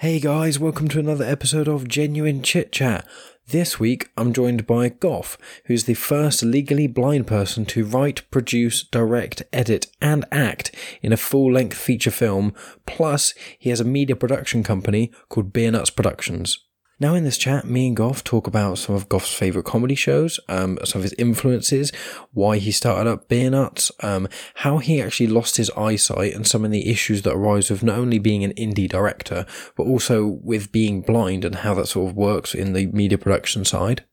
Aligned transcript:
Hey 0.00 0.20
guys, 0.20 0.60
welcome 0.60 0.86
to 0.90 1.00
another 1.00 1.24
episode 1.24 1.66
of 1.66 1.88
Genuine 1.88 2.40
Chit 2.40 2.70
Chat. 2.70 3.04
This 3.48 3.80
week 3.80 4.10
I'm 4.16 4.32
joined 4.32 4.64
by 4.64 4.90
Goff, 4.90 5.36
who's 5.64 5.86
the 5.86 5.94
first 5.94 6.44
legally 6.44 6.86
blind 6.86 7.26
person 7.26 7.66
to 7.66 7.84
write, 7.84 8.22
produce, 8.30 8.84
direct, 8.84 9.42
edit, 9.52 9.88
and 10.00 10.24
act 10.30 10.72
in 11.02 11.12
a 11.12 11.16
full 11.16 11.52
length 11.52 11.76
feature 11.76 12.12
film. 12.12 12.54
Plus, 12.86 13.34
he 13.58 13.70
has 13.70 13.80
a 13.80 13.84
media 13.84 14.14
production 14.14 14.62
company 14.62 15.10
called 15.28 15.52
Beer 15.52 15.72
Nuts 15.72 15.90
Productions. 15.90 16.67
Now, 17.00 17.14
in 17.14 17.22
this 17.22 17.38
chat, 17.38 17.64
me 17.64 17.86
and 17.86 17.96
Goff 17.96 18.24
talk 18.24 18.48
about 18.48 18.76
some 18.78 18.96
of 18.96 19.08
Goff's 19.08 19.32
favourite 19.32 19.64
comedy 19.64 19.94
shows, 19.94 20.40
um, 20.48 20.80
some 20.84 20.98
of 20.98 21.04
his 21.04 21.14
influences, 21.16 21.92
why 22.32 22.58
he 22.58 22.72
started 22.72 23.08
up 23.08 23.28
Beer 23.28 23.50
Nuts, 23.50 23.92
um, 24.00 24.26
how 24.54 24.78
he 24.78 25.00
actually 25.00 25.28
lost 25.28 25.58
his 25.58 25.70
eyesight, 25.76 26.34
and 26.34 26.44
some 26.44 26.64
of 26.64 26.72
the 26.72 26.90
issues 26.90 27.22
that 27.22 27.34
arise 27.34 27.70
with 27.70 27.84
not 27.84 27.98
only 27.98 28.18
being 28.18 28.42
an 28.42 28.52
indie 28.54 28.88
director, 28.88 29.46
but 29.76 29.86
also 29.86 30.26
with 30.42 30.72
being 30.72 31.00
blind 31.00 31.44
and 31.44 31.56
how 31.56 31.72
that 31.74 31.86
sort 31.86 32.10
of 32.10 32.16
works 32.16 32.52
in 32.52 32.72
the 32.72 32.86
media 32.86 33.16
production 33.16 33.64
side. 33.64 34.04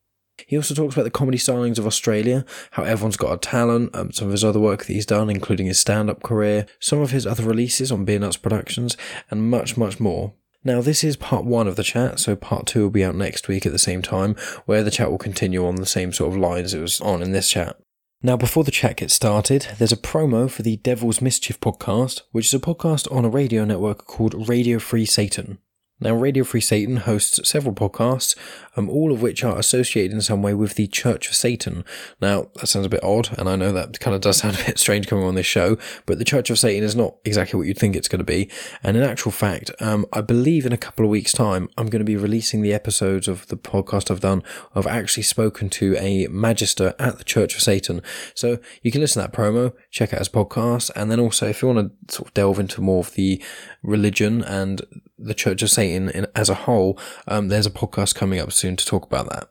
He 0.45 0.55
also 0.55 0.75
talks 0.75 0.93
about 0.93 1.05
the 1.05 1.09
comedy 1.11 1.39
stylings 1.39 1.79
of 1.79 1.87
Australia, 1.87 2.45
how 2.71 2.83
everyone's 2.83 3.17
got 3.17 3.33
a 3.33 3.37
talent, 3.37 3.95
um, 3.95 4.11
some 4.11 4.27
of 4.27 4.33
his 4.33 4.43
other 4.43 4.59
work 4.59 4.85
that 4.85 4.93
he's 4.93 5.07
done, 5.07 5.31
including 5.31 5.65
his 5.65 5.79
stand 5.79 6.07
up 6.07 6.21
career, 6.21 6.67
some 6.79 6.99
of 6.99 7.09
his 7.09 7.25
other 7.25 7.43
releases 7.43 7.91
on 7.91 8.05
Beer 8.05 8.19
Nuts 8.19 8.37
Productions, 8.37 8.95
and 9.31 9.49
much, 9.49 9.75
much 9.75 9.99
more. 9.99 10.33
Now, 10.65 10.81
this 10.81 11.03
is 11.03 11.15
part 11.15 11.45
one 11.45 11.67
of 11.67 11.75
the 11.75 11.83
chat, 11.83 12.19
so 12.19 12.35
part 12.35 12.65
two 12.65 12.81
will 12.81 12.89
be 12.89 13.05
out 13.05 13.13
next 13.13 13.47
week 13.47 13.67
at 13.67 13.71
the 13.71 13.77
same 13.77 14.01
time, 14.01 14.35
where 14.65 14.83
the 14.83 14.89
chat 14.89 15.11
will 15.11 15.19
continue 15.19 15.63
on 15.63 15.75
the 15.75 15.85
same 15.85 16.11
sort 16.11 16.33
of 16.33 16.39
lines 16.39 16.73
it 16.73 16.81
was 16.81 16.99
on 17.01 17.21
in 17.21 17.33
this 17.33 17.51
chat. 17.51 17.77
Now, 18.23 18.35
before 18.35 18.63
the 18.63 18.71
chat 18.71 18.97
gets 18.97 19.13
started, 19.13 19.67
there's 19.77 19.91
a 19.91 19.97
promo 19.97 20.49
for 20.49 20.63
the 20.63 20.77
Devil's 20.77 21.21
Mischief 21.21 21.59
podcast, 21.59 22.23
which 22.31 22.47
is 22.47 22.53
a 22.55 22.59
podcast 22.59 23.09
on 23.15 23.25
a 23.25 23.29
radio 23.29 23.63
network 23.63 24.05
called 24.07 24.49
Radio 24.49 24.79
Free 24.79 25.05
Satan. 25.05 25.59
Now, 26.05 26.13
Radio 26.13 26.43
Free 26.43 26.61
Satan 26.61 26.97
hosts 26.97 27.39
several 27.49 27.73
podcasts, 27.73 28.35
um, 28.75 28.91
all 28.91 29.11
of 29.11 29.23
which 29.23 29.43
are 29.43 29.57
associated 29.57 30.13
in 30.13 30.21
some 30.21 30.43
way 30.43 30.53
with 30.53 30.75
the 30.75 30.85
Church 30.85 31.27
of 31.27 31.33
Satan. 31.33 31.83
Now, 32.21 32.49
that 32.57 32.67
sounds 32.67 32.85
a 32.85 32.89
bit 32.89 33.03
odd, 33.03 33.35
and 33.39 33.49
I 33.49 33.55
know 33.55 33.71
that 33.71 33.99
kind 33.99 34.13
of 34.13 34.21
does 34.21 34.37
sound 34.37 34.55
a 34.61 34.65
bit 34.65 34.77
strange 34.77 35.07
coming 35.07 35.25
on 35.25 35.33
this 35.33 35.47
show, 35.47 35.79
but 36.05 36.19
the 36.19 36.23
Church 36.23 36.51
of 36.51 36.59
Satan 36.59 36.83
is 36.83 36.95
not 36.95 37.15
exactly 37.25 37.57
what 37.57 37.65
you'd 37.65 37.79
think 37.79 37.95
it's 37.95 38.07
going 38.07 38.19
to 38.19 38.23
be. 38.23 38.51
And 38.83 38.95
in 38.95 39.01
actual 39.01 39.31
fact, 39.31 39.71
um, 39.79 40.05
I 40.13 40.21
believe 40.21 40.67
in 40.67 40.73
a 40.73 40.77
couple 40.77 41.03
of 41.03 41.09
weeks' 41.09 41.31
time, 41.31 41.69
I'm 41.75 41.87
going 41.87 42.01
to 42.01 42.05
be 42.05 42.17
releasing 42.17 42.61
the 42.61 42.71
episodes 42.71 43.27
of 43.27 43.47
the 43.47 43.57
podcast 43.57 44.11
I've 44.11 44.19
done. 44.19 44.43
I've 44.75 44.85
actually 44.85 45.23
spoken 45.23 45.71
to 45.71 45.95
a 45.97 46.27
magister 46.27 46.93
at 46.99 47.17
the 47.17 47.23
Church 47.23 47.55
of 47.55 47.61
Satan. 47.61 48.03
So 48.35 48.59
you 48.83 48.91
can 48.91 49.01
listen 49.01 49.23
to 49.23 49.27
that 49.27 49.35
promo, 49.35 49.73
check 49.89 50.13
out 50.13 50.19
his 50.19 50.29
podcast, 50.29 50.91
and 50.95 51.09
then 51.09 51.19
also 51.19 51.47
if 51.47 51.63
you 51.63 51.69
want 51.69 51.91
to 52.07 52.13
sort 52.13 52.27
of 52.27 52.33
delve 52.35 52.59
into 52.59 52.79
more 52.79 52.99
of 52.99 53.15
the 53.15 53.41
religion 53.81 54.43
and 54.43 54.83
the 55.17 55.33
Church 55.33 55.61
of 55.61 55.69
Satan 55.69 56.09
in, 56.09 56.27
as 56.35 56.49
a 56.49 56.55
whole, 56.55 56.99
um, 57.27 57.47
there's 57.47 57.65
a 57.65 57.71
podcast 57.71 58.15
coming 58.15 58.39
up 58.39 58.51
soon 58.51 58.75
to 58.75 58.85
talk 58.85 59.05
about 59.05 59.29
that. 59.29 59.47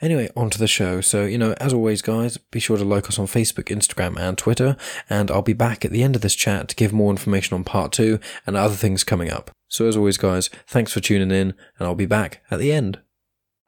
Anyway, 0.00 0.28
on 0.36 0.50
to 0.50 0.58
the 0.58 0.68
show. 0.68 1.00
So, 1.00 1.24
you 1.24 1.38
know, 1.38 1.54
as 1.60 1.72
always, 1.72 2.02
guys, 2.02 2.36
be 2.36 2.60
sure 2.60 2.76
to 2.76 2.84
like 2.84 3.08
us 3.08 3.18
on 3.18 3.26
Facebook, 3.26 3.74
Instagram, 3.74 4.18
and 4.18 4.36
Twitter. 4.36 4.76
And 5.08 5.30
I'll 5.30 5.40
be 5.40 5.54
back 5.54 5.84
at 5.84 5.92
the 5.92 6.02
end 6.02 6.14
of 6.14 6.20
this 6.20 6.34
chat 6.34 6.68
to 6.68 6.76
give 6.76 6.92
more 6.92 7.10
information 7.10 7.54
on 7.54 7.64
part 7.64 7.92
two 7.92 8.18
and 8.46 8.56
other 8.56 8.74
things 8.74 9.04
coming 9.04 9.30
up. 9.30 9.50
So, 9.68 9.86
as 9.86 9.96
always, 9.96 10.18
guys, 10.18 10.50
thanks 10.66 10.92
for 10.92 11.00
tuning 11.00 11.30
in, 11.30 11.54
and 11.78 11.88
I'll 11.88 11.94
be 11.94 12.06
back 12.06 12.42
at 12.50 12.58
the 12.58 12.72
end. 12.72 13.00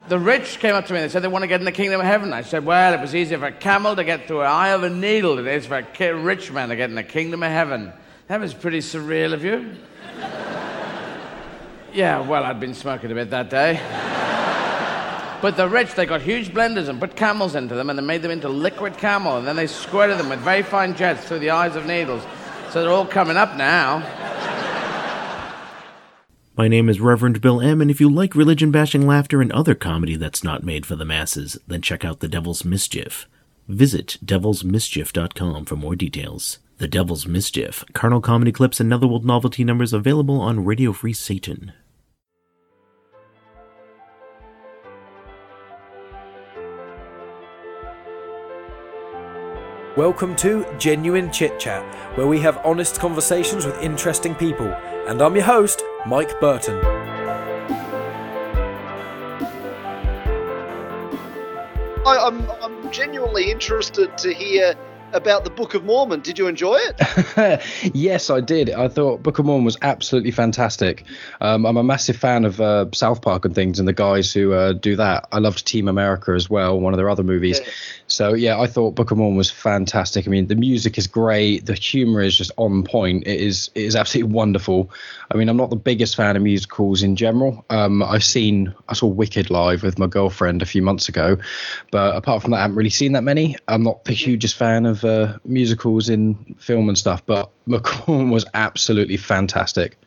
The 0.09 0.19
rich 0.19 0.59
came 0.59 0.73
up 0.73 0.85
to 0.85 0.93
me 0.93 0.99
and 0.99 1.09
they 1.09 1.11
said 1.11 1.21
they 1.21 1.27
want 1.27 1.43
to 1.43 1.47
get 1.47 1.59
in 1.59 1.65
the 1.65 1.71
kingdom 1.71 1.99
of 1.99 2.05
heaven. 2.05 2.31
I 2.31 2.41
said, 2.41 2.65
well, 2.65 2.93
it 2.93 3.01
was 3.01 3.13
easier 3.13 3.39
for 3.39 3.47
a 3.47 3.51
camel 3.51 3.95
to 3.95 4.05
get 4.05 4.25
through 4.25 4.41
an 4.41 4.47
eye 4.47 4.69
of 4.69 4.83
a 4.83 4.89
needle 4.89 5.35
than 5.35 5.47
it 5.47 5.55
is 5.55 5.65
for 5.65 5.77
a 5.77 6.13
rich 6.13 6.49
man 6.51 6.69
to 6.69 6.77
get 6.77 6.89
in 6.89 6.95
the 6.95 7.03
kingdom 7.03 7.43
of 7.43 7.51
heaven. 7.51 7.91
That 8.27 8.39
was 8.39 8.53
pretty 8.53 8.79
surreal 8.79 9.33
of 9.33 9.43
you. 9.43 9.75
Yeah, 11.97 12.19
well, 12.19 12.43
I'd 12.43 12.59
been 12.59 12.75
smoking 12.75 13.11
a 13.11 13.15
bit 13.15 13.31
that 13.31 13.49
day. 13.49 13.73
but 15.41 15.57
the 15.57 15.67
rich, 15.67 15.95
they 15.95 16.05
got 16.05 16.21
huge 16.21 16.49
blenders 16.49 16.89
and 16.89 16.99
put 16.99 17.15
camels 17.15 17.55
into 17.55 17.73
them 17.73 17.89
and 17.89 17.97
they 17.97 18.03
made 18.03 18.21
them 18.21 18.29
into 18.29 18.49
liquid 18.49 18.95
camel 18.99 19.37
and 19.37 19.47
then 19.47 19.55
they 19.55 19.65
squirted 19.65 20.19
them 20.19 20.29
with 20.29 20.37
very 20.41 20.61
fine 20.61 20.95
jets 20.95 21.27
through 21.27 21.39
the 21.39 21.49
eyes 21.49 21.75
of 21.75 21.87
needles. 21.87 22.21
So 22.69 22.83
they're 22.83 22.91
all 22.91 23.07
coming 23.07 23.35
up 23.35 23.57
now. 23.57 24.03
My 26.55 26.67
name 26.67 26.87
is 26.87 26.99
Reverend 26.99 27.41
Bill 27.41 27.59
M., 27.61 27.81
and 27.81 27.89
if 27.89 27.99
you 27.99 28.11
like 28.11 28.35
religion 28.35 28.69
bashing 28.69 29.07
laughter 29.07 29.41
and 29.41 29.51
other 29.51 29.73
comedy 29.73 30.15
that's 30.15 30.43
not 30.43 30.63
made 30.63 30.85
for 30.85 30.95
the 30.95 31.03
masses, 31.03 31.57
then 31.65 31.81
check 31.81 32.05
out 32.05 32.19
The 32.19 32.27
Devil's 32.27 32.63
Mischief. 32.63 33.27
Visit 33.67 34.19
devilsmischief.com 34.23 35.65
for 35.65 35.75
more 35.75 35.95
details. 35.95 36.59
The 36.77 36.87
Devil's 36.87 37.25
Mischief, 37.25 37.83
carnal 37.93 38.21
comedy 38.21 38.51
clips 38.51 38.79
and 38.79 38.87
Netherworld 38.87 39.25
novelty 39.25 39.63
numbers 39.63 39.93
available 39.93 40.39
on 40.39 40.63
Radio 40.63 40.93
Free 40.93 41.13
Satan. 41.13 41.73
Welcome 49.97 50.35
to 50.35 50.63
Genuine 50.77 51.31
Chit 51.31 51.59
Chat, 51.59 51.83
where 52.15 52.27
we 52.27 52.39
have 52.41 52.63
honest 52.63 52.99
conversations 52.99 53.65
with 53.65 53.81
interesting 53.81 54.35
people. 54.35 54.67
And 55.07 55.19
I'm 55.23 55.33
your 55.33 55.45
host, 55.45 55.81
Mike 56.05 56.39
Burton. 56.39 56.77
I, 62.05 62.29
I'm 62.61 62.91
genuinely 62.91 63.49
interested 63.49 64.15
to 64.19 64.31
hear 64.31 64.75
about 65.13 65.43
the 65.43 65.49
Book 65.49 65.73
of 65.73 65.83
Mormon. 65.83 66.21
Did 66.21 66.37
you 66.37 66.47
enjoy 66.47 66.77
it? 66.79 67.61
yes, 67.93 68.29
I 68.29 68.41
did. 68.41 68.69
I 68.69 68.87
thought 68.87 69.23
Book 69.23 69.39
of 69.39 69.45
Mormon 69.45 69.65
was 69.65 69.77
absolutely 69.81 70.31
fantastic. 70.31 71.03
Um, 71.41 71.65
I'm 71.65 71.77
a 71.77 71.83
massive 71.83 72.17
fan 72.17 72.45
of 72.45 72.59
uh, 72.59 72.85
South 72.93 73.21
Park 73.21 73.45
and 73.45 73.55
things, 73.55 73.79
and 73.79 73.87
the 73.87 73.93
guys 73.93 74.33
who 74.33 74.53
uh, 74.53 74.73
do 74.73 74.95
that. 74.97 75.27
I 75.31 75.39
loved 75.39 75.65
Team 75.65 75.87
America 75.87 76.31
as 76.31 76.49
well, 76.49 76.79
one 76.79 76.93
of 76.93 76.97
their 76.97 77.09
other 77.09 77.23
movies. 77.23 77.59
Yeah. 77.59 77.71
So 78.07 78.33
yeah, 78.33 78.59
I 78.59 78.67
thought 78.67 78.95
Book 78.95 79.11
of 79.11 79.17
Mormon 79.17 79.37
was 79.37 79.51
fantastic. 79.51 80.27
I 80.27 80.31
mean, 80.31 80.47
the 80.47 80.55
music 80.55 80.97
is 80.97 81.07
great, 81.07 81.65
the 81.65 81.73
humor 81.73 82.21
is 82.21 82.37
just 82.37 82.51
on 82.57 82.83
point. 82.83 83.27
It 83.27 83.41
is 83.41 83.69
it 83.75 83.83
is 83.83 83.95
absolutely 83.95 84.33
wonderful. 84.33 84.91
I 85.29 85.37
mean, 85.37 85.49
I'm 85.49 85.57
not 85.57 85.69
the 85.69 85.75
biggest 85.75 86.15
fan 86.15 86.35
of 86.35 86.41
musicals 86.41 87.03
in 87.03 87.15
general. 87.15 87.65
Um, 87.69 88.01
I've 88.01 88.23
seen 88.23 88.73
I 88.87 88.93
saw 88.93 89.07
Wicked 89.07 89.49
live 89.49 89.83
with 89.83 89.99
my 89.99 90.07
girlfriend 90.07 90.61
a 90.61 90.65
few 90.65 90.81
months 90.81 91.09
ago, 91.09 91.37
but 91.91 92.15
apart 92.15 92.41
from 92.41 92.51
that, 92.51 92.57
I 92.57 92.61
haven't 92.61 92.77
really 92.77 92.89
seen 92.89 93.13
that 93.13 93.23
many. 93.23 93.57
I'm 93.67 93.83
not 93.83 94.05
the 94.05 94.13
hugest 94.13 94.55
fan 94.55 94.85
of 94.85 95.03
uh, 95.07 95.37
musicals 95.45 96.09
in 96.09 96.55
film 96.59 96.89
and 96.89 96.97
stuff, 96.97 97.25
but 97.25 97.49
McCorm 97.67 98.31
was 98.31 98.45
absolutely 98.53 99.17
fantastic. 99.17 99.97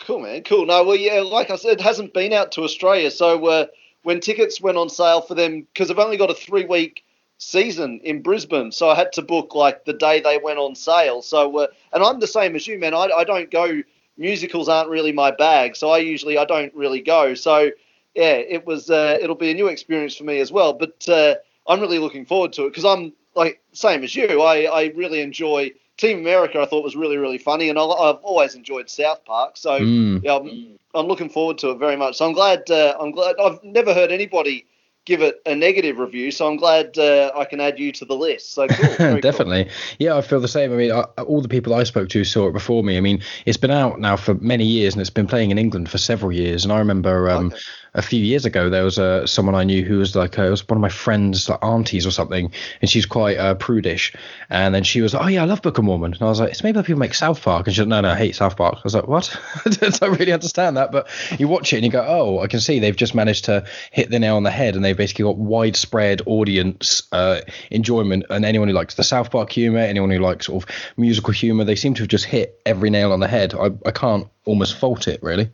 Cool, 0.00 0.20
man. 0.20 0.42
Cool. 0.42 0.66
No, 0.66 0.84
well, 0.84 0.96
yeah, 0.96 1.20
like 1.20 1.50
I 1.50 1.56
said, 1.56 1.72
it 1.72 1.80
hasn't 1.80 2.14
been 2.14 2.32
out 2.32 2.52
to 2.52 2.62
Australia. 2.62 3.10
So 3.10 3.44
uh, 3.46 3.66
when 4.02 4.20
tickets 4.20 4.60
went 4.60 4.78
on 4.78 4.88
sale 4.88 5.22
for 5.22 5.34
them, 5.34 5.62
because 5.62 5.90
I've 5.90 5.98
only 5.98 6.16
got 6.16 6.30
a 6.30 6.34
three 6.34 6.64
week 6.64 7.04
season 7.38 8.00
in 8.04 8.22
Brisbane, 8.22 8.72
so 8.72 8.88
I 8.88 8.94
had 8.94 9.12
to 9.14 9.22
book 9.22 9.54
like 9.54 9.84
the 9.84 9.92
day 9.92 10.20
they 10.20 10.38
went 10.38 10.58
on 10.58 10.74
sale. 10.74 11.22
So, 11.22 11.58
uh, 11.58 11.66
and 11.92 12.02
I'm 12.02 12.20
the 12.20 12.26
same 12.26 12.54
as 12.56 12.66
you, 12.66 12.78
man. 12.78 12.94
I, 12.94 13.08
I 13.16 13.24
don't 13.24 13.50
go. 13.50 13.82
Musicals 14.18 14.68
aren't 14.68 14.88
really 14.88 15.12
my 15.12 15.30
bag, 15.30 15.76
so 15.76 15.90
I 15.90 15.98
usually 15.98 16.38
I 16.38 16.44
don't 16.44 16.74
really 16.74 17.02
go. 17.02 17.34
So, 17.34 17.70
yeah, 18.14 18.34
it 18.34 18.66
was. 18.66 18.90
Uh, 18.90 19.18
it'll 19.20 19.34
be 19.34 19.50
a 19.50 19.54
new 19.54 19.66
experience 19.66 20.16
for 20.16 20.24
me 20.24 20.40
as 20.40 20.52
well. 20.52 20.72
But 20.72 21.08
uh, 21.08 21.34
I'm 21.66 21.80
really 21.80 21.98
looking 21.98 22.26
forward 22.26 22.52
to 22.54 22.66
it 22.66 22.70
because 22.70 22.84
I'm 22.84 23.12
like 23.36 23.60
same 23.72 24.02
as 24.02 24.14
you. 24.16 24.42
I, 24.42 24.64
I 24.64 24.92
really 24.96 25.20
enjoy 25.20 25.72
Team 25.96 26.18
America. 26.18 26.60
I 26.60 26.66
thought 26.66 26.82
was 26.82 26.96
really 26.96 27.16
really 27.16 27.38
funny, 27.38 27.68
and 27.68 27.78
I, 27.78 27.82
have 27.82 28.18
always 28.22 28.54
enjoyed 28.54 28.90
South 28.90 29.24
Park. 29.24 29.56
So 29.56 29.78
mm. 29.78 30.22
yeah, 30.22 30.36
I'm, 30.36 30.78
I'm, 30.94 31.06
looking 31.06 31.28
forward 31.28 31.58
to 31.58 31.70
it 31.70 31.78
very 31.78 31.96
much. 31.96 32.16
So 32.16 32.26
I'm 32.26 32.32
glad. 32.32 32.70
Uh, 32.70 32.96
I'm 32.98 33.12
glad. 33.12 33.36
I've 33.38 33.62
never 33.62 33.94
heard 33.94 34.10
anybody 34.10 34.66
give 35.04 35.22
it 35.22 35.40
a 35.46 35.54
negative 35.54 35.98
review. 35.98 36.32
So 36.32 36.48
I'm 36.48 36.56
glad 36.56 36.98
uh, 36.98 37.30
I 37.36 37.44
can 37.44 37.60
add 37.60 37.78
you 37.78 37.92
to 37.92 38.04
the 38.04 38.16
list. 38.16 38.54
So 38.54 38.66
cool. 38.66 39.20
Definitely. 39.20 39.64
Cool. 39.64 39.72
Yeah, 40.00 40.16
I 40.16 40.20
feel 40.20 40.40
the 40.40 40.48
same. 40.48 40.72
I 40.72 40.76
mean, 40.76 40.90
I, 40.90 41.02
all 41.22 41.40
the 41.40 41.48
people 41.48 41.74
I 41.74 41.84
spoke 41.84 42.08
to 42.08 42.24
saw 42.24 42.48
it 42.48 42.52
before 42.52 42.82
me. 42.82 42.96
I 42.96 43.00
mean, 43.00 43.22
it's 43.46 43.56
been 43.56 43.70
out 43.70 44.00
now 44.00 44.16
for 44.16 44.34
many 44.34 44.64
years 44.64 44.94
and 44.94 45.00
it's 45.00 45.10
been 45.10 45.28
playing 45.28 45.52
in 45.52 45.58
England 45.58 45.88
for 45.88 45.98
several 45.98 46.32
years. 46.32 46.64
And 46.64 46.72
I 46.72 46.80
remember 46.80 47.30
um, 47.30 47.46
okay 47.46 47.58
a 47.96 48.02
few 48.02 48.22
years 48.22 48.44
ago, 48.44 48.68
there 48.68 48.84
was 48.84 48.98
uh, 48.98 49.26
someone 49.26 49.54
I 49.54 49.64
knew 49.64 49.82
who 49.82 49.98
was 49.98 50.14
like, 50.14 50.38
uh, 50.38 50.44
it 50.44 50.50
was 50.50 50.68
one 50.68 50.76
of 50.76 50.82
my 50.82 50.90
friends' 50.90 51.48
like, 51.48 51.64
aunties 51.64 52.06
or 52.06 52.10
something, 52.10 52.52
and 52.82 52.90
she's 52.90 53.06
quite 53.06 53.38
uh, 53.38 53.54
prudish. 53.54 54.12
And 54.50 54.74
then 54.74 54.84
she 54.84 55.00
was 55.00 55.14
like, 55.14 55.24
oh, 55.24 55.28
yeah, 55.28 55.42
I 55.42 55.46
love 55.46 55.62
Book 55.62 55.78
of 55.78 55.84
Mormon. 55.84 56.12
And 56.12 56.22
I 56.22 56.26
was 56.26 56.38
like, 56.38 56.50
it's 56.50 56.62
maybe 56.62 56.80
people 56.82 56.98
make 56.98 57.14
South 57.14 57.42
Park. 57.42 57.66
And 57.66 57.74
she's 57.74 57.80
like, 57.80 57.88
no, 57.88 58.02
no, 58.02 58.10
I 58.10 58.16
hate 58.16 58.36
South 58.36 58.56
Park. 58.56 58.76
I 58.76 58.80
was 58.84 58.94
like, 58.94 59.08
what? 59.08 59.34
I 59.64 59.70
don't 59.70 60.18
really 60.18 60.32
understand 60.32 60.76
that. 60.76 60.92
But 60.92 61.08
you 61.40 61.48
watch 61.48 61.72
it 61.72 61.76
and 61.76 61.86
you 61.86 61.90
go, 61.90 62.04
oh, 62.06 62.40
I 62.40 62.48
can 62.48 62.60
see 62.60 62.78
they've 62.78 62.94
just 62.94 63.14
managed 63.14 63.46
to 63.46 63.64
hit 63.90 64.10
the 64.10 64.18
nail 64.18 64.36
on 64.36 64.42
the 64.42 64.50
head 64.50 64.76
and 64.76 64.84
they've 64.84 64.96
basically 64.96 65.24
got 65.24 65.38
widespread 65.38 66.20
audience 66.26 67.02
uh, 67.12 67.40
enjoyment. 67.70 68.26
And 68.28 68.44
anyone 68.44 68.68
who 68.68 68.74
likes 68.74 68.94
the 68.96 69.04
South 69.04 69.30
Park 69.30 69.50
humor, 69.50 69.78
anyone 69.78 70.10
who 70.10 70.18
likes 70.18 70.46
sort 70.46 70.62
of 70.62 70.76
musical 70.98 71.32
humor, 71.32 71.64
they 71.64 71.76
seem 71.76 71.94
to 71.94 72.02
have 72.02 72.08
just 72.08 72.26
hit 72.26 72.60
every 72.66 72.90
nail 72.90 73.12
on 73.12 73.20
the 73.20 73.28
head. 73.28 73.54
I, 73.54 73.70
I 73.86 73.90
can't 73.90 74.28
almost 74.44 74.76
fault 74.76 75.08
it, 75.08 75.22
really. 75.22 75.50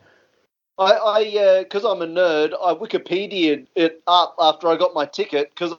I, 0.83 1.19
I, 1.19 1.63
because 1.63 1.85
uh, 1.85 1.93
I'm 1.93 2.03
a 2.03 2.07
nerd, 2.07 2.53
I 2.53 2.75
Wikipedia 2.75 3.67
it 3.75 4.03
up 4.07 4.35
after 4.39 4.69
I 4.69 4.77
got 4.77 4.95
my 4.95 5.07
ticket, 5.07 5.51
because, 5.51 5.75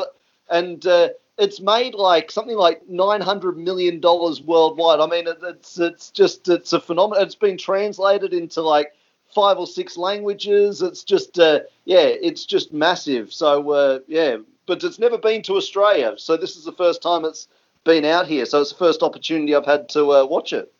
and 0.50 0.86
uh, 0.86 1.10
it's 1.38 1.60
made 1.60 1.96
like 1.96 2.32
something 2.32 2.58
like 2.58 2.88
nine 2.88 3.22
hundred 3.22 3.58
million 3.58 4.00
dollars 4.00 4.42
worldwide. 4.42 5.00
I 5.00 5.08
mean, 5.08 5.28
it, 5.28 5.38
it's 5.44 5.80
it's 5.80 6.12
just 6.12 6.48
it's 6.50 6.74
a 6.74 6.80
phenomenon. 6.80 7.24
It's 7.24 7.36
been 7.36 7.58
translated 7.58 8.34
into 8.34 8.62
like 8.62 8.94
five 9.34 9.58
or 9.58 9.68
six 9.68 9.98
languages. 9.98 10.82
It's 10.82 11.04
just 11.04 11.40
uh, 11.40 11.62
yeah, 11.86 12.06
it's 12.06 12.46
just 12.46 12.74
massive. 12.74 13.34
So 13.34 13.72
uh, 13.72 14.00
yeah, 14.08 14.38
but 14.68 14.84
it's 14.84 15.00
never 15.00 15.18
been 15.18 15.42
to 15.44 15.56
Australia. 15.56 16.14
So 16.18 16.38
this 16.38 16.56
is 16.56 16.66
the 16.66 16.74
first 16.74 17.02
time 17.02 17.26
it's 17.26 17.48
been 17.84 18.06
out 18.06 18.28
here. 18.28 18.46
So 18.46 18.62
it's 18.62 18.72
the 18.72 18.78
first 18.78 19.02
opportunity 19.04 19.56
I've 19.56 19.66
had 19.66 19.90
to 19.90 20.12
uh, 20.12 20.26
watch 20.26 20.54
it. 20.54 20.72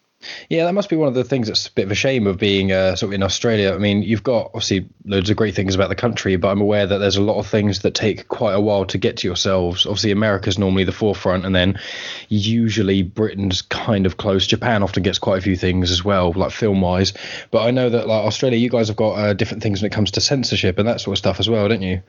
Yeah, 0.50 0.66
that 0.66 0.74
must 0.74 0.90
be 0.90 0.96
one 0.96 1.08
of 1.08 1.14
the 1.14 1.24
things 1.24 1.48
that's 1.48 1.68
a 1.68 1.72
bit 1.72 1.86
of 1.86 1.92
a 1.92 1.96
shame 1.96 2.28
of 2.28 2.38
being 2.38 2.72
uh, 2.72 2.96
sort 2.96 3.10
of 3.10 3.14
in 3.14 3.24
Australia. 3.24 3.74
I 3.74 3.78
mean, 3.78 4.04
you've 4.04 4.24
got 4.24 4.48
obviously 4.48 4.88
loads 5.06 5.30
of 5.30 5.38
great 5.38 5.56
things 5.56 5.76
about 5.76 5.90
the 5.90 5.96
country, 5.96 6.36
but 6.36 6.50
I'm 6.50 6.62
aware 6.62 6.86
that 6.86 6.98
there's 6.98 7.18
a 7.18 7.22
lot 7.22 7.40
of 7.40 7.48
things 7.48 7.80
that 7.80 7.96
take 7.96 8.28
quite 8.28 8.54
a 8.54 8.62
while 8.62 8.86
to 8.86 8.98
get 8.98 9.18
to 9.18 9.28
yourselves. 9.28 9.86
Obviously, 9.86 10.12
America's 10.12 10.58
normally 10.58 10.84
the 10.84 10.92
forefront, 10.92 11.46
and 11.46 11.56
then 11.56 11.80
usually 12.30 13.04
Britain's 13.04 13.62
kind 13.62 14.06
of 14.06 14.18
close. 14.18 14.48
Japan 14.48 14.84
often 14.84 15.04
gets 15.04 15.20
quite 15.20 15.38
a 15.40 15.42
few 15.42 15.56
things 15.56 15.92
as 15.92 16.04
well, 16.04 16.32
like 16.34 16.52
film 16.52 16.82
wise. 16.82 17.14
But 17.52 17.64
I 17.64 17.72
know 17.72 17.90
that 17.90 18.08
like 18.08 18.26
Australia, 18.26 18.58
you 18.58 18.70
guys 18.70 18.88
have 18.88 18.98
got 18.98 19.14
uh, 19.14 19.34
different 19.34 19.64
things 19.64 19.82
when 19.82 19.92
it 19.92 19.96
comes 19.96 20.12
to 20.12 20.22
censorship 20.22 20.80
and 20.80 20.88
that 20.88 21.02
sort 21.02 21.16
of 21.16 21.20
stuff 21.20 21.40
as 21.40 21.50
well, 21.50 21.68
don't 21.68 21.82
you? 21.82 22.02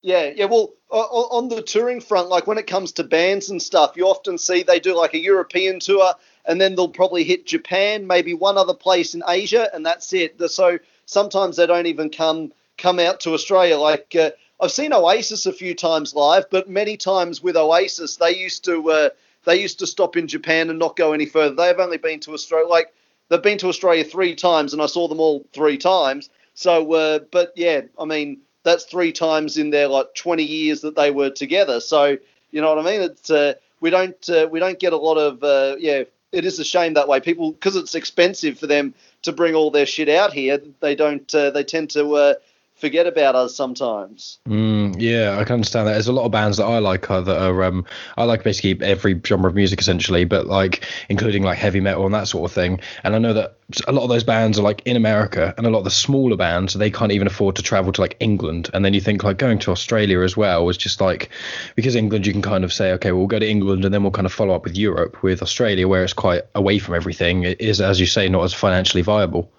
Yeah, 0.00 0.30
yeah. 0.34 0.44
Well, 0.44 0.74
on 0.90 1.48
the 1.48 1.60
touring 1.60 2.00
front, 2.00 2.28
like 2.28 2.46
when 2.46 2.58
it 2.58 2.66
comes 2.66 2.92
to 2.92 3.04
bands 3.04 3.50
and 3.50 3.60
stuff, 3.60 3.96
you 3.96 4.06
often 4.06 4.38
see 4.38 4.62
they 4.62 4.80
do 4.80 4.96
like 4.96 5.14
a 5.14 5.18
European 5.18 5.80
tour, 5.80 6.14
and 6.48 6.58
then 6.58 6.74
they'll 6.74 6.88
probably 6.88 7.24
hit 7.24 7.46
Japan, 7.46 8.06
maybe 8.06 8.32
one 8.32 8.56
other 8.56 8.74
place 8.74 9.14
in 9.14 9.22
Asia, 9.28 9.68
and 9.72 9.84
that's 9.84 10.12
it. 10.14 10.40
So 10.50 10.78
sometimes 11.04 11.56
they 11.56 11.66
don't 11.66 11.86
even 11.86 12.08
come 12.10 12.52
come 12.78 12.98
out 12.98 13.20
to 13.20 13.34
Australia. 13.34 13.76
Like 13.76 14.16
uh, 14.18 14.30
I've 14.60 14.72
seen 14.72 14.94
Oasis 14.94 15.44
a 15.46 15.52
few 15.52 15.74
times 15.74 16.14
live, 16.14 16.48
but 16.50 16.68
many 16.68 16.96
times 16.96 17.42
with 17.42 17.56
Oasis, 17.56 18.16
they 18.16 18.34
used 18.34 18.64
to 18.64 18.90
uh, 18.90 19.08
they 19.44 19.60
used 19.60 19.78
to 19.80 19.86
stop 19.86 20.16
in 20.16 20.26
Japan 20.26 20.70
and 20.70 20.78
not 20.78 20.96
go 20.96 21.12
any 21.12 21.26
further. 21.26 21.54
They've 21.54 21.78
only 21.78 21.98
been 21.98 22.20
to 22.20 22.32
Australia 22.32 22.66
like 22.66 22.92
they've 23.28 23.42
been 23.42 23.58
to 23.58 23.68
Australia 23.68 24.04
three 24.04 24.34
times, 24.34 24.72
and 24.72 24.80
I 24.80 24.86
saw 24.86 25.06
them 25.06 25.20
all 25.20 25.44
three 25.52 25.76
times. 25.76 26.30
So, 26.54 26.92
uh, 26.94 27.18
but 27.30 27.52
yeah, 27.56 27.82
I 27.98 28.06
mean 28.06 28.38
that's 28.64 28.84
three 28.84 29.12
times 29.12 29.58
in 29.58 29.68
their 29.70 29.88
like 29.88 30.14
20 30.14 30.42
years 30.42 30.80
that 30.80 30.96
they 30.96 31.10
were 31.10 31.30
together. 31.30 31.80
So 31.80 32.16
you 32.50 32.60
know 32.62 32.74
what 32.74 32.84
I 32.84 32.90
mean? 32.90 33.02
It's 33.02 33.30
uh, 33.30 33.54
we 33.80 33.90
don't 33.90 34.28
uh, 34.30 34.48
we 34.50 34.60
don't 34.60 34.78
get 34.78 34.94
a 34.94 34.96
lot 34.96 35.18
of 35.18 35.44
uh, 35.44 35.76
yeah. 35.78 36.04
It 36.32 36.44
is 36.44 36.58
a 36.58 36.64
shame 36.64 36.94
that 36.94 37.08
way. 37.08 37.20
People 37.20 37.52
because 37.52 37.76
it's 37.76 37.94
expensive 37.94 38.58
for 38.58 38.66
them 38.66 38.94
to 39.22 39.32
bring 39.32 39.54
all 39.54 39.70
their 39.70 39.86
shit 39.86 40.08
out 40.08 40.32
here. 40.32 40.60
They 40.80 40.94
don't. 40.94 41.32
Uh, 41.34 41.50
they 41.50 41.64
tend 41.64 41.90
to 41.90 42.14
uh, 42.14 42.34
forget 42.78 43.06
about 43.06 43.34
us 43.34 43.54
sometimes. 43.54 44.38
Mm, 44.48 44.96
yeah, 44.98 45.38
I 45.38 45.44
can 45.44 45.54
understand 45.54 45.88
that. 45.88 45.92
There's 45.92 46.08
a 46.08 46.12
lot 46.12 46.24
of 46.24 46.32
bands 46.32 46.56
that 46.58 46.64
I 46.64 46.78
like 46.78 47.10
uh, 47.10 47.20
that 47.20 47.40
are 47.40 47.64
um, 47.64 47.84
I 48.16 48.24
like 48.24 48.44
basically 48.44 48.84
every 48.86 49.20
genre 49.24 49.48
of 49.48 49.54
music 49.54 49.80
essentially, 49.80 50.24
but 50.24 50.46
like 50.46 50.84
including 51.08 51.42
like 51.42 51.58
heavy 51.58 51.80
metal 51.80 52.04
and 52.04 52.14
that 52.14 52.28
sort 52.28 52.50
of 52.50 52.54
thing. 52.54 52.80
And 53.04 53.14
I 53.14 53.18
know 53.18 53.32
that 53.32 53.56
a 53.86 53.92
lot 53.92 54.02
of 54.02 54.08
those 54.08 54.24
bands 54.24 54.58
are 54.58 54.62
like 54.62 54.82
in 54.86 54.96
America, 54.96 55.54
and 55.56 55.66
a 55.66 55.70
lot 55.70 55.78
of 55.78 55.84
the 55.84 55.90
smaller 55.90 56.36
bands 56.36 56.74
they 56.74 56.90
can't 56.90 57.12
even 57.12 57.26
afford 57.26 57.56
to 57.56 57.62
travel 57.62 57.92
to 57.92 58.00
like 58.00 58.16
England. 58.20 58.70
And 58.72 58.84
then 58.84 58.94
you 58.94 59.00
think 59.00 59.24
like 59.24 59.38
going 59.38 59.58
to 59.60 59.70
Australia 59.70 60.20
as 60.20 60.36
well 60.36 60.64
was 60.64 60.76
just 60.76 61.00
like 61.00 61.30
because 61.74 61.96
England 61.96 62.26
you 62.26 62.32
can 62.32 62.42
kind 62.42 62.64
of 62.64 62.72
say 62.72 62.92
okay, 62.92 63.12
well, 63.12 63.20
we'll 63.20 63.28
go 63.28 63.38
to 63.38 63.48
England 63.48 63.84
and 63.84 63.92
then 63.92 64.02
we'll 64.02 64.12
kind 64.12 64.26
of 64.26 64.32
follow 64.32 64.54
up 64.54 64.64
with 64.64 64.76
Europe. 64.76 65.22
With 65.22 65.42
Australia, 65.42 65.88
where 65.88 66.04
it's 66.04 66.12
quite 66.12 66.42
away 66.54 66.78
from 66.78 66.94
everything, 66.94 67.42
it 67.42 67.60
is 67.60 67.80
as 67.80 68.00
you 68.00 68.06
say 68.06 68.28
not 68.28 68.44
as 68.44 68.54
financially 68.54 69.02
viable. 69.02 69.52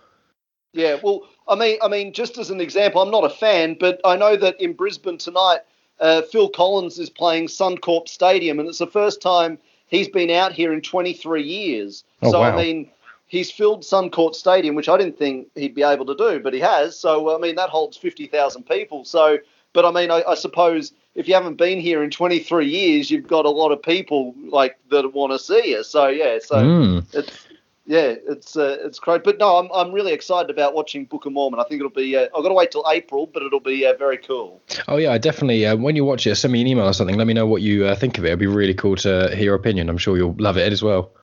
Yeah, 0.71 0.97
well, 1.01 1.27
I 1.49 1.55
mean, 1.55 1.77
I 1.81 1.87
mean, 1.87 2.13
just 2.13 2.37
as 2.37 2.49
an 2.51 2.61
example, 2.61 3.01
I'm 3.01 3.11
not 3.11 3.23
a 3.25 3.29
fan, 3.29 3.75
but 3.79 3.99
I 4.05 4.15
know 4.15 4.35
that 4.37 4.59
in 4.61 4.73
Brisbane 4.73 5.17
tonight, 5.17 5.59
uh, 5.99 6.21
Phil 6.21 6.49
Collins 6.49 6.99
is 6.99 7.09
playing 7.09 7.47
Suncorp 7.47 8.07
Stadium, 8.07 8.59
and 8.59 8.69
it's 8.69 8.77
the 8.77 8.87
first 8.87 9.21
time 9.21 9.57
he's 9.87 10.07
been 10.07 10.29
out 10.29 10.53
here 10.53 10.71
in 10.71 10.81
23 10.81 11.43
years. 11.43 12.03
Oh, 12.21 12.31
so 12.31 12.39
wow. 12.39 12.53
I 12.53 12.55
mean, 12.55 12.89
he's 13.27 13.51
filled 13.51 13.81
Suncorp 13.81 14.35
Stadium, 14.35 14.75
which 14.75 14.87
I 14.89 14.97
didn't 14.97 15.17
think 15.17 15.47
he'd 15.55 15.75
be 15.75 15.83
able 15.83 16.05
to 16.05 16.15
do, 16.15 16.39
but 16.39 16.53
he 16.53 16.59
has. 16.59 16.97
So 16.97 17.35
I 17.35 17.39
mean, 17.39 17.55
that 17.55 17.69
holds 17.69 17.97
50,000 17.97 18.63
people. 18.63 19.03
So, 19.03 19.39
but 19.73 19.85
I 19.85 19.91
mean, 19.91 20.11
I, 20.11 20.23
I 20.27 20.35
suppose 20.35 20.93
if 21.15 21.27
you 21.27 21.33
haven't 21.33 21.55
been 21.55 21.79
here 21.79 22.03
in 22.03 22.11
23 22.11 22.67
years, 22.67 23.11
you've 23.11 23.27
got 23.27 23.45
a 23.45 23.49
lot 23.49 23.71
of 23.71 23.81
people 23.81 24.35
like 24.47 24.77
that 24.91 25.13
want 25.13 25.33
to 25.33 25.39
see 25.39 25.71
you. 25.71 25.83
So 25.83 26.07
yeah, 26.07 26.37
so 26.41 26.55
Mm. 26.57 27.05
it's 27.13 27.48
yeah, 27.89 28.13
it's 28.27 28.55
uh, 28.55 28.77
it's 28.81 28.99
great. 28.99 29.23
But 29.23 29.39
no, 29.39 29.57
I'm 29.57 29.67
I'm 29.73 29.91
really 29.91 30.13
excited 30.13 30.51
about 30.51 30.75
watching 30.75 31.05
Book 31.05 31.25
of 31.25 31.33
Mormon. 31.33 31.59
I 31.59 31.63
think 31.63 31.79
it'll 31.79 31.89
be. 31.89 32.15
Uh, 32.15 32.25
I've 32.25 32.43
got 32.43 32.49
to 32.49 32.53
wait 32.53 32.69
till 32.69 32.85
April, 32.87 33.25
but 33.25 33.41
it'll 33.41 33.59
be 33.59 33.83
uh, 33.83 33.95
very 33.95 34.19
cool. 34.19 34.61
Oh 34.87 34.97
yeah, 34.97 35.11
I 35.11 35.17
definitely. 35.17 35.65
Uh, 35.65 35.75
when 35.75 35.95
you 35.95 36.05
watch 36.05 36.27
it, 36.27 36.35
send 36.35 36.53
me 36.53 36.61
an 36.61 36.67
email 36.67 36.85
or 36.85 36.93
something. 36.93 37.17
Let 37.17 37.25
me 37.25 37.33
know 37.33 37.47
what 37.47 37.63
you 37.63 37.87
uh, 37.87 37.95
think 37.95 38.19
of 38.19 38.25
it. 38.25 38.27
It'd 38.27 38.37
be 38.37 38.45
really 38.45 38.75
cool 38.75 38.95
to 38.97 39.35
hear 39.35 39.45
your 39.45 39.55
opinion. 39.55 39.89
I'm 39.89 39.97
sure 39.97 40.17
you'll 40.17 40.35
love 40.37 40.55
it 40.55 40.71
as 40.71 40.83
well. 40.83 41.13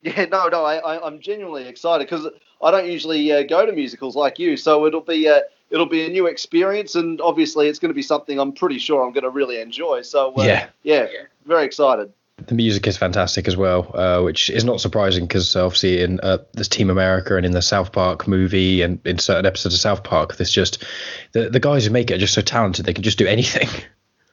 Yeah, 0.00 0.24
no, 0.32 0.48
no, 0.48 0.64
I, 0.64 0.76
I 0.76 1.06
I'm 1.06 1.20
genuinely 1.20 1.68
excited 1.68 2.08
because 2.08 2.26
I 2.62 2.70
don't 2.70 2.90
usually 2.90 3.30
uh, 3.30 3.42
go 3.42 3.66
to 3.66 3.72
musicals 3.72 4.16
like 4.16 4.38
you, 4.38 4.56
so 4.56 4.86
it'll 4.86 5.02
be 5.02 5.28
uh, 5.28 5.40
it'll 5.68 5.84
be 5.84 6.06
a 6.06 6.08
new 6.08 6.26
experience, 6.26 6.94
and 6.94 7.20
obviously 7.20 7.68
it's 7.68 7.78
going 7.78 7.90
to 7.90 7.94
be 7.94 8.00
something 8.00 8.40
I'm 8.40 8.52
pretty 8.52 8.78
sure 8.78 9.04
I'm 9.04 9.12
going 9.12 9.24
to 9.24 9.30
really 9.30 9.60
enjoy. 9.60 10.00
So 10.00 10.32
uh, 10.38 10.44
Yeah. 10.44 10.68
yeah, 10.84 11.06
very 11.44 11.66
excited. 11.66 12.14
The 12.46 12.54
music 12.54 12.86
is 12.86 12.96
fantastic 12.96 13.48
as 13.48 13.56
well, 13.56 13.90
uh, 13.94 14.22
which 14.22 14.48
is 14.48 14.64
not 14.64 14.80
surprising 14.80 15.26
because 15.26 15.56
obviously 15.56 16.02
in 16.02 16.20
uh, 16.20 16.38
this 16.52 16.68
Team 16.68 16.88
America 16.88 17.36
and 17.36 17.44
in 17.44 17.52
the 17.52 17.62
South 17.62 17.90
Park 17.90 18.28
movie 18.28 18.82
and 18.82 19.04
in 19.04 19.18
certain 19.18 19.44
episodes 19.44 19.74
of 19.74 19.80
South 19.80 20.04
Park, 20.04 20.36
there's 20.36 20.52
just 20.52 20.84
the 21.32 21.50
the 21.50 21.60
guys 21.60 21.84
who 21.84 21.90
make 21.90 22.10
it 22.10 22.14
are 22.14 22.18
just 22.18 22.34
so 22.34 22.40
talented. 22.40 22.86
They 22.86 22.94
can 22.94 23.02
just 23.02 23.18
do 23.18 23.26
anything. 23.26 23.68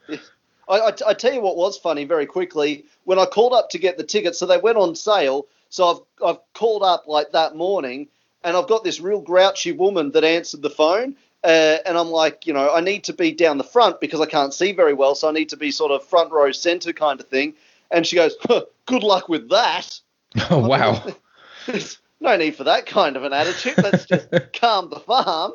I, 0.68 0.78
I, 0.78 0.92
I 1.08 1.14
tell 1.14 1.32
you 1.32 1.40
what 1.40 1.56
was 1.56 1.78
funny 1.78 2.04
very 2.04 2.26
quickly 2.26 2.84
when 3.04 3.18
I 3.18 3.26
called 3.26 3.52
up 3.52 3.70
to 3.70 3.78
get 3.78 3.96
the 3.96 4.04
tickets. 4.04 4.38
So 4.38 4.46
they 4.46 4.58
went 4.58 4.78
on 4.78 4.94
sale. 4.94 5.46
So 5.68 5.86
I've 5.88 6.24
I've 6.24 6.38
called 6.54 6.84
up 6.84 7.08
like 7.08 7.32
that 7.32 7.56
morning, 7.56 8.06
and 8.44 8.56
I've 8.56 8.68
got 8.68 8.84
this 8.84 9.00
real 9.00 9.20
grouchy 9.20 9.72
woman 9.72 10.12
that 10.12 10.22
answered 10.22 10.62
the 10.62 10.70
phone. 10.70 11.16
Uh, 11.44 11.78
and 11.86 11.96
I'm 11.96 12.10
like, 12.10 12.46
you 12.46 12.52
know, 12.52 12.72
I 12.72 12.80
need 12.80 13.04
to 13.04 13.12
be 13.12 13.30
down 13.30 13.58
the 13.58 13.64
front 13.64 14.00
because 14.00 14.20
I 14.20 14.26
can't 14.26 14.52
see 14.52 14.72
very 14.72 14.94
well, 14.94 15.14
so 15.14 15.28
I 15.28 15.32
need 15.32 15.50
to 15.50 15.56
be 15.56 15.70
sort 15.70 15.92
of 15.92 16.04
front 16.04 16.32
row 16.32 16.50
center 16.50 16.92
kind 16.92 17.20
of 17.20 17.28
thing. 17.28 17.54
And 17.90 18.06
she 18.06 18.16
goes, 18.16 18.34
huh, 18.42 18.64
"Good 18.86 19.02
luck 19.02 19.28
with 19.28 19.48
that." 19.50 20.00
Oh 20.50 20.58
wow! 20.58 21.02
There's 21.66 21.98
no 22.20 22.36
need 22.36 22.56
for 22.56 22.64
that 22.64 22.84
kind 22.84 23.16
of 23.16 23.24
an 23.24 23.32
attitude. 23.32 23.78
Let's 23.78 24.04
just 24.04 24.28
calm 24.60 24.90
the 24.90 25.00
farm. 25.00 25.52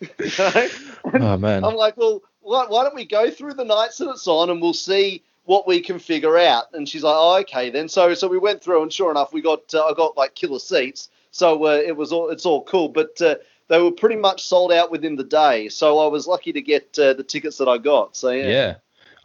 You 0.00 0.30
know? 0.38 1.32
Oh 1.32 1.36
man! 1.36 1.64
I'm 1.64 1.74
like, 1.74 1.96
well, 1.96 2.22
why, 2.40 2.66
why 2.68 2.84
don't 2.84 2.94
we 2.94 3.06
go 3.06 3.30
through 3.30 3.54
the 3.54 3.64
nights 3.64 3.98
that 3.98 4.10
it's 4.10 4.28
on 4.28 4.50
and 4.50 4.60
we'll 4.62 4.74
see 4.74 5.22
what 5.44 5.66
we 5.66 5.80
can 5.80 5.98
figure 5.98 6.38
out? 6.38 6.66
And 6.74 6.88
she's 6.88 7.02
like, 7.02 7.16
oh, 7.16 7.38
okay 7.40 7.70
then. 7.70 7.88
So 7.88 8.14
so 8.14 8.28
we 8.28 8.38
went 8.38 8.62
through 8.62 8.82
and 8.82 8.92
sure 8.92 9.10
enough, 9.10 9.32
we 9.32 9.42
got 9.42 9.74
uh, 9.74 9.84
I 9.84 9.94
got 9.94 10.16
like 10.16 10.34
killer 10.34 10.60
seats. 10.60 11.08
So 11.30 11.66
uh, 11.66 11.82
it 11.84 11.96
was 11.96 12.12
all 12.12 12.30
it's 12.30 12.46
all 12.46 12.62
cool, 12.64 12.88
but 12.88 13.20
uh, 13.20 13.36
they 13.68 13.80
were 13.80 13.90
pretty 13.90 14.16
much 14.16 14.44
sold 14.44 14.72
out 14.72 14.90
within 14.90 15.16
the 15.16 15.24
day. 15.24 15.68
So 15.68 15.98
I 15.98 16.06
was 16.06 16.26
lucky 16.26 16.52
to 16.52 16.62
get 16.62 16.96
uh, 16.98 17.14
the 17.14 17.24
tickets 17.24 17.58
that 17.58 17.68
I 17.68 17.78
got. 17.78 18.16
So 18.16 18.30
yeah. 18.30 18.46
Yeah. 18.46 18.74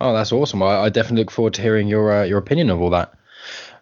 Oh, 0.02 0.14
that's 0.14 0.32
awesome. 0.32 0.64
I, 0.64 0.80
I 0.80 0.90
definitely 0.90 1.22
look 1.22 1.32
forward 1.32 1.54
to 1.54 1.62
hearing 1.62 1.88
your 1.88 2.12
uh, 2.12 2.24
your 2.24 2.40
opinion 2.40 2.72
of 2.72 2.82
all 2.82 2.90
that. 2.90 3.14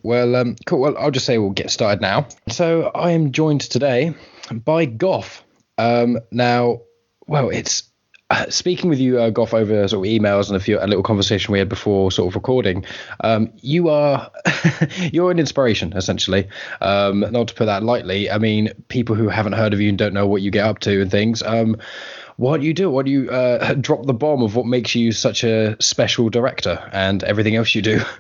Well, 0.03 0.35
um, 0.35 0.57
cool. 0.65 0.81
Well, 0.81 0.97
I'll 0.97 1.11
just 1.11 1.25
say 1.25 1.38
we'll 1.38 1.51
get 1.51 1.71
started 1.71 2.01
now. 2.01 2.27
So 2.49 2.91
I 2.93 3.11
am 3.11 3.31
joined 3.31 3.61
today 3.61 4.13
by 4.51 4.83
Goff. 4.83 5.43
Um, 5.77 6.19
now, 6.29 6.81
well, 7.25 7.49
it's 7.49 7.83
uh, 8.29 8.49
speaking 8.49 8.89
with 8.89 8.99
you, 8.99 9.17
uh, 9.17 9.29
Goff, 9.29 9.53
over 9.53 9.88
sort 9.88 10.05
of 10.05 10.11
emails 10.11 10.47
and 10.47 10.57
a 10.57 10.59
few 10.59 10.77
a 10.77 10.85
little 10.88 11.03
conversation 11.03 11.53
we 11.53 11.59
had 11.59 11.69
before 11.69 12.11
sort 12.11 12.27
of 12.27 12.35
recording. 12.35 12.85
Um, 13.21 13.53
you 13.61 13.88
are 13.88 14.29
you're 15.13 15.31
an 15.31 15.39
inspiration, 15.39 15.93
essentially. 15.93 16.49
Um, 16.81 17.21
not 17.31 17.47
to 17.47 17.53
put 17.53 17.65
that 17.67 17.83
lightly. 17.83 18.29
I 18.29 18.39
mean, 18.39 18.73
people 18.89 19.15
who 19.15 19.29
haven't 19.29 19.53
heard 19.53 19.73
of 19.73 19.79
you 19.79 19.88
and 19.88 19.97
don't 19.97 20.13
know 20.13 20.27
what 20.27 20.41
you 20.41 20.51
get 20.51 20.65
up 20.65 20.79
to 20.79 21.01
and 21.01 21.09
things. 21.09 21.41
Um, 21.41 21.77
what 22.39 22.62
do 22.62 22.67
you 22.67 22.74
do? 22.74 22.89
What 22.89 23.05
do 23.05 23.12
you 23.12 23.29
uh, 23.29 23.74
drop 23.81 24.05
the 24.05 24.13
bomb 24.13 24.41
of 24.43 24.55
what 24.55 24.65
makes 24.65 24.96
you 24.96 25.12
such 25.12 25.43
a 25.43 25.75
special 25.81 26.29
director 26.29 26.89
and 26.93 27.22
everything 27.22 27.55
else 27.55 27.75
you 27.75 27.81
do? 27.81 28.01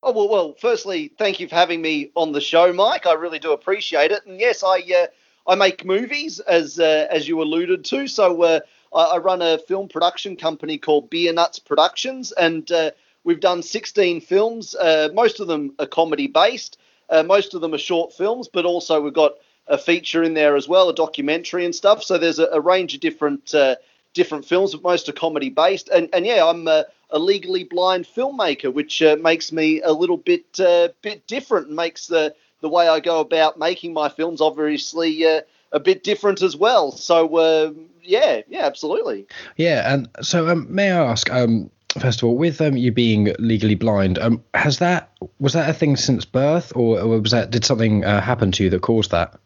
Oh 0.00 0.12
well, 0.12 0.28
well. 0.28 0.54
Firstly, 0.60 1.10
thank 1.18 1.40
you 1.40 1.48
for 1.48 1.56
having 1.56 1.82
me 1.82 2.12
on 2.14 2.30
the 2.30 2.40
show, 2.40 2.72
Mike. 2.72 3.04
I 3.04 3.14
really 3.14 3.40
do 3.40 3.52
appreciate 3.52 4.12
it. 4.12 4.24
And 4.26 4.38
yes, 4.38 4.62
I 4.62 4.78
uh, 4.78 5.06
I 5.44 5.56
make 5.56 5.84
movies, 5.84 6.38
as 6.38 6.78
uh, 6.78 7.08
as 7.10 7.26
you 7.26 7.42
alluded 7.42 7.84
to. 7.86 8.06
So 8.06 8.40
uh, 8.44 8.60
I, 8.94 9.02
I 9.02 9.18
run 9.18 9.42
a 9.42 9.58
film 9.58 9.88
production 9.88 10.36
company 10.36 10.78
called 10.78 11.10
Beer 11.10 11.32
Nuts 11.32 11.58
Productions, 11.58 12.30
and 12.30 12.70
uh, 12.70 12.92
we've 13.24 13.40
done 13.40 13.60
16 13.60 14.20
films. 14.20 14.76
Uh, 14.76 15.08
most 15.12 15.40
of 15.40 15.48
them 15.48 15.74
are 15.80 15.86
comedy 15.86 16.28
based. 16.28 16.78
Most 17.24 17.54
of 17.54 17.60
them 17.60 17.74
are 17.74 17.78
short 17.78 18.12
films, 18.12 18.46
but 18.46 18.64
also 18.64 19.00
we've 19.00 19.12
got 19.12 19.32
a 19.68 19.78
feature 19.78 20.22
in 20.22 20.34
there 20.34 20.56
as 20.56 20.68
well, 20.68 20.88
a 20.88 20.94
documentary 20.94 21.64
and 21.64 21.74
stuff. 21.74 22.02
So 22.02 22.18
there's 22.18 22.38
a, 22.38 22.46
a 22.52 22.60
range 22.60 22.94
of 22.94 23.00
different 23.00 23.54
uh, 23.54 23.76
different 24.14 24.44
films, 24.44 24.72
but 24.72 24.82
most 24.82 25.08
are 25.08 25.12
comedy 25.12 25.50
based. 25.50 25.88
And 25.88 26.08
and 26.12 26.26
yeah, 26.26 26.44
I'm 26.44 26.66
uh, 26.66 26.84
a 27.10 27.18
legally 27.18 27.64
blind 27.64 28.06
filmmaker, 28.06 28.72
which 28.72 29.02
uh, 29.02 29.16
makes 29.20 29.52
me 29.52 29.80
a 29.82 29.92
little 29.92 30.16
bit 30.16 30.60
uh, 30.60 30.88
bit 31.02 31.26
different 31.26 31.68
and 31.68 31.76
makes 31.76 32.06
the 32.06 32.34
the 32.60 32.68
way 32.68 32.88
I 32.88 33.00
go 33.00 33.20
about 33.20 33.58
making 33.58 33.92
my 33.92 34.08
films 34.08 34.40
obviously 34.40 35.24
uh, 35.24 35.42
a 35.72 35.80
bit 35.80 36.02
different 36.02 36.42
as 36.42 36.56
well. 36.56 36.92
So 36.92 37.36
uh, 37.36 37.72
yeah, 38.02 38.42
yeah, 38.48 38.64
absolutely. 38.64 39.26
Yeah, 39.56 39.92
and 39.92 40.08
so 40.22 40.48
um, 40.48 40.66
may 40.68 40.90
I 40.90 41.04
ask, 41.04 41.30
um, 41.30 41.70
first 42.00 42.22
of 42.22 42.28
all, 42.28 42.36
with 42.36 42.60
um, 42.60 42.76
you 42.76 42.90
being 42.90 43.34
legally 43.38 43.74
blind, 43.74 44.18
um, 44.18 44.42
has 44.54 44.78
that 44.78 45.12
was 45.38 45.52
that 45.52 45.68
a 45.68 45.74
thing 45.74 45.96
since 45.96 46.24
birth, 46.24 46.72
or, 46.74 47.00
or 47.00 47.20
was 47.20 47.32
that 47.32 47.50
did 47.50 47.64
something 47.64 48.04
uh, 48.04 48.20
happen 48.20 48.50
to 48.52 48.64
you 48.64 48.70
that 48.70 48.82
caused 48.82 49.10
that? 49.10 49.38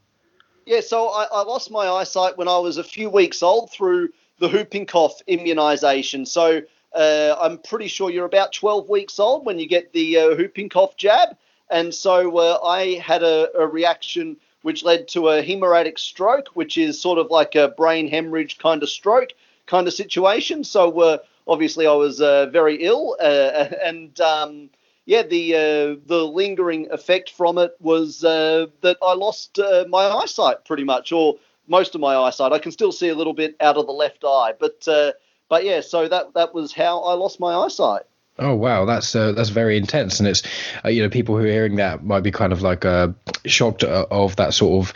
Yeah, 0.65 0.81
so 0.81 1.09
I, 1.09 1.27
I 1.33 1.43
lost 1.43 1.71
my 1.71 1.89
eyesight 1.89 2.39
when 2.39 2.49
I 2.49 2.59
was 2.59 2.77
a 2.77 2.85
few 2.85 3.11
weeks 3.11 3.43
old 3.43 3.71
through 3.71 4.11
the 4.39 4.49
whooping 4.49 4.87
cough 4.87 5.21
immunisation. 5.29 6.27
So 6.27 6.63
uh, 6.95 7.37
I'm 7.41 7.59
pretty 7.59 7.89
sure 7.89 8.11
you're 8.11 8.27
about 8.27 8.53
12 8.53 8.89
weeks 8.89 9.19
old 9.19 9.45
when 9.45 9.59
you 9.59 9.67
get 9.67 9.93
the 9.93 10.19
uh, 10.19 10.29
whooping 10.37 10.69
cough 10.69 10.97
jab. 10.97 11.37
And 11.71 11.95
so 11.95 12.39
uh, 12.39 12.59
I 12.65 12.95
had 12.95 13.23
a, 13.23 13.49
a, 13.59 13.67
reaction 13.67 14.37
which 14.61 14.85
led 14.85 15.09
to 15.09 15.29
a 15.29 15.43
hemorrhagic 15.43 15.99
stroke, 15.99 16.49
which 16.55 16.77
is 16.77 17.01
sort 17.01 17.19
of 17.19 17.31
like 17.31 17.55
a 17.55 17.69
brain 17.69 18.09
hemorrhage 18.09 18.59
kind 18.59 18.83
of 18.83 18.91
stroke 18.91 19.31
kind 19.67 19.89
of 19.89 19.95
situation. 19.95 20.65
So 20.65 21.01
uh, 21.01 21.19
obviously 21.49 21.87
I 21.87 21.95
was 21.95 22.21
uh, 22.21 22.47
very 22.47 22.77
ill, 22.85 23.17
uh, 23.21 23.69
and 23.85 24.21
um, 24.21 24.71
yeah, 25.05 25.23
the 25.23 25.55
uh, 25.55 26.01
the 26.07 26.25
lingering 26.25 26.89
effect 26.91 27.31
from 27.31 27.59
it 27.59 27.75
was 27.81 28.25
uh, 28.25 28.67
that 28.83 28.97
I 29.03 29.15
lost 29.15 29.59
uh, 29.59 29.85
my 29.89 30.05
eyesight 30.05 30.65
pretty 30.65 30.85
much, 30.85 31.13
or 31.13 31.37
most 31.67 31.95
of 31.95 32.01
my 32.01 32.15
eyesight. 32.15 32.53
I 32.53 32.59
can 32.59 32.73
still 32.73 32.93
see 32.93 33.09
a 33.09 33.15
little 33.15 33.35
bit 33.35 33.57
out 33.61 33.77
of 33.77 33.87
the 33.87 33.93
left 33.93 34.25
eye, 34.25 34.55
but 34.59 34.87
uh, 34.87 35.13
but 35.49 35.65
yeah, 35.65 35.81
so 35.81 36.09
that 36.09 36.35
that 36.35 36.55
was 36.55 36.73
how 36.73 37.01
I 37.01 37.15
lost 37.15 37.41
my 37.41 37.53
eyesight. 37.55 38.03
Oh 38.39 38.55
wow, 38.55 38.85
that's 38.85 39.15
uh, 39.15 39.33
that's 39.33 39.51
very 39.51 39.77
intense, 39.77 40.21
and 40.21 40.29
it's 40.29 40.43
uh, 40.85 40.89
you 40.89 41.03
know 41.03 41.11
people 41.11 41.37
who 41.37 41.45
are 41.45 41.49
hearing 41.49 41.77
that 41.77 42.05
might 42.05 42.23
be 42.23 42.31
kind 42.31 42.53
of 42.53 42.63
like 42.63 42.85
uh, 42.85 43.09
shocked 43.45 43.85
of 43.85 44.37
that 44.37 44.55
sort 44.55 44.87
of 44.87 44.95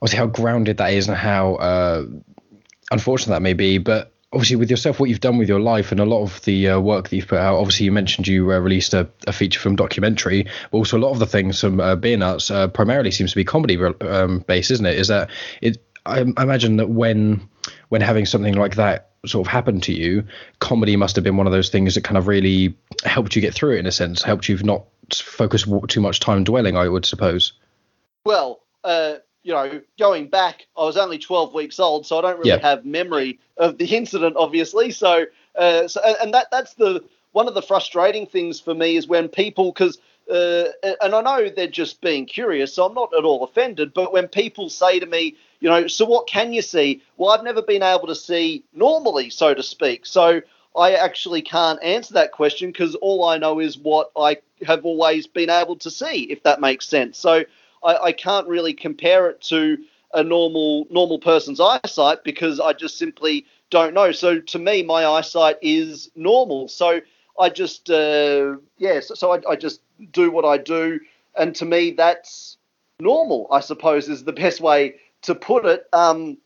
obviously 0.00 0.18
how 0.18 0.26
grounded 0.26 0.76
that 0.78 0.92
is 0.92 1.08
and 1.08 1.16
how 1.16 1.56
uh, 1.56 2.06
unfortunate 2.90 3.34
that 3.34 3.42
may 3.42 3.52
be. 3.52 3.78
But 3.78 4.13
obviously 4.34 4.56
with 4.56 4.70
yourself, 4.70 4.98
what 4.98 5.08
you've 5.08 5.20
done 5.20 5.38
with 5.38 5.48
your 5.48 5.60
life 5.60 5.92
and 5.92 6.00
a 6.00 6.04
lot 6.04 6.22
of 6.22 6.42
the 6.42 6.68
uh, 6.68 6.80
work 6.80 7.08
that 7.08 7.16
you've 7.16 7.28
put 7.28 7.38
out. 7.38 7.56
Obviously, 7.56 7.86
you 7.86 7.92
mentioned 7.92 8.26
you 8.26 8.52
uh, 8.52 8.58
released 8.58 8.92
a, 8.92 9.08
a, 9.26 9.32
feature 9.32 9.60
film 9.60 9.76
documentary, 9.76 10.46
but 10.70 10.78
also 10.78 10.98
a 10.98 11.00
lot 11.00 11.12
of 11.12 11.20
the 11.20 11.26
things 11.26 11.60
from 11.60 11.80
uh, 11.80 11.94
Beer 11.94 12.16
Nuts 12.16 12.50
uh, 12.50 12.68
primarily 12.68 13.10
seems 13.10 13.30
to 13.30 13.36
be 13.36 13.44
comedy 13.44 13.78
um, 14.00 14.40
based, 14.40 14.70
isn't 14.70 14.86
it? 14.86 14.98
Is 14.98 15.08
that 15.08 15.30
it? 15.62 15.78
I, 16.06 16.24
I 16.36 16.42
imagine 16.42 16.76
that 16.76 16.90
when 16.90 17.48
when 17.88 18.00
having 18.00 18.26
something 18.26 18.54
like 18.54 18.74
that 18.74 19.10
sort 19.24 19.46
of 19.46 19.50
happen 19.50 19.80
to 19.82 19.92
you, 19.92 20.24
comedy 20.58 20.96
must 20.96 21.16
have 21.16 21.24
been 21.24 21.36
one 21.36 21.46
of 21.46 21.52
those 21.52 21.70
things 21.70 21.94
that 21.94 22.04
kind 22.04 22.18
of 22.18 22.26
really 22.26 22.76
helped 23.04 23.34
you 23.36 23.40
get 23.40 23.54
through 23.54 23.76
it 23.76 23.78
in 23.78 23.86
a 23.86 23.92
sense, 23.92 24.22
helped 24.22 24.48
you 24.48 24.58
not 24.58 24.84
focus 25.14 25.64
too 25.88 26.00
much 26.00 26.20
time 26.20 26.44
dwelling. 26.44 26.76
I 26.76 26.88
would 26.88 27.06
suppose. 27.06 27.52
Well, 28.24 28.60
uh, 28.82 29.16
you 29.44 29.52
know, 29.52 29.80
going 29.98 30.26
back, 30.28 30.66
I 30.76 30.84
was 30.84 30.96
only 30.96 31.18
12 31.18 31.54
weeks 31.54 31.78
old, 31.78 32.06
so 32.06 32.18
I 32.18 32.22
don't 32.22 32.38
really 32.38 32.50
yep. 32.50 32.62
have 32.62 32.84
memory 32.84 33.38
of 33.58 33.78
the 33.78 33.86
incident, 33.86 34.36
obviously. 34.36 34.90
So, 34.90 35.26
uh, 35.54 35.86
so 35.86 36.00
and 36.20 36.34
that 36.34 36.48
that's 36.50 36.74
the 36.74 37.04
one 37.32 37.46
of 37.46 37.54
the 37.54 37.62
frustrating 37.62 38.26
things 38.26 38.58
for 38.58 38.74
me 38.74 38.96
is 38.96 39.06
when 39.06 39.28
people, 39.28 39.72
because, 39.72 39.98
uh, 40.30 40.64
and 41.02 41.14
I 41.14 41.20
know 41.20 41.50
they're 41.50 41.66
just 41.66 42.00
being 42.00 42.26
curious, 42.26 42.72
so 42.72 42.86
I'm 42.86 42.94
not 42.94 43.12
at 43.16 43.24
all 43.24 43.44
offended, 43.44 43.92
but 43.92 44.12
when 44.12 44.28
people 44.28 44.70
say 44.70 45.00
to 45.00 45.06
me, 45.06 45.36
you 45.60 45.68
know, 45.68 45.88
so 45.88 46.06
what 46.06 46.28
can 46.28 46.52
you 46.52 46.62
see? 46.62 47.02
Well, 47.16 47.30
I've 47.30 47.44
never 47.44 47.60
been 47.60 47.82
able 47.82 48.06
to 48.06 48.14
see 48.14 48.64
normally, 48.72 49.30
so 49.30 49.52
to 49.52 49.64
speak. 49.64 50.06
So 50.06 50.42
I 50.76 50.94
actually 50.94 51.42
can't 51.42 51.82
answer 51.82 52.14
that 52.14 52.32
question 52.32 52.70
because 52.70 52.94
all 52.96 53.24
I 53.24 53.38
know 53.38 53.58
is 53.58 53.76
what 53.76 54.10
I 54.16 54.38
have 54.64 54.84
always 54.84 55.26
been 55.26 55.50
able 55.50 55.76
to 55.76 55.90
see, 55.90 56.22
if 56.30 56.44
that 56.44 56.60
makes 56.60 56.86
sense. 56.86 57.18
So, 57.18 57.44
I, 57.84 57.96
I 58.04 58.12
can't 58.12 58.46
really 58.48 58.74
compare 58.74 59.28
it 59.28 59.40
to 59.42 59.78
a 60.12 60.22
normal 60.22 60.86
normal 60.90 61.18
person's 61.18 61.60
eyesight 61.60 62.24
because 62.24 62.60
I 62.60 62.72
just 62.72 62.98
simply 62.98 63.46
don't 63.70 63.94
know. 63.94 64.12
So 64.12 64.40
to 64.40 64.58
me, 64.58 64.82
my 64.82 65.04
eyesight 65.04 65.58
is 65.60 66.10
normal. 66.14 66.68
So 66.68 67.00
I 67.38 67.48
just 67.48 67.90
uh, 67.90 68.56
yeah. 68.78 69.00
So, 69.00 69.14
so 69.14 69.32
I, 69.32 69.40
I, 69.50 69.56
just 69.56 69.80
do 70.12 70.30
what 70.30 70.44
I 70.44 70.56
do, 70.58 71.00
and 71.36 71.54
to 71.56 71.64
me, 71.64 71.90
that's 71.90 72.56
normal. 73.00 73.48
I 73.50 73.60
suppose 73.60 74.08
is 74.08 74.24
the 74.24 74.32
best 74.32 74.60
way 74.60 74.96
to 75.22 75.34
put 75.34 75.64
it. 75.66 75.86
Um, 75.92 76.38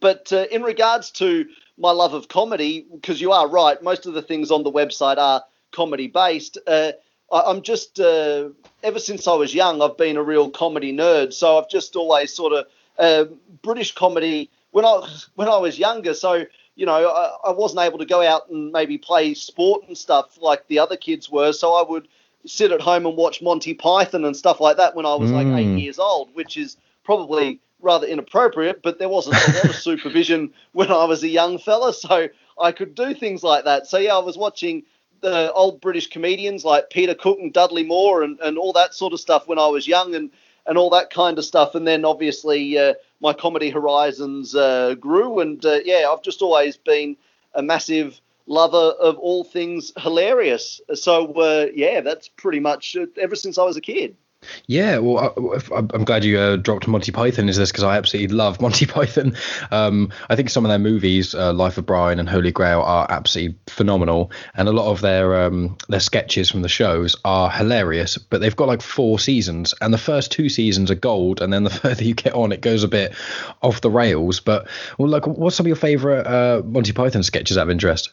but 0.00 0.32
uh, 0.32 0.46
in 0.50 0.62
regards 0.62 1.10
to 1.12 1.46
my 1.78 1.90
love 1.90 2.12
of 2.12 2.28
comedy, 2.28 2.86
because 2.92 3.20
you 3.20 3.32
are 3.32 3.48
right, 3.48 3.82
most 3.82 4.04
of 4.04 4.12
the 4.12 4.22
things 4.22 4.50
on 4.50 4.62
the 4.62 4.70
website 4.70 5.16
are 5.16 5.42
comedy 5.72 6.06
based. 6.06 6.58
Uh, 6.66 6.92
I, 7.32 7.50
am 7.50 7.62
just 7.62 8.00
uh, 8.00 8.48
ever 8.82 8.98
since 8.98 9.26
I 9.28 9.34
was 9.34 9.54
young, 9.54 9.82
I've 9.82 9.96
been 9.96 10.16
a 10.16 10.22
real 10.22 10.50
comedy 10.50 10.92
nerd. 10.92 11.32
So 11.32 11.58
I've 11.58 11.68
just 11.68 11.96
always 11.96 12.32
sort 12.32 12.52
of 12.52 12.66
uh, 12.98 13.24
British 13.62 13.94
comedy 13.94 14.50
when 14.72 14.84
I 14.84 15.08
when 15.34 15.48
I 15.48 15.56
was 15.56 15.78
younger. 15.78 16.14
So 16.14 16.44
you 16.76 16.86
know, 16.86 17.08
I, 17.08 17.50
I, 17.50 17.52
wasn't 17.52 17.82
able 17.82 17.98
to 17.98 18.06
go 18.06 18.22
out 18.22 18.48
and 18.48 18.72
maybe 18.72 18.96
play 18.96 19.34
sport 19.34 19.82
and 19.86 19.98
stuff 19.98 20.38
like 20.40 20.66
the 20.68 20.78
other 20.78 20.96
kids 20.96 21.30
were. 21.30 21.52
So 21.52 21.74
I 21.74 21.86
would 21.86 22.08
sit 22.46 22.72
at 22.72 22.80
home 22.80 23.04
and 23.04 23.16
watch 23.16 23.42
Monty 23.42 23.74
Python 23.74 24.24
and 24.24 24.34
stuff 24.34 24.60
like 24.60 24.78
that 24.78 24.94
when 24.94 25.04
I 25.04 25.14
was 25.14 25.30
mm. 25.30 25.34
like 25.34 25.46
eight 25.46 25.66
mm. 25.66 25.82
years 25.82 25.98
old, 25.98 26.34
which 26.34 26.56
is 26.56 26.78
probably 27.04 27.60
rather 27.82 28.06
inappropriate. 28.06 28.82
But 28.82 28.98
there 28.98 29.10
wasn't 29.10 29.36
a 29.36 29.52
lot 29.52 29.64
of 29.66 29.74
supervision 29.76 30.54
when 30.72 30.90
I 30.90 31.04
was 31.04 31.22
a 31.22 31.28
young 31.28 31.58
fella, 31.58 31.92
so 31.92 32.28
I 32.58 32.72
could 32.72 32.94
do 32.94 33.14
things 33.14 33.42
like 33.42 33.64
that. 33.64 33.86
So 33.86 33.98
yeah, 33.98 34.14
I 34.14 34.20
was 34.20 34.38
watching 34.38 34.84
the 35.20 35.52
old 35.52 35.80
British 35.80 36.08
comedians 36.08 36.64
like 36.64 36.90
Peter 36.90 37.14
Cook 37.14 37.38
and 37.40 37.52
Dudley 37.52 37.84
Moore 37.84 38.22
and, 38.22 38.38
and 38.40 38.58
all 38.58 38.72
that 38.74 38.94
sort 38.94 39.12
of 39.12 39.20
stuff 39.20 39.46
when 39.46 39.58
I 39.58 39.66
was 39.66 39.86
young 39.86 40.14
and, 40.14 40.30
and 40.66 40.78
all 40.78 40.90
that 40.90 41.10
kind 41.10 41.38
of 41.38 41.44
stuff. 41.44 41.74
And 41.74 41.86
then 41.86 42.04
obviously 42.04 42.78
uh, 42.78 42.94
my 43.20 43.32
comedy 43.32 43.70
horizons 43.70 44.54
uh, 44.54 44.94
grew. 44.94 45.40
And 45.40 45.64
uh, 45.64 45.80
yeah, 45.84 46.06
I've 46.10 46.22
just 46.22 46.42
always 46.42 46.76
been 46.76 47.16
a 47.54 47.62
massive 47.62 48.20
lover 48.46 48.94
of 49.00 49.18
all 49.18 49.44
things 49.44 49.92
hilarious. 49.98 50.80
So 50.94 51.32
uh, 51.34 51.66
yeah, 51.74 52.00
that's 52.00 52.28
pretty 52.28 52.60
much 52.60 52.96
ever 53.20 53.36
since 53.36 53.58
I 53.58 53.64
was 53.64 53.76
a 53.76 53.80
kid. 53.80 54.16
Yeah, 54.66 54.98
well, 54.98 55.34
I, 55.74 55.78
am 55.78 56.04
glad 56.04 56.24
you 56.24 56.38
uh, 56.38 56.56
dropped 56.56 56.88
Monty 56.88 57.12
Python 57.12 57.48
into 57.48 57.58
this 57.58 57.70
because 57.70 57.84
I 57.84 57.98
absolutely 57.98 58.34
love 58.34 58.60
Monty 58.60 58.86
Python. 58.86 59.36
Um, 59.70 60.10
I 60.30 60.36
think 60.36 60.48
some 60.48 60.64
of 60.64 60.70
their 60.70 60.78
movies, 60.78 61.34
uh, 61.34 61.52
Life 61.52 61.76
of 61.76 61.84
Brian 61.84 62.18
and 62.18 62.28
Holy 62.28 62.50
Grail, 62.50 62.80
are 62.80 63.06
absolutely 63.10 63.58
phenomenal, 63.68 64.30
and 64.54 64.66
a 64.66 64.72
lot 64.72 64.90
of 64.90 65.02
their 65.02 65.42
um, 65.42 65.76
their 65.88 66.00
sketches 66.00 66.50
from 66.50 66.62
the 66.62 66.68
shows 66.68 67.16
are 67.24 67.50
hilarious. 67.50 68.16
But 68.16 68.40
they've 68.40 68.56
got 68.56 68.68
like 68.68 68.80
four 68.80 69.18
seasons, 69.18 69.74
and 69.80 69.92
the 69.92 69.98
first 69.98 70.32
two 70.32 70.48
seasons 70.48 70.90
are 70.90 70.96
gold, 70.96 71.42
and 71.42 71.52
then 71.52 71.64
the 71.64 71.70
further 71.80 72.04
you 72.04 72.14
get 72.14 72.32
on, 72.32 72.52
it 72.52 72.62
goes 72.62 72.82
a 72.82 72.88
bit 72.88 73.14
off 73.62 73.82
the 73.82 73.90
rails. 73.90 74.40
But 74.40 74.68
well, 74.96 75.08
like, 75.08 75.26
what's 75.26 75.56
some 75.56 75.64
of 75.64 75.68
your 75.68 75.76
favourite 75.76 76.26
uh, 76.26 76.62
Monty 76.64 76.92
Python 76.92 77.22
sketches 77.22 77.58
out 77.58 77.64
of 77.64 77.70
interest? 77.70 78.10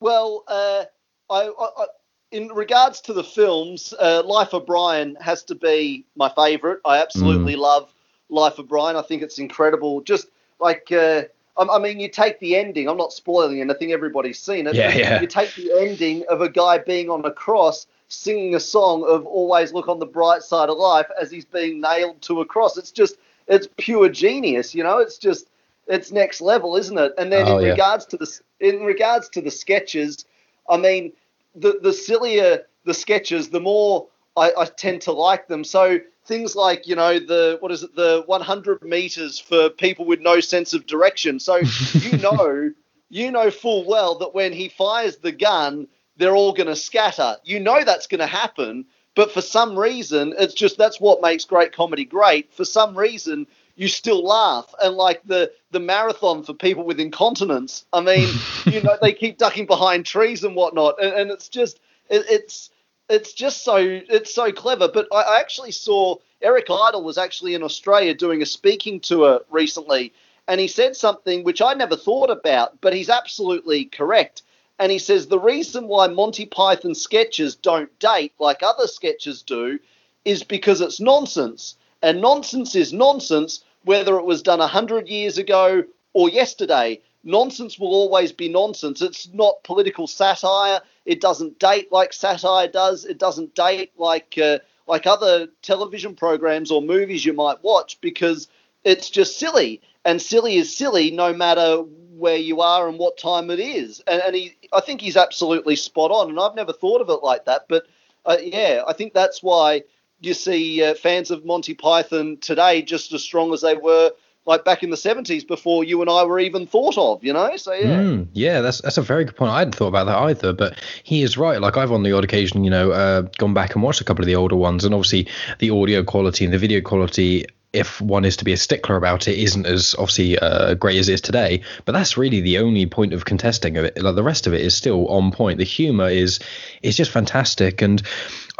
Well, 0.00 0.44
uh, 0.48 0.84
I, 1.30 1.50
I 1.58 1.86
in 2.34 2.48
regards 2.48 3.00
to 3.02 3.12
the 3.12 3.22
films, 3.22 3.94
uh, 4.00 4.20
Life 4.24 4.54
of 4.54 4.66
Brian 4.66 5.16
has 5.20 5.44
to 5.44 5.54
be 5.54 6.04
my 6.16 6.28
favourite. 6.30 6.80
I 6.84 7.00
absolutely 7.00 7.54
mm. 7.54 7.58
love 7.58 7.92
Life 8.28 8.58
of 8.58 8.66
Brian. 8.66 8.96
I 8.96 9.02
think 9.02 9.22
it's 9.22 9.38
incredible. 9.38 10.00
Just 10.00 10.26
like, 10.58 10.90
uh, 10.90 11.22
I, 11.56 11.78
mean, 11.78 12.00
you 12.00 12.08
take 12.08 12.40
the 12.40 12.56
ending. 12.56 12.88
I'm 12.88 12.96
not 12.96 13.12
spoiling 13.12 13.60
anything. 13.60 13.92
Everybody's 13.92 14.40
seen 14.40 14.66
it. 14.66 14.74
Yeah, 14.74 14.92
yeah. 14.92 15.20
You 15.20 15.28
take 15.28 15.54
the 15.54 15.78
ending 15.78 16.24
of 16.28 16.40
a 16.40 16.48
guy 16.48 16.78
being 16.78 17.08
on 17.08 17.24
a 17.24 17.30
cross 17.30 17.86
singing 18.08 18.56
a 18.56 18.60
song 18.60 19.04
of 19.08 19.24
"Always 19.26 19.72
look 19.72 19.86
on 19.86 20.00
the 20.00 20.06
bright 20.06 20.42
side 20.42 20.70
of 20.70 20.76
life" 20.76 21.06
as 21.20 21.30
he's 21.30 21.44
being 21.44 21.80
nailed 21.80 22.20
to 22.22 22.40
a 22.40 22.44
cross. 22.44 22.76
It's 22.76 22.90
just, 22.90 23.14
it's 23.46 23.68
pure 23.78 24.08
genius. 24.08 24.74
You 24.74 24.82
know, 24.82 24.98
it's 24.98 25.18
just, 25.18 25.50
it's 25.86 26.10
next 26.10 26.40
level, 26.40 26.76
isn't 26.76 26.98
it? 26.98 27.12
And 27.16 27.32
then 27.32 27.46
oh, 27.46 27.58
in 27.58 27.66
yeah. 27.66 27.70
regards 27.70 28.06
to 28.06 28.16
the, 28.16 28.40
in 28.58 28.80
regards 28.80 29.28
to 29.28 29.40
the 29.40 29.52
sketches, 29.52 30.24
I 30.68 30.78
mean 30.78 31.12
the 31.54 31.78
the 31.82 31.92
sillier 31.92 32.64
the 32.84 32.94
sketches, 32.94 33.48
the 33.48 33.60
more 33.60 34.08
I, 34.36 34.52
I, 34.56 34.64
tend 34.66 35.02
to 35.02 35.12
like 35.12 35.48
them. 35.48 35.64
So 35.64 35.98
things 36.24 36.56
like 36.56 36.86
you 36.86 36.96
know 36.96 37.18
the 37.18 37.56
what 37.60 37.72
is 37.72 37.82
it 37.82 37.94
the 37.94 38.22
100 38.26 38.82
meters 38.82 39.38
for 39.38 39.70
people 39.70 40.04
with 40.04 40.20
no 40.20 40.40
sense 40.40 40.74
of 40.74 40.86
direction. 40.86 41.38
So 41.38 41.56
you 41.94 42.18
know 42.18 42.72
you 43.08 43.30
know 43.30 43.50
full 43.50 43.86
well 43.86 44.18
that 44.18 44.34
when 44.34 44.52
he 44.52 44.68
fires 44.68 45.16
the 45.16 45.32
gun, 45.32 45.88
they're 46.16 46.36
all 46.36 46.52
going 46.52 46.68
to 46.68 46.76
scatter. 46.76 47.36
You 47.44 47.60
know 47.60 47.84
that's 47.84 48.06
going 48.06 48.20
to 48.20 48.26
happen. 48.26 48.86
But 49.14 49.30
for 49.30 49.42
some 49.42 49.78
reason, 49.78 50.34
it's 50.38 50.54
just 50.54 50.76
that's 50.76 51.00
what 51.00 51.22
makes 51.22 51.44
great 51.44 51.72
comedy 51.72 52.04
great. 52.04 52.52
For 52.52 52.64
some 52.64 52.98
reason, 52.98 53.46
you 53.76 53.88
still 53.88 54.24
laugh. 54.24 54.72
And 54.82 54.96
like 54.96 55.22
the 55.24 55.52
the 55.70 55.80
marathon 55.80 56.42
for 56.42 56.54
people 56.54 56.84
with 56.84 57.00
incontinence, 57.00 57.84
I 57.92 58.00
mean, 58.00 58.28
you 58.66 58.80
know, 58.82 58.96
they 59.00 59.12
keep 59.12 59.38
ducking 59.38 59.66
behind 59.66 60.06
trees 60.06 60.44
and 60.44 60.56
whatnot, 60.56 61.02
and, 61.02 61.12
and 61.12 61.30
it's 61.30 61.48
just 61.48 61.80
it, 62.08 62.24
it's 62.28 62.70
it's 63.08 63.32
just 63.32 63.64
so 63.64 63.76
it's 63.76 64.34
so 64.34 64.52
clever. 64.52 64.88
But 64.88 65.08
I, 65.12 65.22
I 65.22 65.40
actually 65.40 65.72
saw 65.72 66.16
Eric 66.42 66.66
Idle 66.70 67.02
was 67.02 67.18
actually 67.18 67.54
in 67.54 67.62
Australia 67.62 68.14
doing 68.14 68.42
a 68.42 68.46
speaking 68.46 69.00
tour 69.00 69.40
recently, 69.50 70.12
and 70.48 70.60
he 70.60 70.68
said 70.68 70.96
something 70.96 71.44
which 71.44 71.62
I 71.62 71.74
never 71.74 71.96
thought 71.96 72.30
about, 72.30 72.80
but 72.80 72.94
he's 72.94 73.10
absolutely 73.10 73.86
correct. 73.86 74.42
And 74.78 74.90
he 74.90 74.98
says 74.98 75.26
the 75.26 75.38
reason 75.38 75.86
why 75.86 76.08
Monty 76.08 76.46
Python 76.46 76.94
sketches 76.94 77.54
don't 77.54 77.96
date 78.00 78.32
like 78.38 78.62
other 78.62 78.88
sketches 78.88 79.42
do 79.42 79.78
is 80.24 80.42
because 80.42 80.80
it's 80.80 81.00
nonsense. 81.00 81.76
And 82.04 82.20
nonsense 82.20 82.74
is 82.74 82.92
nonsense, 82.92 83.64
whether 83.84 84.18
it 84.18 84.26
was 84.26 84.42
done 84.42 84.58
100 84.58 85.08
years 85.08 85.38
ago 85.38 85.84
or 86.12 86.28
yesterday. 86.28 87.00
Nonsense 87.24 87.78
will 87.78 87.94
always 87.94 88.30
be 88.30 88.46
nonsense. 88.46 89.00
It's 89.00 89.32
not 89.32 89.64
political 89.64 90.06
satire. 90.06 90.82
It 91.06 91.22
doesn't 91.22 91.58
date 91.58 91.90
like 91.90 92.12
satire 92.12 92.68
does. 92.68 93.06
It 93.06 93.16
doesn't 93.16 93.54
date 93.54 93.92
like 93.96 94.36
uh, 94.36 94.58
like 94.86 95.06
other 95.06 95.46
television 95.62 96.14
programs 96.14 96.70
or 96.70 96.82
movies 96.82 97.24
you 97.24 97.32
might 97.32 97.64
watch 97.64 97.98
because 98.02 98.48
it's 98.84 99.08
just 99.08 99.38
silly, 99.38 99.80
and 100.04 100.20
silly 100.20 100.56
is 100.56 100.76
silly 100.76 101.10
no 101.10 101.32
matter 101.32 101.76
where 102.18 102.36
you 102.36 102.60
are 102.60 102.86
and 102.86 102.98
what 102.98 103.16
time 103.16 103.48
it 103.48 103.58
is. 103.58 104.02
And, 104.06 104.20
and 104.20 104.36
he, 104.36 104.58
I 104.74 104.82
think 104.82 105.00
he's 105.00 105.16
absolutely 105.16 105.76
spot 105.76 106.10
on. 106.10 106.28
And 106.28 106.38
I've 106.38 106.54
never 106.54 106.74
thought 106.74 107.00
of 107.00 107.08
it 107.08 107.22
like 107.22 107.46
that, 107.46 107.64
but 107.66 107.86
uh, 108.26 108.36
yeah, 108.42 108.82
I 108.86 108.92
think 108.92 109.14
that's 109.14 109.42
why 109.42 109.84
you 110.24 110.34
see 110.34 110.82
uh, 110.82 110.94
fans 110.94 111.30
of 111.30 111.44
Monty 111.44 111.74
Python 111.74 112.38
today 112.40 112.82
just 112.82 113.12
as 113.12 113.22
strong 113.22 113.52
as 113.52 113.60
they 113.62 113.76
were 113.76 114.12
like 114.46 114.64
back 114.64 114.82
in 114.82 114.90
the 114.90 114.96
70s 114.96 115.46
before 115.46 115.84
you 115.84 116.00
and 116.00 116.10
I 116.10 116.24
were 116.24 116.38
even 116.38 116.66
thought 116.66 116.98
of, 116.98 117.24
you 117.24 117.32
know? 117.32 117.56
So, 117.56 117.72
yeah. 117.72 118.00
Mm, 118.00 118.28
yeah, 118.32 118.60
that's 118.60 118.80
that's 118.82 118.98
a 118.98 119.02
very 119.02 119.24
good 119.24 119.36
point. 119.36 119.52
I 119.52 119.60
hadn't 119.60 119.74
thought 119.74 119.88
about 119.88 120.04
that 120.04 120.18
either, 120.18 120.52
but 120.52 120.78
he 121.02 121.22
is 121.22 121.38
right. 121.38 121.60
Like, 121.60 121.76
I've 121.76 121.92
on 121.92 122.02
the 122.02 122.12
odd 122.12 122.24
occasion, 122.24 122.64
you 122.64 122.70
know, 122.70 122.90
uh, 122.92 123.22
gone 123.38 123.54
back 123.54 123.74
and 123.74 123.82
watched 123.82 124.00
a 124.00 124.04
couple 124.04 124.22
of 124.22 124.26
the 124.26 124.36
older 124.36 124.56
ones, 124.56 124.84
and 124.84 124.94
obviously 124.94 125.28
the 125.58 125.70
audio 125.70 126.02
quality 126.02 126.44
and 126.44 126.52
the 126.52 126.58
video 126.58 126.80
quality. 126.80 127.46
If 127.72 128.00
one 128.00 128.24
is 128.24 128.36
to 128.36 128.44
be 128.44 128.52
a 128.52 128.56
stickler 128.56 128.94
about 128.94 129.26
it, 129.26 129.36
isn't 129.36 129.66
as 129.66 129.96
obviously 129.98 130.38
uh, 130.38 130.74
great 130.74 130.96
as 130.96 131.08
it 131.08 131.14
is 131.14 131.20
today. 131.20 131.62
But 131.84 131.92
that's 131.92 132.16
really 132.16 132.40
the 132.40 132.58
only 132.58 132.86
point 132.86 133.12
of 133.12 133.24
contesting 133.24 133.76
of 133.76 133.84
it. 133.84 134.00
Like 134.00 134.14
the 134.14 134.22
rest 134.22 134.46
of 134.46 134.54
it 134.54 134.60
is 134.60 134.76
still 134.76 135.08
on 135.08 135.32
point. 135.32 135.58
The 135.58 135.64
humor 135.64 136.08
is 136.08 136.38
is 136.82 136.96
just 136.96 137.10
fantastic, 137.10 137.82
and 137.82 138.00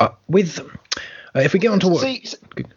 uh, 0.00 0.08
with 0.26 0.58
uh, 1.34 1.40
if 1.40 1.52
we 1.52 1.58
get 1.58 1.70
on 1.70 1.80
to 1.80 1.88
what, 1.88 2.02
See, 2.02 2.24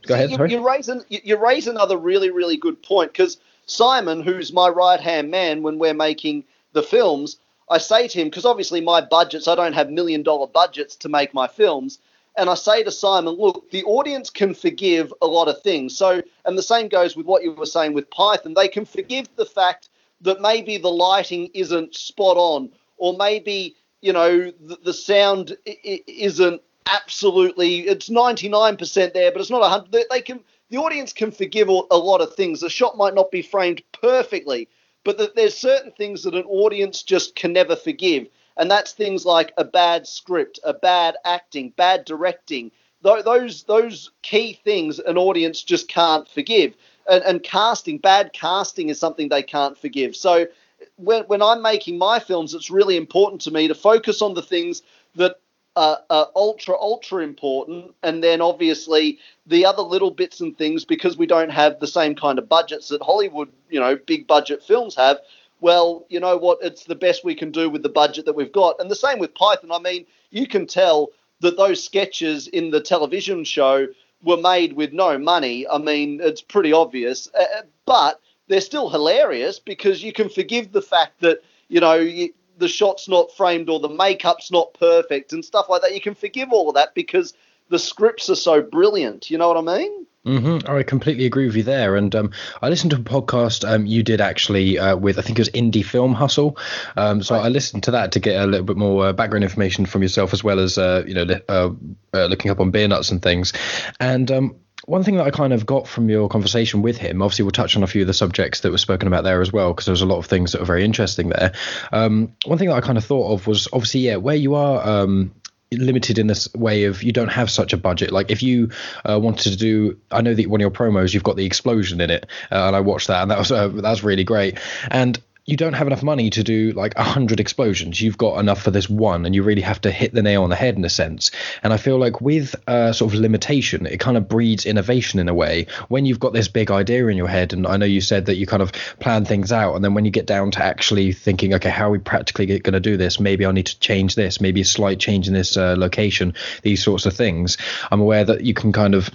go 0.06 0.14
ahead. 0.14 0.32
you, 0.32 0.36
sorry. 0.38 0.52
you 0.52 0.66
raise 0.66 0.90
an, 0.90 1.04
you, 1.10 1.20
you 1.24 1.38
raise 1.38 1.68
another 1.68 1.98
really 1.98 2.32
really 2.32 2.58
good 2.58 2.82
point 2.82 3.12
because 3.12 3.38
Simon, 3.66 4.22
who's 4.22 4.54
my 4.54 4.70
right 4.70 5.00
hand 5.00 5.30
man 5.30 5.62
when 5.62 5.78
we're 5.78 5.94
making 5.94 6.44
the 6.74 6.84
films, 6.84 7.38
I 7.70 7.78
say 7.78 8.08
to 8.08 8.20
him 8.20 8.28
because 8.28 8.46
obviously 8.46 8.82
my 8.82 9.02
budgets 9.02 9.48
I 9.48 9.56
don't 9.56 9.74
have 9.74 9.90
million 9.90 10.24
dollar 10.24 10.48
budgets 10.48 10.96
to 10.98 11.10
make 11.10 11.34
my 11.34 11.48
films, 11.48 12.00
and 12.38 12.50
I 12.50 12.54
say 12.54 12.84
to 12.84 12.92
Simon, 12.92 13.36
look, 13.36 13.70
the 13.72 13.84
audience 13.84 14.30
can 14.30 14.54
forgive 14.54 15.14
a 15.22 15.28
lot 15.28 15.48
of 15.48 15.62
things. 15.62 15.98
So, 15.98 16.22
and 16.46 16.58
the 16.58 16.64
same 16.64 16.88
goes 16.88 17.16
with 17.16 17.26
what 17.26 17.44
you 17.44 17.52
were 17.52 17.66
saying 17.66 17.94
with 17.94 18.10
Python. 18.12 18.54
They 18.54 18.68
can 18.68 18.86
forgive 18.86 19.28
the 19.36 19.46
fact 19.46 19.90
that 20.22 20.40
maybe 20.40 20.78
the 20.78 20.92
lighting 20.92 21.50
isn't 21.54 21.96
spot 21.96 22.38
on, 22.38 22.72
or 22.98 23.16
maybe 23.18 23.76
you 24.02 24.14
know 24.14 24.52
the, 24.52 24.78
the 24.84 24.94
sound 24.94 25.58
isn't 25.66 26.62
absolutely 26.90 27.80
it's 27.88 28.10
99% 28.10 29.14
there 29.14 29.32
but 29.32 29.42
it's 29.42 29.50
not 29.50 29.62
100 29.62 30.06
they, 30.10 30.22
can 30.22 30.40
the 30.70 30.78
audience 30.78 31.14
can 31.14 31.32
forgive 31.32 31.70
a 31.70 31.98
lot 31.98 32.20
of 32.20 32.36
things. 32.36 32.60
The 32.60 32.70
shot 32.70 32.98
might 32.98 33.14
not 33.16 33.32
be 33.32 33.42
framed 33.42 33.82
perfectly 33.94 34.68
but 35.04 35.18
that 35.18 35.36
there's 35.36 35.58
certain 35.58 35.92
things 35.92 36.24
that 36.24 36.36
an 36.36 36.44
audience 36.44 37.04
just 37.04 37.36
can 37.36 37.54
never 37.54 37.76
forgive 37.76 38.28
and 38.58 38.70
that's 38.70 38.92
things 38.92 39.26
like 39.26 39.54
a 39.58 39.64
bad 39.64 40.08
script 40.08 40.60
a 40.64 40.74
bad 40.74 41.16
acting 41.26 41.74
bad 41.78 42.06
directing. 42.06 42.72
Tho- 43.02 43.22
those 43.22 43.64
those 43.64 44.12
key 44.22 44.60
things 44.64 45.00
an 45.00 45.18
audience 45.18 45.64
just 45.64 45.88
can't 45.88 46.28
forgive 46.28 46.74
and, 47.10 47.24
and 47.24 47.44
casting 47.44 47.98
bad 47.98 48.34
casting 48.34 48.90
is 48.90 49.00
something 49.00 49.30
they 49.30 49.44
can't 49.44 49.78
forgive. 49.78 50.16
So 50.16 50.48
when, 50.96 51.24
when 51.24 51.42
i'm 51.42 51.62
making 51.62 51.98
my 51.98 52.20
films 52.20 52.54
it's 52.54 52.70
really 52.70 52.98
important 52.98 53.42
to 53.42 53.52
me 53.52 53.68
to 53.68 53.76
focus 53.76 54.22
on 54.22 54.34
the 54.34 54.42
things 54.42 54.82
that 55.16 55.38
uh, 55.78 55.98
uh, 56.10 56.26
ultra 56.36 56.76
ultra 56.76 57.24
important. 57.24 57.94
And 58.02 58.24
then 58.24 58.42
obviously 58.42 59.20
the 59.46 59.64
other 59.64 59.84
little 59.84 60.10
bits 60.10 60.42
and 60.42 60.58
things 60.58 60.84
because 60.84 61.20
we 61.20 61.28
don't 61.28 61.52
have 61.52 61.80
the 61.80 61.86
same 61.86 62.16
kind 62.16 62.40
of 62.40 62.50
budgets 62.50 62.88
that 62.88 63.02
hollywood 63.02 63.50
you 63.70 63.80
know 63.80 63.96
big 63.96 64.26
budget 64.26 64.64
films 64.64 64.96
have 64.96 65.20
well 65.62 66.04
you 66.10 66.20
know 66.20 66.36
what? 66.36 66.58
It's 66.64 66.86
the 66.86 66.96
best 66.96 67.24
we 67.24 67.36
can 67.36 67.52
do 67.52 67.70
with 67.70 67.84
the 67.84 67.90
budget 67.90 68.26
that 68.26 68.36
we've 68.36 68.52
got. 68.52 68.80
And 68.80 68.90
the 68.90 68.96
same 68.96 69.20
with 69.20 69.36
python. 69.36 69.72
I 69.72 69.78
mean 69.78 70.08
you 70.32 70.48
can 70.48 70.66
tell 70.66 71.10
that 71.42 71.58
those 71.58 71.84
sketches 71.84 72.48
in 72.48 72.72
the 72.72 72.82
television 72.82 73.44
show 73.44 73.86
were 74.24 74.38
made 74.38 74.74
with 74.74 74.94
no 74.94 75.20
money. 75.20 75.68
I 75.68 75.78
mean 75.78 76.20
it's 76.24 76.42
pretty 76.42 76.74
obvious. 76.74 77.30
Uh, 77.40 77.62
but 77.86 78.20
they're 78.48 78.62
still 78.62 78.90
hilarious 78.90 79.60
because 79.60 80.02
you 80.02 80.12
can 80.12 80.30
forgive 80.30 80.72
the 80.72 80.82
fact 80.82 81.20
that 81.22 81.38
you 81.68 81.80
know 81.80 81.94
you, 81.94 82.34
the 82.58 82.68
shot's 82.68 83.08
not 83.08 83.32
framed 83.32 83.70
or 83.70 83.80
the 83.80 83.90
makeup's 83.90 84.52
not 84.52 84.74
perfect 84.74 85.34
and 85.34 85.44
stuff 85.44 85.68
like 85.70 85.82
that. 85.82 85.94
You 85.94 86.02
can 86.02 86.16
forgive 86.16 86.52
all 86.52 86.70
of 86.70 86.76
that 86.76 86.94
because 86.94 87.34
the 87.70 87.80
scripts 87.80 88.30
are 88.30 88.36
so 88.36 88.62
brilliant. 88.62 89.30
You 89.30 89.38
know 89.38 89.48
what 89.48 89.58
I 89.58 89.78
mean? 89.80 90.06
hmm 90.26 90.58
I 90.68 90.84
completely 90.84 91.26
agree 91.26 91.46
with 91.46 91.56
you 91.56 91.64
there. 91.64 91.96
And 91.96 92.14
um, 92.14 92.32
I 92.62 92.68
listened 92.68 92.92
to 92.92 92.98
a 92.98 93.00
podcast 93.00 93.68
um, 93.68 93.86
you 93.86 94.04
did 94.04 94.20
actually 94.20 94.78
uh, 94.78 94.98
with, 94.98 95.18
I 95.18 95.22
think 95.22 95.40
it 95.40 95.42
was 95.42 95.50
Indie 95.50 95.86
Film 95.86 96.14
Hustle. 96.14 96.58
Um, 96.98 97.24
so 97.24 97.36
I 97.36 97.48
listened 97.48 97.84
to 97.84 97.92
that 97.92 98.12
to 98.12 98.20
get 98.20 98.42
a 98.42 98.46
little 98.46 98.66
bit 98.66 98.76
more 98.78 99.08
uh, 99.08 99.14
background 99.14 99.44
information 99.44 99.86
from 99.86 100.02
yourself, 100.02 100.34
as 100.34 100.44
well 100.44 100.60
as 100.60 100.78
uh, 100.78 101.04
you 101.08 101.14
know 101.14 101.40
uh, 101.48 101.70
uh, 102.14 102.26
looking 102.26 102.52
up 102.52 102.60
on 102.60 102.72
beer 102.72 102.88
nuts 102.88 103.12
and 103.12 103.22
things. 103.22 103.54
And 104.00 104.30
um, 104.30 104.56
one 104.88 105.04
thing 105.04 105.18
that 105.18 105.28
I 105.28 105.32
kind 105.32 105.52
of 105.52 105.66
got 105.66 105.86
from 105.86 106.10
your 106.10 106.30
conversation 106.30 106.82
with 106.82 106.98
him, 106.98 107.22
obviously 107.22 107.44
we'll 107.44 107.52
touch 107.52 107.76
on 107.76 107.84
a 107.84 107.88
few 107.88 108.02
of 108.02 108.08
the 108.08 108.14
subjects 108.14 108.62
that 108.62 108.72
were 108.72 108.78
spoken 108.78 109.08
about 109.08 109.26
there 109.26 109.42
as 109.42 109.52
well, 109.52 109.74
because 109.74 109.86
there 109.86 109.92
was 109.92 110.02
a 110.02 110.06
lot 110.06 110.18
of 110.18 110.28
things 110.28 110.54
that 110.54 110.62
were 110.62 110.66
very 110.66 110.86
interesting 110.86 111.28
there. 111.28 111.52
Um, 111.92 112.34
one 112.46 112.58
thing 112.58 112.70
that 112.70 112.76
I 112.76 112.82
kind 112.82 112.98
of 112.98 113.04
thought 113.04 113.34
of 113.34 113.48
was 113.48 113.68
obviously, 113.74 114.00
yeah, 114.00 114.16
where 114.16 114.36
you 114.36 114.56
are 114.56 114.88
um, 114.88 115.34
limited 115.74 116.18
in 116.18 116.28
this 116.28 116.54
way 116.54 116.86
of 116.86 117.04
you 117.04 117.12
don't 117.12 117.28
have 117.28 117.50
such 117.50 117.74
a 117.74 117.78
budget. 117.78 118.14
Like 118.14 118.32
if 118.32 118.42
you 118.42 118.72
uh, 119.04 119.20
wanted 119.20 119.52
to 119.52 119.58
do, 119.58 120.00
I 120.10 120.22
know 120.22 120.34
that 120.34 120.50
one 120.50 120.62
of 120.62 120.64
your 120.64 120.72
promos 120.72 121.14
you've 121.14 121.24
got 121.24 121.36
the 121.36 121.46
explosion 121.46 122.00
in 122.00 122.10
it, 122.10 122.26
uh, 122.50 122.68
and 122.68 122.76
I 122.76 122.80
watched 122.80 123.08
that, 123.08 123.24
and 123.24 123.32
that 123.32 123.40
was 123.40 123.52
uh, 123.52 123.68
that 123.68 123.90
was 123.90 124.04
really 124.06 124.24
great. 124.24 124.58
And 124.90 125.22
you 125.48 125.56
don't 125.56 125.74
have 125.74 125.88
enough 125.88 126.04
money 126.04 126.30
to 126.30 126.44
do 126.44 126.74
like 126.74 126.94
a 126.98 127.04
hundred 127.04 127.40
explosions. 127.40 128.02
You've 128.02 128.18
got 128.18 128.38
enough 128.38 128.62
for 128.62 128.70
this 128.70 128.90
one, 128.90 129.26
and 129.26 129.34
you 129.34 129.44
really 129.44 129.62
have 129.62 129.80
to 129.82 129.92
hit 129.92 130.14
the 130.14 130.22
nail 130.22 130.44
on 130.44 130.50
the 130.50 130.58
head 130.58 130.76
in 130.76 130.84
a 130.84 130.90
sense. 130.90 131.32
And 131.64 131.72
I 131.72 131.78
feel 131.78 131.98
like 131.98 132.20
with 132.20 132.54
uh, 132.68 132.92
sort 132.92 133.14
of 133.14 133.20
limitation, 133.22 133.86
it 133.86 134.02
kind 134.02 134.18
of 134.18 134.28
breeds 134.28 134.66
innovation 134.66 135.22
in 135.22 135.30
a 135.30 135.34
way. 135.34 135.68
When 135.88 136.06
you've 136.06 136.20
got 136.20 136.34
this 136.34 136.50
big 136.50 136.70
idea 136.70 137.08
in 137.08 137.16
your 137.16 137.30
head, 137.30 137.54
and 137.54 137.66
I 137.66 137.78
know 137.78 137.86
you 137.86 138.02
said 138.02 138.26
that 138.26 138.36
you 138.36 138.46
kind 138.46 138.62
of 138.62 138.74
plan 139.00 139.24
things 139.24 139.54
out, 139.54 139.74
and 139.74 139.86
then 139.86 139.94
when 139.94 140.04
you 140.04 140.12
get 140.12 140.26
down 140.26 140.52
to 140.52 140.62
actually 140.62 141.14
thinking, 141.14 141.54
okay, 141.54 141.70
how 141.70 141.88
are 141.88 141.92
we 141.92 142.00
practically 142.00 142.46
going 142.46 142.74
to 142.74 142.82
do 142.82 142.98
this? 142.98 143.18
Maybe 143.18 143.46
I 143.46 143.52
need 143.54 143.68
to 143.68 143.80
change 143.80 144.16
this. 144.16 144.42
Maybe 144.42 144.60
a 144.60 144.66
slight 144.66 145.00
change 145.00 145.30
in 145.30 145.34
this 145.34 145.56
uh, 145.56 145.76
location. 145.78 146.34
These 146.64 146.84
sorts 146.84 147.06
of 147.06 147.14
things. 147.14 147.58
I'm 147.90 148.02
aware 148.02 148.26
that 148.26 148.44
you 148.44 148.54
can 148.54 148.74
kind 148.74 148.94
of, 148.94 149.10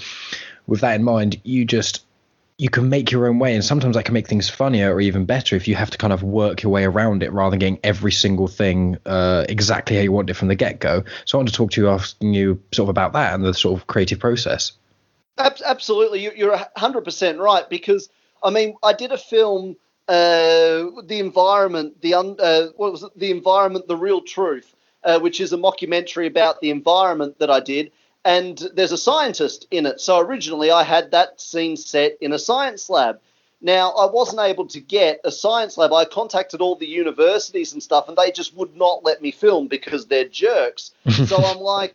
with 0.67 0.81
that 0.81 0.95
in 0.95 1.05
mind, 1.05 1.43
you 1.45 1.67
just 1.67 2.07
you 2.59 2.69
can 2.69 2.89
make 2.89 3.11
your 3.11 3.27
own 3.27 3.39
way 3.39 3.55
and 3.55 3.65
sometimes 3.65 3.97
that 3.97 4.05
can 4.05 4.15
make 4.15 4.29
things 4.29 4.49
funnier 4.49 4.93
or 4.95 5.01
even 5.01 5.25
better 5.25 5.57
if 5.57 5.67
you 5.67 5.75
have 5.75 5.91
to 5.91 5.99
kind 5.99 6.13
of 6.13 6.23
work 6.23 6.63
your 6.63 6.71
way 6.71 6.85
around 6.85 7.23
it 7.23 7.33
rather 7.33 7.51
than 7.51 7.59
getting 7.59 7.81
every 7.83 8.13
single 8.13 8.47
thing 8.47 8.97
uh, 9.07 9.45
exactly 9.49 9.97
how 9.97 10.03
you 10.03 10.13
want 10.13 10.31
it 10.31 10.35
from 10.35 10.49
the 10.49 10.55
get-go. 10.55 11.03
So 11.25 11.37
i 11.37 11.41
want 11.41 11.49
to 11.49 11.55
talk 11.55 11.71
to 11.73 11.81
you 11.81 11.89
asking 11.89 12.35
you 12.35 12.63
sort 12.73 12.87
of 12.87 12.91
about 12.91 13.15
that 13.15 13.35
and 13.35 13.45
the 13.45 13.55
sort 13.55 13.81
of 13.81 13.87
creative 13.87 14.19
process. 14.21 14.73
Absolutely, 15.39 16.21
You- 16.23 16.33
you're 16.37 16.61
hundred 16.77 17.05
percent 17.05 17.39
right 17.39 17.69
because 17.69 18.09
I 18.43 18.51
mean 18.51 18.77
I 18.83 18.93
did 18.93 19.13
a 19.13 19.19
film, 19.19 19.77
uh, 20.09 20.85
the 21.05 21.19
environment, 21.19 22.01
the 22.03 22.15
un, 22.15 22.37
uh, 22.39 22.67
what 22.77 22.93
was 22.93 23.03
it? 23.03 23.13
The 23.17 23.31
environment, 23.31 23.89
the 23.89 23.97
real 23.97 24.21
truth, 24.21 24.75
uh, 25.05 25.19
which 25.21 25.41
is 25.41 25.53
a 25.53 25.57
mockumentary 25.57 26.27
about 26.27 26.61
the 26.61 26.71
environment 26.71 27.39
that 27.39 27.51
I 27.51 27.61
did, 27.61 27.93
and 28.25 28.59
there's 28.75 28.93
a 28.93 28.99
scientist 28.99 29.67
in 29.71 29.87
it. 29.87 30.01
So 30.01 30.19
originally 30.19 30.71
I 30.71 30.85
had 30.85 31.11
that 31.11 31.41
scene 31.41 31.77
set 31.77 32.17
in 32.21 32.33
a 32.33 32.39
science 32.39 32.89
lab. 32.89 33.21
Now 33.61 33.91
I 33.93 34.11
wasn't 34.11 34.41
able 34.41 34.67
to 34.69 34.81
get 34.81 35.21
a 35.25 35.31
science 35.31 35.77
lab. 35.77 35.93
I 35.93 36.05
contacted 36.05 36.61
all 36.61 36.75
the 36.75 36.89
universities 36.89 37.73
and 37.73 37.83
stuff, 37.83 38.09
and 38.09 38.17
they 38.17 38.33
just 38.33 38.57
would 38.57 38.77
not 38.77 39.05
let 39.05 39.23
me 39.23 39.31
film 39.31 39.69
because 39.69 40.07
they're 40.07 40.29
jerks. 40.29 40.93
so 41.27 41.37
I'm 41.37 41.59
like, 41.59 41.95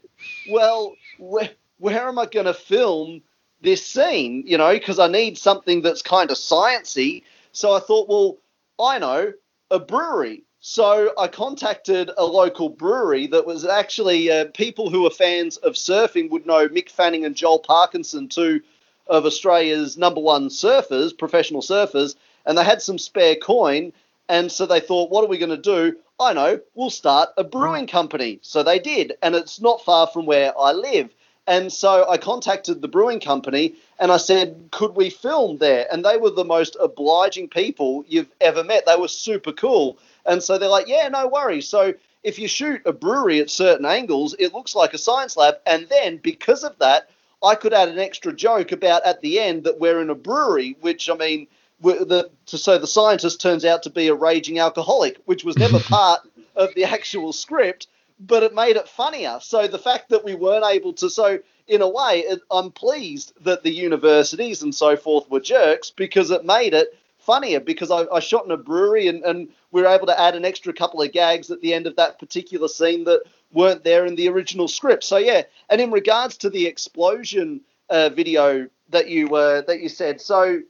well, 0.49 0.95
where, 1.17 1.49
where 1.79 2.07
am 2.07 2.19
I 2.19 2.25
going 2.25 2.45
to 2.45 2.53
film 2.53 3.21
this 3.61 3.85
scene? 3.85 4.43
You 4.45 4.57
know, 4.57 4.71
because 4.71 4.99
I 4.99 5.07
need 5.07 5.37
something 5.37 5.81
that's 5.81 6.01
kind 6.01 6.31
of 6.31 6.37
sciencey. 6.37 7.23
So 7.51 7.73
I 7.73 7.79
thought, 7.79 8.07
well, 8.07 8.37
I 8.79 8.99
know 8.99 9.33
a 9.69 9.79
brewery. 9.79 10.43
So 10.69 11.13
I 11.17 11.29
contacted 11.29 12.11
a 12.17 12.25
local 12.25 12.67
brewery 12.67 13.25
that 13.27 13.45
was 13.45 13.63
actually 13.63 14.29
uh, 14.29 14.47
people 14.53 14.89
who 14.89 15.07
are 15.07 15.09
fans 15.09 15.55
of 15.55 15.75
surfing 15.75 16.29
would 16.29 16.45
know 16.45 16.67
Mick 16.67 16.89
Fanning 16.89 17.23
and 17.23 17.37
Joel 17.37 17.59
Parkinson, 17.59 18.27
two 18.27 18.59
of 19.07 19.25
Australia's 19.25 19.97
number 19.97 20.19
one 20.19 20.49
surfers, 20.49 21.17
professional 21.17 21.61
surfers, 21.61 22.17
and 22.45 22.57
they 22.57 22.65
had 22.65 22.81
some 22.81 22.97
spare 22.97 23.37
coin. 23.37 23.93
And 24.27 24.51
so 24.51 24.65
they 24.65 24.81
thought, 24.81 25.09
what 25.09 25.23
are 25.23 25.29
we 25.29 25.37
going 25.37 25.51
to 25.51 25.57
do? 25.57 25.95
I 26.19 26.33
know, 26.33 26.59
we'll 26.75 26.89
start 26.89 27.29
a 27.37 27.45
brewing 27.45 27.87
company. 27.87 28.39
So 28.41 28.61
they 28.61 28.77
did. 28.77 29.13
And 29.23 29.35
it's 29.35 29.61
not 29.61 29.85
far 29.85 30.07
from 30.07 30.25
where 30.25 30.51
I 30.59 30.73
live. 30.73 31.09
And 31.47 31.71
so 31.71 32.05
I 32.09 32.17
contacted 32.17 32.81
the 32.81 32.89
brewing 32.89 33.21
company 33.21 33.75
and 33.99 34.11
I 34.11 34.17
said, 34.17 34.67
could 34.71 34.97
we 34.97 35.09
film 35.09 35.59
there? 35.59 35.87
And 35.89 36.03
they 36.03 36.17
were 36.17 36.29
the 36.29 36.43
most 36.43 36.75
obliging 36.77 37.47
people 37.47 38.03
you've 38.05 38.29
ever 38.41 38.65
met. 38.65 38.85
They 38.85 38.97
were 38.97 39.07
super 39.07 39.53
cool. 39.53 39.97
And 40.27 40.43
so 40.43 40.57
they're 40.57 40.69
like, 40.69 40.87
yeah, 40.87 41.07
no 41.07 41.27
worries. 41.27 41.67
So 41.67 41.93
if 42.23 42.37
you 42.37 42.47
shoot 42.47 42.81
a 42.85 42.93
brewery 42.93 43.39
at 43.39 43.49
certain 43.49 43.85
angles, 43.85 44.35
it 44.37 44.53
looks 44.53 44.75
like 44.75 44.93
a 44.93 44.97
science 44.97 45.37
lab. 45.37 45.55
And 45.65 45.87
then 45.89 46.17
because 46.17 46.63
of 46.63 46.77
that, 46.79 47.09
I 47.43 47.55
could 47.55 47.73
add 47.73 47.89
an 47.89 47.99
extra 47.99 48.33
joke 48.33 48.71
about 48.71 49.05
at 49.05 49.21
the 49.21 49.39
end 49.39 49.63
that 49.63 49.79
we're 49.79 50.01
in 50.01 50.09
a 50.09 50.15
brewery, 50.15 50.75
which 50.81 51.09
I 51.09 51.15
mean, 51.15 51.47
the, 51.81 52.29
to, 52.47 52.57
so 52.57 52.77
the 52.77 52.87
scientist 52.87 53.39
turns 53.39 53.63
out 53.63 53.83
to 53.83 53.89
be 53.89 54.07
a 54.07 54.15
raging 54.15 54.59
alcoholic, 54.59 55.17
which 55.25 55.43
was 55.43 55.57
never 55.57 55.79
part 55.81 56.21
of 56.55 56.73
the 56.75 56.85
actual 56.85 57.31
script, 57.31 57.87
but 58.19 58.43
it 58.43 58.53
made 58.53 58.75
it 58.75 58.89
funnier. 58.89 59.39
So 59.41 59.67
the 59.67 59.77
fact 59.77 60.09
that 60.09 60.25
we 60.25 60.35
weren't 60.35 60.65
able 60.65 60.93
to, 60.93 61.09
so 61.09 61.39
in 61.67 61.81
a 61.81 61.87
way, 61.87 62.19
it, 62.27 62.41
I'm 62.49 62.71
pleased 62.71 63.33
that 63.41 63.63
the 63.63 63.71
universities 63.71 64.63
and 64.63 64.73
so 64.73 64.97
forth 64.97 65.29
were 65.29 65.39
jerks 65.39 65.91
because 65.91 66.31
it 66.31 66.45
made 66.45 66.73
it 66.73 66.97
funnier. 67.19 67.59
Because 67.59 67.91
I, 67.91 68.05
I 68.11 68.19
shot 68.19 68.45
in 68.45 68.51
a 68.51 68.57
brewery 68.57 69.07
and, 69.07 69.23
and 69.23 69.49
we 69.71 69.81
were 69.81 69.87
able 69.87 70.07
to 70.07 70.19
add 70.19 70.35
an 70.35 70.45
extra 70.45 70.73
couple 70.73 71.01
of 71.01 71.11
gags 71.11 71.51
at 71.51 71.61
the 71.61 71.73
end 71.73 71.87
of 71.87 71.95
that 71.95 72.19
particular 72.19 72.67
scene 72.67 73.03
that 73.05 73.23
weren't 73.51 73.83
there 73.83 74.05
in 74.05 74.15
the 74.15 74.29
original 74.29 74.67
script. 74.67 75.03
So 75.03 75.17
yeah, 75.17 75.43
and 75.69 75.81
in 75.81 75.91
regards 75.91 76.37
to 76.37 76.49
the 76.49 76.65
explosion 76.65 77.61
uh, 77.89 78.09
video 78.09 78.67
that 78.89 79.09
you 79.09 79.35
uh, 79.35 79.61
that 79.61 79.81
you 79.81 79.89
said, 79.89 80.21
so 80.21 80.61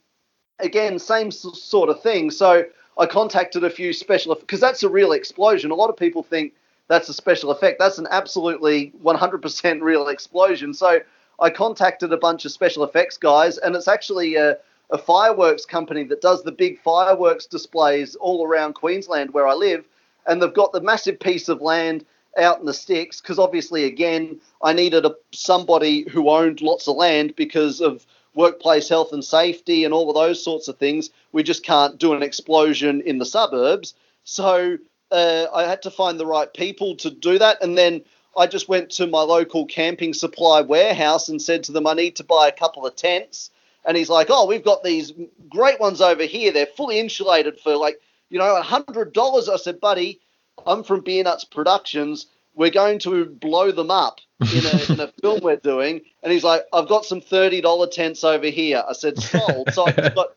again, 0.60 0.99
same 0.99 1.31
sort 1.31 1.89
of 1.89 2.01
thing. 2.01 2.31
So 2.31 2.65
I 2.97 3.05
contacted 3.05 3.63
a 3.63 3.69
few 3.69 3.93
special 3.93 4.36
because 4.36 4.60
that's 4.60 4.83
a 4.83 4.89
real 4.89 5.12
explosion. 5.12 5.71
A 5.71 5.75
lot 5.75 5.89
of 5.89 5.97
people 5.97 6.23
think 6.23 6.53
that's 6.88 7.10
a 7.10 7.13
special 7.13 7.51
effect. 7.51 7.79
That's 7.79 7.97
an 7.97 8.07
absolutely 8.10 8.93
100% 9.03 9.81
real 9.81 10.07
explosion. 10.07 10.73
So 10.73 10.99
I 11.39 11.49
contacted 11.49 12.12
a 12.12 12.17
bunch 12.17 12.45
of 12.45 12.51
special 12.51 12.83
effects 12.83 13.17
guys, 13.17 13.57
and 13.57 13.75
it's 13.75 13.88
actually 13.88 14.36
a, 14.36 14.57
a 14.89 14.97
fireworks 14.97 15.65
company 15.65 16.04
that 16.06 16.21
does 16.21 16.43
the 16.43 16.52
big 16.52 16.80
fireworks 16.80 17.45
displays 17.45 18.15
all 18.15 18.45
around 18.45 18.73
Queensland 18.73 19.34
where 19.34 19.47
I 19.47 19.54
live. 19.54 19.86
And 20.26 20.41
they've 20.41 20.54
got 20.54 20.71
the 20.71 20.82
massive 20.82 21.19
piece 21.19 21.50
of 21.50 21.62
land 21.62 22.06
out 22.38 22.60
in 22.60 22.65
the 22.65 22.73
sticks 22.73 23.19
because 23.19 23.39
obviously, 23.39 23.86
again, 23.86 24.39
I 24.62 24.73
needed 24.73 25.06
a, 25.06 25.15
somebody 25.32 26.08
who 26.10 26.30
owned 26.30 26.62
lots 26.62 26.88
of 26.88 26.95
land 26.95 27.36
because 27.36 27.82
of 27.82 28.06
workplace 28.36 28.88
health 28.88 29.12
and 29.13 29.23
safety 29.23 29.84
and 29.84 29.93
all 29.93 30.10
of 30.10 30.15
those 30.15 30.43
sorts 30.43 30.67
of 30.67 30.78
things. 30.78 31.10
We 31.32 31.43
just 31.43 31.65
can't 31.65 31.97
do 31.97 32.13
an 32.13 32.23
explosion 32.23 33.02
in 33.02 33.17
the 33.17 33.26
suburbs. 33.26 33.95
So 34.23 34.78
uh, 35.12 35.45
I 35.54 35.63
had 35.63 35.82
to 35.84 35.91
find 35.91 36.19
the 36.19 36.26
right 36.26 36.54
people 36.54 36.95
to 36.97 37.10
do 37.10 37.39
that. 37.39 37.63
And 37.63 37.78
then 37.78 38.04
I 38.38 38.45
just 38.45 38.69
went 38.69 38.91
to 38.91 39.08
my 39.08 39.21
local 39.21 39.65
camping 39.65 40.13
supply 40.13 40.62
warehouse 40.62 41.28
and 41.28 41.41
said 41.41 41.63
to 41.63 41.71
them, 41.71 41.88
I 41.88 41.93
need 41.93 42.15
to 42.17 42.23
buy 42.23 42.47
a 42.47 42.52
couple 42.52 42.86
of 42.86 42.95
tents. 42.95 43.50
And 43.88 43.97
he's 43.97 44.10
like, 44.10 44.28
Oh, 44.30 44.45
we've 44.45 44.63
got 44.63 44.84
these 44.84 45.13
great 45.50 45.80
ones 45.80 46.02
over 46.02 46.23
here. 46.23 46.52
They're 46.52 46.67
fully 46.67 47.00
insulated 47.00 47.60
for 47.60 47.76
like, 47.76 48.00
you 48.30 48.38
know, 48.38 48.56
a 48.56 48.63
$100. 48.63 49.50
I 49.50 49.56
said, 49.58 49.80
Buddy, 49.80 50.19
I'm 50.65 50.84
from 50.84 51.02
Beer 51.02 51.23
Nuts 51.23 51.45
Productions. 51.45 52.28
We're 52.54 52.71
going 52.71 53.00
to 53.00 53.26
blow 53.26 53.71
them 53.71 53.91
up 53.91 54.19
in 54.41 54.65
a, 54.65 54.93
in 54.93 55.00
a 55.00 55.08
film 55.21 55.41
we're 55.41 55.56
doing. 55.58 56.02
And 56.23 56.32
he's 56.32 56.43
like, 56.43 56.63
I've 56.73 56.89
got 56.89 57.06
some 57.06 57.21
$30 57.21 57.91
tents 57.91 58.23
over 58.23 58.47
here. 58.47 58.84
I 58.88 58.93
said, 58.93 59.17
Sold. 59.17 59.73
So 59.73 59.86
I 59.88 59.91
got, 60.15 60.28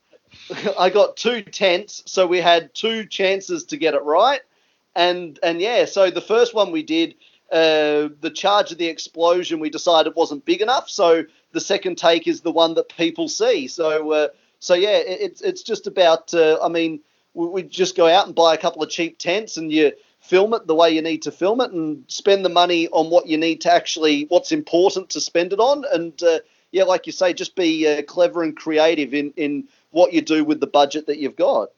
I 0.79 0.91
got 0.91 1.17
two 1.17 1.43
tents. 1.43 2.03
So 2.07 2.27
we 2.27 2.39
had 2.39 2.75
two 2.75 3.05
chances 3.07 3.65
to 3.67 3.77
get 3.77 3.95
it 3.95 4.03
right 4.05 4.41
and 4.95 5.39
and 5.43 5.61
yeah, 5.61 5.85
so 5.85 6.11
the 6.11 6.21
first 6.21 6.55
one 6.55 6.73
we 6.73 6.83
did, 6.83 7.15
uh, 7.53 8.09
the 8.21 8.33
charge 8.35 8.73
of 8.73 8.79
the 8.79 8.87
explosion, 8.87 9.61
we 9.61 9.71
decided 9.71 10.15
wasn't 10.15 10.45
big 10.45 10.61
enough. 10.61 10.89
So 10.89 11.25
the 11.53 11.61
second 11.61 11.99
take 11.99 12.27
is 12.27 12.41
the 12.41 12.53
one 12.53 12.75
that 12.75 12.89
people 12.97 13.29
see. 13.29 13.67
So 13.67 14.13
uh, 14.13 14.29
so 14.59 14.75
yeah, 14.75 14.99
it, 14.99 15.21
it's 15.21 15.41
it's 15.43 15.63
just 15.63 15.87
about. 15.87 16.33
Uh, 16.33 16.59
I 16.63 16.69
mean, 16.69 17.01
we, 17.35 17.47
we 17.47 17.63
just 17.63 17.97
go 17.97 18.07
out 18.07 18.27
and 18.27 18.35
buy 18.35 18.55
a 18.55 18.59
couple 18.59 18.83
of 18.83 18.91
cheap 18.91 19.19
tents, 19.19 19.57
and 19.57 19.73
you 19.73 19.93
film 20.21 20.55
it 20.55 20.67
the 20.67 20.75
way 20.75 20.91
you 20.91 21.03
need 21.03 21.23
to 21.23 21.33
film 21.33 21.61
it, 21.61 21.73
and 21.73 22.05
spend 22.09 22.45
the 22.45 22.51
money 22.51 22.89
on 22.89 23.11
what 23.11 23.27
you 23.27 23.39
need 23.39 23.63
to 23.63 23.73
actually, 23.73 24.25
what's 24.25 24.53
important 24.53 25.11
to 25.11 25.21
spend 25.21 25.53
it 25.53 25.61
on, 25.61 25.85
and 25.93 26.23
uh, 26.23 26.39
yeah, 26.73 26.85
like 26.85 27.07
you 27.07 27.13
say, 27.13 27.33
just 27.33 27.57
be 27.57 27.89
uh, 27.89 28.03
clever 28.03 28.43
and 28.43 28.57
creative 28.57 29.15
in 29.15 29.33
in 29.37 29.65
what 29.91 30.13
you 30.13 30.21
do 30.21 30.45
with 30.45 30.61
the 30.61 30.67
budget 30.67 31.07
that 31.07 31.19
you've 31.19 31.37
got. 31.37 31.71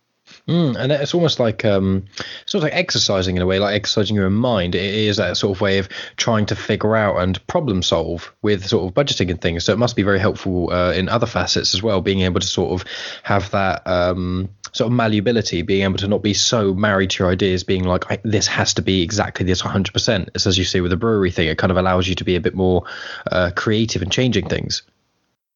Mm, 0.49 0.77
and 0.77 0.93
it's 0.93 1.15
almost 1.15 1.41
like 1.41 1.65
um, 1.65 2.05
sort 2.47 2.63
of 2.63 2.65
like 2.65 2.75
exercising 2.75 3.37
in 3.37 3.43
a 3.43 3.47
way, 3.47 3.59
like 3.59 3.75
exercising 3.75 4.17
your 4.17 4.27
own 4.27 4.35
mind. 4.35 4.75
It 4.75 4.83
is 4.83 5.17
that 5.17 5.37
sort 5.37 5.57
of 5.57 5.61
way 5.61 5.79
of 5.79 5.89
trying 6.17 6.47
to 6.47 6.57
figure 6.57 6.97
out 6.97 7.17
and 7.17 7.45
problem 7.47 7.83
solve 7.83 8.33
with 8.43 8.67
sort 8.67 8.89
of 8.89 8.95
budgeting 8.95 9.31
and 9.31 9.41
things. 9.41 9.65
So 9.65 9.73
it 9.73 9.79
must 9.79 9.97
be 9.97 10.03
very 10.03 10.19
helpful 10.19 10.73
uh, 10.73 10.93
in 10.93 11.09
other 11.09 11.27
facets 11.27 11.75
as 11.75 11.83
well, 11.83 12.01
being 12.01 12.21
able 12.21 12.41
to 12.41 12.47
sort 12.47 12.81
of 12.81 12.87
have 13.23 13.51
that 13.51 13.87
um, 13.87 14.49
sort 14.73 14.87
of 14.87 14.93
malleability, 14.93 15.63
being 15.63 15.83
able 15.83 15.99
to 15.99 16.09
not 16.09 16.23
be 16.23 16.35
so 16.35 16.75
married 16.75 17.11
to 17.11 17.23
your 17.23 17.33
ideas, 17.33 17.65
being 17.65 17.85
like 17.85 18.23
this 18.23 18.47
has 18.47 18.75
to 18.75 18.83
be 18.83 19.03
exactly 19.03 19.45
this 19.45 19.63
100%. 19.63 20.29
It's 20.35 20.47
as 20.47 20.59
you 20.59 20.65
see 20.65 20.81
with 20.81 20.91
the 20.91 20.97
brewery 20.97 21.31
thing, 21.31 21.49
it 21.49 21.59
kind 21.59 21.71
of 21.71 21.77
allows 21.77 22.09
you 22.09 22.15
to 22.17 22.25
be 22.25 22.37
a 22.37 22.41
bit 22.41 22.55
more 22.55 22.85
uh, 23.31 23.51
creative 23.55 24.03
and 24.03 24.11
changing 24.11 24.49
things. 24.49 24.83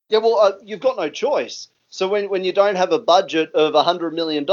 Yeah, 0.08 0.18
well, 0.18 0.38
uh, 0.38 0.52
you've 0.62 0.80
got 0.80 0.96
no 0.96 1.08
choice. 1.08 1.68
So 1.96 2.08
when, 2.08 2.28
when 2.28 2.44
you 2.44 2.52
don't 2.52 2.76
have 2.76 2.92
a 2.92 2.98
budget 2.98 3.54
of 3.54 3.72
$100 3.72 4.12
million, 4.12 4.46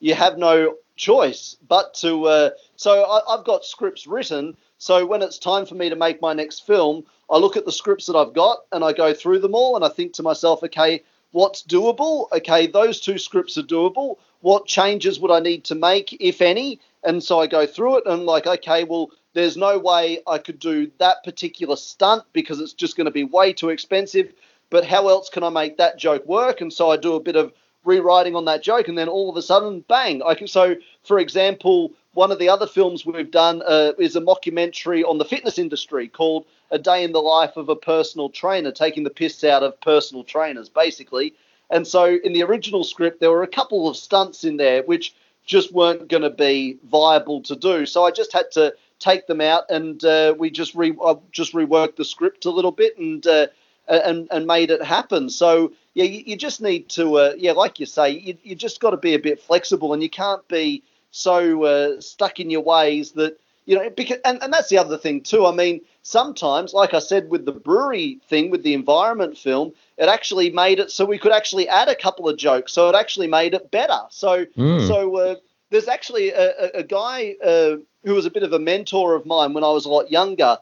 you 0.00 0.14
have 0.16 0.38
no 0.38 0.74
choice 0.96 1.56
but 1.68 1.94
to. 1.94 2.24
Uh, 2.24 2.50
so 2.74 3.04
I, 3.04 3.20
I've 3.32 3.44
got 3.44 3.64
scripts 3.64 4.08
written. 4.08 4.56
So 4.78 5.06
when 5.06 5.22
it's 5.22 5.38
time 5.38 5.66
for 5.66 5.76
me 5.76 5.88
to 5.88 5.94
make 5.94 6.20
my 6.20 6.32
next 6.32 6.66
film, 6.66 7.04
I 7.30 7.38
look 7.38 7.56
at 7.56 7.64
the 7.64 7.70
scripts 7.70 8.06
that 8.06 8.16
I've 8.16 8.34
got 8.34 8.64
and 8.72 8.82
I 8.82 8.92
go 8.92 9.14
through 9.14 9.38
them 9.38 9.54
all 9.54 9.76
and 9.76 9.84
I 9.84 9.88
think 9.88 10.14
to 10.14 10.24
myself, 10.24 10.64
okay, 10.64 11.04
what's 11.30 11.62
doable? 11.62 12.26
Okay, 12.32 12.66
those 12.66 13.00
two 13.00 13.18
scripts 13.18 13.56
are 13.56 13.62
doable. 13.62 14.16
What 14.40 14.66
changes 14.66 15.20
would 15.20 15.30
I 15.30 15.38
need 15.38 15.62
to 15.66 15.76
make, 15.76 16.16
if 16.20 16.42
any? 16.42 16.80
And 17.04 17.22
so 17.22 17.40
I 17.40 17.46
go 17.46 17.66
through 17.66 17.98
it 17.98 18.04
and 18.04 18.14
I'm 18.14 18.26
like, 18.26 18.48
okay, 18.48 18.82
well, 18.82 19.12
there's 19.32 19.56
no 19.56 19.78
way 19.78 20.18
I 20.26 20.38
could 20.38 20.58
do 20.58 20.90
that 20.98 21.22
particular 21.22 21.76
stunt 21.76 22.24
because 22.32 22.58
it's 22.58 22.72
just 22.72 22.96
going 22.96 23.04
to 23.04 23.12
be 23.12 23.22
way 23.22 23.52
too 23.52 23.68
expensive 23.68 24.32
but 24.74 24.84
how 24.84 25.06
else 25.06 25.28
can 25.28 25.44
I 25.44 25.50
make 25.50 25.76
that 25.76 25.98
joke 25.98 26.26
work? 26.26 26.60
And 26.60 26.72
so 26.72 26.90
I 26.90 26.96
do 26.96 27.14
a 27.14 27.20
bit 27.20 27.36
of 27.36 27.52
rewriting 27.84 28.34
on 28.34 28.46
that 28.46 28.60
joke, 28.60 28.88
and 28.88 28.98
then 28.98 29.08
all 29.08 29.30
of 29.30 29.36
a 29.36 29.42
sudden, 29.42 29.84
bang! 29.86 30.20
I 30.20 30.34
can. 30.34 30.48
So, 30.48 30.74
for 31.04 31.20
example, 31.20 31.92
one 32.12 32.32
of 32.32 32.40
the 32.40 32.48
other 32.48 32.66
films 32.66 33.06
we've 33.06 33.30
done 33.30 33.62
uh, 33.64 33.92
is 34.00 34.16
a 34.16 34.20
mockumentary 34.20 35.04
on 35.04 35.18
the 35.18 35.24
fitness 35.24 35.58
industry 35.58 36.08
called 36.08 36.44
"A 36.72 36.78
Day 36.80 37.04
in 37.04 37.12
the 37.12 37.22
Life 37.22 37.56
of 37.56 37.68
a 37.68 37.76
Personal 37.76 38.30
Trainer," 38.30 38.72
taking 38.72 39.04
the 39.04 39.10
piss 39.10 39.44
out 39.44 39.62
of 39.62 39.80
personal 39.80 40.24
trainers, 40.24 40.68
basically. 40.68 41.34
And 41.70 41.86
so, 41.86 42.18
in 42.24 42.32
the 42.32 42.42
original 42.42 42.82
script, 42.82 43.20
there 43.20 43.30
were 43.30 43.44
a 43.44 43.56
couple 43.58 43.88
of 43.88 43.96
stunts 43.96 44.42
in 44.42 44.56
there 44.56 44.82
which 44.82 45.14
just 45.46 45.72
weren't 45.72 46.08
going 46.08 46.24
to 46.24 46.30
be 46.30 46.78
viable 46.90 47.42
to 47.42 47.54
do. 47.54 47.86
So 47.86 48.02
I 48.02 48.10
just 48.10 48.32
had 48.32 48.50
to 48.52 48.74
take 48.98 49.28
them 49.28 49.40
out, 49.40 49.70
and 49.70 50.04
uh, 50.04 50.34
we 50.36 50.50
just 50.50 50.74
re 50.74 50.92
I 51.00 51.14
just 51.30 51.52
reworked 51.52 51.94
the 51.94 52.04
script 52.04 52.44
a 52.44 52.50
little 52.50 52.72
bit 52.72 52.98
and. 52.98 53.24
Uh, 53.24 53.46
and 53.88 54.28
and 54.30 54.46
made 54.46 54.70
it 54.70 54.82
happen. 54.82 55.28
So 55.30 55.72
yeah, 55.94 56.04
you, 56.04 56.22
you 56.26 56.36
just 56.36 56.60
need 56.60 56.88
to 56.90 57.18
uh, 57.18 57.34
yeah, 57.36 57.52
like 57.52 57.80
you 57.80 57.86
say, 57.86 58.10
you 58.10 58.36
you 58.42 58.54
just 58.54 58.80
got 58.80 58.90
to 58.90 58.96
be 58.96 59.14
a 59.14 59.18
bit 59.18 59.40
flexible, 59.40 59.92
and 59.92 60.02
you 60.02 60.10
can't 60.10 60.46
be 60.48 60.82
so 61.10 61.64
uh, 61.64 62.00
stuck 62.00 62.40
in 62.40 62.50
your 62.50 62.62
ways 62.62 63.12
that 63.12 63.38
you 63.66 63.76
know 63.76 63.90
because 63.90 64.18
and, 64.24 64.42
and 64.42 64.52
that's 64.52 64.68
the 64.68 64.78
other 64.78 64.98
thing 64.98 65.20
too. 65.20 65.46
I 65.46 65.52
mean, 65.52 65.80
sometimes, 66.02 66.74
like 66.74 66.94
I 66.94 66.98
said 66.98 67.30
with 67.30 67.44
the 67.44 67.52
brewery 67.52 68.20
thing 68.28 68.50
with 68.50 68.62
the 68.62 68.74
environment 68.74 69.36
film, 69.38 69.72
it 69.98 70.08
actually 70.08 70.50
made 70.50 70.78
it 70.78 70.90
so 70.90 71.04
we 71.04 71.18
could 71.18 71.32
actually 71.32 71.68
add 71.68 71.88
a 71.88 71.94
couple 71.94 72.28
of 72.28 72.36
jokes, 72.36 72.72
so 72.72 72.88
it 72.88 72.94
actually 72.94 73.28
made 73.28 73.54
it 73.54 73.70
better. 73.70 74.00
So 74.10 74.44
mm. 74.46 74.86
so. 74.86 75.16
Uh, 75.16 75.34
there's 75.70 75.88
actually 75.88 76.30
a, 76.30 76.50
a, 76.50 76.70
a 76.74 76.82
guy 76.84 77.34
uh, 77.42 77.76
who 78.04 78.14
was 78.14 78.26
a 78.26 78.30
bit 78.30 78.44
of 78.44 78.52
a 78.52 78.58
mentor 78.60 79.14
of 79.16 79.26
mine 79.26 79.54
when 79.54 79.64
I 79.64 79.70
was 79.70 79.86
a 79.86 79.88
lot 79.88 80.08
younger. 80.08 80.58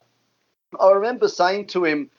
I 0.79 0.89
remember 0.89 1.27
saying 1.27 1.67
to 1.67 1.85
him, 1.85 2.09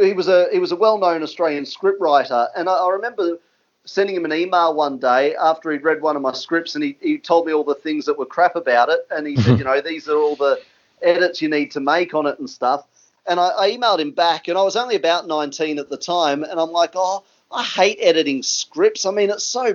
he 0.00 0.12
was 0.12 0.28
a 0.28 0.48
he 0.52 0.58
was 0.58 0.72
a 0.72 0.76
well-known 0.76 1.22
Australian 1.22 1.64
scriptwriter, 1.64 2.48
and 2.56 2.68
I, 2.68 2.74
I, 2.74 2.90
remember 2.90 3.38
sending 3.84 4.16
him 4.16 4.24
an 4.24 4.32
email 4.32 4.74
one 4.74 4.98
day 4.98 5.34
after 5.36 5.70
he'd 5.70 5.82
read 5.82 6.02
one 6.02 6.16
of 6.16 6.22
my 6.22 6.32
scripts, 6.32 6.74
and 6.74 6.84
he, 6.84 6.96
he 7.00 7.18
told 7.18 7.46
me 7.46 7.52
all 7.52 7.64
the 7.64 7.74
things 7.74 8.04
that 8.06 8.18
were 8.18 8.26
crap 8.26 8.56
about 8.56 8.88
it, 8.88 9.00
and 9.10 9.26
he 9.26 9.36
said, 9.36 9.58
you 9.58 9.64
know, 9.64 9.80
these 9.80 10.08
are 10.08 10.16
all 10.18 10.36
the 10.36 10.60
edits 11.02 11.40
you 11.40 11.48
need 11.48 11.70
to 11.70 11.80
make 11.80 12.12
on 12.14 12.26
it 12.26 12.38
and 12.38 12.50
stuff. 12.50 12.84
And 13.26 13.38
I, 13.38 13.48
I 13.48 13.70
emailed 13.70 14.00
him 14.00 14.10
back, 14.10 14.48
and 14.48 14.58
I 14.58 14.62
was 14.62 14.76
only 14.76 14.96
about 14.96 15.26
19 15.26 15.78
at 15.78 15.88
the 15.88 15.96
time, 15.96 16.42
and 16.42 16.60
I'm 16.60 16.70
like, 16.70 16.92
oh, 16.94 17.24
I 17.50 17.62
hate 17.62 17.98
editing 18.00 18.42
scripts. 18.42 19.06
I 19.06 19.10
mean, 19.10 19.30
it's 19.30 19.44
so. 19.44 19.74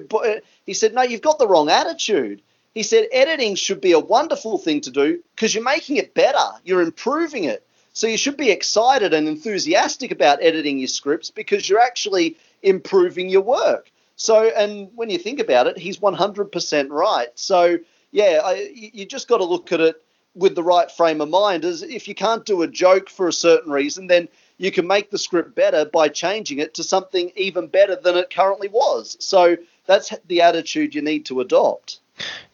He 0.65 0.73
said, 0.73 0.93
no, 0.93 1.01
you've 1.01 1.21
got 1.21 1.39
the 1.39 1.47
wrong 1.47 1.69
attitude. 1.69 2.41
He 2.73 2.83
said, 2.83 3.07
editing 3.11 3.55
should 3.55 3.81
be 3.81 3.91
a 3.91 3.99
wonderful 3.99 4.57
thing 4.57 4.81
to 4.81 4.91
do 4.91 5.23
because 5.35 5.53
you're 5.53 5.63
making 5.63 5.97
it 5.97 6.13
better, 6.13 6.37
you're 6.63 6.81
improving 6.81 7.45
it. 7.45 7.65
So 7.93 8.07
you 8.07 8.17
should 8.17 8.37
be 8.37 8.49
excited 8.49 9.13
and 9.13 9.27
enthusiastic 9.27 10.11
about 10.11 10.41
editing 10.41 10.79
your 10.79 10.87
scripts 10.87 11.29
because 11.29 11.69
you're 11.69 11.79
actually 11.79 12.37
improving 12.63 13.29
your 13.29 13.41
work. 13.41 13.91
So, 14.15 14.51
and 14.55 14.89
when 14.95 15.09
you 15.09 15.17
think 15.17 15.39
about 15.39 15.67
it, 15.67 15.77
he's 15.77 15.99
100% 15.99 16.89
right. 16.89 17.29
So, 17.35 17.77
yeah, 18.11 18.41
I, 18.43 18.71
you 18.73 19.05
just 19.05 19.27
got 19.27 19.37
to 19.37 19.43
look 19.43 19.71
at 19.71 19.79
it 19.79 20.01
with 20.35 20.55
the 20.55 20.63
right 20.63 20.89
frame 20.89 21.21
of 21.21 21.29
mind. 21.29 21.65
As 21.65 21.83
if 21.83 22.07
you 22.07 22.15
can't 22.15 22.45
do 22.45 22.61
a 22.63 22.67
joke 22.67 23.09
for 23.09 23.27
a 23.27 23.33
certain 23.33 23.71
reason, 23.71 24.07
then 24.07 24.27
you 24.57 24.71
can 24.71 24.87
make 24.87 25.09
the 25.09 25.17
script 25.17 25.55
better 25.55 25.85
by 25.85 26.09
changing 26.09 26.59
it 26.59 26.73
to 26.75 26.83
something 26.83 27.31
even 27.35 27.67
better 27.67 27.95
than 27.95 28.15
it 28.17 28.33
currently 28.33 28.69
was. 28.69 29.17
So 29.19 29.57
that's 29.85 30.13
the 30.27 30.41
attitude 30.41 30.95
you 30.95 31.01
need 31.01 31.25
to 31.25 31.41
adopt. 31.41 31.99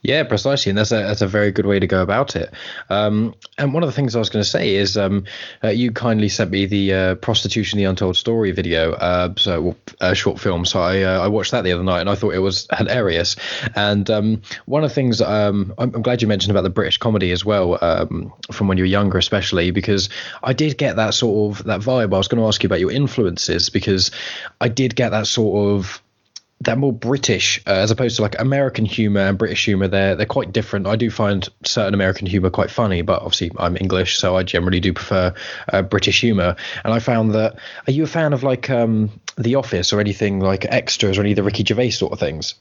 Yeah, 0.01 0.23
precisely, 0.23 0.69
and 0.69 0.77
that's 0.77 0.93
a 0.93 0.95
that's 0.95 1.21
a 1.21 1.27
very 1.27 1.51
good 1.51 1.65
way 1.65 1.77
to 1.77 1.85
go 1.85 2.01
about 2.01 2.37
it. 2.37 2.53
Um, 2.89 3.35
and 3.57 3.73
one 3.73 3.83
of 3.83 3.87
the 3.87 3.93
things 3.93 4.15
I 4.15 4.19
was 4.19 4.29
going 4.29 4.41
to 4.41 4.49
say 4.49 4.75
is, 4.75 4.95
um, 4.95 5.25
uh, 5.61 5.69
you 5.69 5.91
kindly 5.91 6.29
sent 6.29 6.51
me 6.51 6.65
the 6.65 6.93
uh, 6.93 7.15
prostitution: 7.15 7.77
the 7.77 7.83
untold 7.83 8.15
story 8.15 8.51
video, 8.53 8.93
uh, 8.93 9.33
so 9.35 9.75
a 9.99 10.15
short 10.15 10.39
film. 10.39 10.63
So 10.63 10.79
I 10.79 11.01
uh, 11.01 11.19
I 11.19 11.27
watched 11.27 11.51
that 11.51 11.65
the 11.65 11.73
other 11.73 11.83
night, 11.83 11.99
and 11.99 12.09
I 12.09 12.15
thought 12.15 12.33
it 12.33 12.39
was 12.39 12.65
hilarious. 12.77 13.35
And 13.75 14.09
um, 14.09 14.41
one 14.67 14.85
of 14.85 14.89
the 14.89 14.95
things 14.95 15.19
um, 15.19 15.73
I'm, 15.77 15.93
I'm, 15.93 16.01
glad 16.01 16.21
you 16.21 16.29
mentioned 16.29 16.51
about 16.51 16.63
the 16.63 16.69
British 16.69 16.97
comedy 16.97 17.33
as 17.33 17.43
well, 17.43 17.77
um, 17.81 18.31
from 18.53 18.69
when 18.69 18.77
you 18.77 18.83
were 18.83 18.87
younger, 18.87 19.17
especially 19.17 19.71
because 19.71 20.07
I 20.43 20.53
did 20.53 20.77
get 20.77 20.95
that 20.95 21.13
sort 21.13 21.57
of 21.57 21.65
that 21.65 21.81
vibe. 21.81 22.13
I 22.13 22.17
was 22.17 22.29
going 22.29 22.41
to 22.41 22.47
ask 22.47 22.63
you 22.63 22.67
about 22.67 22.79
your 22.79 22.91
influences 22.91 23.69
because 23.69 24.11
I 24.61 24.69
did 24.69 24.95
get 24.95 25.09
that 25.09 25.27
sort 25.27 25.75
of 25.75 26.01
they're 26.61 26.75
more 26.75 26.93
British 26.93 27.61
uh, 27.67 27.71
as 27.71 27.91
opposed 27.91 28.17
to 28.17 28.21
like 28.21 28.39
American 28.39 28.85
humor 28.85 29.21
and 29.21 29.37
British 29.37 29.63
humor. 29.65 29.87
They're 29.87 30.15
they're 30.15 30.25
quite 30.25 30.51
different. 30.51 30.87
I 30.87 30.95
do 30.95 31.09
find 31.09 31.47
certain 31.63 31.93
American 31.93 32.27
humor 32.27 32.49
quite 32.49 32.69
funny, 32.69 33.01
but 33.01 33.21
obviously 33.21 33.51
I'm 33.57 33.77
English, 33.77 34.19
so 34.19 34.35
I 34.35 34.43
generally 34.43 34.79
do 34.79 34.93
prefer 34.93 35.33
uh, 35.71 35.81
British 35.83 36.19
humor. 36.19 36.55
And 36.83 36.93
I 36.93 36.99
found 36.99 37.33
that 37.33 37.57
are 37.87 37.91
you 37.91 38.03
a 38.03 38.07
fan 38.07 38.33
of 38.33 38.43
like 38.43 38.69
um, 38.69 39.09
The 39.37 39.55
Office 39.55 39.93
or 39.93 39.99
anything 39.99 40.39
like 40.39 40.65
Extras 40.65 41.17
or 41.17 41.21
any 41.21 41.31
of 41.31 41.37
the 41.37 41.43
Ricky 41.43 41.63
Gervais 41.63 41.91
sort 41.91 42.11
of 42.11 42.19
things? 42.19 42.55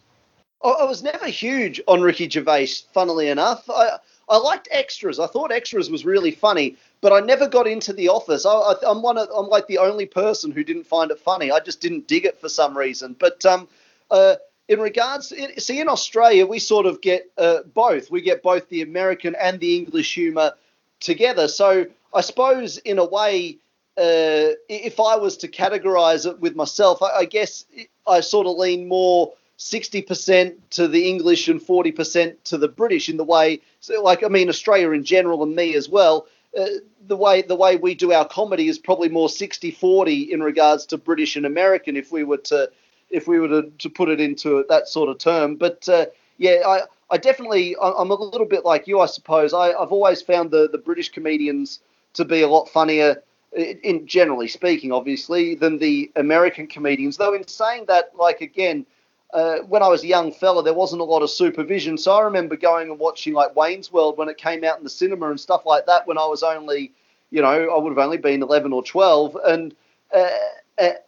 I 0.65 0.85
was 0.85 1.03
never 1.05 1.27
huge 1.27 1.81
on 1.87 2.01
Ricky 2.01 2.29
Gervais. 2.29 2.69
Funnily 2.93 3.29
enough, 3.29 3.69
I 3.71 3.99
I 4.29 4.37
liked 4.37 4.69
Extras. 4.71 5.19
I 5.19 5.27
thought 5.27 5.51
Extras 5.51 5.91
was 5.91 6.05
really 6.05 6.31
funny, 6.31 6.77
but 7.01 7.13
I 7.13 7.21
never 7.21 7.49
got 7.49 7.67
into 7.67 7.93
The 7.93 8.09
Office. 8.09 8.45
I, 8.45 8.75
am 8.87 9.03
one 9.03 9.17
of, 9.17 9.29
I'm 9.35 9.49
like 9.49 9.67
the 9.67 9.79
only 9.79 10.07
person 10.07 10.53
who 10.53 10.63
didn't 10.63 10.85
find 10.85 11.11
it 11.11 11.19
funny. 11.19 11.51
I 11.51 11.61
just 11.61 11.81
didn't 11.81 12.07
dig 12.07 12.27
it 12.27 12.41
for 12.41 12.49
some 12.49 12.77
reason. 12.77 13.17
But 13.19 13.45
um, 13.47 13.69
uh, 14.11 14.37
in 14.69 14.81
regards, 14.81 15.33
see, 15.57 15.81
in 15.81 15.89
Australia, 15.89 16.47
we 16.47 16.59
sort 16.59 16.87
of 16.87 17.01
get 17.01 17.31
uh, 17.39 17.61
both. 17.75 18.11
We 18.11 18.21
get 18.21 18.43
both 18.43 18.69
the 18.69 18.83
American 18.83 19.35
and 19.35 19.59
the 19.59 19.77
English 19.77 20.15
humour 20.15 20.53
together. 21.01 21.49
So 21.49 21.87
I 22.13 22.21
suppose, 22.21 22.79
in 22.79 22.99
a 22.99 23.05
way, 23.05 23.59
uh, 23.97 24.55
if 24.69 25.01
I 25.01 25.17
was 25.17 25.39
to 25.39 25.49
categorise 25.49 26.27
it 26.27 26.39
with 26.39 26.55
myself, 26.55 27.03
I, 27.03 27.21
I, 27.21 27.25
guess 27.25 27.65
I 28.07 28.21
sort 28.21 28.47
of 28.47 28.57
lean 28.57 28.89
more 28.89 29.33
60% 29.59 30.55
to 30.71 30.87
the 30.87 31.09
English 31.09 31.49
and 31.49 31.61
40% 31.61 32.37
to 32.45 32.59
the 32.59 32.69
British 32.69 33.09
in 33.09 33.17
the 33.17 33.25
way, 33.25 33.61
so 33.81 34.01
like, 34.03 34.23
I 34.23 34.29
mean, 34.29 34.49
Australia 34.49 34.93
in 34.93 35.03
general 35.03 35.43
and 35.43 35.57
me 35.57 35.75
as 35.75 35.89
well. 35.89 36.27
Uh, 36.59 36.67
the 37.07 37.17
way 37.17 37.43
the 37.43 37.55
way 37.55 37.77
we 37.77 37.95
do 37.95 38.13
our 38.13 38.27
comedy 38.27 38.69
is 38.69 38.79
probably 38.79 39.09
more 39.09 39.29
60-40 39.29 40.31
in 40.31 40.43
regards 40.43 40.87
to 40.87 40.97
British 40.97 41.37
and 41.37 41.45
American 41.45 41.97
if 41.97 42.11
we 42.11 42.25
were 42.25 42.39
to 42.39 42.71
if 43.11 43.27
we 43.27 43.39
were 43.39 43.49
to, 43.49 43.71
to 43.79 43.89
put 43.89 44.09
it 44.09 44.21
into 44.21 44.65
that 44.69 44.89
sort 44.89 45.09
of 45.09 45.19
term. 45.19 45.57
But 45.57 45.89
uh, 45.89 46.07
yeah, 46.37 46.63
I, 46.67 46.81
I 47.11 47.17
definitely, 47.17 47.75
I'm 47.81 48.11
a 48.11 48.15
little 48.15 48.47
bit 48.47 48.65
like 48.65 48.87
you, 48.87 49.01
I 49.01 49.07
suppose. 49.07 49.55
I, 49.55 49.73
I've 49.73 49.93
always 49.93 50.23
found 50.23 50.51
the, 50.51 50.69
the 50.71 50.79
British 50.79 51.09
comedians 51.11 51.81
to 52.15 52.25
be 52.25 52.43
a 52.43 52.49
lot 52.49 52.69
funnier, 52.69 53.23
in 53.57 54.07
generally 54.07 54.49
speaking, 54.49 54.93
obviously, 54.93 55.55
than 55.55 55.79
the 55.79 56.11
American 56.17 56.67
comedians. 56.67 57.17
Though 57.17 57.35
in 57.35 57.47
saying 57.47 57.87
that, 57.89 58.13
like 58.15 58.41
again, 58.41 58.85
uh, 59.33 59.59
when 59.61 59.83
I 59.83 59.89
was 59.89 60.05
a 60.05 60.07
young 60.07 60.33
fella, 60.33 60.63
there 60.63 60.75
wasn't 60.75 61.03
a 61.03 61.05
lot 61.05 61.23
of 61.23 61.31
supervision. 61.31 61.99
So 61.99 62.13
I 62.13 62.23
remember 62.23 62.57
going 62.57 62.91
and 62.91 62.99
watching 62.99 63.35
like 63.35 63.55
Wayne's 63.55 63.93
World 63.93 64.17
when 64.17 64.29
it 64.29 64.39
came 64.39 64.65
out 64.65 64.79
in 64.79 64.85
the 64.85 64.91
cinema 64.91 65.31
and 65.31 65.39
stuff 65.39 65.67
like 65.67 65.87
that 65.87 66.07
when 66.07 66.19
I 66.19 66.27
was 66.27 66.43
only, 66.43 66.93
you 67.31 67.43
know, 67.43 67.49
I 67.49 67.79
would 67.79 67.91
have 67.91 67.99
only 67.99 68.17
been 68.17 68.43
11 68.43 68.73
or 68.73 68.83
12. 68.83 69.37
And 69.47 69.75
uh, 70.15 70.29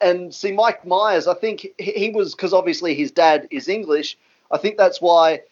and 0.00 0.34
see 0.34 0.52
Mike 0.52 0.86
Myers, 0.86 1.26
I 1.26 1.34
think 1.34 1.66
he 1.78 2.10
was 2.10 2.34
because 2.34 2.52
obviously 2.52 2.94
his 2.94 3.10
dad 3.10 3.48
is 3.50 3.68
English. 3.68 4.18
I 4.50 4.58
think 4.58 4.76
that's 4.76 5.00
why 5.00 5.42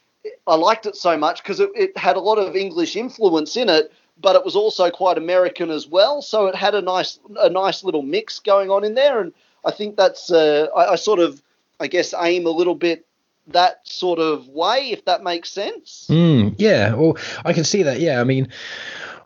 I 0.46 0.56
liked 0.56 0.86
it 0.86 0.96
so 0.96 1.16
much 1.16 1.42
because 1.42 1.60
it, 1.60 1.70
it, 1.74 1.96
had 1.96 2.16
a 2.16 2.20
lot 2.20 2.38
of 2.38 2.56
English 2.56 2.96
influence 2.96 3.56
in 3.56 3.68
it, 3.68 3.92
but 4.20 4.34
it 4.34 4.44
was 4.44 4.56
also 4.56 4.90
quite 4.90 5.18
American 5.18 5.70
as 5.70 5.86
well. 5.86 6.20
So 6.22 6.46
it 6.46 6.54
had 6.54 6.74
a 6.74 6.82
nice 6.82 7.20
a 7.38 7.48
nice 7.48 7.84
little 7.84 8.02
mix 8.02 8.40
going 8.40 8.70
on 8.70 8.84
in 8.84 8.94
there, 8.94 9.20
and 9.20 9.32
I 9.64 9.70
think 9.70 9.96
that's 9.96 10.30
uh, 10.30 10.68
I, 10.76 10.92
I 10.92 10.96
sort 10.96 11.20
of 11.20 11.42
I 11.78 11.86
guess 11.86 12.14
aim 12.20 12.46
a 12.46 12.50
little 12.50 12.74
bit 12.74 13.06
that 13.48 13.86
sort 13.86 14.18
of 14.18 14.48
way, 14.48 14.90
if 14.90 15.04
that 15.06 15.22
makes 15.22 15.50
sense. 15.50 16.06
Mm, 16.10 16.54
yeah, 16.58 16.94
well, 16.94 17.16
I 17.44 17.52
can 17.52 17.64
see 17.64 17.84
that. 17.84 18.00
Yeah, 18.00 18.20
I 18.20 18.24
mean, 18.24 18.48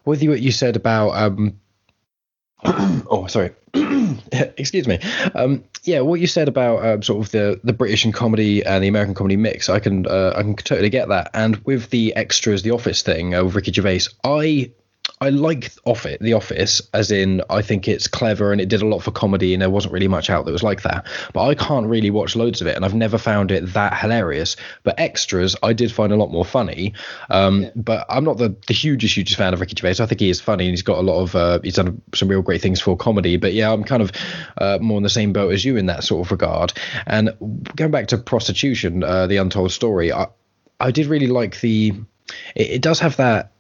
with 0.05 0.23
you 0.23 0.31
what 0.31 0.41
you 0.41 0.53
said 0.53 0.77
about 0.77 1.11
um, 1.11 1.59
oh, 2.65 3.27
sorry. 3.29 3.53
Excuse 4.33 4.87
me. 4.87 4.99
Um, 5.35 5.65
yeah, 5.85 6.01
what 6.01 6.21
you 6.21 6.27
said 6.27 6.49
about 6.49 6.85
um, 6.85 7.03
sort 7.03 7.25
of 7.25 7.33
the, 7.33 7.61
the 7.65 7.73
British 7.73 8.05
and 8.05 8.13
comedy 8.13 8.65
and 8.65 8.85
the 8.85 8.89
American 8.89 9.15
comedy 9.15 9.37
mix, 9.37 9.69
I 9.69 9.79
can 9.79 10.07
uh, 10.07 10.35
I 10.37 10.43
can 10.43 10.55
totally 10.57 10.91
get 10.91 11.09
that. 11.09 11.31
And 11.35 11.57
with 11.65 11.91
the 11.91 12.15
extras, 12.15 12.63
the 12.63 12.73
Office 12.73 13.03
thing 13.03 13.35
uh, 13.35 13.45
with 13.45 13.55
Ricky 13.55 13.73
Gervais, 13.73 14.03
I 14.25 14.73
I 15.23 15.29
like 15.29 15.71
Office, 15.85 16.17
The 16.21 16.33
Office, 16.33 16.83
as 16.93 17.13
in 17.13 17.43
I 17.49 17.63
think 17.63 17.87
it's 17.87 18.09
clever 18.09 18.51
and 18.51 18.61
it 18.61 18.69
did 18.69 18.83
a 18.83 18.87
lot 18.89 19.05
for 19.05 19.13
comedy, 19.13 19.55
and 19.55 19.63
there 19.63 19.71
wasn't 19.71 19.95
really 19.95 20.09
much 20.09 20.29
out 20.31 20.45
that 20.45 20.51
was 20.51 20.65
like 20.65 20.83
that. 20.83 21.07
But 21.33 21.45
I 21.45 21.55
can't 21.55 21.87
really 21.87 22.11
watch 22.11 22.35
loads 22.35 22.61
of 22.61 22.67
it, 22.67 22.75
and 22.75 22.85
I've 22.85 22.93
never 22.93 23.19
found 23.19 23.53
it 23.53 23.73
that 23.75 23.97
hilarious. 23.97 24.57
But 24.83 24.99
extras, 24.99 25.55
I 25.63 25.75
did 25.75 25.93
find 25.93 26.13
a 26.13 26.17
lot 26.17 26.33
more 26.33 26.45
funny. 26.45 26.95
Um, 27.31 27.63
yeah. 27.63 27.71
But 27.77 28.05
I'm 28.09 28.25
not 28.25 28.39
the, 28.39 28.57
the 28.67 28.75
hugest, 28.75 29.15
hugest 29.15 29.39
fan 29.39 29.55
of 29.55 29.61
Ricky 29.61 29.77
Gervais. 29.79 30.03
I 30.03 30.07
think 30.07 30.21
he 30.21 30.29
is 30.29 30.41
funny, 30.41 30.65
and 30.65 30.73
he's 30.73 30.83
got 30.83 30.99
a 30.99 31.03
lot 31.03 31.23
of 31.23 31.37
uh, 31.37 31.61
he's 31.63 31.77
done 31.77 32.03
some 32.17 32.27
real 32.27 32.43
great 32.43 32.61
things 32.61 32.81
for 32.81 32.97
comedy. 32.97 33.37
But 33.37 33.53
yeah, 33.53 33.73
I'm 33.73 33.85
kind 33.85 34.03
of 34.03 34.11
uh, 34.59 34.79
more 34.81 34.97
in 34.97 35.05
the 35.05 35.09
same 35.09 35.33
boat 35.33 35.53
as 35.53 35.65
you 35.65 35.77
in 35.77 35.87
that 35.87 36.03
sort 36.03 36.27
of 36.27 36.33
regard. 36.33 36.73
And 37.07 37.31
going 37.77 37.93
back 37.93 38.09
to 38.09 38.19
prostitution, 38.19 39.05
uh, 39.05 39.29
the 39.29 39.37
untold 39.37 39.71
story, 39.71 40.13
I 40.13 40.27
I 40.81 40.91
did 40.91 41.07
really 41.07 41.29
like 41.29 41.61
the. 41.61 41.95
It, 42.57 42.71
it 42.71 42.83
does 42.83 42.99
have 42.99 43.19
that 43.19 43.53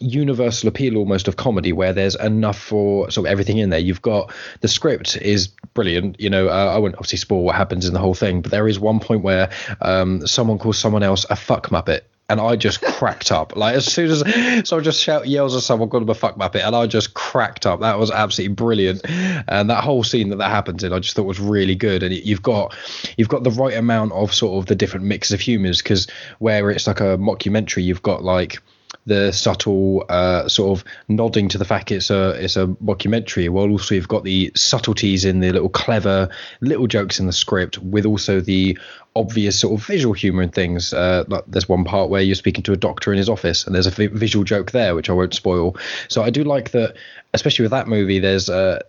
universal 0.00 0.68
appeal 0.68 0.96
almost 0.96 1.28
of 1.28 1.36
comedy 1.36 1.72
where 1.72 1.92
there's 1.92 2.14
enough 2.16 2.58
for 2.58 3.10
sort 3.10 3.26
of 3.26 3.30
everything 3.30 3.58
in 3.58 3.70
there. 3.70 3.78
You've 3.78 4.02
got 4.02 4.32
the 4.60 4.68
script 4.68 5.16
is 5.16 5.48
brilliant. 5.74 6.18
You 6.20 6.30
know, 6.30 6.48
uh, 6.48 6.72
I 6.74 6.78
won't 6.78 6.94
obviously 6.94 7.18
spoil 7.18 7.42
what 7.42 7.54
happens 7.54 7.86
in 7.86 7.94
the 7.94 8.00
whole 8.00 8.14
thing, 8.14 8.40
but 8.40 8.50
there 8.50 8.66
is 8.66 8.80
one 8.80 9.00
point 9.00 9.22
where 9.22 9.50
um, 9.82 10.26
someone 10.26 10.58
calls 10.58 10.78
someone 10.78 11.02
else 11.02 11.26
a 11.30 11.36
fuck 11.36 11.68
muppet. 11.68 12.02
And 12.30 12.40
I 12.40 12.54
just 12.54 12.80
cracked 12.96 13.32
up. 13.32 13.56
Like 13.56 13.74
as 13.74 13.92
soon 13.92 14.08
as 14.08 14.68
someone 14.68 14.84
just 14.84 15.02
shout 15.02 15.26
yells 15.26 15.56
at 15.56 15.62
someone, 15.62 15.90
called 15.90 16.04
them 16.04 16.10
a 16.10 16.14
fuck 16.14 16.36
muppet, 16.36 16.64
and 16.64 16.76
I 16.76 16.86
just 16.86 17.12
cracked 17.14 17.66
up. 17.66 17.80
That 17.80 17.98
was 17.98 18.12
absolutely 18.12 18.54
brilliant. 18.54 19.04
And 19.48 19.68
that 19.68 19.82
whole 19.82 20.04
scene 20.04 20.28
that 20.30 20.36
that 20.36 20.50
happens 20.50 20.84
in, 20.84 20.92
I 20.92 21.00
just 21.00 21.16
thought 21.16 21.24
was 21.24 21.40
really 21.40 21.74
good. 21.74 22.04
And 22.04 22.14
you've 22.14 22.42
got 22.42 22.74
you've 23.16 23.28
got 23.28 23.42
the 23.42 23.50
right 23.50 23.76
amount 23.76 24.12
of 24.12 24.32
sort 24.32 24.62
of 24.62 24.66
the 24.66 24.76
different 24.76 25.06
mixes 25.06 25.32
of 25.32 25.40
humours 25.40 25.82
because 25.82 26.06
where 26.38 26.70
it's 26.70 26.86
like 26.86 27.00
a 27.00 27.18
mockumentary, 27.18 27.82
you've 27.82 28.02
got 28.02 28.22
like 28.22 28.60
the 29.06 29.32
subtle 29.32 30.04
uh, 30.08 30.48
sort 30.48 30.78
of 30.78 30.84
nodding 31.08 31.48
to 31.48 31.58
the 31.58 31.64
fact 31.64 31.90
it's 31.90 32.10
a 32.10 32.30
it's 32.42 32.56
a 32.56 32.66
mockumentary, 32.66 33.48
while 33.48 33.70
also 33.70 33.94
you've 33.94 34.08
got 34.08 34.24
the 34.24 34.52
subtleties 34.54 35.24
in 35.24 35.40
the 35.40 35.52
little 35.52 35.68
clever 35.68 36.28
little 36.60 36.86
jokes 36.86 37.18
in 37.18 37.26
the 37.26 37.32
script, 37.32 37.78
with 37.78 38.06
also 38.06 38.40
the 38.40 38.78
obvious 39.16 39.58
sort 39.58 39.78
of 39.78 39.86
visual 39.86 40.14
humor 40.14 40.42
and 40.42 40.54
things. 40.54 40.92
Uh, 40.92 41.24
like 41.28 41.44
there's 41.46 41.68
one 41.68 41.84
part 41.84 42.10
where 42.10 42.22
you're 42.22 42.34
speaking 42.34 42.62
to 42.64 42.72
a 42.72 42.76
doctor 42.76 43.12
in 43.12 43.18
his 43.18 43.28
office, 43.28 43.66
and 43.66 43.74
there's 43.74 43.86
a 43.86 43.90
visual 43.90 44.44
joke 44.44 44.70
there, 44.70 44.94
which 44.94 45.10
I 45.10 45.12
won't 45.12 45.34
spoil. 45.34 45.76
So 46.08 46.22
I 46.22 46.30
do 46.30 46.44
like 46.44 46.70
that, 46.72 46.96
especially 47.34 47.64
with 47.64 47.72
that 47.72 47.88
movie. 47.88 48.18
There's 48.18 48.48
uh, 48.48 48.80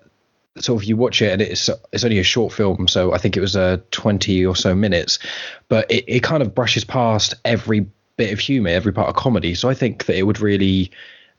sort 0.60 0.82
of 0.82 0.88
you 0.88 0.98
watch 0.98 1.22
it 1.22 1.32
and 1.32 1.42
it's 1.42 1.70
it's 1.94 2.04
only 2.04 2.20
a 2.20 2.24
short 2.24 2.52
film 2.52 2.86
so 2.86 3.14
i 3.14 3.18
think 3.18 3.38
it 3.38 3.40
was 3.40 3.56
uh 3.56 3.78
20 3.92 4.46
or 4.46 4.54
so 4.54 4.76
minutes 4.76 5.18
but 5.70 5.90
it, 5.90 6.04
it 6.08 6.24
kind 6.24 6.44
of 6.44 6.54
brushes 6.54 6.84
past 6.84 7.36
every 7.46 7.88
bit 8.18 8.34
of 8.34 8.40
humour, 8.40 8.70
every 8.70 8.94
part 8.94 9.10
of 9.10 9.16
comedy. 9.16 9.56
So 9.56 9.70
I 9.70 9.74
think 9.74 10.06
that 10.06 10.16
it 10.16 10.24
would 10.24 10.40
really, 10.40 10.92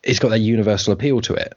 it's 0.02 0.18
got 0.18 0.30
that 0.30 0.38
universal 0.38 0.92
appeal 0.92 1.20
to 1.22 1.34
it. 1.34 1.54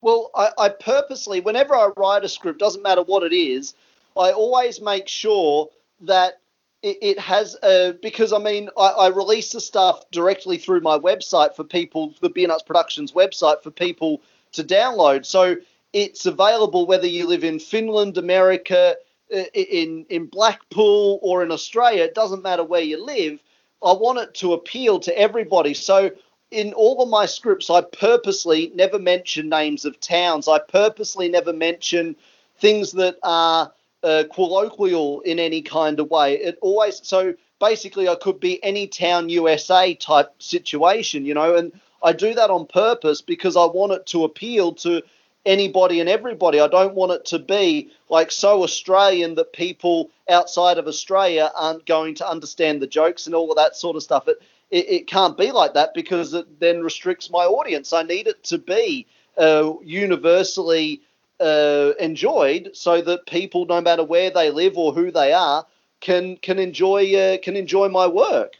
Well, 0.00 0.30
I, 0.34 0.50
I 0.58 0.68
purposely, 0.68 1.40
whenever 1.40 1.74
I 1.74 1.90
write 1.96 2.24
a 2.24 2.28
script, 2.28 2.58
doesn't 2.58 2.82
matter 2.82 3.02
what 3.02 3.24
it 3.24 3.34
is, 3.34 3.74
I 4.16 4.32
always 4.32 4.80
make 4.80 5.08
sure 5.08 5.68
that 6.02 6.40
it, 6.82 6.98
it 7.02 7.18
has 7.18 7.56
a 7.62 7.96
because 8.02 8.32
I 8.32 8.38
mean 8.38 8.68
I, 8.76 8.86
I, 8.88 9.08
release 9.08 9.50
the 9.50 9.60
stuff 9.60 10.08
directly 10.10 10.58
through 10.58 10.80
my 10.80 10.98
website 10.98 11.56
for 11.56 11.64
people, 11.64 12.14
the 12.20 12.30
Beer 12.30 12.48
Nuts 12.48 12.62
Productions 12.62 13.12
website 13.12 13.62
for 13.62 13.70
people 13.70 14.22
to 14.52 14.62
download. 14.62 15.26
So 15.26 15.56
it's 15.92 16.26
available 16.26 16.86
whether 16.86 17.06
you 17.06 17.26
live 17.26 17.44
in 17.44 17.58
Finland, 17.58 18.16
America, 18.16 18.96
uh, 19.34 19.42
in 19.54 20.06
in 20.08 20.26
Blackpool, 20.26 21.18
or 21.22 21.42
in 21.42 21.50
Australia. 21.50 22.04
It 22.04 22.14
doesn't 22.14 22.42
matter 22.42 22.64
where 22.64 22.82
you 22.82 23.04
live. 23.04 23.40
I 23.82 23.92
want 23.92 24.18
it 24.18 24.34
to 24.34 24.52
appeal 24.54 25.00
to 25.00 25.16
everybody. 25.18 25.74
So 25.74 26.10
in 26.50 26.72
all 26.72 27.02
of 27.02 27.08
my 27.08 27.26
scripts, 27.26 27.70
I 27.70 27.82
purposely 27.82 28.72
never 28.74 28.98
mention 28.98 29.48
names 29.48 29.84
of 29.84 30.00
towns. 30.00 30.48
I 30.48 30.58
purposely 30.58 31.28
never 31.28 31.52
mention 31.52 32.16
things 32.58 32.92
that 32.92 33.16
are 33.22 33.72
uh, 34.02 34.24
colloquial 34.32 35.20
in 35.20 35.38
any 35.38 35.62
kind 35.62 36.00
of 36.00 36.10
way. 36.10 36.34
It 36.34 36.58
always 36.60 37.00
so 37.06 37.34
basically 37.60 38.08
I 38.08 38.14
could 38.14 38.40
be 38.40 38.62
any 38.62 38.86
town 38.86 39.28
USA 39.28 39.94
type 39.94 40.30
situation, 40.38 41.24
you 41.24 41.34
know, 41.34 41.56
and 41.56 41.72
I 42.02 42.12
do 42.12 42.34
that 42.34 42.50
on 42.50 42.66
purpose 42.66 43.22
because 43.22 43.56
I 43.56 43.64
want 43.64 43.92
it 43.92 44.06
to 44.06 44.24
appeal 44.24 44.72
to 44.74 45.02
anybody 45.48 45.98
and 45.98 46.08
everybody. 46.08 46.60
I 46.60 46.68
don't 46.68 46.94
want 46.94 47.12
it 47.12 47.24
to 47.26 47.38
be 47.38 47.90
like 48.08 48.30
so 48.30 48.62
Australian 48.62 49.34
that 49.36 49.52
people 49.52 50.10
outside 50.28 50.78
of 50.78 50.86
Australia 50.86 51.50
aren't 51.56 51.86
going 51.86 52.14
to 52.16 52.28
understand 52.28 52.80
the 52.80 52.86
jokes 52.86 53.26
and 53.26 53.34
all 53.34 53.50
of 53.50 53.56
that 53.56 53.74
sort 53.74 53.96
of 53.96 54.02
stuff. 54.02 54.28
It 54.28 54.40
it, 54.70 54.88
it 54.88 55.06
can't 55.06 55.36
be 55.36 55.50
like 55.50 55.74
that 55.74 55.94
because 55.94 56.34
it 56.34 56.60
then 56.60 56.82
restricts 56.82 57.30
my 57.30 57.44
audience. 57.44 57.92
I 57.92 58.02
need 58.02 58.26
it 58.26 58.44
to 58.44 58.58
be 58.58 59.06
uh, 59.38 59.72
universally 59.82 61.00
uh, 61.40 61.92
enjoyed 61.98 62.70
so 62.74 63.00
that 63.00 63.26
people, 63.26 63.64
no 63.64 63.80
matter 63.80 64.04
where 64.04 64.30
they 64.30 64.50
live 64.50 64.76
or 64.76 64.92
who 64.92 65.10
they 65.10 65.32
are, 65.32 65.66
can 66.00 66.36
can 66.36 66.58
enjoy 66.58 67.14
uh, 67.14 67.38
can 67.38 67.56
enjoy 67.56 67.88
my 67.88 68.06
work. 68.06 68.56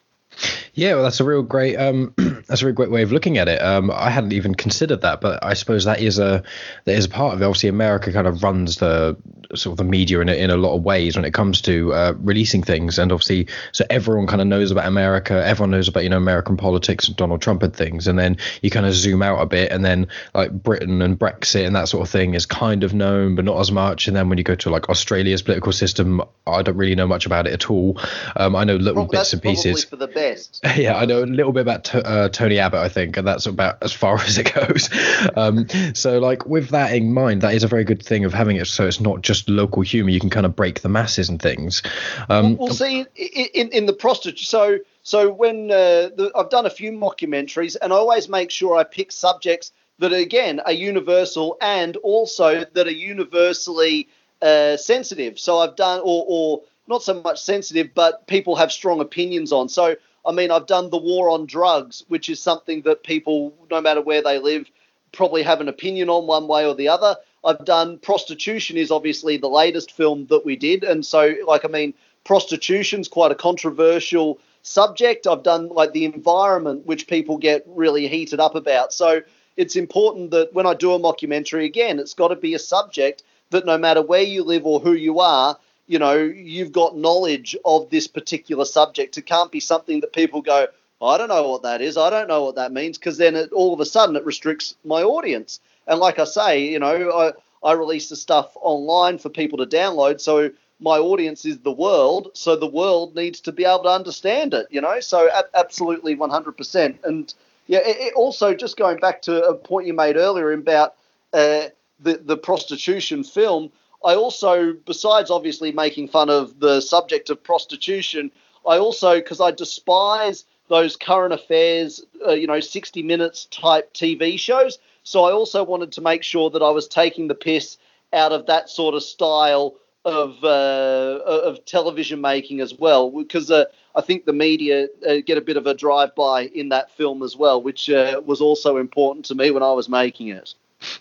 Yeah, 0.74 0.94
well, 0.94 1.03
that's 1.05 1.20
a 1.20 1.24
real 1.24 1.42
great 1.42 1.77
um, 1.77 2.14
that's 2.48 2.62
a 2.62 2.64
really 2.64 2.74
great 2.74 2.90
way 2.90 3.02
of 3.02 3.12
looking 3.12 3.38
at 3.38 3.46
it. 3.48 3.61
Um, 3.62 3.90
I 3.90 4.11
hadn't 4.11 4.32
even 4.32 4.54
considered 4.54 5.02
that, 5.02 5.20
but 5.20 5.44
I 5.44 5.54
suppose 5.54 5.84
that 5.84 6.00
is 6.00 6.18
a 6.18 6.42
that 6.84 6.96
is 6.96 7.04
a 7.04 7.08
part 7.08 7.34
of 7.34 7.42
it. 7.42 7.44
Obviously, 7.44 7.68
America 7.68 8.12
kind 8.12 8.26
of 8.26 8.42
runs 8.42 8.76
the 8.78 9.16
sort 9.54 9.72
of 9.72 9.76
the 9.78 9.84
media 9.84 10.20
in 10.20 10.28
a, 10.28 10.32
in 10.32 10.50
a 10.50 10.56
lot 10.56 10.74
of 10.74 10.82
ways 10.82 11.16
when 11.16 11.24
it 11.24 11.32
comes 11.32 11.61
to 11.62 11.92
uh, 11.92 12.14
releasing 12.18 12.62
things, 12.62 12.98
and 12.98 13.12
obviously, 13.12 13.46
so 13.72 13.84
everyone 13.90 14.26
kind 14.26 14.40
of 14.40 14.46
knows 14.46 14.70
about 14.70 14.87
America. 14.87 15.44
Everyone 15.44 15.70
knows 15.70 15.88
about 15.88 16.02
you 16.04 16.08
know 16.08 16.16
American 16.16 16.56
politics 16.56 17.06
and 17.06 17.16
Donald 17.16 17.42
Trump 17.42 17.62
and 17.62 17.74
things, 17.74 18.08
and 18.08 18.18
then 18.18 18.37
you 18.62 18.70
kind 18.70 18.87
of 18.87 18.94
zoom 18.94 19.22
out 19.22 19.40
a 19.40 19.46
bit, 19.46 19.70
and 19.70 19.84
then 19.84 20.08
like 20.34 20.50
Britain 20.50 21.02
and 21.02 21.18
Brexit 21.18 21.66
and 21.66 21.76
that 21.76 21.88
sort 21.88 22.06
of 22.06 22.11
thing 22.11 22.34
is 22.34 22.46
kind 22.46 22.82
of 22.82 22.94
known, 22.94 23.34
but 23.34 23.44
not 23.44 23.61
as 23.61 23.70
much. 23.70 24.08
And 24.08 24.16
then 24.16 24.28
when 24.28 24.38
you 24.38 24.44
go 24.44 24.54
to 24.54 24.70
like 24.70 24.88
Australia's 24.88 25.42
political 25.42 25.72
system, 25.72 26.22
I 26.46 26.62
don't 26.62 26.76
really 26.76 26.94
know 26.94 27.06
much 27.06 27.26
about 27.26 27.46
it 27.46 27.52
at 27.52 27.70
all. 27.70 28.00
Um, 28.37 28.56
I 28.56 28.64
know 28.64 28.76
little 28.76 29.02
Well, 29.02 29.11
bits 29.11 29.32
and 29.32 29.42
pieces. 29.42 29.84
for 29.84 29.96
the 29.96 30.08
best. 30.08 30.64
Yeah, 30.78 30.96
I 30.96 31.06
know 31.06 31.24
a 31.24 31.26
little 31.26 31.52
bit 31.52 31.62
about 31.62 31.84
to, 31.84 32.06
uh, 32.06 32.28
Tony 32.38 32.61
Abbott, 32.61 32.79
I 32.79 32.88
think, 32.88 33.16
and 33.16 33.27
that's 33.27 33.46
about 33.46 33.83
as 33.83 33.92
far 33.92 34.14
as 34.20 34.38
it 34.38 34.55
goes. 34.55 34.88
Um, 35.37 35.66
so, 35.92 36.20
like 36.20 36.46
with 36.46 36.68
that 36.68 36.94
in 36.94 37.12
mind, 37.12 37.42
that 37.42 37.53
is 37.53 37.64
a 37.64 37.66
very 37.68 37.83
good 37.83 38.01
thing 38.01 38.24
of 38.24 38.33
having 38.33 38.57
it 38.57 38.66
so 38.66 38.87
it's 38.87 39.01
not 39.01 39.22
just 39.22 39.48
local 39.48 39.83
humour. 39.83 40.11
You 40.11 40.20
can 40.20 40.31
kind 40.31 40.46
of 40.46 40.55
break 40.55 40.83
the 40.83 40.88
masses 40.88 41.29
and 41.29 41.42
things. 41.42 41.83
Um, 42.29 42.57
Well, 42.57 42.72
see, 42.72 43.01
i- 43.01 43.51
in 43.55 43.70
in 43.70 43.87
the 43.87 43.92
prostitute. 43.92 44.38
So 44.46 44.79
so 45.03 45.33
when 45.33 45.72
uh, 45.72 46.11
the, 46.16 46.31
I've 46.37 46.48
done 46.51 46.64
a 46.64 46.70
few 46.70 46.92
mockumentaries, 46.92 47.77
and 47.83 47.92
I 47.92 47.96
always 47.96 48.29
make 48.29 48.53
sure 48.53 48.77
I 48.77 48.85
pick 48.85 49.11
subjects 49.11 49.72
that 49.98 50.12
again 50.12 50.61
are 50.61 50.70
universal 50.92 51.57
and 51.61 51.96
also 51.96 52.64
that 52.72 52.87
are 52.87 52.90
universally 52.90 54.07
uh, 54.42 54.77
sensitive. 54.77 55.40
So 55.40 55.59
I've 55.59 55.74
done 55.74 56.01
or 56.05 56.24
or 56.29 56.62
not 56.87 57.03
so 57.03 57.20
much 57.20 57.42
sensitive, 57.42 57.90
but 57.94 58.29
people 58.29 58.55
have 58.55 58.70
strong 58.70 59.01
opinions 59.01 59.53
on. 59.53 59.68
So 59.68 59.96
I 60.26 60.33
mean, 60.33 60.50
I've 60.50 60.66
done 60.66 60.90
the 60.90 60.98
war 60.98 61.31
on 61.31 61.46
drugs, 61.46 62.04
which 62.09 62.28
is 62.28 62.40
something 62.40 62.83
that 62.83 63.02
people, 63.02 63.54
no 63.70 63.81
matter 63.81 64.00
where 64.00 64.22
they 64.22 64.38
live, 64.38 64.70
probably 65.12 65.42
have 65.42 65.61
an 65.61 65.68
opinion 65.68 66.11
on 66.11 66.26
one 66.26 66.48
way 66.48 66.66
or 66.66 66.74
the 66.74 66.88
other. 66.88 67.16
I've 67.44 67.64
done 67.64 67.98
prostitution 67.98 68.76
is 68.76 68.90
obviously 68.90 69.37
the 69.37 69.48
latest 69.48 69.92
film 69.92 70.26
that 70.26 70.44
we 70.44 70.57
did, 70.57 70.85
and 70.85 71.04
so 71.04 71.35
like 71.46 71.64
I 71.64 71.68
mean, 71.68 71.94
prostitution's 72.24 73.09
quite 73.09 73.33
a 73.33 73.37
controversial 73.37 74.38
subject. 74.62 75.26
I've 75.26 75.42
done 75.42 75.68
like 75.68 75.92
the 75.92 76.04
environment, 76.04 76.87
which 76.87 77.07
people 77.07 77.38
get 77.38 77.64
really 77.66 78.09
heated 78.09 78.40
up 78.40 78.54
about. 78.54 78.92
So 78.92 79.22
it's 79.57 79.76
important 79.76 80.31
that 80.33 80.52
when 80.52 80.66
I 80.66 80.74
do 80.74 80.92
a 80.92 80.98
mockumentary, 80.98 81.64
again, 81.64 81.98
it's 81.98 82.14
got 82.14 82.28
to 82.28 82.37
be 82.37 82.54
a 82.54 82.59
subject 82.59 83.22
that 83.50 83.64
no 83.64 83.78
matter 83.78 84.02
where 84.02 84.22
you 84.22 84.44
live 84.44 84.66
or 84.66 84.78
who 84.81 84.92
you 84.92 85.20
are, 85.20 85.59
you 85.88 85.98
know, 85.98 86.16
you've 86.16 86.70
got 86.70 86.96
knowledge 86.96 87.57
of 87.64 87.90
this 87.90 88.07
particular 88.07 88.64
subject. 88.64 89.18
It 89.18 89.27
can't 89.27 89.51
be 89.51 89.59
something 89.59 90.01
that 90.01 90.12
people 90.12 90.42
go, 90.42 90.68
I 91.01 91.16
don't 91.16 91.29
know 91.29 91.48
what 91.48 91.62
that 91.62 91.81
is. 91.81 91.96
I 91.96 92.11
don't 92.11 92.29
know 92.29 92.44
what 92.44 92.57
that 92.57 92.72
means, 92.72 92.98
because 92.98 93.16
then 93.16 93.35
it, 93.35 93.53
all 93.53 93.72
of 93.72 93.81
a 93.81 93.87
sudden 93.87 94.14
it 94.14 94.24
restricts 94.24 94.77
my 94.85 95.03
audience. 95.03 95.61
And 95.87 95.98
like 95.98 96.18
I 96.18 96.24
say, 96.24 96.68
you 96.68 96.79
know, 96.79 97.11
I, 97.11 97.68
I 97.68 97.72
release 97.72 98.11
the 98.11 98.16
stuff 98.16 98.53
online 98.57 99.18
for 99.18 99.31
people 99.31 99.59
to 99.59 99.66
download. 99.66 100.20
So 100.20 100.51
my 100.79 100.98
audience 100.98 101.44
is 101.44 101.59
the 101.61 101.72
world. 101.72 102.31
So 102.35 102.55
the 102.55 102.66
world 102.66 103.16
needs 103.16 103.40
to 103.42 103.53
be 103.53 103.64
able 103.64 103.85
to 103.85 103.88
understand 103.88 104.55
it, 104.55 104.66
you 104.70 104.81
know? 104.81 105.01
So 105.01 105.31
absolutely 105.55 106.16
100%. 106.16 107.05
And 107.05 107.33
yeah, 107.66 107.79
it, 107.79 107.96
it 107.98 108.14
also 108.14 108.55
just 108.55 108.77
going 108.77 108.98
back 108.98 109.22
to 109.22 109.42
a 109.44 109.55
point 109.55 109.87
you 109.87 109.94
made 109.94 110.16
earlier 110.16 110.53
about 110.53 110.94
uh, 111.33 111.66
the, 112.01 112.18
the 112.18 112.37
prostitution 112.37 113.24
film, 113.24 113.70
I 114.04 114.14
also, 114.14 114.72
besides 114.72 115.30
obviously 115.30 115.72
making 115.72 116.08
fun 116.08 116.30
of 116.30 116.61
the 116.61 116.80
subject 116.80 117.30
of 117.30 117.42
prostitution, 117.42 118.30
I 118.66 118.78
also, 118.78 119.16
because 119.16 119.40
I 119.40 119.50
despise 119.50 120.44
those 120.68 120.96
current 120.96 121.32
affairs, 121.32 122.04
uh, 122.26 122.32
you 122.32 122.46
know, 122.46 122.61
60 122.61 123.02
minutes 123.02 123.46
type 123.46 123.92
TV 123.94 124.38
shows. 124.38 124.78
So 125.02 125.24
I 125.24 125.32
also 125.32 125.64
wanted 125.64 125.92
to 125.92 126.00
make 126.00 126.22
sure 126.22 126.50
that 126.50 126.62
I 126.62 126.70
was 126.70 126.87
taking 126.87 127.28
the 127.28 127.34
piss 127.34 127.78
out 128.12 128.32
of 128.32 128.46
that 128.46 128.68
sort 128.68 128.94
of 128.94 129.02
style 129.02 129.74
of 130.04 130.42
uh, 130.44 131.20
of 131.26 131.64
television 131.64 132.20
making 132.20 132.61
as 132.61 132.72
well, 132.72 133.11
because 133.11 133.50
uh, 133.50 133.64
I 133.94 134.00
think 134.00 134.24
the 134.24 134.32
media 134.32 134.88
uh, 135.06 135.16
get 135.26 135.38
a 135.38 135.42
bit 135.42 135.56
of 135.56 135.66
a 135.66 135.74
drive 135.74 136.14
by 136.14 136.42
in 136.46 136.68
that 136.70 136.90
film 136.92 137.22
as 137.22 137.37
well, 137.37 137.61
which 137.61 137.90
uh, 137.90 138.20
was 138.24 138.40
also 138.40 138.76
important 138.76 139.26
to 139.26 139.34
me 139.34 139.50
when 139.50 139.62
I 139.62 139.72
was 139.72 139.88
making 139.88 140.28
it. 140.28 140.54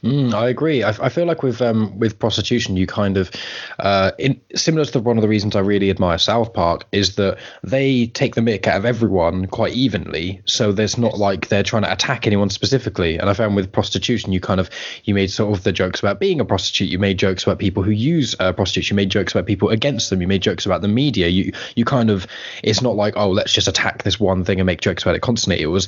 Mm, 0.04 0.34
I 0.34 0.50
agree. 0.50 0.84
I, 0.84 0.90
I 0.90 1.10
feel 1.10 1.26
like 1.26 1.44
with 1.44 1.62
um, 1.62 1.98
with 2.00 2.18
prostitution, 2.18 2.78
you 2.78 2.88
kind 2.88 3.16
of, 3.16 3.30
uh, 3.80 4.12
in, 4.18 4.40
similar 4.56 4.86
to 4.86 5.00
one 5.00 5.18
of 5.18 5.22
the 5.22 5.28
reasons 5.28 5.56
I 5.56 5.60
really 5.60 5.92
admire 5.92 6.18
South 6.18 6.54
Park 6.54 6.86
is 6.92 7.16
that 7.16 7.38
they 7.64 8.08
take 8.08 8.34
the 8.34 8.42
mick 8.42 8.66
out 8.66 8.78
of 8.78 8.86
everyone 8.86 9.46
quite 9.48 9.74
evenly. 9.74 10.42
So 10.46 10.72
there's 10.72 10.98
not 10.98 11.18
like 11.20 11.50
they're 11.50 11.64
trying 11.64 11.84
to 11.84 11.92
attack 11.92 12.26
anyone 12.26 12.50
specifically. 12.50 13.18
And 13.18 13.30
I 13.30 13.34
found 13.34 13.56
with 13.56 13.72
prostitution, 13.72 14.34
you 14.34 14.40
kind 14.40 14.60
of 14.60 14.70
you 15.04 15.14
made 15.14 15.30
sort 15.30 15.56
of 15.56 15.64
the 15.64 15.72
jokes 15.72 16.00
about 16.00 16.20
being 16.20 16.40
a 16.40 16.46
prostitute. 16.46 16.90
You 16.90 16.98
made 16.98 17.20
jokes 17.20 17.44
about 17.44 17.60
people 17.60 17.84
who 17.84 17.92
use 17.92 18.36
uh, 18.40 18.54
prostitutes. 18.54 18.90
You 18.90 18.96
made 18.96 19.12
jokes 19.12 19.34
about 19.34 19.46
people 19.46 19.70
against 19.70 20.10
them. 20.10 20.22
You 20.22 20.28
made 20.28 20.42
jokes 20.42 20.66
about 20.66 20.82
the 20.82 20.88
media. 20.88 21.28
You 21.28 21.52
you 21.76 21.86
kind 21.86 22.10
of 22.10 22.26
it's 22.64 22.82
not 22.82 22.96
like 22.96 23.16
oh 23.16 23.30
let's 23.30 23.54
just 23.54 23.68
attack 23.68 24.04
this 24.04 24.20
one 24.20 24.44
thing 24.44 24.60
and 24.60 24.66
make 24.66 24.82
jokes 24.82 25.04
about 25.04 25.16
it 25.16 25.22
constantly. 25.22 25.62
It 25.62 25.68
was 25.68 25.88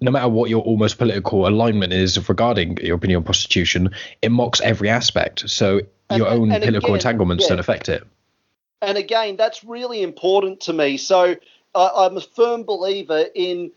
no 0.00 0.10
matter 0.10 0.28
what 0.28 0.50
your 0.50 0.62
almost 0.62 0.98
political 0.98 1.46
alignment 1.48 1.92
is 1.92 2.28
regarding 2.28 2.76
your 2.78 2.96
opinion 2.96 3.18
on 3.18 3.24
prostitution, 3.24 3.90
it 4.22 4.30
mocks 4.30 4.60
every 4.60 4.88
aspect. 4.88 5.48
So 5.48 5.80
And- 6.10 6.18
your 6.18 6.28
own 6.28 6.50
political 6.50 6.90
again, 6.90 6.94
entanglements 6.94 7.44
yeah. 7.44 7.48
don't 7.50 7.60
affect 7.60 7.88
it. 7.88 8.04
and 8.82 8.98
again, 8.98 9.36
that's 9.36 9.64
really 9.64 10.02
important 10.02 10.60
to 10.60 10.72
me. 10.72 10.96
So 10.98 11.36
I 11.74 11.90
I'm 11.96 12.16
a 12.16 12.20
firm 12.20 12.62
believer 12.64 13.24
in 13.34 13.70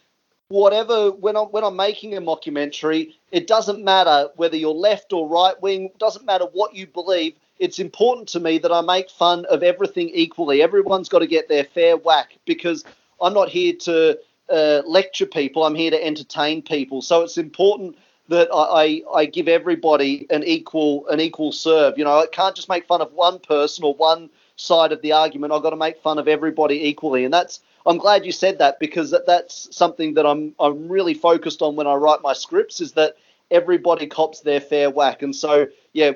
whatever 0.50 1.12
when 1.12 1.36
I'm 1.38 1.48
when 1.48 1.64
I'm 1.64 1.76
making 1.76 2.16
a 2.16 2.22
mockumentary, 2.22 3.14
it 3.32 3.48
doesn't 3.48 3.84
matter 3.84 4.30
whether 4.36 4.58
you're 4.58 4.74
left 4.74 5.14
or 5.14 5.28
right 5.28 5.60
wing. 5.62 5.92
Doesn't 6.00 6.26
matter 6.26 6.46
what 6.52 6.76
you 6.76 6.86
believe. 6.88 7.34
It's 7.60 7.80
important 7.80 8.28
to 8.30 8.40
me 8.40 8.58
that 8.60 8.72
I 8.72 8.82
make 8.82 9.10
fun 9.10 9.46
of 9.46 9.64
everything 9.64 10.10
equally. 10.14 10.62
Everyone's 10.62 11.10
got 11.10 11.20
to 11.20 11.28
get 11.28 11.48
their 11.50 11.66
fair 11.66 11.98
whack 11.98 12.38
because 12.46 12.84
I'm 13.22 13.34
not 13.34 13.50
here 13.50 13.74
to 13.82 14.18
uh, 14.52 14.82
lecture 14.86 15.26
people. 15.26 15.66
I'm 15.66 15.76
here 15.76 15.92
to 15.92 16.04
entertain 16.06 16.62
people. 16.62 17.02
So 17.02 17.22
it's 17.24 17.38
important 17.38 17.98
that 18.30 18.50
I, 18.54 18.58
I, 18.58 19.02
I 19.22 19.26
give 19.26 19.48
everybody 19.48 20.28
an 20.30 20.44
equal 20.44 21.08
an 21.08 21.20
equal 21.20 21.52
serve. 21.52 21.98
You 21.98 22.06
know, 22.06 22.20
I 22.20 22.28
can't 22.28 22.56
just 22.56 22.70
make 22.70 22.86
fun 22.88 23.02
of 23.02 23.14
one 23.14 23.40
person 23.40 23.84
or 23.84 23.94
one 23.96 24.30
side 24.56 24.92
of 24.92 25.02
the 25.02 25.14
argument. 25.14 25.54
I've 25.54 25.64
got 25.64 25.72
to 25.72 25.76
make 25.78 26.00
fun 26.02 26.20
of 26.20 26.28
everybody 26.28 26.88
equally, 26.88 27.26
and 27.26 27.34
that's. 27.34 27.62
I'm 27.86 27.98
glad 27.98 28.26
you 28.26 28.32
said 28.34 28.60
that 28.60 28.80
because 28.80 29.12
that, 29.12 29.26
that's 29.26 29.76
something 29.76 30.14
that 30.16 30.26
I'm 30.26 30.54
I'm 30.60 30.90
really 30.90 31.14
focused 31.16 31.62
on 31.62 31.76
when 31.76 31.88
I 31.88 31.96
write 31.96 32.22
my 32.22 32.34
scripts 32.34 32.82
is 32.82 32.94
that 32.94 33.16
everybody 33.52 34.08
cops 34.08 34.42
their 34.42 34.62
fair 34.62 34.90
whack, 34.90 35.22
and 35.24 35.36
so 35.36 35.68
yeah, 35.94 36.12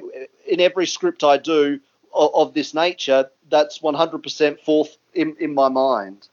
in 0.47 0.59
every 0.59 0.87
script 0.87 1.23
I 1.23 1.37
do 1.37 1.79
of, 2.13 2.31
of 2.35 2.53
this 2.53 2.73
nature, 2.73 3.29
that's 3.53 3.77
100% 3.79 4.59
forth 4.61 4.97
in, 5.13 5.35
in 5.39 5.53
my 5.53 5.69
mind. 5.69 6.27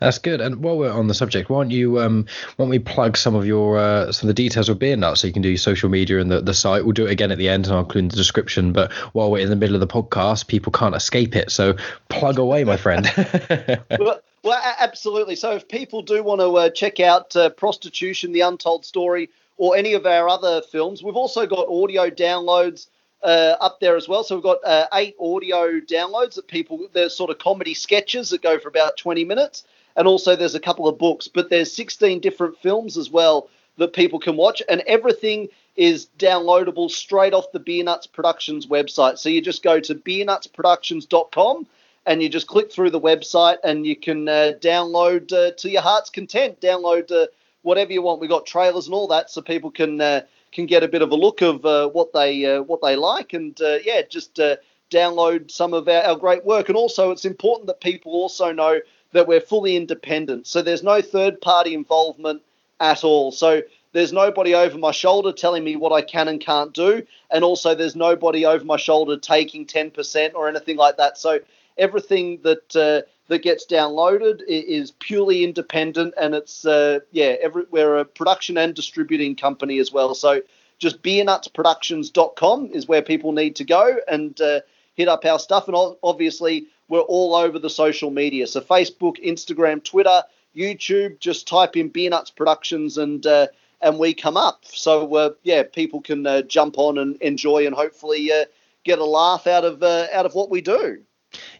That's 0.00 0.16
good. 0.16 0.40
And 0.40 0.56
while 0.56 0.78
we're 0.78 0.90
on 0.90 1.06
the 1.06 1.12
subject, 1.12 1.50
why 1.50 1.62
don't 1.62 1.70
you 1.70 2.00
um 2.00 2.24
why 2.56 2.64
don't 2.64 2.70
we 2.70 2.78
plug 2.78 3.18
some 3.18 3.34
of 3.34 3.44
your 3.44 3.76
uh, 3.76 4.10
some 4.10 4.28
of 4.28 4.34
the 4.34 4.42
details 4.42 4.70
of 4.70 4.78
Beer 4.78 4.96
Nuts 4.96 5.20
so 5.20 5.26
you 5.26 5.34
can 5.34 5.42
do 5.42 5.50
your 5.50 5.58
social 5.58 5.90
media 5.90 6.18
and 6.18 6.30
the, 6.30 6.40
the 6.40 6.54
site. 6.54 6.84
We'll 6.84 6.94
do 6.94 7.06
it 7.06 7.10
again 7.10 7.30
at 7.30 7.36
the 7.36 7.50
end 7.50 7.66
and 7.66 7.74
I'll 7.74 7.82
include 7.82 8.04
in 8.04 8.08
the 8.08 8.16
description. 8.16 8.72
But 8.72 8.90
while 9.12 9.30
we're 9.30 9.42
in 9.42 9.50
the 9.50 9.56
middle 9.56 9.76
of 9.76 9.80
the 9.80 9.86
podcast, 9.86 10.46
people 10.46 10.72
can't 10.72 10.94
escape 10.94 11.36
it. 11.36 11.52
So 11.52 11.76
plug 12.08 12.38
away, 12.38 12.64
my 12.64 12.78
friend. 12.78 13.06
well, 14.00 14.20
well, 14.42 14.74
absolutely. 14.78 15.36
So 15.36 15.52
if 15.52 15.68
people 15.68 16.00
do 16.00 16.22
want 16.22 16.40
to 16.40 16.56
uh, 16.56 16.70
check 16.70 17.00
out 17.00 17.36
uh, 17.36 17.50
Prostitution, 17.50 18.32
The 18.32 18.40
Untold 18.40 18.86
Story, 18.86 19.28
or 19.58 19.76
any 19.76 19.92
of 19.92 20.06
our 20.06 20.26
other 20.26 20.62
films, 20.62 21.02
we've 21.02 21.16
also 21.16 21.46
got 21.46 21.68
audio 21.68 22.08
downloads 22.08 22.86
uh, 23.22 23.56
up 23.60 23.80
there 23.80 23.96
as 23.96 24.08
well. 24.08 24.24
So 24.24 24.36
we've 24.36 24.42
got 24.42 24.58
uh, 24.64 24.86
eight 24.94 25.16
audio 25.20 25.80
downloads 25.80 26.34
that 26.34 26.48
people, 26.48 26.88
they're 26.92 27.08
sort 27.08 27.30
of 27.30 27.38
comedy 27.38 27.74
sketches 27.74 28.30
that 28.30 28.42
go 28.42 28.58
for 28.58 28.68
about 28.68 28.96
20 28.96 29.24
minutes. 29.24 29.64
And 29.96 30.08
also 30.08 30.36
there's 30.36 30.54
a 30.54 30.60
couple 30.60 30.88
of 30.88 30.98
books, 30.98 31.28
but 31.28 31.50
there's 31.50 31.72
16 31.72 32.20
different 32.20 32.58
films 32.58 32.96
as 32.96 33.10
well 33.10 33.48
that 33.78 33.92
people 33.92 34.18
can 34.18 34.36
watch. 34.36 34.62
And 34.68 34.80
everything 34.86 35.48
is 35.76 36.08
downloadable 36.18 36.90
straight 36.90 37.34
off 37.34 37.52
the 37.52 37.60
Beer 37.60 37.84
Nuts 37.84 38.06
Productions 38.06 38.66
website. 38.66 39.18
So 39.18 39.28
you 39.28 39.40
just 39.40 39.62
go 39.62 39.80
to 39.80 39.94
beernutsproductions.com 39.94 41.66
and 42.06 42.22
you 42.22 42.28
just 42.28 42.46
click 42.46 42.72
through 42.72 42.90
the 42.90 43.00
website 43.00 43.58
and 43.64 43.86
you 43.86 43.96
can 43.96 44.28
uh, 44.28 44.52
download 44.60 45.32
uh, 45.32 45.52
to 45.56 45.70
your 45.70 45.82
heart's 45.82 46.10
content. 46.10 46.60
Download 46.60 47.10
uh, 47.10 47.26
whatever 47.62 47.92
you 47.92 48.02
want. 48.02 48.20
We've 48.20 48.30
got 48.30 48.46
trailers 48.46 48.86
and 48.86 48.94
all 48.94 49.08
that, 49.08 49.30
so 49.30 49.40
people 49.40 49.70
can 49.70 50.00
uh, 50.00 50.22
can 50.52 50.66
get 50.66 50.82
a 50.82 50.88
bit 50.88 51.02
of 51.02 51.10
a 51.10 51.16
look 51.16 51.42
of 51.42 51.64
uh, 51.64 51.88
what 51.88 52.12
they 52.12 52.44
uh, 52.44 52.62
what 52.62 52.80
they 52.82 52.96
like, 52.96 53.32
and 53.32 53.60
uh, 53.60 53.78
yeah, 53.84 54.02
just 54.02 54.38
uh, 54.38 54.56
download 54.90 55.50
some 55.50 55.74
of 55.74 55.88
our, 55.88 56.02
our 56.02 56.16
great 56.16 56.44
work. 56.44 56.68
And 56.68 56.76
also, 56.76 57.10
it's 57.10 57.24
important 57.24 57.66
that 57.66 57.80
people 57.80 58.12
also 58.12 58.52
know 58.52 58.80
that 59.12 59.26
we're 59.26 59.40
fully 59.40 59.76
independent. 59.76 60.46
So 60.46 60.62
there's 60.62 60.82
no 60.82 61.02
third 61.02 61.40
party 61.40 61.74
involvement 61.74 62.42
at 62.80 63.04
all. 63.04 63.32
So 63.32 63.62
there's 63.92 64.12
nobody 64.12 64.54
over 64.54 64.78
my 64.78 64.90
shoulder 64.90 65.32
telling 65.32 65.64
me 65.64 65.76
what 65.76 65.92
I 65.92 66.02
can 66.02 66.28
and 66.28 66.40
can't 66.40 66.72
do. 66.72 67.06
And 67.30 67.44
also, 67.44 67.74
there's 67.74 67.96
nobody 67.96 68.46
over 68.46 68.64
my 68.64 68.76
shoulder 68.76 69.16
taking 69.18 69.66
10% 69.66 70.34
or 70.34 70.48
anything 70.48 70.76
like 70.76 70.96
that. 70.96 71.18
So 71.18 71.40
everything 71.78 72.40
that 72.42 72.76
uh, 72.76 73.02
that 73.32 73.42
gets 73.42 73.66
downloaded 73.66 74.42
is 74.46 74.90
purely 74.90 75.42
independent, 75.42 76.12
and 76.20 76.34
it's 76.34 76.66
uh, 76.66 77.00
yeah, 77.12 77.36
every, 77.40 77.64
we're 77.70 77.96
a 77.96 78.04
production 78.04 78.58
and 78.58 78.74
distributing 78.74 79.34
company 79.36 79.78
as 79.78 79.90
well. 79.90 80.14
So 80.14 80.42
just 80.78 81.02
beernutsproductions.com 81.02 82.66
is 82.74 82.86
where 82.86 83.00
people 83.00 83.32
need 83.32 83.56
to 83.56 83.64
go 83.64 83.96
and 84.06 84.38
uh, 84.40 84.60
hit 84.94 85.08
up 85.08 85.24
our 85.24 85.38
stuff. 85.38 85.66
And 85.66 85.96
obviously, 86.02 86.66
we're 86.88 87.00
all 87.00 87.34
over 87.34 87.58
the 87.58 87.70
social 87.70 88.10
media. 88.10 88.46
So 88.46 88.60
Facebook, 88.60 89.16
Instagram, 89.24 89.82
Twitter, 89.82 90.22
YouTube. 90.54 91.18
Just 91.18 91.48
type 91.48 91.74
in 91.74 91.88
Beer 91.88 92.10
Nuts 92.10 92.30
Productions 92.30 92.98
and 92.98 93.26
uh, 93.26 93.46
and 93.80 93.98
we 93.98 94.12
come 94.12 94.36
up. 94.36 94.66
So 94.66 95.14
uh, 95.16 95.30
yeah, 95.42 95.62
people 95.62 96.02
can 96.02 96.26
uh, 96.26 96.42
jump 96.42 96.76
on 96.76 96.98
and 96.98 97.16
enjoy 97.22 97.66
and 97.66 97.74
hopefully 97.74 98.30
uh, 98.30 98.44
get 98.84 98.98
a 98.98 99.06
laugh 99.06 99.46
out 99.46 99.64
of 99.64 99.82
out 99.82 100.26
of 100.26 100.34
what 100.34 100.50
we 100.50 100.60
do. 100.60 101.00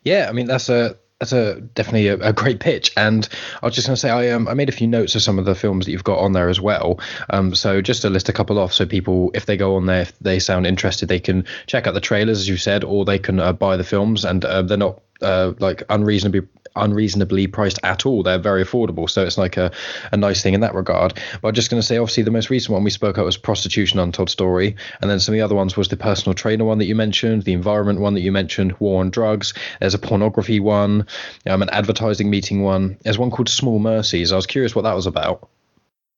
Yeah, 0.05 0.27
I 0.29 0.33
mean 0.33 0.47
that's 0.47 0.69
a 0.69 0.99
that's 1.23 1.33
a 1.33 1.61
definitely 1.61 2.09
a, 2.09 2.15
a, 2.17 2.33
great 2.33 2.59
pitch. 2.59 2.93
And 2.97 3.29
I 3.63 3.67
was 3.67 3.77
just 3.77 3.87
going 3.87 3.95
to 3.95 4.01
say, 4.01 4.11
I 4.11 4.31
um, 4.31 4.49
I 4.49 4.55
made 4.55 4.69
a 4.69 4.73
few 4.73 4.89
notes 4.89 5.15
of 5.15 5.23
some 5.23 5.39
of 5.39 5.45
the 5.45 5.55
films 5.55 5.87
that 5.87 5.93
you've 5.93 6.03
got 6.03 6.19
on 6.19 6.33
there 6.33 6.49
as 6.49 6.61
well. 6.61 6.99
Um, 7.31 7.55
so 7.55 7.81
just 7.81 8.03
to 8.03 8.11
list 8.11 8.29
a 8.29 8.33
couple 8.33 8.59
off, 8.59 8.73
so 8.73 8.87
people, 8.87 9.31
if 9.33 9.47
they 9.47 9.57
go 9.57 9.77
on 9.77 9.87
there, 9.87 10.01
if 10.01 10.19
they 10.19 10.41
sound 10.41 10.67
interested, 10.67 11.09
they 11.09 11.21
can 11.21 11.45
check 11.69 11.87
out 11.87 11.95
the 11.95 12.01
trailers, 12.01 12.41
as 12.41 12.49
you 12.49 12.57
said, 12.57 12.83
or 12.83 13.05
they 13.05 13.21
can 13.21 13.39
uh, 13.39 13.53
buy 13.53 13.77
the 13.77 13.85
films, 13.85 14.25
and 14.25 14.45
uh, 14.45 14.63
they're 14.63 14.77
not 14.77 15.01
uh, 15.23 15.53
like 15.59 15.83
unreasonably 15.89 16.49
unreasonably 16.77 17.47
priced 17.47 17.79
at 17.83 18.07
all. 18.07 18.23
They're 18.23 18.39
very 18.39 18.65
affordable, 18.65 19.09
so 19.09 19.25
it's 19.25 19.39
like 19.39 19.57
a, 19.57 19.71
a 20.11 20.17
nice 20.17 20.43
thing 20.43 20.55
in 20.55 20.61
that 20.61 20.75
regard. 20.75 21.15
But 21.41 21.49
I'm 21.49 21.55
just 21.55 21.71
going 21.71 21.81
to 21.81 21.87
say, 21.87 21.99
obviously, 21.99 22.23
the 22.23 22.31
most 22.31 22.51
recent 22.51 22.73
one 22.73 22.85
we 22.85 22.91
spoke 22.91 23.17
about 23.17 23.27
was 23.27 23.37
Prostitution 23.37 23.99
Untold 23.99 24.31
Story, 24.31 24.77
and 25.01 25.11
then 25.11 25.21
some 25.21 25.35
of 25.35 25.39
the 25.39 25.43
other 25.43 25.55
ones 25.55 25.77
was 25.77 25.89
the 25.89 25.97
personal 25.97 26.35
trainer 26.35 26.65
one 26.65 26.79
that 26.79 26.87
you 26.87 26.95
mentioned, 26.95 27.43
the 27.43 27.53
environment 27.53 28.01
one 28.01 28.15
that 28.15 28.21
you 28.21 28.33
mentioned, 28.33 28.75
War 28.79 29.01
on 29.01 29.11
Drugs. 29.11 29.55
There's 29.81 29.95
a 29.95 29.99
pornography 29.99 30.61
one, 30.61 31.07
um, 31.47 31.63
an 31.63 31.71
advertising 31.71 32.31
meeting 32.31 32.63
one. 32.63 32.97
There's 33.03 33.19
one 33.19 33.31
called 33.31 33.49
Small 33.49 33.79
Mercies. 33.79 34.33
I 34.33 34.37
was 34.37 34.47
curious 34.47 34.75
what 34.75 34.83
that 34.83 34.95
was 34.95 35.07
about 35.07 35.49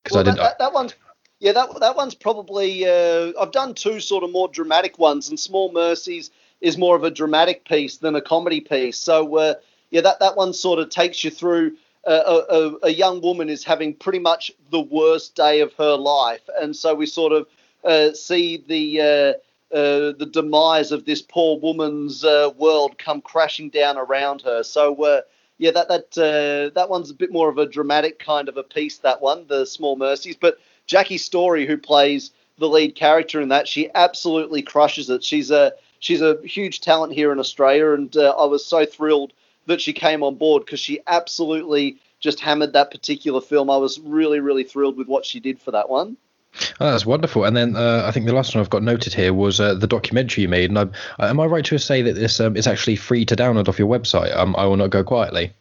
because 0.03 0.15
well, 0.15 0.21
I 0.21 0.23
didn't. 0.23 0.37
That, 0.37 0.43
that, 0.43 0.59
that 0.59 0.73
one's 0.73 0.95
yeah, 1.39 1.51
that 1.51 1.79
that 1.81 1.95
one's 1.95 2.15
probably. 2.15 2.87
Uh, 2.87 3.33
I've 3.39 3.51
done 3.51 3.73
two 3.73 3.99
sort 3.99 4.23
of 4.23 4.31
more 4.31 4.47
dramatic 4.47 4.97
ones, 4.97 5.29
and 5.29 5.39
Small 5.39 5.71
Mercies 5.71 6.31
is 6.61 6.77
more 6.77 6.95
of 6.95 7.03
a 7.03 7.11
dramatic 7.11 7.65
piece 7.65 7.97
than 7.97 8.15
a 8.15 8.21
comedy 8.21 8.61
piece. 8.61 8.97
So 8.97 9.37
uh, 9.37 9.53
yeah, 9.91 10.01
that 10.01 10.19
that 10.19 10.35
one 10.35 10.53
sort 10.53 10.79
of 10.79 10.89
takes 10.89 11.23
you 11.23 11.31
through. 11.31 11.77
Uh, 12.07 12.43
a, 12.51 12.85
a, 12.85 12.91
young 12.91 13.19
woman 13.19 13.49
is 13.49 13.63
having 13.63 13.91
pretty 13.91 14.19
much 14.19 14.51
the 14.69 14.79
worst 14.79 15.33
day 15.33 15.59
of 15.61 15.73
her 15.73 15.95
life, 15.95 16.47
and 16.61 16.75
so 16.75 16.93
we 16.93 17.07
sort 17.07 17.33
of 17.33 17.47
uh, 17.83 18.13
see 18.13 18.63
the 18.67 19.01
uh, 19.01 19.75
uh 19.75 20.13
the 20.19 20.29
demise 20.31 20.91
of 20.91 21.05
this 21.05 21.23
poor 21.23 21.57
woman's 21.57 22.23
world 22.23 22.99
come 22.99 23.21
crashing 23.21 23.69
down 23.69 23.97
around 23.97 24.43
her. 24.43 24.61
So 24.61 25.23
yeah, 25.57 25.71
that 25.71 25.87
that 25.87 26.71
that 26.75 26.89
one's 26.89 27.09
a 27.09 27.15
bit 27.15 27.31
more 27.31 27.49
of 27.49 27.57
a 27.57 27.65
dramatic 27.65 28.19
kind 28.19 28.49
of 28.49 28.57
a 28.57 28.63
piece. 28.63 28.99
That 28.99 29.19
one, 29.19 29.47
the 29.47 29.65
Small 29.65 29.95
Mercies, 29.95 30.37
but 30.39 30.59
Jackie 30.85 31.17
Story, 31.17 31.65
who 31.65 31.75
plays 31.75 32.29
the 32.59 32.69
lead 32.69 32.95
character 32.95 33.41
in 33.41 33.49
that, 33.49 33.67
she 33.67 33.89
absolutely 33.95 34.61
crushes 34.61 35.09
it. 35.09 35.23
She's 35.23 35.49
a 35.49 35.73
she's 35.99 36.21
a 36.21 36.39
huge 36.43 36.81
talent 36.81 37.13
here 37.13 37.31
in 37.31 37.39
Australia, 37.39 37.93
and 37.93 38.15
I 38.17 38.45
was 38.45 38.65
so 38.65 38.85
thrilled 38.85 39.33
that 39.67 39.81
she 39.81 39.93
came 39.93 40.23
on 40.23 40.35
board 40.35 40.65
because 40.65 40.79
she 40.79 40.99
absolutely 41.07 41.97
just 42.19 42.39
hammered 42.39 42.73
that 42.73 42.91
particular 42.91 43.41
film. 43.41 43.69
I 43.69 43.77
was 43.77 43.99
really, 43.99 44.39
really 44.39 44.63
thrilled 44.63 44.97
with 44.97 45.07
what 45.07 45.25
she 45.25 45.39
did 45.39 45.59
for 45.59 45.71
that 45.71 45.89
one. 45.89 46.17
Oh, 46.79 46.91
that's 46.91 47.05
wonderful. 47.05 47.43
And 47.43 47.55
then 47.55 47.75
uh, 47.75 48.03
I 48.05 48.11
think 48.11 48.25
the 48.25 48.33
last 48.33 48.55
one 48.55 48.61
I've 48.61 48.69
got 48.69 48.83
noted 48.83 49.13
here 49.13 49.33
was 49.33 49.59
uh, 49.59 49.75
the 49.75 49.87
documentary 49.87 50.43
you 50.43 50.47
made. 50.47 50.69
And 50.69 50.79
I'm, 50.79 50.91
uh, 51.19 51.25
am 51.25 51.39
I 51.39 51.45
right 51.45 51.65
to 51.65 51.77
say 51.77 52.01
that 52.01 52.13
this 52.13 52.39
um, 52.39 52.55
is 52.55 52.67
actually 52.67 52.95
free 52.95 53.25
to 53.25 53.35
download 53.35 53.67
off 53.67 53.79
your 53.79 53.89
website? 53.89 54.35
Um, 54.35 54.55
I 54.55 54.65
will 54.65 54.77
not 54.77 54.89
go 54.89 55.03
quietly. 55.03 55.51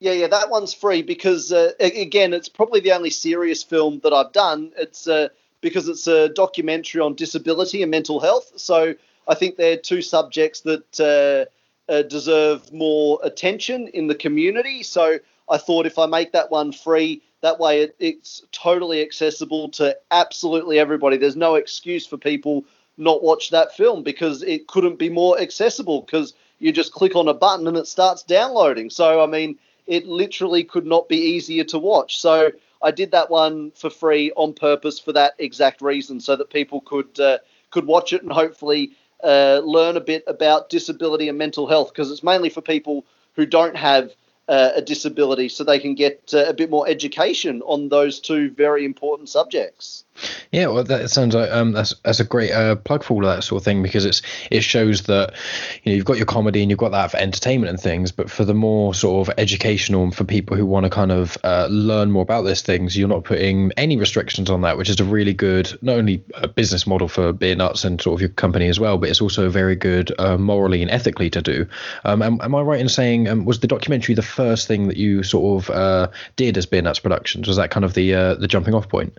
Yeah, 0.00 0.12
yeah, 0.12 0.28
that 0.28 0.48
one's 0.48 0.72
free 0.72 1.02
because 1.02 1.52
uh, 1.52 1.72
again, 1.80 2.32
it's 2.32 2.48
probably 2.48 2.78
the 2.78 2.92
only 2.92 3.10
serious 3.10 3.64
film 3.64 4.00
that 4.04 4.12
I've 4.12 4.32
done. 4.32 4.70
It's 4.76 5.08
uh, 5.08 5.28
because 5.60 5.88
it's 5.88 6.06
a 6.06 6.28
documentary 6.28 7.00
on 7.00 7.14
disability 7.14 7.82
and 7.82 7.90
mental 7.90 8.20
health. 8.20 8.52
So 8.56 8.94
I 9.28 9.34
think 9.34 9.56
they're 9.56 9.76
two 9.76 10.02
subjects 10.02 10.62
that 10.62 11.00
uh, 11.00 11.92
uh, 11.92 12.02
deserve 12.02 12.72
more 12.72 13.20
attention 13.22 13.88
in 13.88 14.06
the 14.06 14.14
community. 14.14 14.82
So 14.82 15.18
I 15.48 15.58
thought 15.58 15.86
if 15.86 15.98
I 15.98 16.06
make 16.06 16.32
that 16.32 16.50
one 16.50 16.72
free, 16.72 17.22
that 17.42 17.58
way 17.60 17.82
it, 17.82 17.96
it's 17.98 18.42
totally 18.52 19.02
accessible 19.02 19.68
to 19.70 19.96
absolutely 20.10 20.78
everybody. 20.78 21.16
There's 21.16 21.36
no 21.36 21.54
excuse 21.54 22.06
for 22.06 22.16
people 22.16 22.64
not 22.96 23.22
watch 23.22 23.50
that 23.50 23.76
film 23.76 24.02
because 24.02 24.42
it 24.42 24.66
couldn't 24.66 24.98
be 24.98 25.08
more 25.08 25.38
accessible 25.38 26.02
because 26.02 26.34
you 26.58 26.72
just 26.72 26.92
click 26.92 27.14
on 27.14 27.28
a 27.28 27.34
button 27.34 27.66
and 27.68 27.76
it 27.76 27.86
starts 27.86 28.22
downloading. 28.22 28.90
So 28.90 29.22
I 29.22 29.26
mean, 29.26 29.58
it 29.86 30.06
literally 30.06 30.64
could 30.64 30.86
not 30.86 31.08
be 31.08 31.16
easier 31.18 31.64
to 31.64 31.78
watch. 31.78 32.18
So 32.18 32.50
I 32.82 32.90
did 32.90 33.12
that 33.12 33.30
one 33.30 33.70
for 33.72 33.90
free 33.90 34.32
on 34.36 34.52
purpose 34.52 34.98
for 34.98 35.12
that 35.12 35.34
exact 35.38 35.80
reason, 35.80 36.20
so 36.20 36.36
that 36.36 36.50
people 36.50 36.80
could 36.80 37.18
uh, 37.20 37.38
could 37.70 37.86
watch 37.86 38.12
it 38.12 38.22
and 38.22 38.32
hopefully 38.32 38.92
uh, 39.24 39.60
learn 39.64 39.96
a 39.96 40.00
bit 40.00 40.24
about 40.26 40.68
disability 40.68 41.28
and 41.28 41.38
mental 41.38 41.66
health 41.66 41.92
because 41.92 42.10
it's 42.10 42.22
mainly 42.22 42.50
for 42.50 42.60
people 42.60 43.04
who 43.34 43.46
don't 43.46 43.76
have 43.76 44.12
uh, 44.48 44.72
a 44.76 44.82
disability 44.82 45.48
so 45.48 45.62
they 45.62 45.78
can 45.78 45.94
get 45.94 46.32
uh, 46.32 46.44
a 46.46 46.54
bit 46.54 46.70
more 46.70 46.88
education 46.88 47.62
on 47.62 47.88
those 47.88 48.18
two 48.20 48.50
very 48.50 48.84
important 48.84 49.28
subjects. 49.28 50.04
Yeah, 50.50 50.68
well, 50.68 50.84
that 50.84 51.10
sounds 51.10 51.34
like 51.34 51.50
um, 51.50 51.72
that's 51.72 51.94
that's 52.04 52.20
a 52.20 52.24
great 52.24 52.50
uh, 52.50 52.76
plug 52.76 53.04
for 53.04 53.14
all 53.14 53.24
of 53.24 53.34
that 53.34 53.42
sort 53.42 53.60
of 53.60 53.64
thing 53.64 53.82
because 53.82 54.04
it's 54.04 54.22
it 54.50 54.62
shows 54.62 55.02
that 55.02 55.34
you 55.82 55.92
know 55.92 55.96
you've 55.96 56.04
got 56.04 56.16
your 56.16 56.26
comedy 56.26 56.62
and 56.62 56.70
you've 56.70 56.78
got 56.78 56.92
that 56.92 57.10
for 57.10 57.18
entertainment 57.18 57.70
and 57.70 57.80
things, 57.80 58.12
but 58.12 58.30
for 58.30 58.44
the 58.44 58.54
more 58.54 58.94
sort 58.94 59.28
of 59.28 59.34
educational 59.38 60.02
and 60.02 60.14
for 60.14 60.24
people 60.24 60.56
who 60.56 60.66
want 60.66 60.84
to 60.84 60.90
kind 60.90 61.12
of 61.12 61.36
uh, 61.44 61.68
learn 61.70 62.10
more 62.10 62.22
about 62.22 62.42
these 62.42 62.62
things, 62.62 62.96
you're 62.96 63.08
not 63.08 63.24
putting 63.24 63.72
any 63.76 63.96
restrictions 63.96 64.50
on 64.50 64.62
that, 64.62 64.76
which 64.76 64.88
is 64.88 65.00
a 65.00 65.04
really 65.04 65.34
good 65.34 65.76
not 65.82 65.96
only 65.96 66.22
a 66.34 66.48
business 66.48 66.86
model 66.86 67.08
for 67.08 67.32
beer 67.32 67.54
nuts 67.54 67.84
and 67.84 68.00
sort 68.00 68.14
of 68.14 68.20
your 68.20 68.30
company 68.30 68.68
as 68.68 68.80
well, 68.80 68.98
but 68.98 69.08
it's 69.08 69.20
also 69.20 69.48
very 69.48 69.76
good 69.76 70.12
uh, 70.18 70.36
morally 70.36 70.82
and 70.82 70.90
ethically 70.90 71.30
to 71.30 71.42
do. 71.42 71.66
Um, 72.04 72.22
am, 72.22 72.40
am, 72.40 72.54
I 72.54 72.62
right 72.62 72.80
in 72.80 72.88
saying 72.88 73.28
um, 73.28 73.44
was 73.44 73.60
the 73.60 73.66
documentary 73.66 74.14
the 74.14 74.22
first 74.22 74.66
thing 74.66 74.88
that 74.88 74.96
you 74.96 75.22
sort 75.22 75.62
of 75.62 75.70
uh, 75.70 76.08
did 76.36 76.56
as 76.56 76.66
beer 76.66 76.82
nuts 76.82 76.98
productions? 76.98 77.46
Was 77.46 77.56
that 77.56 77.70
kind 77.70 77.84
of 77.84 77.94
the 77.94 78.14
uh, 78.14 78.34
the 78.34 78.48
jumping 78.48 78.74
off 78.74 78.88
point? 78.88 79.16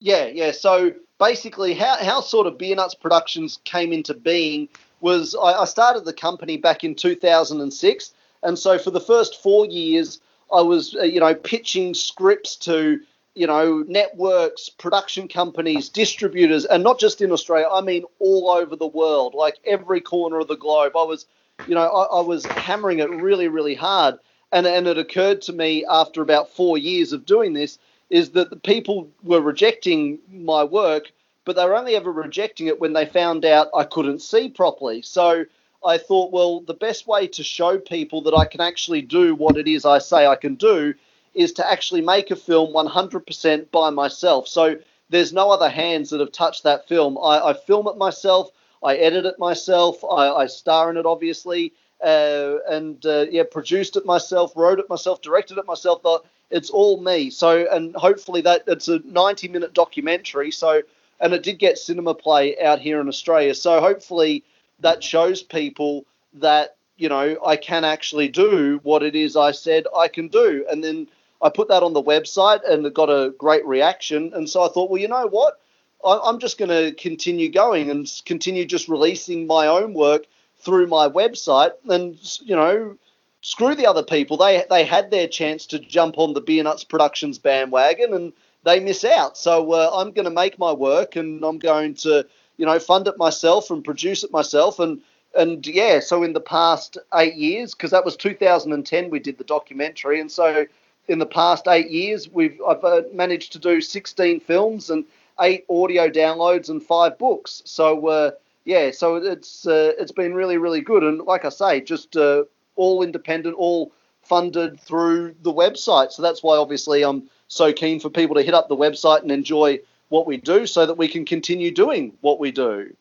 Yeah, 0.00 0.26
yeah. 0.26 0.52
So 0.52 0.94
basically, 1.18 1.74
how, 1.74 1.96
how 1.96 2.20
sort 2.22 2.46
of 2.46 2.58
Beer 2.58 2.74
Nuts 2.74 2.94
Productions 2.94 3.60
came 3.64 3.92
into 3.92 4.14
being 4.14 4.68
was 5.00 5.34
I, 5.34 5.52
I 5.52 5.64
started 5.66 6.04
the 6.04 6.12
company 6.12 6.56
back 6.56 6.82
in 6.82 6.94
2006. 6.94 8.12
And 8.42 8.58
so 8.58 8.78
for 8.78 8.90
the 8.90 9.00
first 9.00 9.42
four 9.42 9.66
years, 9.66 10.20
I 10.52 10.62
was, 10.62 10.96
uh, 10.96 11.02
you 11.02 11.20
know, 11.20 11.34
pitching 11.34 11.94
scripts 11.94 12.56
to, 12.56 13.00
you 13.34 13.46
know, 13.46 13.84
networks, 13.86 14.70
production 14.70 15.28
companies, 15.28 15.88
distributors, 15.90 16.64
and 16.64 16.82
not 16.82 16.98
just 16.98 17.20
in 17.20 17.30
Australia, 17.30 17.68
I 17.70 17.82
mean 17.82 18.04
all 18.18 18.50
over 18.50 18.74
the 18.76 18.86
world, 18.86 19.34
like 19.34 19.58
every 19.66 20.00
corner 20.00 20.40
of 20.40 20.48
the 20.48 20.56
globe. 20.56 20.96
I 20.96 21.04
was, 21.04 21.26
you 21.68 21.74
know, 21.74 21.86
I, 21.86 22.18
I 22.18 22.20
was 22.22 22.44
hammering 22.46 23.00
it 23.00 23.10
really, 23.10 23.48
really 23.48 23.74
hard. 23.74 24.16
And, 24.52 24.66
and 24.66 24.88
it 24.88 24.98
occurred 24.98 25.42
to 25.42 25.52
me 25.52 25.84
after 25.88 26.22
about 26.22 26.50
four 26.50 26.76
years 26.76 27.12
of 27.12 27.24
doing 27.24 27.52
this 27.52 27.78
is 28.10 28.30
that 28.30 28.50
the 28.50 28.56
people 28.56 29.08
were 29.22 29.40
rejecting 29.40 30.18
my 30.30 30.64
work, 30.64 31.12
but 31.44 31.56
they 31.56 31.64
were 31.64 31.76
only 31.76 31.96
ever 31.96 32.12
rejecting 32.12 32.66
it 32.66 32.80
when 32.80 32.92
they 32.92 33.06
found 33.06 33.44
out 33.44 33.68
I 33.74 33.84
couldn't 33.84 34.20
see 34.20 34.48
properly. 34.48 35.00
So 35.02 35.44
I 35.84 35.96
thought, 35.96 36.32
well, 36.32 36.60
the 36.60 36.74
best 36.74 37.06
way 37.06 37.26
to 37.28 37.42
show 37.42 37.78
people 37.78 38.20
that 38.22 38.34
I 38.34 38.44
can 38.44 38.60
actually 38.60 39.02
do 39.02 39.34
what 39.34 39.56
it 39.56 39.66
is 39.66 39.84
I 39.84 39.98
say 39.98 40.26
I 40.26 40.36
can 40.36 40.56
do 40.56 40.94
is 41.32 41.52
to 41.52 41.70
actually 41.70 42.00
make 42.00 42.30
a 42.30 42.36
film 42.36 42.74
100% 42.74 43.70
by 43.70 43.90
myself. 43.90 44.48
So 44.48 44.76
there's 45.08 45.32
no 45.32 45.50
other 45.50 45.70
hands 45.70 46.10
that 46.10 46.20
have 46.20 46.32
touched 46.32 46.64
that 46.64 46.88
film. 46.88 47.16
I, 47.16 47.50
I 47.50 47.54
film 47.54 47.86
it 47.86 47.96
myself, 47.96 48.50
I 48.82 48.96
edit 48.96 49.24
it 49.24 49.38
myself, 49.38 50.04
I, 50.04 50.30
I 50.30 50.46
star 50.46 50.90
in 50.90 50.96
it, 50.96 51.06
obviously. 51.06 51.72
Uh, 52.02 52.56
and 52.68 53.04
uh, 53.04 53.26
yeah, 53.30 53.42
produced 53.50 53.96
it 53.96 54.06
myself, 54.06 54.52
wrote 54.56 54.78
it 54.78 54.88
myself, 54.88 55.20
directed 55.20 55.58
it 55.58 55.66
myself. 55.66 56.02
It's 56.50 56.70
all 56.70 57.00
me. 57.00 57.30
So, 57.30 57.66
and 57.70 57.94
hopefully 57.94 58.40
that 58.42 58.64
it's 58.66 58.88
a 58.88 59.00
90 59.04 59.48
minute 59.48 59.74
documentary. 59.74 60.50
So, 60.50 60.82
and 61.20 61.32
it 61.32 61.42
did 61.42 61.58
get 61.58 61.78
cinema 61.78 62.14
play 62.14 62.58
out 62.60 62.80
here 62.80 63.00
in 63.00 63.08
Australia. 63.08 63.54
So, 63.54 63.80
hopefully 63.80 64.44
that 64.80 65.02
shows 65.04 65.42
people 65.42 66.06
that, 66.34 66.76
you 66.96 67.08
know, 67.08 67.36
I 67.44 67.56
can 67.56 67.84
actually 67.84 68.28
do 68.28 68.80
what 68.82 69.02
it 69.02 69.14
is 69.14 69.36
I 69.36 69.52
said 69.52 69.86
I 69.96 70.08
can 70.08 70.28
do. 70.28 70.64
And 70.70 70.82
then 70.82 71.08
I 71.42 71.48
put 71.48 71.68
that 71.68 71.82
on 71.82 71.92
the 71.92 72.02
website 72.02 72.68
and 72.68 72.84
it 72.84 72.94
got 72.94 73.08
a 73.08 73.32
great 73.38 73.66
reaction. 73.66 74.32
And 74.34 74.48
so 74.48 74.62
I 74.62 74.68
thought, 74.68 74.90
well, 74.90 75.00
you 75.00 75.08
know 75.08 75.26
what? 75.26 75.60
I'm 76.02 76.38
just 76.38 76.56
going 76.56 76.70
to 76.70 76.94
continue 76.94 77.50
going 77.50 77.90
and 77.90 78.10
continue 78.24 78.64
just 78.64 78.88
releasing 78.88 79.46
my 79.46 79.66
own 79.66 79.92
work 79.92 80.24
through 80.60 80.86
my 80.86 81.08
website, 81.08 81.72
and 81.88 82.18
you 82.42 82.54
know, 82.54 82.96
screw 83.42 83.74
the 83.74 83.86
other 83.86 84.02
people. 84.02 84.36
They 84.36 84.64
they 84.70 84.84
had 84.84 85.10
their 85.10 85.28
chance 85.28 85.66
to 85.66 85.78
jump 85.78 86.18
on 86.18 86.34
the 86.34 86.40
Beer 86.40 86.62
Nuts 86.62 86.84
Productions 86.84 87.38
bandwagon, 87.38 88.14
and 88.14 88.32
they 88.64 88.80
miss 88.80 89.04
out. 89.04 89.36
So 89.36 89.72
uh, 89.72 89.90
I'm 89.94 90.12
going 90.12 90.24
to 90.24 90.30
make 90.30 90.58
my 90.58 90.72
work, 90.72 91.16
and 91.16 91.44
I'm 91.44 91.58
going 91.58 91.94
to 91.94 92.26
you 92.56 92.66
know 92.66 92.78
fund 92.78 93.08
it 93.08 93.18
myself 93.18 93.70
and 93.70 93.84
produce 93.84 94.24
it 94.24 94.32
myself, 94.32 94.78
and 94.78 95.00
and 95.34 95.66
yeah. 95.66 96.00
So 96.00 96.22
in 96.22 96.32
the 96.32 96.40
past 96.40 96.98
eight 97.14 97.34
years, 97.34 97.74
because 97.74 97.90
that 97.90 98.04
was 98.04 98.16
2010, 98.16 99.10
we 99.10 99.18
did 99.18 99.38
the 99.38 99.44
documentary, 99.44 100.20
and 100.20 100.30
so 100.30 100.66
in 101.08 101.18
the 101.18 101.26
past 101.26 101.66
eight 101.68 101.90
years, 101.90 102.28
we've 102.28 102.60
I've 102.66 102.84
uh, 102.84 103.02
managed 103.12 103.52
to 103.52 103.58
do 103.58 103.80
16 103.80 104.40
films 104.40 104.90
and 104.90 105.04
eight 105.40 105.64
audio 105.70 106.10
downloads 106.10 106.68
and 106.68 106.82
five 106.82 107.18
books. 107.18 107.62
So 107.64 108.06
uh, 108.08 108.30
yeah, 108.64 108.90
so 108.90 109.16
it's 109.16 109.66
uh, 109.66 109.92
it's 109.98 110.12
been 110.12 110.34
really 110.34 110.58
really 110.58 110.82
good, 110.82 111.02
and 111.02 111.20
like 111.22 111.44
I 111.44 111.48
say, 111.48 111.80
just 111.80 112.16
uh, 112.16 112.44
all 112.80 113.02
independent, 113.02 113.54
all 113.56 113.92
funded 114.22 114.80
through 114.80 115.34
the 115.42 115.52
website. 115.52 116.12
So 116.12 116.22
that's 116.22 116.42
why 116.42 116.56
obviously 116.56 117.02
I'm 117.02 117.28
so 117.48 117.72
keen 117.72 118.00
for 118.00 118.10
people 118.10 118.36
to 118.36 118.42
hit 118.42 118.54
up 118.54 118.68
the 118.68 118.76
website 118.76 119.22
and 119.22 119.30
enjoy 119.30 119.80
what 120.08 120.26
we 120.26 120.36
do, 120.36 120.66
so 120.66 120.86
that 120.86 120.98
we 120.98 121.06
can 121.06 121.24
continue 121.24 121.70
doing 121.70 122.12
what 122.20 122.40
we 122.40 122.50
do. 122.50 122.94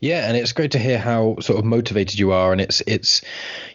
Yeah, 0.00 0.28
and 0.28 0.36
it's 0.36 0.52
great 0.52 0.72
to 0.72 0.78
hear 0.78 0.98
how 0.98 1.36
sort 1.40 1.58
of 1.58 1.64
motivated 1.64 2.18
you 2.18 2.32
are, 2.32 2.52
and 2.52 2.60
it's 2.60 2.82
it's 2.86 3.22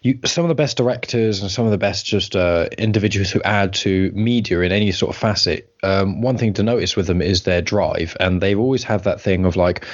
you 0.02 0.20
some 0.26 0.46
of 0.46 0.50
the 0.50 0.56
best 0.56 0.78
directors 0.78 1.42
and 1.42 1.52
some 1.52 1.66
of 1.66 1.72
the 1.72 1.78
best 1.78 2.06
just 2.06 2.36
uh, 2.36 2.70
individuals 2.78 3.32
who 3.32 3.42
add 3.42 3.74
to 3.74 4.12
media 4.14 4.62
in 4.62 4.72
any 4.72 4.92
sort 4.92 5.16
of 5.16 5.20
facet. 5.20 5.66
Um, 5.82 6.22
one 6.22 6.38
thing 6.38 6.54
to 6.56 6.64
notice 6.64 6.98
with 6.98 7.08
them 7.08 7.22
is 7.22 7.44
their 7.44 7.62
drive, 7.62 8.16
and 8.20 8.42
they've 8.42 8.60
always 8.60 8.84
had 8.84 9.06
that 9.06 9.22
thing 9.22 9.46
of 9.46 9.56
like 9.56 9.86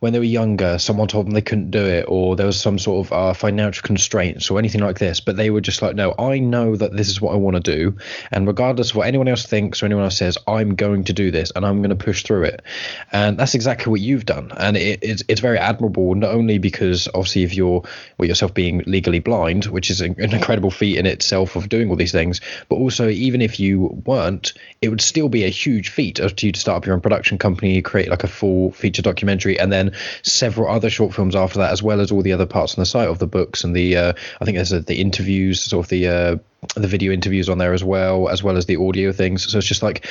when 0.00 0.12
they 0.12 0.18
were 0.18 0.24
younger, 0.24 0.78
someone 0.78 1.08
told 1.08 1.26
them 1.26 1.32
they 1.32 1.40
couldn't 1.40 1.70
do 1.70 1.84
it, 1.84 2.04
or 2.08 2.36
there 2.36 2.46
was 2.46 2.60
some 2.60 2.78
sort 2.78 3.06
of 3.06 3.12
uh, 3.12 3.32
financial 3.32 3.82
constraints 3.82 4.50
or 4.50 4.58
anything 4.58 4.82
like 4.82 4.98
this, 4.98 5.20
but 5.20 5.36
they 5.36 5.48
were 5.48 5.62
just 5.62 5.80
like, 5.80 5.94
no, 5.96 6.14
I 6.18 6.40
know 6.40 6.76
that 6.76 6.94
this 6.94 7.08
is 7.08 7.22
what 7.22 7.32
I 7.32 7.36
want 7.36 7.56
to 7.56 7.62
do, 7.62 7.96
and 8.30 8.46
regardless 8.46 8.90
of 8.90 8.96
what 8.96 9.06
anyone 9.06 9.28
else 9.28 9.46
thinks 9.46 9.82
or 9.82 9.86
anyone 9.86 10.04
else 10.04 10.18
says, 10.18 10.36
I'm 10.46 10.74
going 10.74 11.04
to 11.04 11.14
do 11.14 11.30
this, 11.30 11.52
and 11.56 11.64
I'm 11.64 11.78
going 11.78 11.90
to 11.90 12.04
push 12.04 12.22
through 12.22 12.44
it, 12.44 12.62
and 13.10 13.38
that's 13.38 13.54
exactly 13.54 13.90
what 13.90 14.00
you've 14.00 14.26
done, 14.26 14.52
and 14.54 14.76
it, 14.76 14.98
it's 15.02 15.24
it's 15.26 15.40
very 15.40 15.49
admirable, 15.56 16.14
not 16.14 16.30
only 16.34 16.58
because 16.58 17.08
obviously 17.08 17.42
if 17.42 17.54
you're 17.54 17.82
well 18.18 18.28
yourself 18.28 18.54
being 18.54 18.82
legally 18.86 19.18
blind, 19.18 19.66
which 19.66 19.90
is 19.90 20.00
an 20.00 20.18
incredible 20.18 20.70
feat 20.70 20.98
in 20.98 21.06
itself 21.06 21.56
of 21.56 21.68
doing 21.68 21.90
all 21.90 21.96
these 21.96 22.12
things, 22.12 22.40
but 22.68 22.76
also 22.76 23.08
even 23.08 23.40
if 23.40 23.60
you 23.60 24.02
weren't, 24.04 24.52
it 24.80 24.88
would 24.88 25.00
still 25.00 25.28
be 25.28 25.44
a 25.44 25.48
huge 25.48 25.88
feat 25.88 26.18
of 26.18 26.40
you 26.42 26.52
to 26.52 26.60
start 26.60 26.78
up 26.78 26.86
your 26.86 26.94
own 26.94 27.00
production 27.00 27.38
company, 27.38 27.82
create 27.82 28.08
like 28.08 28.24
a 28.24 28.28
full 28.28 28.72
feature 28.72 29.02
documentary, 29.02 29.58
and 29.58 29.72
then 29.72 29.92
several 30.22 30.70
other 30.70 30.90
short 30.90 31.14
films 31.14 31.34
after 31.34 31.58
that, 31.58 31.72
as 31.72 31.82
well 31.82 32.00
as 32.00 32.10
all 32.10 32.22
the 32.22 32.32
other 32.32 32.46
parts 32.46 32.76
on 32.76 32.82
the 32.82 32.86
site 32.86 33.08
of 33.08 33.18
the 33.18 33.26
books 33.26 33.64
and 33.64 33.74
the 33.74 33.96
uh, 33.96 34.12
I 34.40 34.44
think 34.44 34.56
there's 34.56 34.72
a, 34.72 34.80
the 34.80 35.00
interviews, 35.00 35.60
sort 35.60 35.86
of 35.86 35.90
the 35.90 36.08
uh, 36.08 36.36
the 36.74 36.86
video 36.86 37.12
interviews 37.12 37.48
on 37.48 37.58
there 37.58 37.72
as 37.72 37.82
well, 37.82 38.28
as 38.28 38.42
well 38.42 38.56
as 38.56 38.66
the 38.66 38.76
audio 38.76 39.12
things. 39.12 39.50
So 39.50 39.58
it's 39.58 39.66
just 39.66 39.82
like 39.82 40.06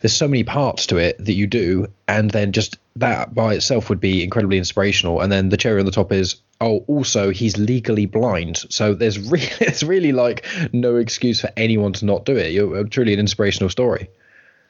there's 0.00 0.14
so 0.14 0.28
many 0.28 0.44
parts 0.44 0.86
to 0.88 0.96
it 0.96 1.16
that 1.24 1.34
you 1.34 1.46
do, 1.46 1.88
and 2.08 2.30
then 2.30 2.52
just 2.52 2.78
that 2.96 3.34
by 3.34 3.54
itself 3.54 3.88
would 3.88 4.00
be 4.00 4.22
incredibly 4.22 4.58
inspirational. 4.58 5.20
And 5.20 5.30
then 5.30 5.48
the 5.48 5.56
cherry 5.56 5.80
on 5.80 5.86
the 5.86 5.92
top 5.92 6.12
is 6.12 6.36
oh, 6.60 6.84
also 6.86 7.30
he's 7.30 7.56
legally 7.56 8.06
blind, 8.06 8.58
so 8.68 8.94
there's 8.94 9.18
really 9.30 9.48
it's 9.60 9.82
really 9.82 10.12
like 10.12 10.44
no 10.72 10.96
excuse 10.96 11.40
for 11.40 11.50
anyone 11.56 11.92
to 11.94 12.04
not 12.04 12.24
do 12.24 12.36
it. 12.36 12.52
You're 12.52 12.80
uh, 12.80 12.84
truly 12.84 13.14
an 13.14 13.20
inspirational 13.20 13.70
story. 13.70 14.08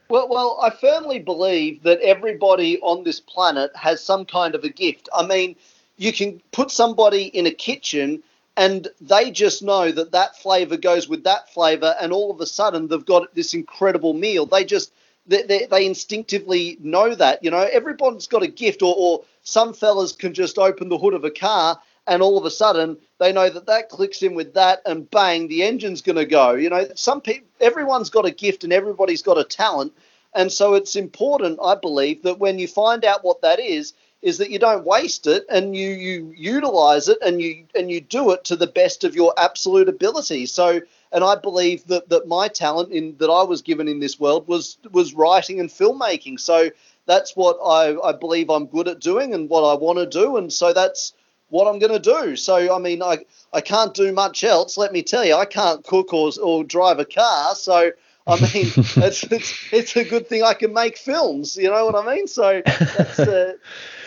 Well, 0.08 0.28
well, 0.28 0.58
I 0.62 0.68
firmly 0.68 1.20
believe 1.20 1.84
that 1.84 1.98
everybody 2.00 2.78
on 2.80 3.04
this 3.04 3.20
planet 3.20 3.70
has 3.74 4.02
some 4.02 4.26
kind 4.26 4.54
of 4.54 4.62
a 4.62 4.68
gift. 4.68 5.08
I 5.14 5.24
mean, 5.24 5.56
you 5.96 6.12
can 6.12 6.42
put 6.52 6.70
somebody 6.70 7.24
in 7.24 7.46
a 7.46 7.50
kitchen 7.50 8.22
and 8.56 8.88
they 9.00 9.30
just 9.30 9.62
know 9.62 9.90
that 9.92 10.12
that 10.12 10.36
flavor 10.36 10.76
goes 10.76 11.08
with 11.08 11.24
that 11.24 11.52
flavor, 11.52 11.94
and 12.00 12.12
all 12.12 12.30
of 12.30 12.40
a 12.40 12.46
sudden 12.46 12.88
they've 12.88 13.04
got 13.04 13.34
this 13.34 13.54
incredible 13.54 14.12
meal. 14.12 14.46
They 14.46 14.64
just 14.64 14.92
they, 15.26 15.42
they, 15.42 15.66
they 15.66 15.86
instinctively 15.86 16.76
know 16.80 17.14
that. 17.14 17.42
You 17.44 17.50
know, 17.50 17.68
everyone's 17.70 18.26
got 18.26 18.42
a 18.42 18.48
gift, 18.48 18.82
or, 18.82 18.94
or 18.96 19.24
some 19.42 19.72
fellas 19.72 20.12
can 20.12 20.34
just 20.34 20.58
open 20.58 20.88
the 20.88 20.98
hood 20.98 21.14
of 21.14 21.24
a 21.24 21.30
car 21.30 21.80
and 22.06 22.22
all 22.22 22.38
of 22.38 22.44
a 22.44 22.50
sudden 22.50 22.96
they 23.18 23.32
know 23.32 23.48
that 23.48 23.66
that 23.66 23.88
clicks 23.88 24.22
in 24.22 24.34
with 24.34 24.54
that 24.54 24.82
and 24.86 25.10
bang 25.10 25.48
the 25.48 25.62
engine's 25.62 26.02
going 26.02 26.16
to 26.16 26.24
go 26.26 26.52
you 26.52 26.68
know 26.68 26.86
some 26.94 27.20
people 27.20 27.46
everyone's 27.60 28.10
got 28.10 28.26
a 28.26 28.30
gift 28.30 28.64
and 28.64 28.72
everybody's 28.72 29.22
got 29.22 29.38
a 29.38 29.44
talent 29.44 29.92
and 30.34 30.50
so 30.50 30.74
it's 30.74 30.96
important 30.96 31.58
i 31.62 31.74
believe 31.74 32.22
that 32.22 32.38
when 32.38 32.58
you 32.58 32.66
find 32.66 33.04
out 33.04 33.24
what 33.24 33.40
that 33.42 33.60
is 33.60 33.92
is 34.22 34.38
that 34.38 34.50
you 34.50 34.58
don't 34.58 34.86
waste 34.86 35.26
it 35.26 35.44
and 35.50 35.76
you 35.76 35.90
you 35.90 36.32
utilize 36.36 37.08
it 37.08 37.18
and 37.24 37.42
you 37.42 37.64
and 37.74 37.90
you 37.90 38.00
do 38.00 38.30
it 38.30 38.44
to 38.44 38.56
the 38.56 38.66
best 38.66 39.04
of 39.04 39.14
your 39.14 39.34
absolute 39.36 39.88
ability 39.88 40.46
so 40.46 40.80
and 41.10 41.24
i 41.24 41.34
believe 41.34 41.84
that 41.86 42.08
that 42.08 42.26
my 42.28 42.48
talent 42.48 42.92
in 42.92 43.16
that 43.18 43.30
i 43.30 43.42
was 43.42 43.62
given 43.62 43.88
in 43.88 44.00
this 44.00 44.18
world 44.18 44.46
was 44.46 44.78
was 44.92 45.14
writing 45.14 45.60
and 45.60 45.68
filmmaking 45.68 46.38
so 46.38 46.70
that's 47.06 47.36
what 47.36 47.58
i 47.64 47.96
i 48.08 48.12
believe 48.12 48.48
i'm 48.48 48.66
good 48.66 48.88
at 48.88 49.00
doing 49.00 49.34
and 49.34 49.50
what 49.50 49.62
i 49.62 49.74
want 49.74 49.98
to 49.98 50.06
do 50.06 50.36
and 50.36 50.52
so 50.52 50.72
that's 50.72 51.12
what 51.52 51.68
I'm 51.68 51.78
going 51.78 51.92
to 51.92 51.98
do. 51.98 52.34
So, 52.34 52.74
I 52.74 52.78
mean, 52.78 53.02
I, 53.02 53.18
I 53.52 53.60
can't 53.60 53.92
do 53.92 54.10
much 54.10 54.42
else. 54.42 54.78
Let 54.78 54.90
me 54.90 55.02
tell 55.02 55.22
you, 55.22 55.34
I 55.34 55.44
can't 55.44 55.84
cook 55.84 56.14
or, 56.14 56.30
or 56.42 56.64
drive 56.64 56.98
a 56.98 57.04
car. 57.04 57.54
So, 57.54 57.92
I 58.26 58.40
mean, 58.40 58.66
it's, 58.76 59.24
it's, 59.24 59.72
it's 59.72 59.96
a 59.96 60.04
good 60.04 60.28
thing 60.28 60.42
I 60.42 60.54
can 60.54 60.72
make 60.72 60.96
films. 60.96 61.56
You 61.56 61.70
know 61.70 61.86
what 61.86 61.96
I 61.96 62.14
mean? 62.14 62.26
So 62.26 62.62
that's, 62.64 63.18
uh, 63.18 63.54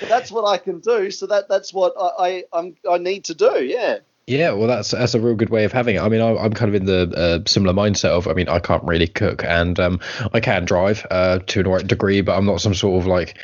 that's 0.01 0.31
what 0.31 0.45
I 0.45 0.57
can 0.57 0.79
do. 0.79 1.11
So 1.11 1.27
that 1.27 1.49
that's 1.49 1.73
what 1.73 1.93
I, 1.99 2.27
I 2.27 2.43
I'm 2.53 2.75
I 2.89 2.97
need 2.97 3.25
to 3.25 3.35
do. 3.35 3.63
Yeah. 3.63 3.99
Yeah, 4.27 4.53
well, 4.53 4.67
that's 4.67 4.89
that's 4.89 5.13
a 5.13 5.19
real 5.19 5.35
good 5.35 5.51
way 5.51 5.65
of 5.65 5.71
having 5.71 5.97
it. 5.97 6.01
I 6.01 6.09
mean, 6.09 6.19
I, 6.19 6.45
am 6.45 6.53
kind 6.53 6.69
of 6.69 6.73
in 6.73 6.85
the 6.85 7.13
uh, 7.15 7.47
similar 7.47 7.75
mindset 7.75 8.09
of, 8.09 8.27
I 8.27 8.33
mean, 8.33 8.49
I 8.49 8.57
can't 8.57 8.83
really 8.83 9.07
cook, 9.07 9.43
and 9.43 9.79
um, 9.79 9.99
I 10.33 10.39
can 10.39 10.65
drive 10.65 11.05
uh, 11.11 11.39
to 11.45 11.73
a 11.75 11.83
degree, 11.83 12.21
but 12.21 12.35
I'm 12.35 12.45
not 12.45 12.59
some 12.59 12.73
sort 12.73 12.99
of 12.99 13.07
like 13.07 13.37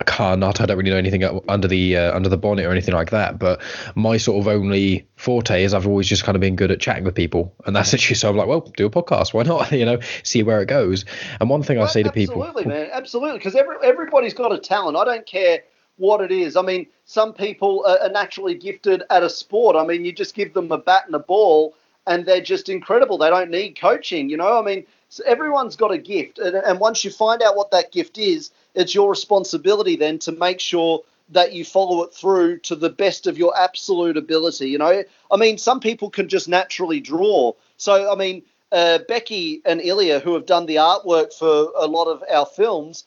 a 0.00 0.04
car 0.04 0.36
nut. 0.36 0.60
I 0.60 0.66
don't 0.66 0.76
really 0.76 0.90
know 0.90 0.96
anything 0.96 1.24
under 1.48 1.68
the 1.68 1.96
uh, 1.96 2.16
under 2.16 2.28
the 2.28 2.36
bonnet 2.36 2.64
or 2.64 2.70
anything 2.70 2.94
like 2.94 3.10
that. 3.10 3.38
But 3.38 3.60
my 3.94 4.16
sort 4.16 4.40
of 4.40 4.48
only 4.48 5.06
forte 5.16 5.62
is 5.62 5.74
I've 5.74 5.86
always 5.86 6.06
just 6.06 6.24
kind 6.24 6.36
of 6.36 6.40
been 6.40 6.56
good 6.56 6.70
at 6.70 6.80
chatting 6.80 7.04
with 7.04 7.14
people, 7.14 7.54
and 7.66 7.74
that's 7.74 7.94
actually 7.94 8.16
so 8.16 8.30
I'm 8.30 8.36
like, 8.36 8.48
well, 8.48 8.60
do 8.60 8.86
a 8.86 8.90
podcast, 8.90 9.34
why 9.34 9.42
not? 9.42 9.72
you 9.72 9.84
know, 9.84 9.98
see 10.22 10.42
where 10.42 10.60
it 10.62 10.66
goes. 10.66 11.04
And 11.40 11.48
one 11.48 11.62
thing 11.62 11.78
I 11.78 11.86
say 11.86 12.02
to 12.02 12.12
people, 12.12 12.44
absolutely, 12.44 12.72
man, 12.72 12.88
absolutely, 12.92 13.38
because 13.38 13.54
every, 13.54 13.76
everybody's 13.82 14.34
got 14.34 14.52
a 14.52 14.58
talent. 14.58 14.96
I 14.96 15.04
don't 15.04 15.26
care 15.26 15.60
what 15.96 16.20
it 16.20 16.30
is. 16.30 16.56
I 16.56 16.62
mean, 16.62 16.86
some 17.04 17.32
people 17.32 17.84
are 17.86 18.08
naturally 18.10 18.54
gifted 18.54 19.02
at 19.10 19.22
a 19.22 19.30
sport. 19.30 19.76
I 19.76 19.84
mean, 19.84 20.04
you 20.04 20.12
just 20.12 20.34
give 20.34 20.52
them 20.52 20.70
a 20.72 20.78
bat 20.78 21.04
and 21.06 21.14
a 21.14 21.20
ball, 21.20 21.74
and 22.06 22.26
they're 22.26 22.40
just 22.40 22.68
incredible. 22.68 23.18
They 23.18 23.30
don't 23.30 23.50
need 23.50 23.78
coaching, 23.80 24.28
you 24.28 24.36
know. 24.36 24.58
I 24.58 24.62
mean, 24.62 24.86
so 25.08 25.22
everyone's 25.26 25.76
got 25.76 25.92
a 25.92 25.98
gift, 25.98 26.38
and, 26.38 26.56
and 26.56 26.80
once 26.80 27.04
you 27.04 27.10
find 27.10 27.42
out 27.42 27.56
what 27.56 27.70
that 27.70 27.92
gift 27.92 28.18
is, 28.18 28.50
it's 28.74 28.94
your 28.94 29.08
responsibility 29.10 29.96
then 29.96 30.18
to 30.20 30.32
make 30.32 30.60
sure 30.60 31.02
that 31.30 31.52
you 31.52 31.64
follow 31.64 32.02
it 32.02 32.14
through 32.14 32.58
to 32.58 32.76
the 32.76 32.90
best 32.90 33.26
of 33.26 33.38
your 33.38 33.56
absolute 33.58 34.16
ability. 34.16 34.68
You 34.68 34.78
know, 34.78 35.02
I 35.30 35.36
mean, 35.36 35.58
some 35.58 35.80
people 35.80 36.10
can 36.10 36.28
just 36.28 36.48
naturally 36.48 37.00
draw. 37.00 37.52
So, 37.78 38.12
I 38.12 38.14
mean, 38.14 38.42
uh, 38.72 38.98
Becky 39.08 39.60
and 39.64 39.80
Ilya, 39.80 40.20
who 40.20 40.34
have 40.34 40.46
done 40.46 40.66
the 40.66 40.76
artwork 40.76 41.32
for 41.32 41.72
a 41.76 41.86
lot 41.86 42.06
of 42.06 42.22
our 42.32 42.46
films, 42.46 43.04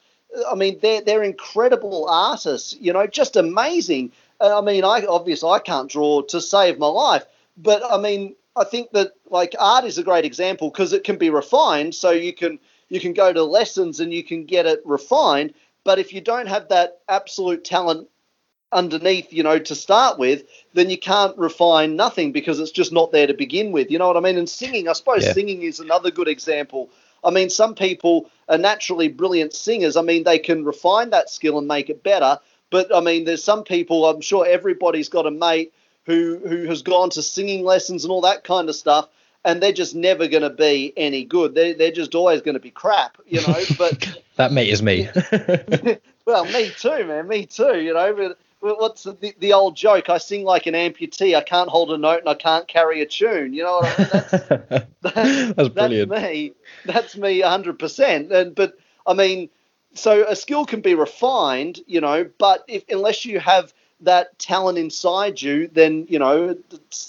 I 0.50 0.56
mean, 0.56 0.80
they're 0.82 1.02
they're 1.02 1.24
incredible 1.24 2.08
artists. 2.10 2.76
You 2.80 2.94
know, 2.94 3.08
just 3.08 3.36
amazing. 3.36 4.12
I 4.42 4.62
mean, 4.62 4.84
I 4.84 5.06
obviously 5.06 5.50
I 5.50 5.60
can't 5.60 5.90
draw 5.90 6.22
to 6.24 6.40
save 6.40 6.78
my 6.78 6.88
life, 6.88 7.26
but 7.58 7.84
I 7.84 7.98
mean, 7.98 8.36
I 8.56 8.64
think 8.64 8.92
that 8.92 9.14
like 9.30 9.56
art 9.60 9.86
is 9.86 9.98
a 9.98 10.04
great 10.04 10.26
example 10.26 10.70
because 10.70 10.94
it 10.94 11.04
can 11.04 11.18
be 11.18 11.30
refined. 11.30 11.96
So 11.96 12.12
you 12.12 12.34
can 12.34 12.60
you 12.90 13.00
can 13.00 13.14
go 13.14 13.32
to 13.32 13.44
lessons 13.44 14.00
and 14.00 14.14
you 14.14 14.24
can 14.24 14.46
get 14.46 14.66
it 14.66 14.82
refined. 14.86 15.54
But 15.84 16.00
if 16.00 16.14
you 16.14 16.22
don't 16.22 16.48
have 16.48 16.70
that 16.70 17.00
absolute 17.08 17.64
talent 17.64 18.10
underneath, 18.72 19.32
you 19.32 19.44
know, 19.44 19.60
to 19.60 19.76
start 19.76 20.20
with, 20.20 20.44
then 20.74 20.90
you 20.90 20.98
can't 20.98 21.38
refine 21.38 21.96
nothing 21.96 22.32
because 22.32 22.60
it's 22.60 22.72
just 22.72 22.92
not 22.92 23.12
there 23.12 23.28
to 23.28 23.34
begin 23.34 23.72
with. 23.72 23.90
You 23.90 23.98
know 23.98 24.08
what 24.08 24.18
I 24.18 24.20
mean? 24.20 24.38
And 24.38 24.50
singing, 24.50 24.88
I 24.88 24.94
suppose 24.94 25.26
yeah. 25.26 25.34
singing 25.34 25.64
is 25.64 25.80
another 25.80 26.12
good 26.12 26.28
example. 26.28 26.90
I 27.24 27.32
mean, 27.32 27.50
some 27.50 27.76
people 27.76 28.30
are 28.48 28.58
naturally 28.58 29.08
brilliant 29.08 29.54
singers. 29.54 29.98
I 29.98 30.02
mean, 30.02 30.24
they 30.24 30.40
can 30.40 30.64
refine 30.64 31.10
that 31.10 31.30
skill 31.30 31.58
and 31.58 31.68
make 31.68 31.90
it 31.90 32.04
better. 32.04 32.40
But 32.70 32.94
I 32.96 33.02
mean, 33.02 33.26
there's 33.26 33.44
some 33.44 33.64
people. 33.64 34.06
I'm 34.06 34.22
sure 34.22 34.46
everybody's 34.46 35.10
got 35.10 35.26
a 35.26 35.32
mate 35.32 35.74
who 36.10 36.40
who 36.40 36.64
has 36.66 36.82
gone 36.82 37.12
to 37.12 37.22
singing 37.22 37.64
lessons 37.64 38.04
and 38.04 38.12
all 38.12 38.22
that 38.22 38.44
kind 38.44 38.68
of 38.68 38.76
stuff, 38.76 39.08
and 39.46 39.62
they're 39.62 39.72
just 39.72 39.96
never 39.96 40.28
going 40.28 40.42
to 40.42 40.50
be 40.50 40.92
any 40.98 41.24
good. 41.24 41.54
They're 41.54 41.76
they're 41.76 41.92
just 41.92 42.16
always 42.16 42.42
going 42.42 42.56
to 42.56 42.60
be 42.60 42.72
crap, 42.72 43.18
you 43.28 43.42
know. 43.42 43.56
But 43.78 44.22
that 44.36 44.52
mate 44.52 44.70
is 44.70 44.82
me. 44.82 45.08
well, 46.26 46.46
me 46.46 46.72
too, 46.78 47.06
man. 47.06 47.28
Me 47.28 47.46
too. 47.46 47.80
You 47.80 47.94
know, 47.94 48.14
but 48.14 48.38
what's 48.80 49.04
the, 49.04 49.34
the 49.40 49.54
old 49.54 49.76
joke? 49.76 50.10
I 50.10 50.18
sing 50.18 50.44
like 50.44 50.66
an 50.66 50.74
amputee. 50.74 51.36
I 51.36 51.42
can't 51.42 51.70
hold 51.70 51.92
a 51.92 51.98
note 51.98 52.22
and 52.22 52.30
I 52.30 52.34
can't 52.34 52.68
carry 52.68 53.02
a 53.02 53.06
tune. 53.06 53.54
You 53.54 53.64
know 53.64 53.78
what 53.78 53.86
I 53.86 54.02
mean? 54.02 54.84
That's, 55.02 55.54
that's 55.54 55.70
brilliant. 55.70 56.10
That's 56.10 56.24
me. 56.24 56.54
That's 56.86 57.18
me 57.18 57.42
100%. 57.42 58.32
And 58.32 58.56
but 58.56 58.78
I 59.06 59.14
mean, 59.14 59.50
so 59.94 60.26
a 60.28 60.36
skill 60.36 60.66
can 60.66 60.82
be 60.82 60.96
refined, 60.96 61.80
you 61.86 62.02
know, 62.02 62.30
but 62.38 62.64
if 62.68 62.84
unless 62.90 63.26
you 63.26 63.40
have 63.40 63.74
that 64.02 64.38
talent 64.40 64.78
inside 64.78 65.42
you, 65.42 65.68
then 65.68 66.06
you 66.10 66.20
know 66.20 66.56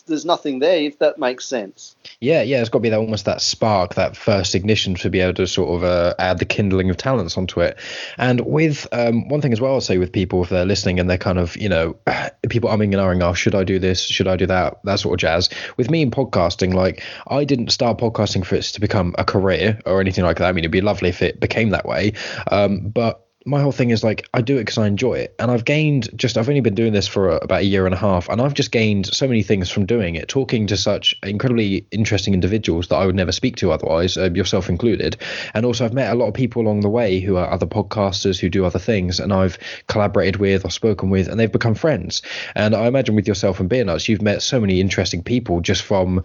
there's 0.06 0.24
nothing 0.24 0.58
there. 0.58 0.80
If 0.80 0.98
that 0.98 1.18
makes 1.18 1.46
sense. 1.46 1.94
Yeah, 2.20 2.42
yeah, 2.42 2.60
it's 2.60 2.68
got 2.68 2.78
to 2.78 2.82
be 2.82 2.90
that 2.90 2.98
almost 2.98 3.24
that 3.26 3.40
spark, 3.40 3.94
that 3.94 4.16
first 4.16 4.54
ignition 4.54 4.94
to 4.96 5.10
be 5.10 5.20
able 5.20 5.34
to 5.34 5.46
sort 5.46 5.70
of 5.76 5.84
uh, 5.84 6.14
add 6.18 6.38
the 6.38 6.44
kindling 6.44 6.90
of 6.90 6.96
talents 6.96 7.36
onto 7.38 7.60
it. 7.60 7.78
And 8.18 8.40
with 8.40 8.86
um, 8.92 9.28
one 9.28 9.40
thing 9.40 9.52
as 9.52 9.60
well, 9.60 9.74
I'll 9.74 9.80
say 9.80 9.98
with 9.98 10.12
people 10.12 10.42
if 10.42 10.48
they're 10.48 10.64
listening 10.64 10.98
and 11.00 11.08
they're 11.08 11.18
kind 11.18 11.38
of 11.38 11.56
you 11.56 11.68
know 11.68 11.96
people 12.48 12.70
umming 12.70 12.84
and 12.84 12.94
ahhing, 12.94 13.22
oh, 13.22 13.34
should 13.34 13.54
I 13.54 13.64
do 13.64 13.78
this? 13.78 14.00
Should 14.00 14.28
I 14.28 14.36
do 14.36 14.46
that? 14.46 14.80
That 14.84 15.00
sort 15.00 15.14
of 15.14 15.20
jazz. 15.20 15.48
With 15.76 15.90
me 15.90 16.02
in 16.02 16.10
podcasting, 16.10 16.74
like 16.74 17.02
I 17.28 17.44
didn't 17.44 17.70
start 17.70 17.98
podcasting 17.98 18.44
for 18.44 18.56
it 18.56 18.62
to 18.64 18.80
become 18.80 19.14
a 19.18 19.24
career 19.24 19.78
or 19.86 20.00
anything 20.00 20.24
like 20.24 20.38
that. 20.38 20.48
I 20.48 20.52
mean, 20.52 20.64
it'd 20.64 20.72
be 20.72 20.80
lovely 20.80 21.08
if 21.08 21.22
it 21.22 21.40
became 21.40 21.70
that 21.70 21.86
way, 21.86 22.12
um, 22.50 22.88
but 22.88 23.26
my 23.46 23.60
whole 23.60 23.72
thing 23.72 23.90
is 23.90 24.04
like 24.04 24.28
I 24.34 24.42
do 24.42 24.56
it 24.56 24.60
because 24.60 24.76
I 24.76 24.86
enjoy 24.86 25.14
it, 25.14 25.34
and 25.38 25.50
I've 25.50 25.64
gained 25.64 26.10
just 26.16 26.36
I've 26.36 26.48
only 26.48 26.60
been 26.60 26.74
doing 26.74 26.92
this 26.92 27.08
for 27.08 27.38
about 27.38 27.60
a 27.60 27.64
year 27.64 27.86
and 27.86 27.94
a 27.94 27.98
half, 27.98 28.28
and 28.28 28.40
I've 28.40 28.54
just 28.54 28.70
gained 28.70 29.06
so 29.06 29.26
many 29.26 29.42
things 29.42 29.70
from 29.70 29.86
doing 29.86 30.14
it, 30.14 30.28
talking 30.28 30.66
to 30.66 30.76
such 30.76 31.18
incredibly 31.22 31.86
interesting 31.90 32.34
individuals 32.34 32.88
that 32.88 32.96
I 32.96 33.06
would 33.06 33.14
never 33.14 33.32
speak 33.32 33.56
to 33.56 33.72
otherwise, 33.72 34.18
uh, 34.18 34.30
yourself 34.30 34.68
included, 34.68 35.16
and 35.54 35.64
also 35.64 35.84
I've 35.84 35.94
met 35.94 36.12
a 36.12 36.16
lot 36.16 36.28
of 36.28 36.34
people 36.34 36.60
along 36.62 36.80
the 36.80 36.90
way 36.90 37.20
who 37.20 37.36
are 37.36 37.50
other 37.50 37.66
podcasters 37.66 38.38
who 38.38 38.50
do 38.50 38.64
other 38.66 38.78
things, 38.78 39.18
and 39.18 39.32
I've 39.32 39.58
collaborated 39.86 40.36
with 40.36 40.64
or 40.66 40.70
spoken 40.70 41.08
with, 41.08 41.26
and 41.26 41.40
they've 41.40 41.50
become 41.50 41.74
friends. 41.74 42.20
And 42.54 42.74
I 42.74 42.86
imagine 42.86 43.16
with 43.16 43.26
yourself 43.26 43.58
and 43.58 43.68
Beer 43.68 43.84
Nuts, 43.84 44.08
you've 44.08 44.22
met 44.22 44.42
so 44.42 44.60
many 44.60 44.80
interesting 44.80 45.22
people 45.22 45.60
just 45.60 45.82
from 45.82 46.24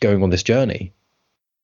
going 0.00 0.22
on 0.22 0.30
this 0.30 0.42
journey. 0.42 0.92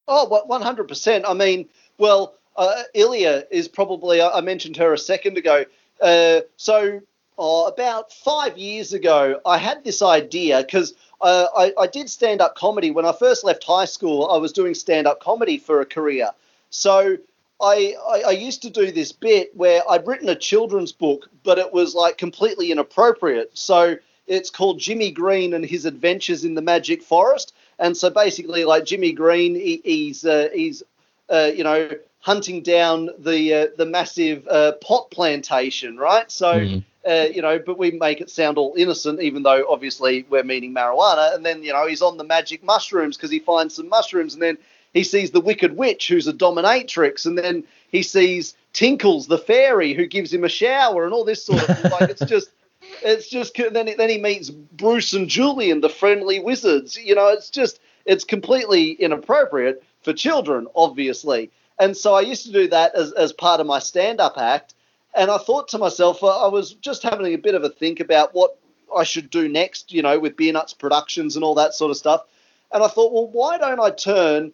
Oh, 0.07 0.45
100%. 0.49 1.23
I 1.27 1.35
mean, 1.35 1.69
well 1.99 2.35
uh, 2.57 2.83
Ilya 2.95 3.45
is 3.51 3.69
probably, 3.69 4.21
I 4.21 4.41
mentioned 4.41 4.77
her 4.77 4.93
a 4.93 4.99
second 4.99 5.39
ago. 5.39 5.65
Uh, 6.01 6.41
so, 6.57 7.01
oh, 7.39 7.67
about 7.67 8.13
five 8.13 8.59
years 8.59 8.93
ago, 8.93 9.41
I 9.45 9.59
had 9.59 9.85
this 9.85 10.03
idea 10.03 10.63
because 10.63 10.95
uh, 11.21 11.47
I, 11.57 11.73
I, 11.79 11.87
did 11.87 12.09
stand 12.09 12.41
up 12.41 12.57
comedy. 12.57 12.91
When 12.91 13.05
I 13.05 13.13
first 13.13 13.45
left 13.45 13.65
high 13.65 13.85
school, 13.85 14.31
I 14.31 14.39
was 14.39 14.53
doing 14.53 14.75
stand 14.75 15.07
up 15.07 15.21
comedy 15.21 15.59
for 15.59 15.81
a 15.81 15.87
career. 15.87 16.31
So, 16.71 17.19
I, 17.61 17.95
I, 18.09 18.23
I, 18.29 18.31
used 18.31 18.63
to 18.63 18.71
do 18.71 18.91
this 18.91 19.13
bit 19.13 19.55
where 19.55 19.83
I'd 19.91 20.07
written 20.07 20.31
a 20.31 20.35
children's 20.35 20.93
book, 20.93 21.29
but 21.45 21.59
it 21.59 21.73
was 21.75 21.95
like 21.95 22.17
completely 22.17 22.73
inappropriate. 22.73 23.51
So, 23.59 23.97
it's 24.31 24.49
called 24.49 24.79
Jimmy 24.79 25.11
Green 25.11 25.53
and 25.53 25.67
His 25.67 25.85
Adventures 25.85 26.45
in 26.45 26.55
the 26.55 26.63
Magic 26.63 27.03
Forest. 27.03 27.53
And 27.81 27.97
so 27.97 28.11
basically, 28.11 28.65
like 28.65 28.85
Jimmy 28.85 29.13
Green, 29.13 29.55
he, 29.57 29.81
he's 29.85 30.25
uh, 30.25 30.49
he's 30.55 30.83
uh, 31.29 31.51
you 31.55 31.65
know 31.65 31.91
hunting 32.21 32.63
down 32.63 33.11
the 33.19 33.55
uh, 33.55 33.67
the 33.77 33.87
massive 33.87 34.47
uh, 34.49 34.73
pot 34.73 35.11
plantation, 35.11 35.97
right? 35.97 36.31
So. 36.31 36.53
Mm. 36.55 36.85
Uh, 37.03 37.29
you 37.35 37.41
know, 37.41 37.59
but 37.59 37.79
we 37.79 37.93
make 37.93 38.21
it 38.21 38.29
sound 38.29 38.59
all 38.59 38.75
innocent, 38.77 39.23
even 39.23 39.43
though 39.43 39.65
obviously 39.71 40.27
we're 40.29 40.45
meaning 40.45 40.75
marijuana. 40.75 41.35
And 41.35 41.47
then, 41.47 41.63
you 41.63 41.73
know, 41.73 41.87
he's 41.87 42.03
on 42.03 42.19
the 42.19 42.25
magic 42.25 42.63
mushrooms 42.63 43.17
because 43.17 43.31
he 43.31 43.39
finds 43.39 43.75
some 43.75 43.89
mushrooms, 43.89 44.35
and 44.35 44.43
then 44.43 44.59
he 44.93 45.03
sees 45.03 45.31
the 45.31 45.41
Wicked 45.41 45.79
Witch, 45.79 46.09
who's 46.09 46.29
a 46.29 46.33
dominatrix, 46.35 47.25
and 47.25 47.39
then 47.39 47.65
he 47.91 48.03
sees 48.03 48.55
Tinkles, 48.75 49.29
the 49.29 49.39
fairy, 49.39 49.95
who 49.95 50.07
gives 50.07 50.31
him 50.33 50.45
a 50.45 50.49
shower, 50.51 51.05
and 51.05 51.15
all 51.15 51.25
this 51.25 51.43
sort 51.45 51.69
of 51.69 51.85
like. 51.91 52.11
It's 52.11 52.27
just, 52.27 52.51
it's 53.03 53.31
just. 53.31 53.55
Then, 53.57 53.95
then 53.97 54.11
he 54.11 54.19
meets 54.19 54.51
Bruce 54.51 55.15
and 55.15 55.27
Julian, 55.27 55.81
the 55.81 55.89
friendly 55.89 56.39
wizards. 56.39 56.97
You 56.97 57.15
know, 57.15 57.29
it's 57.29 57.49
just, 57.49 57.81
it's 58.05 58.25
completely 58.25 58.91
inappropriate 58.91 59.83
for 60.03 60.13
children, 60.13 60.67
obviously. 60.77 61.51
And 61.81 61.97
so 61.97 62.15
I 62.15 62.21
used 62.21 62.45
to 62.45 62.53
do 62.53 62.69
that 62.69 62.95
as, 62.95 63.11
as 63.13 63.33
part 63.33 63.59
of 63.59 63.67
my 63.67 63.79
stand 63.79 64.21
up 64.21 64.37
act. 64.37 64.75
And 65.15 65.31
I 65.31 65.39
thought 65.39 65.67
to 65.69 65.79
myself, 65.79 66.23
I 66.23 66.47
was 66.47 66.75
just 66.75 67.03
having 67.03 67.33
a 67.33 67.39
bit 67.39 67.55
of 67.55 67.65
a 67.65 67.71
think 67.71 67.99
about 67.99 68.35
what 68.35 68.59
I 68.95 69.03
should 69.03 69.31
do 69.31 69.49
next, 69.49 69.91
you 69.91 70.03
know, 70.03 70.19
with 70.19 70.37
Beer 70.37 70.53
Nuts 70.53 70.75
Productions 70.75 71.35
and 71.35 71.45
all 71.45 71.55
that 71.55 71.75
sort 71.75 71.91
of 71.91 71.97
stuff. 71.97 72.23
And 72.71 72.85
I 72.85 72.89
thought, 72.89 73.13
well, 73.13 73.29
why 73.29 73.57
don't 73.57 73.81
I 73.81 73.91
turn 73.91 74.53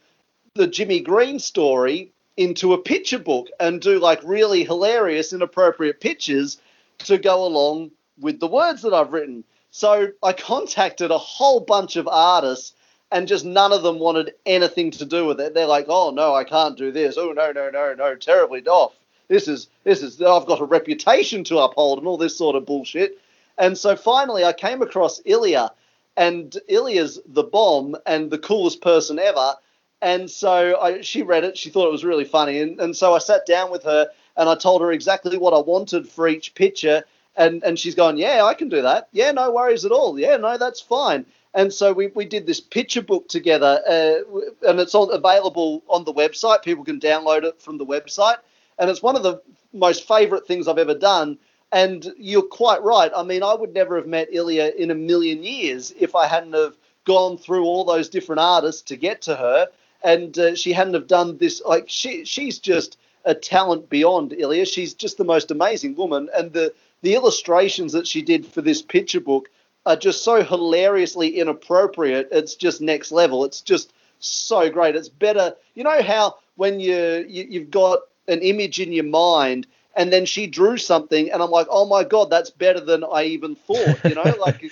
the 0.55 0.69
Jimmy 0.69 1.01
Green 1.01 1.41
story 1.41 2.13
into 2.37 2.73
a 2.73 2.79
picture 2.79 3.19
book 3.19 3.49
and 3.59 3.81
do 3.81 3.99
like 3.99 4.21
really 4.23 4.63
hilarious, 4.63 5.33
inappropriate 5.33 6.01
pictures 6.01 6.59
to 6.99 7.19
go 7.19 7.45
along 7.45 7.91
with 8.21 8.39
the 8.39 8.47
words 8.47 8.83
that 8.83 8.95
I've 8.95 9.13
written? 9.13 9.43
So 9.73 10.13
I 10.23 10.33
contacted 10.33 11.11
a 11.11 11.19
whole 11.19 11.61
bunch 11.61 11.97
of 11.97 12.07
artists 12.09 12.73
and 13.13 13.29
just 13.29 13.45
none 13.45 13.73
of 13.73 13.83
them 13.83 13.99
wanted 13.99 14.35
anything 14.45 14.91
to 14.93 15.05
do 15.05 15.27
with 15.27 15.41
it. 15.41 15.55
They're 15.55 15.67
like, 15.67 15.87
"Oh 15.89 16.11
no, 16.11 16.35
I 16.35 16.45
can't 16.45 16.77
do 16.77 16.91
this. 16.93 17.17
Oh 17.17 17.33
no, 17.33 17.53
no, 17.53 17.71
no, 17.71 17.95
no, 17.95 18.15
terribly 18.17 18.67
off. 18.67 18.95
This 19.29 19.49
is 19.49 19.69
this 19.85 20.03
is 20.03 20.21
I've 20.21 20.47
got 20.47 20.61
a 20.61 20.65
reputation 20.65 21.45
to 21.45 21.59
uphold 21.59 21.99
and 21.99 22.07
all 22.07 22.19
this 22.19 22.37
sort 22.37 22.57
of 22.57 22.67
bullshit." 22.67 23.19
And 23.59 23.77
so 23.77 23.97
finally, 23.97 24.45
I 24.45 24.53
came 24.53 24.83
across 24.83 25.21
Ilya, 25.25 25.71
and 26.17 26.57
Ilya's 26.69 27.21
the 27.27 27.45
bomb 27.45 27.97
and 28.07 28.31
the 28.31 28.39
coolest 28.39 28.81
person 28.81 29.19
ever. 29.19 29.55
And 30.03 30.31
so 30.31 30.79
I, 30.79 31.01
she 31.01 31.23
read 31.23 31.45
it. 31.45 31.57
She 31.57 31.71
thought 31.71 31.89
it 31.89 31.93
was 31.93 32.05
really 32.05 32.25
funny, 32.25 32.61
and, 32.61 32.81
and 32.81 32.95
so 32.97 33.15
I 33.15 33.19
sat 33.19 33.47
down 33.47 33.71
with 33.71 33.85
her 33.85 34.09
and 34.37 34.49
I 34.49 34.55
told 34.55 34.83
her 34.83 34.93
exactly 34.93 35.39
what 35.39 35.55
I 35.55 35.59
wanted 35.59 36.09
for 36.09 36.29
each 36.29 36.55
picture. 36.55 37.05
And, 37.37 37.63
and 37.65 37.79
she's 37.79 37.95
gone, 37.95 38.17
yeah, 38.17 38.45
I 38.45 38.55
can 38.55 38.69
do 38.69 38.83
that. 38.83 39.09
Yeah, 39.13 39.33
no 39.33 39.51
worries 39.51 39.85
at 39.85 39.93
all. 39.93 40.19
Yeah, 40.19 40.37
no, 40.37 40.57
that's 40.57 40.81
fine. 40.81 41.27
And 41.57 41.73
so 41.73 41.95
we, 41.95 42.09
we 42.09 42.27
did 42.27 42.47
this 42.47 42.61
picture 42.61 43.01
book 43.01 43.29
together, 43.29 43.81
uh, 43.89 44.69
and 44.69 44.79
it's 44.79 44.95
all 44.95 45.11
available 45.11 45.83
on 45.89 46.05
the 46.05 46.13
website. 46.13 46.63
People 46.63 46.85
can 46.85 47.01
download 47.01 47.45
it 47.45 47.63
from 47.63 47.79
the 47.79 47.87
website. 47.87 48.37
And 48.79 48.91
it's 48.91 49.03
one 49.03 49.17
of 49.17 49.23
the 49.23 49.41
most 49.73 50.07
favorite 50.07 50.47
things 50.47 50.69
I've 50.69 50.77
ever 50.77 50.95
done. 50.95 51.39
And 51.73 52.13
you're 52.19 52.43
quite 52.43 52.83
right. 52.83 53.11
I 53.17 53.23
mean, 53.23 53.43
I 53.43 53.55
would 53.55 53.73
never 53.73 53.97
have 53.97 54.07
met 54.07 54.29
Ilya 54.31 54.75
in 54.77 54.91
a 54.91 54.95
million 54.95 55.43
years 55.43 55.95
if 55.99 56.15
I 56.15 56.27
hadn't 56.27 56.53
have 56.53 56.77
gone 57.07 57.39
through 57.39 57.65
all 57.65 57.85
those 57.85 58.11
different 58.11 58.41
artists 58.41 58.83
to 58.83 58.97
get 58.97 59.23
to 59.23 59.35
her. 59.35 59.69
And 60.05 60.39
uh, 60.39 60.57
she 60.57 60.75
hadn't 60.75 60.93
have 60.95 61.07
done 61.07 61.39
this. 61.39 61.63
Like 61.65 61.87
she, 61.89 62.27
she's 62.27 62.59
just 62.59 62.99
a 63.25 63.35
talent 63.35 63.89
beyond 63.89 64.35
Ilya. 64.35 64.67
She's 64.67 64.93
just 64.93 65.17
the 65.17 65.25
most 65.25 65.51
amazing 65.51 65.97
woman. 65.97 66.29
And 66.37 66.53
the 66.53 66.75
the 67.03 67.15
illustrations 67.15 67.93
that 67.93 68.07
she 68.07 68.21
did 68.21 68.47
for 68.47 68.63
this 68.63 68.83
picture 68.83 69.21
book 69.21 69.49
are 69.87 69.97
just 69.97 70.25
so 70.25 70.43
hilariously 70.43 71.29
inappropriate. 71.39 72.29
It's 72.33 72.57
just 72.57 72.81
next 72.81 73.13
level. 73.13 73.45
It's 73.45 73.61
just 73.61 73.93
so 74.19 74.69
great. 74.69 74.97
It's 74.97 75.09
better. 75.09 75.55
You 75.75 75.85
know 75.85 76.03
how 76.03 76.37
when 76.57 76.81
you, 76.81 77.25
you 77.29 77.47
you've 77.49 77.71
got 77.71 78.01
an 78.29 78.41
image 78.41 78.81
in 78.81 78.93
your 78.93 79.05
mind 79.05 79.67
and 79.95 80.13
then 80.13 80.27
she 80.27 80.47
drew 80.47 80.77
something 80.77 81.31
and 81.31 81.43
I'm 81.43 81.51
like, 81.51 81.69
oh 81.71 81.87
my 81.87 82.05
god, 82.05 82.31
that's 82.31 82.51
better 82.51 82.81
than 82.81 83.05
I 83.05 83.25
even 83.25 83.55
thought. 83.55 84.05
You 84.05 84.17
know, 84.17 84.35
like 84.41 84.71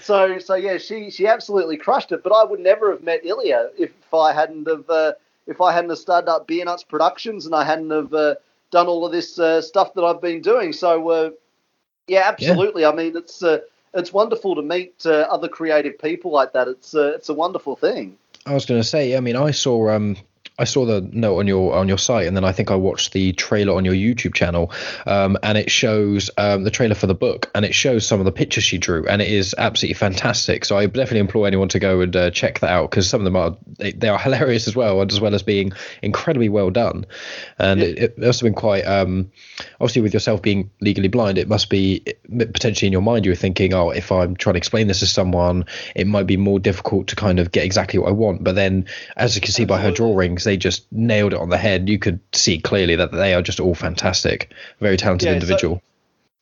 so 0.00 0.38
so 0.38 0.54
yeah, 0.54 0.78
she 0.78 1.10
she 1.10 1.26
absolutely 1.26 1.76
crushed 1.76 2.12
it. 2.12 2.22
But 2.22 2.32
I 2.32 2.44
would 2.44 2.60
never 2.60 2.90
have 2.90 3.02
met 3.02 3.24
Ilya 3.24 3.70
if 3.78 3.92
I 4.12 4.32
hadn't 4.32 4.66
have 4.66 4.88
uh, 4.88 5.12
if 5.46 5.60
I 5.60 5.72
hadn't 5.72 5.90
have 5.90 5.98
started 5.98 6.30
up 6.30 6.46
Beer 6.46 6.64
Nuts 6.64 6.82
Productions 6.82 7.44
and 7.44 7.54
I 7.54 7.64
hadn't 7.64 7.90
have 7.90 8.12
uh, 8.14 8.34
done 8.70 8.86
all 8.86 9.04
of 9.04 9.12
this 9.12 9.38
uh, 9.38 9.60
stuff 9.60 9.94
that 9.94 10.02
I've 10.02 10.22
been 10.22 10.40
doing. 10.40 10.72
So 10.72 11.10
uh, 11.10 11.30
yeah, 12.08 12.22
absolutely. 12.24 12.82
Yeah. 12.82 12.90
I 12.90 12.94
mean, 12.94 13.16
it's 13.16 13.42
uh, 13.42 13.58
it's 13.96 14.12
wonderful 14.12 14.54
to 14.54 14.62
meet 14.62 14.94
uh, 15.06 15.26
other 15.30 15.48
creative 15.48 15.98
people 15.98 16.30
like 16.30 16.52
that. 16.52 16.68
It's 16.68 16.94
uh, 16.94 17.12
it's 17.14 17.28
a 17.28 17.34
wonderful 17.34 17.76
thing. 17.76 18.16
I 18.44 18.54
was 18.54 18.64
going 18.64 18.80
to 18.80 18.86
say, 18.86 19.16
I 19.16 19.20
mean, 19.20 19.36
I 19.36 19.50
saw 19.50 19.90
um, 19.90 20.16
I 20.58 20.64
saw 20.64 20.86
the 20.86 21.06
note 21.12 21.38
on 21.38 21.46
your 21.46 21.74
on 21.74 21.86
your 21.86 21.98
site, 21.98 22.26
and 22.26 22.34
then 22.34 22.44
I 22.44 22.52
think 22.52 22.70
I 22.70 22.76
watched 22.76 23.12
the 23.12 23.34
trailer 23.34 23.74
on 23.74 23.84
your 23.84 23.94
YouTube 23.94 24.32
channel, 24.32 24.72
um, 25.04 25.36
and 25.42 25.58
it 25.58 25.70
shows 25.70 26.30
um, 26.38 26.64
the 26.64 26.70
trailer 26.70 26.94
for 26.94 27.06
the 27.06 27.14
book, 27.14 27.50
and 27.54 27.64
it 27.64 27.74
shows 27.74 28.06
some 28.06 28.20
of 28.20 28.24
the 28.24 28.32
pictures 28.32 28.64
she 28.64 28.78
drew, 28.78 29.06
and 29.06 29.20
it 29.20 29.28
is 29.28 29.54
absolutely 29.58 29.94
fantastic. 29.94 30.64
So 30.64 30.78
I 30.78 30.86
definitely 30.86 31.20
implore 31.20 31.46
anyone 31.46 31.68
to 31.68 31.78
go 31.78 32.00
and 32.00 32.16
uh, 32.16 32.30
check 32.30 32.60
that 32.60 32.70
out 32.70 32.90
because 32.90 33.08
some 33.08 33.20
of 33.20 33.24
them 33.26 33.36
are 33.36 33.56
they, 33.78 33.92
they, 33.92 34.08
are 34.08 34.18
hilarious 34.26 34.66
as 34.66 34.74
well, 34.74 35.02
as 35.02 35.20
well 35.20 35.34
as 35.34 35.42
being 35.42 35.72
incredibly 36.02 36.48
well 36.48 36.70
done. 36.70 37.04
And 37.58 37.80
yeah. 37.80 37.86
it, 37.86 37.98
it, 37.98 38.18
must 38.18 38.40
have 38.40 38.46
been 38.46 38.54
quite 38.54 38.82
um, 38.82 39.30
obviously 39.80 40.02
with 40.02 40.14
yourself 40.14 40.40
being 40.40 40.70
legally 40.80 41.08
blind, 41.08 41.36
it 41.36 41.48
must 41.48 41.68
be 41.68 42.02
potentially 42.30 42.86
in 42.86 42.92
your 42.92 43.02
mind 43.02 43.26
you 43.26 43.32
were 43.32 43.36
thinking, 43.36 43.74
oh, 43.74 43.90
if 43.90 44.10
I'm 44.10 44.36
trying 44.36 44.54
to 44.54 44.58
explain 44.58 44.86
this 44.86 45.00
to 45.00 45.06
someone, 45.06 45.66
it 45.94 46.06
might 46.06 46.26
be 46.26 46.38
more 46.38 46.58
difficult 46.58 47.08
to 47.08 47.16
kind 47.16 47.38
of 47.38 47.52
get 47.52 47.64
exactly 47.64 47.98
what 47.98 48.08
I 48.08 48.12
want. 48.12 48.42
But 48.42 48.54
then, 48.54 48.86
as 49.16 49.34
you 49.34 49.42
can 49.42 49.52
see 49.52 49.66
by 49.66 49.80
her 49.80 49.90
drawings 49.90 50.45
they 50.46 50.56
just 50.56 50.90
nailed 50.90 51.34
it 51.34 51.38
on 51.38 51.50
the 51.50 51.58
head. 51.58 51.88
You 51.90 51.98
could 51.98 52.20
see 52.32 52.58
clearly 52.58 52.96
that 52.96 53.12
they 53.12 53.34
are 53.34 53.42
just 53.42 53.60
all 53.60 53.74
fantastic, 53.74 54.50
very 54.80 54.96
talented 54.96 55.26
yeah, 55.26 55.34
individual. 55.34 55.76
So, 55.76 55.82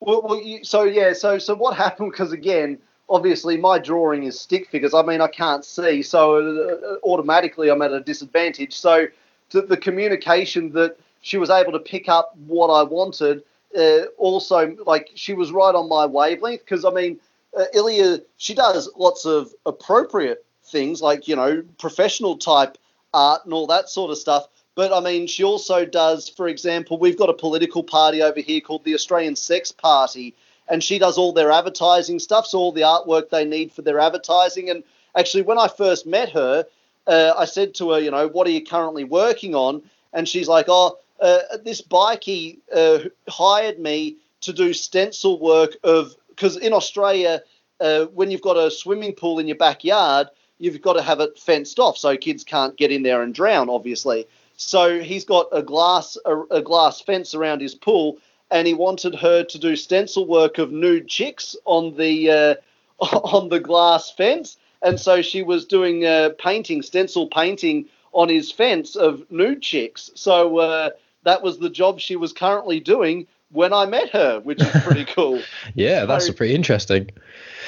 well, 0.01 0.23
well 0.23 0.41
you, 0.41 0.63
so 0.63 0.85
yeah, 0.85 1.13
so 1.13 1.39
so 1.39 1.57
what 1.57 1.77
happened? 1.85 2.13
Because 2.13 2.31
again, 2.31 2.79
obviously 3.09 3.57
my 3.57 3.81
drawing 3.81 4.23
is 4.23 4.39
stick 4.39 4.69
figures. 4.69 4.95
I 4.95 5.03
mean, 5.03 5.21
I 5.21 5.29
can't 5.29 5.65
see, 5.65 6.03
so 6.03 6.37
uh, 6.37 7.07
automatically 7.07 7.69
I'm 7.69 7.83
at 7.83 7.93
a 7.93 8.01
disadvantage. 8.01 8.77
So 8.77 9.09
the 9.51 9.77
communication 9.77 10.73
that 10.73 10.97
she 11.25 11.39
was 11.39 11.51
able 11.51 11.73
to 11.73 11.79
pick 11.79 12.09
up 12.09 12.37
what 12.47 12.69
I 12.69 12.83
wanted. 12.83 13.43
Uh, 13.77 14.05
also, 14.19 14.77
like 14.87 15.11
she 15.15 15.33
was 15.33 15.51
right 15.51 15.75
on 15.75 15.89
my 15.89 16.07
wavelength 16.07 16.61
because 16.61 16.85
I 16.85 16.91
mean, 16.91 17.19
uh, 17.57 17.65
Ilya, 17.73 18.21
she 18.37 18.55
does 18.55 18.91
lots 18.97 19.25
of 19.25 19.53
appropriate 19.67 20.45
things 20.65 21.03
like 21.03 21.27
you 21.27 21.35
know 21.35 21.63
professional 21.79 22.37
type 22.37 22.79
art 23.15 23.45
and 23.45 23.55
all 23.55 23.67
that 23.69 23.89
sort 23.89 24.11
of 24.11 24.19
stuff. 24.19 24.49
But 24.75 24.93
I 24.93 25.01
mean, 25.01 25.27
she 25.27 25.45
also 25.45 25.85
does, 25.85 26.29
for 26.29 26.49
example, 26.49 26.99
we've 26.99 27.17
got 27.17 27.31
a 27.31 27.35
political 27.35 27.83
party 27.83 28.23
over 28.23 28.41
here 28.41 28.61
called 28.61 28.85
the 28.85 28.95
Australian 28.95 29.37
Sex 29.37 29.71
Party, 29.71 30.35
and 30.69 30.83
she 30.83 30.99
does 30.99 31.17
all 31.17 31.33
their 31.33 31.53
advertising 31.53 32.19
stuff, 32.19 32.47
so 32.47 32.59
all 32.59 32.73
the 32.73 32.83
artwork 32.83 33.31
they 33.31 33.45
need 33.45 33.73
for 33.73 33.83
their 33.83 34.01
advertising. 34.01 34.71
And 34.71 34.83
actually, 35.17 35.43
when 35.43 35.59
I 35.59 35.69
first 35.69 36.07
met 36.07 36.31
her, 36.31 36.67
uh, 37.07 37.35
I 37.37 37.45
said 37.45 37.75
to 37.75 37.91
her, 37.93 38.01
you 38.01 38.11
know, 38.11 38.27
what 38.29 38.47
are 38.47 38.51
you 38.51 38.65
currently 38.65 39.05
working 39.05 39.55
on? 39.55 39.83
And 40.13 40.29
she's 40.29 40.49
like, 40.49 40.67
oh, 40.69 40.99
uh, 41.21 41.59
this 41.65 41.81
bikie 41.81 42.59
uh, 42.75 43.09
hired 43.29 43.79
me 43.79 44.17
to 44.41 44.53
do 44.53 44.73
stencil 44.73 45.39
work 45.39 45.77
of 45.85 46.15
because 46.29 46.57
in 46.57 46.73
Australia, 46.73 47.43
uh, 47.81 48.07
when 48.07 48.31
you've 48.31 48.43
got 48.43 48.57
a 48.57 48.71
swimming 48.71 49.13
pool 49.13 49.39
in 49.39 49.47
your 49.47 49.57
backyard, 49.57 50.29
you've 50.65 50.81
got 50.81 50.95
to 50.95 51.03
have 51.03 51.21
it 51.21 51.39
fenced 51.39 51.79
off 51.79 51.99
so 51.99 52.17
kids 52.17 52.43
can't 52.43 52.77
get 52.77 52.91
in 52.91 53.03
there 53.03 53.23
and 53.23 53.35
drown, 53.35 53.69
obviously. 53.69 54.27
So 54.57 55.01
he's 55.01 55.25
got 55.25 55.49
a 55.53 55.63
glass 55.63 56.17
a, 56.25 56.41
a 56.51 56.63
glass 56.63 57.01
fence 57.01 57.35
around 57.35 57.61
his 57.61 57.75
pool, 57.75 58.19
and 58.51 58.67
he 58.67 58.73
wanted 58.73 59.15
her 59.17 59.45
to 59.45 59.59
do 59.59 59.77
stencil 59.77 60.27
work 60.27 60.59
of 60.59 60.73
nude 60.73 61.09
chicks 61.09 61.55
on 61.65 61.97
the 61.97 62.31
uh, 62.31 62.55
on 63.01 63.49
the 63.49 63.61
glass 63.61 64.11
fence, 64.11 64.57
and 64.81 64.99
so 64.99 65.23
she 65.23 65.43
was 65.43 65.67
doing 65.67 66.07
uh, 66.07 66.31
painting, 66.39 66.83
stencil 66.83 67.27
painting 67.27 67.87
on 68.13 68.29
his 68.29 68.51
fence 68.51 68.97
of 68.97 69.31
nude 69.31 69.61
chicks. 69.61 70.11
So 70.15 70.59
uh, 70.59 70.91
that 71.25 71.43
was 71.43 71.59
the 71.59 71.71
job 71.71 72.01
she 72.01 72.17
was 72.17 72.33
currently 72.33 72.81
doing 72.81 73.27
when 73.55 73.73
I 73.73 73.87
met 73.87 74.11
her, 74.11 74.41
which 74.41 74.61
is 74.61 74.83
pretty 74.83 75.05
cool. 75.15 75.41
yeah, 75.75 76.05
that's 76.07 76.29
pretty 76.31 76.57
interesting. 76.57 77.11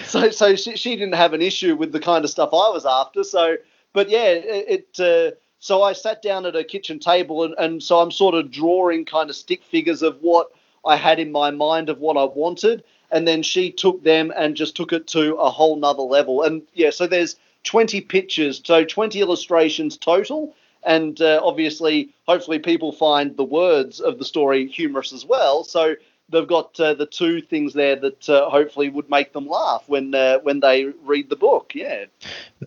So, 0.04 0.30
so 0.30 0.56
she, 0.56 0.76
she 0.76 0.96
didn't 0.96 1.14
have 1.14 1.32
an 1.32 1.40
issue 1.40 1.76
with 1.76 1.92
the 1.92 2.00
kind 2.00 2.24
of 2.24 2.30
stuff 2.30 2.50
I 2.52 2.68
was 2.70 2.84
after. 2.84 3.22
So, 3.22 3.56
but 3.92 4.10
yeah, 4.10 4.26
it. 4.26 4.90
it 4.98 5.00
uh, 5.00 5.36
so 5.58 5.82
I 5.82 5.94
sat 5.94 6.22
down 6.22 6.44
at 6.44 6.54
a 6.54 6.62
kitchen 6.62 6.98
table, 6.98 7.42
and, 7.42 7.54
and 7.58 7.82
so 7.82 7.98
I'm 7.98 8.10
sort 8.10 8.34
of 8.34 8.50
drawing 8.50 9.04
kind 9.04 9.30
of 9.30 9.36
stick 9.36 9.62
figures 9.64 10.02
of 10.02 10.18
what 10.20 10.48
I 10.84 10.96
had 10.96 11.18
in 11.18 11.32
my 11.32 11.50
mind 11.50 11.88
of 11.88 11.98
what 11.98 12.16
I 12.16 12.24
wanted, 12.24 12.84
and 13.10 13.26
then 13.26 13.42
she 13.42 13.72
took 13.72 14.02
them 14.04 14.32
and 14.36 14.54
just 14.54 14.76
took 14.76 14.92
it 14.92 15.06
to 15.08 15.34
a 15.36 15.50
whole 15.50 15.76
nother 15.76 16.02
level. 16.02 16.42
And 16.42 16.62
yeah, 16.74 16.90
so 16.90 17.06
there's 17.06 17.36
20 17.64 18.02
pictures, 18.02 18.60
so 18.64 18.84
20 18.84 19.20
illustrations 19.20 19.96
total. 19.96 20.54
And 20.86 21.20
uh, 21.20 21.40
obviously, 21.42 22.14
hopefully, 22.26 22.60
people 22.60 22.92
find 22.92 23.36
the 23.36 23.44
words 23.44 24.00
of 24.00 24.18
the 24.18 24.24
story 24.24 24.68
humorous 24.68 25.12
as 25.12 25.26
well. 25.26 25.64
So 25.64 25.96
they've 26.28 26.46
got 26.46 26.78
uh, 26.80 26.94
the 26.94 27.06
two 27.06 27.40
things 27.40 27.74
there 27.74 27.96
that 27.96 28.28
uh, 28.28 28.48
hopefully 28.50 28.88
would 28.88 29.10
make 29.10 29.32
them 29.32 29.46
laugh 29.46 29.84
when 29.88 30.14
uh, 30.14 30.38
when 30.38 30.60
they 30.60 30.84
read 31.04 31.28
the 31.28 31.36
book. 31.36 31.72
Yeah. 31.74 32.06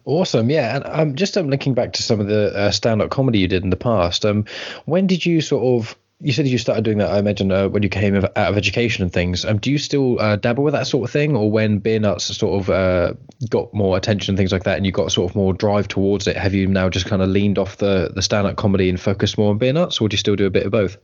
Awesome. 0.05 0.49
Yeah, 0.49 0.75
and 0.75 0.85
um, 0.85 1.15
just 1.15 1.37
um, 1.37 1.49
linking 1.49 1.73
back 1.73 1.93
to 1.93 2.03
some 2.03 2.19
of 2.19 2.27
the 2.27 2.55
uh, 2.55 2.71
stand-up 2.71 3.09
comedy 3.09 3.39
you 3.39 3.47
did 3.47 3.63
in 3.63 3.69
the 3.69 3.77
past. 3.77 4.25
Um, 4.25 4.45
when 4.85 5.07
did 5.07 5.25
you 5.25 5.41
sort 5.41 5.63
of 5.63 5.97
you 6.21 6.33
said 6.33 6.47
you 6.47 6.57
started 6.57 6.83
doing 6.83 6.97
that, 6.97 7.11
I 7.11 7.19
imagine, 7.19 7.49
uh, 7.51 7.69
when 7.69 7.81
you 7.81 7.87
came 7.87 8.13
out 8.15 8.25
of 8.35 8.57
education 8.57 9.03
and 9.03 9.13
things. 9.13 9.45
Um, 9.45 9.57
do 9.57 9.71
you 9.71 9.77
still 9.77 10.19
uh, 10.19 10.35
dabble 10.35 10.63
with 10.63 10.73
that 10.73 10.85
sort 10.85 11.07
of 11.07 11.13
thing, 11.13 11.35
or 11.35 11.49
when 11.49 11.79
Beer 11.79 11.99
Nuts 11.99 12.25
sort 12.37 12.61
of 12.61 12.69
uh, 12.69 13.13
got 13.49 13.73
more 13.73 13.95
attention 13.95 14.33
and 14.33 14.37
things 14.37 14.51
like 14.51 14.63
that, 14.63 14.75
and 14.75 14.85
you 14.85 14.91
got 14.91 15.13
sort 15.13 15.31
of 15.31 15.35
more 15.35 15.53
drive 15.53 15.87
towards 15.87 16.27
it, 16.27 16.35
have 16.35 16.53
you 16.53 16.67
now 16.67 16.89
just 16.89 17.05
kind 17.05 17.21
of 17.21 17.29
leaned 17.29 17.57
off 17.57 17.77
the 17.77 18.11
the 18.13 18.21
stand 18.21 18.47
up 18.47 18.57
comedy 18.57 18.89
and 18.89 18.99
focused 18.99 19.37
more 19.37 19.51
on 19.51 19.57
Beer 19.57 19.71
Nuts, 19.71 20.01
or 20.01 20.09
do 20.09 20.13
you 20.13 20.17
still 20.17 20.35
do 20.35 20.45
a 20.45 20.49
bit 20.49 20.65
of 20.65 20.71
both? 20.71 20.97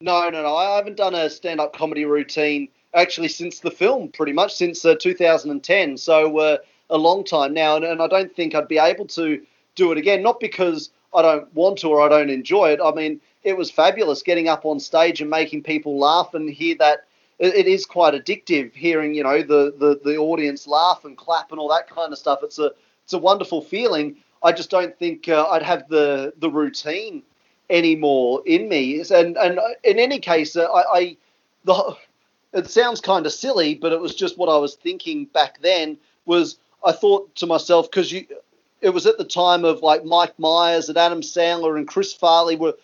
No, 0.00 0.28
no, 0.28 0.42
no. 0.42 0.56
I 0.56 0.76
haven't 0.76 0.96
done 0.96 1.14
a 1.14 1.30
stand 1.30 1.60
up 1.60 1.76
comedy 1.76 2.04
routine 2.04 2.68
actually 2.94 3.28
since 3.28 3.60
the 3.60 3.70
film, 3.70 4.08
pretty 4.08 4.32
much 4.32 4.54
since 4.54 4.84
uh, 4.84 4.96
2010. 4.96 5.96
So 5.96 6.38
uh, 6.38 6.58
a 6.90 6.98
long 6.98 7.22
time 7.22 7.54
now, 7.54 7.76
and, 7.76 7.84
and 7.84 8.02
I 8.02 8.08
don't 8.08 8.34
think 8.34 8.56
I'd 8.56 8.66
be 8.66 8.78
able 8.78 9.06
to 9.06 9.40
do 9.76 9.92
it 9.92 9.98
again. 9.98 10.20
Not 10.20 10.40
because 10.40 10.90
I 11.14 11.22
don't 11.22 11.54
want 11.54 11.78
to 11.78 11.88
or 11.88 12.02
I 12.02 12.08
don't 12.08 12.30
enjoy 12.30 12.70
it. 12.70 12.80
I 12.84 12.90
mean 12.90 13.20
it 13.44 13.56
was 13.56 13.70
fabulous 13.70 14.22
getting 14.22 14.48
up 14.48 14.64
on 14.64 14.80
stage 14.80 15.20
and 15.20 15.30
making 15.30 15.62
people 15.62 15.98
laugh 15.98 16.34
and 16.34 16.48
hear 16.48 16.76
that. 16.76 17.04
It, 17.38 17.66
is 17.66 17.86
quite 17.86 18.14
addictive 18.14 18.72
hearing, 18.72 19.14
you 19.14 19.24
know, 19.24 19.42
the, 19.42 19.74
the, 19.76 20.00
the 20.04 20.16
audience 20.16 20.68
laugh 20.68 21.04
and 21.04 21.16
clap 21.16 21.50
and 21.50 21.58
all 21.58 21.68
that 21.70 21.90
kind 21.90 22.12
of 22.12 22.18
stuff. 22.18 22.38
It's 22.44 22.60
a 22.60 22.70
it's 23.02 23.14
a 23.14 23.18
wonderful 23.18 23.62
feeling. 23.62 24.16
I 24.44 24.52
just 24.52 24.70
don't 24.70 24.96
think 24.96 25.28
uh, 25.28 25.48
I'd 25.50 25.62
have 25.62 25.88
the 25.88 26.32
the 26.38 26.50
routine 26.50 27.22
anymore 27.68 28.42
in 28.46 28.68
me. 28.68 29.00
And 29.10 29.36
and 29.36 29.58
in 29.82 29.98
any 29.98 30.20
case, 30.20 30.54
uh, 30.54 30.70
I, 30.70 30.98
I 30.98 31.16
the 31.64 31.96
it 32.52 32.70
sounds 32.70 33.00
kind 33.00 33.26
of 33.26 33.32
silly, 33.32 33.74
but 33.74 33.92
it 33.92 34.00
was 34.00 34.14
just 34.14 34.38
what 34.38 34.48
I 34.48 34.58
was 34.58 34.74
thinking 34.74 35.24
back 35.26 35.60
then. 35.62 35.98
Was 36.26 36.58
I 36.84 36.92
thought 36.92 37.34
to 37.36 37.46
myself 37.46 37.90
because 37.90 38.12
you, 38.12 38.26
it 38.80 38.90
was 38.90 39.06
at 39.06 39.18
the 39.18 39.24
time 39.24 39.64
of 39.64 39.82
like 39.82 40.04
Mike 40.04 40.38
Myers 40.38 40.88
and 40.88 40.98
Adam 40.98 41.22
Sandler 41.22 41.76
and 41.76 41.88
Chris 41.88 42.12
Farley 42.12 42.56
were 42.56 42.74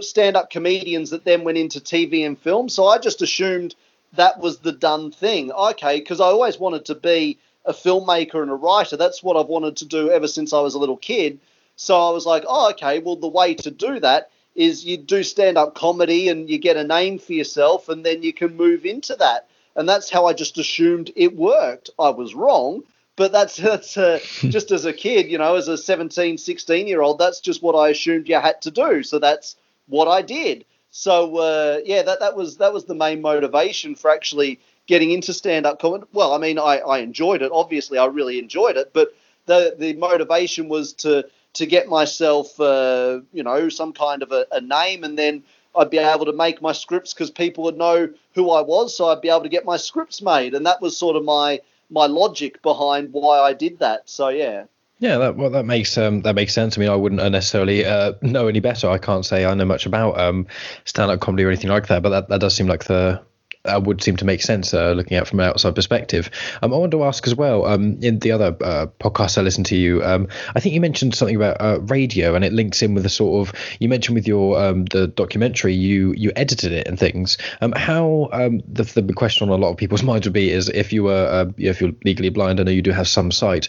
stand-up 0.00 0.50
comedians 0.50 1.10
that 1.10 1.24
then 1.24 1.44
went 1.44 1.58
into 1.58 1.80
TV 1.80 2.26
and 2.26 2.38
film. 2.38 2.68
So 2.68 2.86
I 2.86 2.98
just 2.98 3.22
assumed 3.22 3.74
that 4.14 4.40
was 4.40 4.58
the 4.58 4.72
done 4.72 5.10
thing. 5.10 5.52
Okay, 5.52 5.98
because 5.98 6.20
I 6.20 6.26
always 6.26 6.58
wanted 6.58 6.84
to 6.86 6.94
be 6.94 7.38
a 7.64 7.72
filmmaker 7.72 8.42
and 8.42 8.50
a 8.50 8.54
writer. 8.54 8.96
That's 8.96 9.22
what 9.22 9.36
I've 9.36 9.46
wanted 9.46 9.76
to 9.78 9.84
do 9.84 10.10
ever 10.10 10.28
since 10.28 10.52
I 10.52 10.60
was 10.60 10.74
a 10.74 10.78
little 10.78 10.96
kid. 10.96 11.40
So 11.76 11.96
I 12.00 12.10
was 12.10 12.24
like, 12.24 12.44
oh, 12.46 12.70
okay, 12.70 13.00
well, 13.00 13.16
the 13.16 13.28
way 13.28 13.54
to 13.54 13.70
do 13.70 14.00
that 14.00 14.30
is 14.54 14.86
you 14.86 14.96
do 14.96 15.22
stand 15.22 15.58
up 15.58 15.74
comedy 15.74 16.28
and 16.28 16.48
you 16.48 16.58
get 16.58 16.76
a 16.76 16.84
name 16.84 17.18
for 17.18 17.34
yourself 17.34 17.88
and 17.88 18.04
then 18.04 18.22
you 18.22 18.32
can 18.32 18.56
move 18.56 18.86
into 18.86 19.14
that. 19.16 19.48
And 19.74 19.86
that's 19.86 20.08
how 20.08 20.24
I 20.24 20.32
just 20.32 20.56
assumed 20.56 21.12
it 21.14 21.36
worked. 21.36 21.90
I 21.98 22.08
was 22.08 22.34
wrong, 22.34 22.82
but 23.16 23.32
that's, 23.32 23.56
that's 23.70 23.96
uh, 23.98 24.20
just 24.40 24.70
as 24.70 24.86
a 24.86 24.92
kid, 24.92 25.30
you 25.30 25.36
know, 25.36 25.56
as 25.56 25.68
a 25.68 25.76
17, 25.76 26.38
16 26.38 26.88
year 26.88 27.02
old, 27.02 27.18
that's 27.18 27.40
just 27.40 27.62
what 27.62 27.74
I 27.74 27.90
assumed 27.90 28.28
you 28.28 28.40
had 28.40 28.62
to 28.62 28.70
do. 28.70 29.02
So 29.02 29.18
that's 29.18 29.56
what 29.88 30.08
I 30.08 30.22
did. 30.22 30.64
So 30.90 31.36
uh, 31.36 31.80
yeah, 31.84 32.02
that 32.02 32.20
that 32.20 32.36
was 32.36 32.56
that 32.58 32.72
was 32.72 32.84
the 32.84 32.94
main 32.94 33.20
motivation 33.20 33.94
for 33.94 34.10
actually 34.10 34.60
getting 34.86 35.10
into 35.10 35.32
stand 35.32 35.66
up 35.66 35.80
comedy. 35.80 36.04
Well, 36.12 36.32
I 36.32 36.38
mean, 36.38 36.58
I, 36.58 36.78
I 36.78 36.98
enjoyed 36.98 37.42
it. 37.42 37.50
Obviously, 37.52 37.98
I 37.98 38.06
really 38.06 38.38
enjoyed 38.38 38.76
it, 38.76 38.92
but 38.92 39.14
the 39.46 39.74
the 39.78 39.94
motivation 39.94 40.68
was 40.68 40.92
to 40.94 41.26
to 41.54 41.66
get 41.66 41.88
myself, 41.88 42.58
uh, 42.60 43.20
you 43.32 43.42
know, 43.42 43.68
some 43.68 43.92
kind 43.92 44.22
of 44.22 44.32
a, 44.32 44.46
a 44.52 44.60
name, 44.60 45.04
and 45.04 45.18
then 45.18 45.42
I'd 45.74 45.90
be 45.90 45.98
able 45.98 46.26
to 46.26 46.32
make 46.32 46.60
my 46.62 46.72
scripts 46.72 47.12
because 47.12 47.30
people 47.30 47.64
would 47.64 47.78
know 47.78 48.08
who 48.34 48.50
I 48.50 48.60
was, 48.60 48.96
so 48.96 49.06
I'd 49.08 49.20
be 49.20 49.28
able 49.30 49.42
to 49.42 49.48
get 49.48 49.64
my 49.64 49.76
scripts 49.76 50.22
made, 50.22 50.54
and 50.54 50.66
that 50.66 50.80
was 50.80 50.96
sort 50.96 51.16
of 51.16 51.24
my 51.24 51.60
my 51.90 52.06
logic 52.06 52.62
behind 52.62 53.12
why 53.12 53.38
I 53.38 53.52
did 53.52 53.78
that. 53.80 54.08
So 54.08 54.28
yeah. 54.28 54.64
Yeah, 54.98 55.18
that 55.18 55.36
well, 55.36 55.50
that 55.50 55.64
makes 55.66 55.98
um, 55.98 56.22
that 56.22 56.34
makes 56.34 56.54
sense. 56.54 56.78
I 56.78 56.80
mean, 56.80 56.88
I 56.88 56.96
wouldn't 56.96 57.20
necessarily 57.30 57.84
uh, 57.84 58.14
know 58.22 58.48
any 58.48 58.60
better. 58.60 58.88
I 58.88 58.96
can't 58.96 59.26
say 59.26 59.44
I 59.44 59.52
know 59.54 59.66
much 59.66 59.84
about 59.84 60.18
um, 60.18 60.46
stand-up 60.86 61.20
comedy 61.20 61.44
or 61.44 61.48
anything 61.48 61.68
like 61.68 61.88
that, 61.88 62.02
but 62.02 62.08
that, 62.10 62.28
that 62.30 62.40
does 62.40 62.54
seem 62.54 62.66
like 62.66 62.84
the 62.84 63.20
uh, 63.66 63.80
would 63.80 64.02
seem 64.02 64.16
to 64.16 64.24
make 64.24 64.42
sense 64.42 64.72
uh, 64.74 64.92
looking 64.92 65.16
at 65.16 65.26
from 65.26 65.40
an 65.40 65.48
outside 65.48 65.74
perspective. 65.74 66.30
Um, 66.62 66.72
I 66.72 66.76
wanted 66.76 66.92
to 66.92 67.04
ask 67.04 67.26
as 67.26 67.34
well. 67.34 67.66
Um, 67.66 67.98
in 68.02 68.18
the 68.18 68.32
other 68.32 68.56
uh, 68.62 68.86
podcast 69.00 69.38
I 69.38 69.42
listened 69.42 69.66
to 69.66 69.76
you, 69.76 70.02
um, 70.04 70.28
I 70.54 70.60
think 70.60 70.74
you 70.74 70.80
mentioned 70.80 71.14
something 71.14 71.36
about 71.36 71.60
uh, 71.60 71.80
radio, 71.82 72.34
and 72.34 72.44
it 72.44 72.52
links 72.52 72.82
in 72.82 72.94
with 72.94 73.02
the 73.02 73.08
sort 73.08 73.48
of 73.48 73.54
you 73.80 73.88
mentioned 73.88 74.14
with 74.14 74.26
your 74.26 74.58
um, 74.58 74.84
the 74.86 75.06
documentary. 75.06 75.74
You 75.74 76.12
you 76.12 76.32
edited 76.36 76.72
it 76.72 76.86
and 76.86 76.98
things. 76.98 77.38
Um, 77.60 77.72
how 77.72 78.28
um, 78.32 78.62
the 78.66 78.84
the 78.84 79.12
question 79.12 79.48
on 79.48 79.58
a 79.58 79.62
lot 79.62 79.70
of 79.70 79.76
people's 79.76 80.02
minds 80.10 80.26
would 80.26 80.32
be 80.32 80.50
is 80.50 80.68
if 80.68 80.92
you 80.92 81.04
were 81.04 81.26
uh, 81.26 81.52
if 81.58 81.80
you're 81.80 81.92
legally 82.04 82.30
blind, 82.30 82.60
I 82.60 82.64
know 82.64 82.70
you 82.70 82.82
do 82.82 82.92
have 82.92 83.08
some 83.08 83.30
sight. 83.30 83.68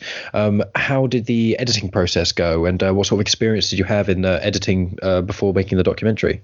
how 0.76 1.08
did 1.08 1.26
the 1.26 1.58
editing 1.60 1.89
process 1.89 2.32
go, 2.32 2.66
and 2.66 2.82
uh, 2.82 2.93
what 2.93 3.08
sort 3.08 3.18
of 3.18 3.22
experience 3.22 3.70
did 3.70 3.80
you 3.80 3.86
have 3.86 4.10
in 4.10 4.26
editing 4.26 4.98
before 5.26 5.54
making 5.54 5.78
the 5.78 5.84
documentary? 5.84 6.41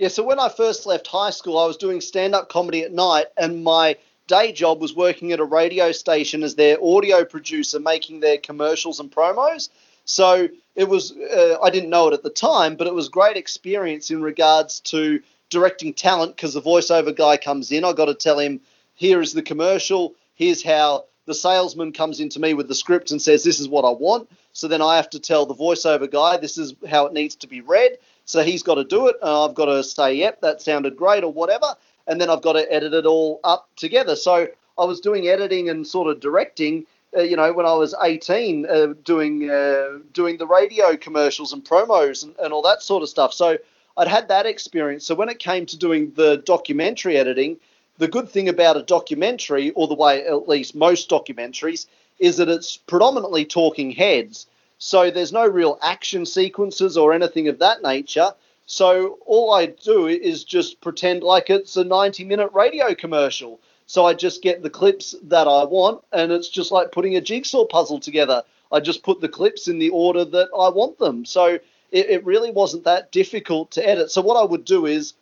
Yeah, 0.00 0.08
so 0.08 0.22
when 0.22 0.38
I 0.38 0.48
first 0.48 0.86
left 0.86 1.06
high 1.08 1.28
school, 1.28 1.58
I 1.58 1.66
was 1.66 1.76
doing 1.76 2.00
stand 2.00 2.34
up 2.34 2.48
comedy 2.48 2.84
at 2.84 2.90
night, 2.90 3.26
and 3.36 3.62
my 3.62 3.98
day 4.28 4.50
job 4.50 4.80
was 4.80 4.96
working 4.96 5.30
at 5.32 5.40
a 5.40 5.44
radio 5.44 5.92
station 5.92 6.42
as 6.42 6.54
their 6.54 6.82
audio 6.82 7.22
producer, 7.22 7.78
making 7.78 8.20
their 8.20 8.38
commercials 8.38 8.98
and 8.98 9.12
promos. 9.12 9.68
So 10.06 10.48
it 10.74 10.88
was, 10.88 11.12
uh, 11.12 11.58
I 11.62 11.68
didn't 11.68 11.90
know 11.90 12.08
it 12.08 12.14
at 12.14 12.22
the 12.22 12.30
time, 12.30 12.76
but 12.76 12.86
it 12.86 12.94
was 12.94 13.10
great 13.10 13.36
experience 13.36 14.10
in 14.10 14.22
regards 14.22 14.80
to 14.84 15.20
directing 15.50 15.92
talent 15.92 16.34
because 16.34 16.54
the 16.54 16.62
voiceover 16.62 17.14
guy 17.14 17.36
comes 17.36 17.70
in. 17.70 17.84
I 17.84 17.92
got 17.92 18.06
to 18.06 18.14
tell 18.14 18.38
him, 18.38 18.62
here 18.94 19.20
is 19.20 19.34
the 19.34 19.42
commercial, 19.42 20.14
here's 20.34 20.62
how 20.62 21.04
the 21.26 21.34
salesman 21.34 21.92
comes 21.92 22.20
into 22.20 22.40
me 22.40 22.54
with 22.54 22.68
the 22.68 22.74
script 22.74 23.10
and 23.10 23.20
says, 23.20 23.44
This 23.44 23.60
is 23.60 23.68
what 23.68 23.84
I 23.84 23.90
want. 23.90 24.30
So 24.54 24.66
then 24.66 24.80
I 24.80 24.96
have 24.96 25.10
to 25.10 25.20
tell 25.20 25.44
the 25.44 25.54
voiceover 25.54 26.10
guy, 26.10 26.38
This 26.38 26.56
is 26.56 26.74
how 26.88 27.04
it 27.04 27.12
needs 27.12 27.36
to 27.36 27.46
be 27.46 27.60
read. 27.60 27.98
So 28.30 28.44
he's 28.44 28.62
got 28.62 28.76
to 28.76 28.84
do 28.84 29.08
it. 29.08 29.16
Uh, 29.20 29.44
I've 29.44 29.54
got 29.54 29.66
to 29.66 29.82
say, 29.82 30.14
yep, 30.14 30.40
that 30.40 30.62
sounded 30.62 30.96
great 30.96 31.24
or 31.24 31.32
whatever. 31.32 31.74
And 32.06 32.20
then 32.20 32.30
I've 32.30 32.42
got 32.42 32.52
to 32.52 32.72
edit 32.72 32.94
it 32.94 33.04
all 33.04 33.40
up 33.42 33.68
together. 33.76 34.14
So 34.14 34.46
I 34.78 34.84
was 34.84 35.00
doing 35.00 35.26
editing 35.26 35.68
and 35.68 35.86
sort 35.86 36.08
of 36.08 36.20
directing, 36.20 36.86
uh, 37.16 37.22
you 37.22 37.36
know, 37.36 37.52
when 37.52 37.66
I 37.66 37.74
was 37.74 37.94
18, 38.00 38.66
uh, 38.66 38.94
doing 39.04 39.50
uh, 39.50 39.98
doing 40.12 40.38
the 40.38 40.46
radio 40.46 40.96
commercials 40.96 41.52
and 41.52 41.64
promos 41.64 42.22
and, 42.22 42.34
and 42.38 42.52
all 42.52 42.62
that 42.62 42.82
sort 42.82 43.02
of 43.02 43.08
stuff. 43.08 43.34
So 43.34 43.58
I'd 43.96 44.08
had 44.08 44.28
that 44.28 44.46
experience. 44.46 45.04
So 45.06 45.16
when 45.16 45.28
it 45.28 45.40
came 45.40 45.66
to 45.66 45.76
doing 45.76 46.12
the 46.14 46.36
documentary 46.36 47.16
editing, 47.16 47.56
the 47.98 48.08
good 48.08 48.28
thing 48.28 48.48
about 48.48 48.76
a 48.76 48.82
documentary, 48.82 49.70
or 49.72 49.88
the 49.88 49.94
way 49.94 50.24
at 50.24 50.48
least 50.48 50.74
most 50.74 51.10
documentaries, 51.10 51.86
is 52.20 52.36
that 52.36 52.48
it's 52.48 52.76
predominantly 52.76 53.44
talking 53.44 53.90
heads. 53.90 54.46
So 54.80 55.10
there's 55.10 55.30
no 55.30 55.46
real 55.46 55.78
action 55.82 56.24
sequences 56.24 56.96
or 56.96 57.12
anything 57.12 57.48
of 57.48 57.58
that 57.58 57.82
nature. 57.82 58.32
So 58.64 59.18
all 59.26 59.52
I 59.52 59.66
do 59.66 60.06
is 60.06 60.42
just 60.42 60.80
pretend 60.80 61.22
like 61.22 61.50
it's 61.50 61.76
a 61.76 61.84
90 61.84 62.24
minute 62.24 62.50
radio 62.54 62.94
commercial. 62.94 63.60
So 63.86 64.06
I 64.06 64.14
just 64.14 64.42
get 64.42 64.62
the 64.62 64.70
clips 64.70 65.14
that 65.24 65.46
I 65.46 65.64
want, 65.64 66.02
and 66.12 66.32
it's 66.32 66.48
just 66.48 66.72
like 66.72 66.92
putting 66.92 67.16
a 67.16 67.20
jigsaw 67.20 67.66
puzzle 67.66 68.00
together. 68.00 68.42
I 68.72 68.80
just 68.80 69.02
put 69.02 69.20
the 69.20 69.28
clips 69.28 69.68
in 69.68 69.78
the 69.78 69.90
order 69.90 70.24
that 70.24 70.48
I 70.58 70.70
want 70.70 70.98
them. 70.98 71.26
So 71.26 71.58
it, 71.90 72.06
it 72.08 72.24
really 72.24 72.50
wasn't 72.50 72.84
that 72.84 73.12
difficult 73.12 73.72
to 73.72 73.86
edit. 73.86 74.10
So 74.10 74.22
what 74.22 74.40
I 74.40 74.44
would 74.44 74.64
do 74.64 74.86
is, 74.86 75.12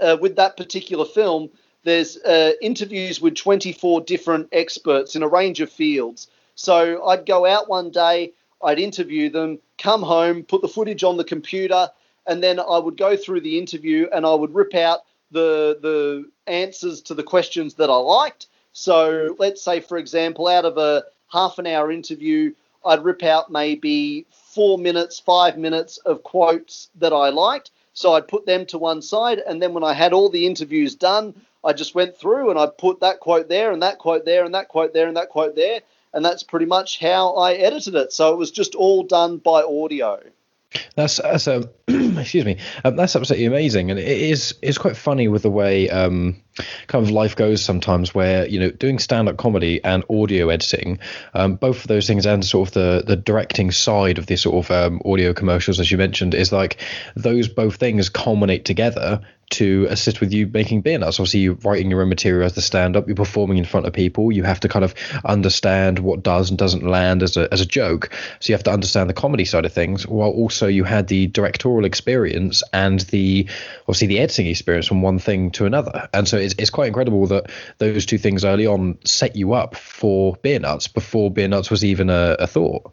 uh, 0.00 0.16
with 0.20 0.36
that 0.36 0.56
particular 0.56 1.04
film, 1.04 1.50
there's 1.82 2.16
uh, 2.18 2.52
interviews 2.62 3.20
with 3.20 3.34
24 3.34 4.02
different 4.02 4.48
experts 4.52 5.16
in 5.16 5.22
a 5.22 5.28
range 5.28 5.60
of 5.60 5.70
fields. 5.70 6.28
So 6.54 7.04
I'd 7.08 7.26
go 7.26 7.44
out 7.44 7.68
one 7.68 7.90
day, 7.90 8.32
I'd 8.62 8.78
interview 8.78 9.30
them, 9.30 9.58
come 9.78 10.02
home, 10.02 10.42
put 10.42 10.62
the 10.62 10.68
footage 10.68 11.04
on 11.04 11.16
the 11.16 11.24
computer, 11.24 11.88
and 12.26 12.42
then 12.42 12.60
I 12.60 12.78
would 12.78 12.96
go 12.96 13.16
through 13.16 13.40
the 13.40 13.58
interview 13.58 14.06
and 14.12 14.26
I 14.26 14.34
would 14.34 14.54
rip 14.54 14.74
out 14.74 15.00
the 15.30 15.78
the 15.80 16.30
answers 16.46 17.00
to 17.02 17.14
the 17.14 17.22
questions 17.22 17.74
that 17.74 17.90
I 17.90 17.96
liked. 17.96 18.46
So 18.72 19.34
let's 19.38 19.62
say, 19.62 19.80
for 19.80 19.98
example, 19.98 20.48
out 20.48 20.64
of 20.64 20.78
a 20.78 21.04
half 21.32 21.58
an 21.58 21.66
hour 21.66 21.90
interview, 21.90 22.52
I'd 22.84 23.04
rip 23.04 23.22
out 23.22 23.50
maybe 23.50 24.26
four 24.30 24.78
minutes, 24.78 25.18
five 25.18 25.56
minutes 25.56 25.98
of 25.98 26.22
quotes 26.22 26.88
that 26.96 27.12
I 27.12 27.30
liked. 27.30 27.70
So 27.92 28.14
I'd 28.14 28.28
put 28.28 28.46
them 28.46 28.66
to 28.66 28.78
one 28.78 29.02
side, 29.02 29.38
and 29.38 29.60
then 29.60 29.74
when 29.74 29.84
I 29.84 29.92
had 29.92 30.12
all 30.12 30.28
the 30.28 30.46
interviews 30.46 30.94
done, 30.94 31.34
I 31.64 31.72
just 31.72 31.94
went 31.94 32.16
through 32.16 32.50
and 32.50 32.58
I 32.58 32.66
put 32.66 33.00
that 33.00 33.20
quote 33.20 33.48
there 33.48 33.72
and 33.72 33.82
that 33.82 33.98
quote 33.98 34.24
there 34.24 34.44
and 34.44 34.54
that 34.54 34.68
quote 34.68 34.94
there 34.94 35.08
and 35.08 35.16
that 35.16 35.28
quote 35.28 35.54
there, 35.54 35.80
and 36.12 36.24
that's 36.24 36.42
pretty 36.42 36.66
much 36.66 36.98
how 37.00 37.34
I 37.34 37.54
edited 37.54 37.94
it. 37.94 38.12
So 38.12 38.32
it 38.32 38.36
was 38.36 38.50
just 38.50 38.74
all 38.74 39.02
done 39.02 39.38
by 39.38 39.62
audio. 39.62 40.20
That's 40.94 41.16
that's 41.16 41.48
excuse 41.88 42.44
me. 42.44 42.58
Um, 42.84 42.94
that's 42.94 43.16
absolutely 43.16 43.46
amazing, 43.46 43.90
and 43.90 43.98
it 43.98 44.06
is 44.06 44.54
it's 44.62 44.78
quite 44.78 44.96
funny 44.96 45.26
with 45.26 45.42
the 45.42 45.50
way 45.50 45.90
um, 45.90 46.36
kind 46.86 47.04
of 47.04 47.10
life 47.10 47.34
goes 47.34 47.64
sometimes, 47.64 48.14
where 48.14 48.46
you 48.46 48.60
know 48.60 48.70
doing 48.70 49.00
stand 49.00 49.28
up 49.28 49.36
comedy 49.36 49.82
and 49.82 50.04
audio 50.08 50.48
editing, 50.48 51.00
um, 51.34 51.56
both 51.56 51.80
of 51.80 51.88
those 51.88 52.06
things, 52.06 52.24
and 52.24 52.44
sort 52.44 52.68
of 52.68 52.74
the 52.74 53.02
the 53.04 53.16
directing 53.16 53.72
side 53.72 54.18
of 54.18 54.26
this 54.26 54.42
sort 54.42 54.64
of 54.64 54.70
um, 54.70 55.02
audio 55.04 55.32
commercials, 55.32 55.80
as 55.80 55.90
you 55.90 55.98
mentioned, 55.98 56.34
is 56.34 56.52
like 56.52 56.76
those 57.16 57.48
both 57.48 57.76
things 57.76 58.08
culminate 58.08 58.64
together 58.64 59.20
to 59.50 59.86
assist 59.90 60.20
with 60.20 60.32
you 60.32 60.46
making 60.46 60.80
beer 60.82 60.98
nuts. 60.98 61.18
Obviously, 61.18 61.40
you're 61.40 61.54
writing 61.54 61.90
your 61.90 62.02
own 62.02 62.08
material 62.08 62.46
as 62.46 62.54
the 62.54 62.62
stand 62.62 62.96
up, 62.96 63.06
you're 63.06 63.16
performing 63.16 63.58
in 63.58 63.64
front 63.64 63.86
of 63.86 63.92
people. 63.92 64.32
You 64.32 64.42
have 64.44 64.60
to 64.60 64.68
kind 64.68 64.84
of 64.84 64.94
understand 65.24 65.98
what 65.98 66.22
does 66.22 66.50
and 66.50 66.58
doesn't 66.58 66.84
land 66.84 67.22
as 67.22 67.36
a, 67.36 67.52
as 67.52 67.60
a 67.60 67.66
joke. 67.66 68.10
So 68.40 68.50
you 68.50 68.54
have 68.54 68.64
to 68.64 68.72
understand 68.72 69.10
the 69.10 69.14
comedy 69.14 69.44
side 69.44 69.64
of 69.64 69.72
things, 69.72 70.06
while 70.06 70.30
also 70.30 70.66
you 70.66 70.84
had 70.84 71.08
the 71.08 71.26
directorial 71.28 71.84
experience 71.84 72.62
and 72.72 73.00
the 73.00 73.48
obviously 73.82 74.06
the 74.08 74.18
editing 74.20 74.46
experience 74.46 74.86
from 74.86 75.02
one 75.02 75.18
thing 75.18 75.50
to 75.52 75.66
another. 75.66 76.08
And 76.12 76.26
so 76.26 76.36
it's, 76.36 76.54
it's 76.58 76.70
quite 76.70 76.88
incredible 76.88 77.26
that 77.26 77.50
those 77.78 78.06
two 78.06 78.18
things 78.18 78.44
early 78.44 78.66
on 78.66 78.98
set 79.04 79.36
you 79.36 79.52
up 79.54 79.76
for 79.76 80.36
beer 80.42 80.58
nuts 80.58 80.88
before 80.88 81.30
beer 81.30 81.48
nuts 81.48 81.70
was 81.70 81.84
even 81.84 82.10
a, 82.10 82.36
a 82.38 82.46
thought. 82.46 82.92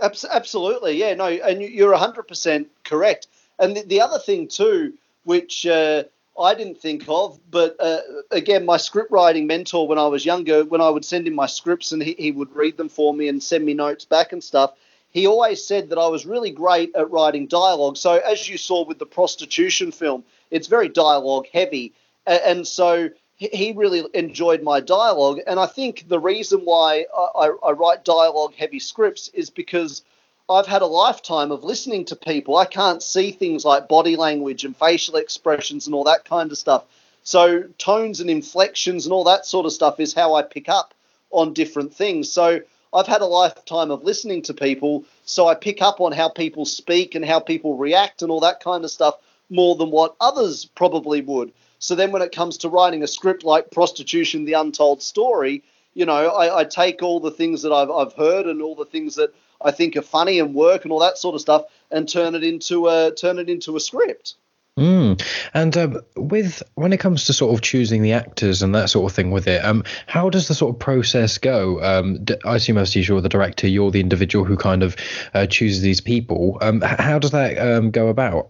Absolutely, 0.00 0.96
yeah, 0.96 1.14
no, 1.14 1.26
and 1.26 1.60
you're 1.60 1.94
100% 1.94 2.66
correct. 2.84 3.26
And 3.58 3.76
the, 3.76 3.82
the 3.82 4.00
other 4.00 4.18
thing, 4.18 4.48
too, 4.48 4.94
which 5.24 5.66
uh, 5.66 6.04
I 6.38 6.54
didn't 6.54 6.80
think 6.80 7.04
of. 7.08 7.38
But 7.50 7.76
uh, 7.78 8.00
again, 8.30 8.64
my 8.64 8.76
script 8.76 9.10
writing 9.10 9.46
mentor 9.46 9.86
when 9.86 9.98
I 9.98 10.06
was 10.06 10.24
younger, 10.24 10.64
when 10.64 10.80
I 10.80 10.88
would 10.88 11.04
send 11.04 11.26
him 11.26 11.34
my 11.34 11.46
scripts 11.46 11.92
and 11.92 12.02
he, 12.02 12.14
he 12.18 12.32
would 12.32 12.54
read 12.54 12.76
them 12.76 12.88
for 12.88 13.12
me 13.12 13.28
and 13.28 13.42
send 13.42 13.64
me 13.64 13.74
notes 13.74 14.04
back 14.04 14.32
and 14.32 14.42
stuff, 14.42 14.72
he 15.10 15.26
always 15.26 15.64
said 15.64 15.90
that 15.90 15.98
I 15.98 16.06
was 16.06 16.24
really 16.24 16.50
great 16.50 16.94
at 16.94 17.10
writing 17.10 17.46
dialogue. 17.46 17.96
So, 17.96 18.18
as 18.18 18.48
you 18.48 18.56
saw 18.56 18.84
with 18.84 18.98
the 18.98 19.06
prostitution 19.06 19.90
film, 19.92 20.24
it's 20.50 20.68
very 20.68 20.88
dialogue 20.88 21.46
heavy. 21.52 21.92
And 22.26 22.66
so 22.66 23.10
he 23.36 23.72
really 23.74 24.04
enjoyed 24.12 24.62
my 24.62 24.80
dialogue. 24.80 25.40
And 25.46 25.58
I 25.58 25.66
think 25.66 26.08
the 26.08 26.20
reason 26.20 26.60
why 26.60 27.06
I, 27.16 27.50
I 27.64 27.70
write 27.72 28.04
dialogue 28.04 28.54
heavy 28.54 28.78
scripts 28.78 29.28
is 29.28 29.48
because 29.48 30.02
I've 30.50 30.66
had 30.66 30.82
a 30.82 30.86
lifetime 30.86 31.52
of 31.52 31.62
listening 31.62 32.04
to 32.06 32.16
people. 32.16 32.56
I 32.56 32.64
can't 32.64 33.02
see 33.02 33.30
things 33.30 33.64
like 33.64 33.88
body 33.88 34.16
language 34.16 34.64
and 34.64 34.76
facial 34.76 35.14
expressions 35.14 35.86
and 35.86 35.94
all 35.94 36.04
that 36.04 36.24
kind 36.24 36.50
of 36.50 36.58
stuff. 36.58 36.84
So 37.22 37.62
tones 37.78 38.20
and 38.20 38.28
inflections 38.28 39.06
and 39.06 39.12
all 39.12 39.24
that 39.24 39.46
sort 39.46 39.64
of 39.64 39.72
stuff 39.72 40.00
is 40.00 40.12
how 40.12 40.34
I 40.34 40.42
pick 40.42 40.68
up 40.68 40.92
on 41.30 41.52
different 41.52 41.94
things. 41.94 42.32
So 42.32 42.60
I've 42.92 43.06
had 43.06 43.20
a 43.20 43.26
lifetime 43.26 43.92
of 43.92 44.02
listening 44.02 44.42
to 44.42 44.54
people, 44.54 45.04
so 45.24 45.46
I 45.46 45.54
pick 45.54 45.80
up 45.80 46.00
on 46.00 46.10
how 46.10 46.28
people 46.28 46.64
speak 46.64 47.14
and 47.14 47.24
how 47.24 47.38
people 47.38 47.76
react 47.76 48.22
and 48.22 48.32
all 48.32 48.40
that 48.40 48.60
kind 48.60 48.84
of 48.84 48.90
stuff 48.90 49.14
more 49.48 49.76
than 49.76 49.92
what 49.92 50.16
others 50.20 50.64
probably 50.64 51.20
would. 51.20 51.52
So 51.78 51.94
then 51.94 52.10
when 52.10 52.22
it 52.22 52.34
comes 52.34 52.58
to 52.58 52.68
writing 52.68 53.04
a 53.04 53.06
script 53.06 53.44
like 53.44 53.70
Prostitution, 53.70 54.44
the 54.44 54.54
Untold 54.54 55.02
Story, 55.02 55.62
you 55.94 56.06
know, 56.06 56.30
I, 56.30 56.60
I 56.60 56.64
take 56.64 57.02
all 57.02 57.20
the 57.20 57.30
things 57.30 57.62
that 57.62 57.72
I've, 57.72 57.90
I've 57.90 58.14
heard 58.14 58.46
and 58.46 58.60
all 58.60 58.74
the 58.74 58.84
things 58.84 59.14
that 59.14 59.32
I 59.62 59.70
think 59.70 59.96
are 59.96 60.02
funny 60.02 60.38
and 60.38 60.54
work 60.54 60.84
and 60.84 60.92
all 60.92 61.00
that 61.00 61.18
sort 61.18 61.34
of 61.34 61.40
stuff, 61.40 61.64
and 61.90 62.08
turn 62.08 62.34
it 62.34 62.44
into 62.44 62.88
a 62.88 63.12
turn 63.12 63.38
it 63.38 63.48
into 63.48 63.76
a 63.76 63.80
script. 63.80 64.34
Mm. 64.80 65.22
And 65.52 65.76
um, 65.76 66.00
with 66.16 66.62
when 66.74 66.92
it 66.92 67.00
comes 67.00 67.24
to 67.26 67.32
sort 67.32 67.54
of 67.54 67.60
choosing 67.60 68.02
the 68.02 68.12
actors 68.12 68.62
and 68.62 68.74
that 68.74 68.88
sort 68.88 69.10
of 69.10 69.14
thing 69.14 69.30
with 69.30 69.46
it, 69.46 69.62
um, 69.64 69.84
how 70.06 70.30
does 70.30 70.48
the 70.48 70.54
sort 70.54 70.74
of 70.74 70.78
process 70.78 71.36
go? 71.36 71.82
Um, 71.82 72.24
I 72.46 72.56
assume 72.56 72.78
as 72.78 72.96
you're 72.96 73.20
the 73.20 73.28
director, 73.28 73.68
you're 73.68 73.90
the 73.90 74.00
individual 74.00 74.44
who 74.44 74.56
kind 74.56 74.82
of 74.82 74.96
uh, 75.34 75.46
chooses 75.46 75.82
these 75.82 76.00
people. 76.00 76.56
Um, 76.62 76.80
how 76.80 77.18
does 77.18 77.32
that 77.32 77.58
um, 77.58 77.90
go 77.90 78.08
about? 78.08 78.48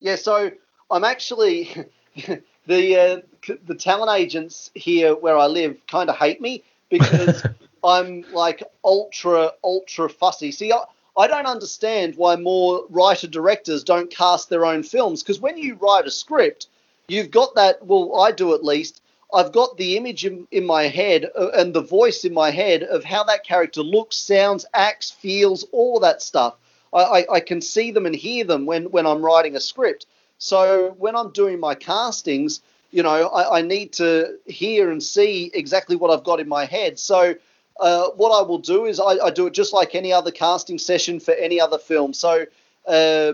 Yeah, 0.00 0.16
so 0.16 0.50
I'm 0.90 1.04
actually 1.04 1.86
the 2.66 2.96
uh, 2.96 3.56
the 3.64 3.74
talent 3.74 4.20
agents 4.20 4.70
here 4.74 5.14
where 5.14 5.38
I 5.38 5.46
live 5.46 5.78
kind 5.86 6.10
of 6.10 6.16
hate 6.16 6.40
me 6.40 6.64
because 6.90 7.46
I'm 7.84 8.24
like 8.32 8.62
ultra, 8.84 9.52
ultra 9.64 10.08
fussy. 10.08 10.52
See, 10.52 10.72
I, 10.72 10.84
I 11.16 11.26
don't 11.26 11.46
understand 11.46 12.16
why 12.16 12.36
more 12.36 12.84
writer 12.88 13.26
directors 13.26 13.84
don't 13.84 14.10
cast 14.10 14.48
their 14.48 14.64
own 14.64 14.82
films 14.82 15.22
because 15.22 15.40
when 15.40 15.58
you 15.58 15.74
write 15.74 16.06
a 16.06 16.10
script, 16.10 16.68
you've 17.08 17.30
got 17.30 17.54
that. 17.56 17.84
Well, 17.84 18.20
I 18.20 18.32
do 18.32 18.54
at 18.54 18.64
least. 18.64 19.02
I've 19.32 19.52
got 19.52 19.76
the 19.76 19.96
image 19.96 20.24
in, 20.24 20.48
in 20.50 20.66
my 20.66 20.84
head 20.84 21.30
uh, 21.38 21.50
and 21.50 21.72
the 21.72 21.82
voice 21.82 22.24
in 22.24 22.34
my 22.34 22.50
head 22.50 22.82
of 22.82 23.04
how 23.04 23.22
that 23.24 23.44
character 23.44 23.82
looks, 23.82 24.16
sounds, 24.16 24.66
acts, 24.74 25.10
feels, 25.10 25.64
all 25.72 26.00
that 26.00 26.20
stuff. 26.20 26.54
I, 26.92 27.02
I, 27.02 27.34
I 27.34 27.40
can 27.40 27.60
see 27.60 27.92
them 27.92 28.06
and 28.06 28.14
hear 28.14 28.44
them 28.44 28.66
when, 28.66 28.90
when 28.90 29.06
I'm 29.06 29.24
writing 29.24 29.54
a 29.54 29.60
script. 29.60 30.06
So 30.38 30.94
when 30.98 31.14
I'm 31.14 31.30
doing 31.30 31.60
my 31.60 31.74
castings, 31.74 32.60
you 32.90 33.02
know, 33.02 33.28
I, 33.28 33.58
I 33.58 33.62
need 33.62 33.92
to 33.94 34.38
hear 34.46 34.90
and 34.90 35.02
see 35.02 35.50
exactly 35.54 35.96
what 35.96 36.10
I've 36.10 36.24
got 36.24 36.40
in 36.40 36.48
my 36.48 36.64
head. 36.64 36.98
So 36.98 37.36
uh, 37.80 38.10
what 38.10 38.30
I 38.30 38.46
will 38.46 38.58
do 38.58 38.84
is 38.84 39.00
I, 39.00 39.26
I, 39.26 39.30
do 39.30 39.46
it 39.46 39.54
just 39.54 39.72
like 39.72 39.94
any 39.94 40.12
other 40.12 40.30
casting 40.30 40.78
session 40.78 41.18
for 41.18 41.32
any 41.32 41.60
other 41.60 41.78
film. 41.78 42.12
So, 42.12 42.44
uh, 42.86 43.32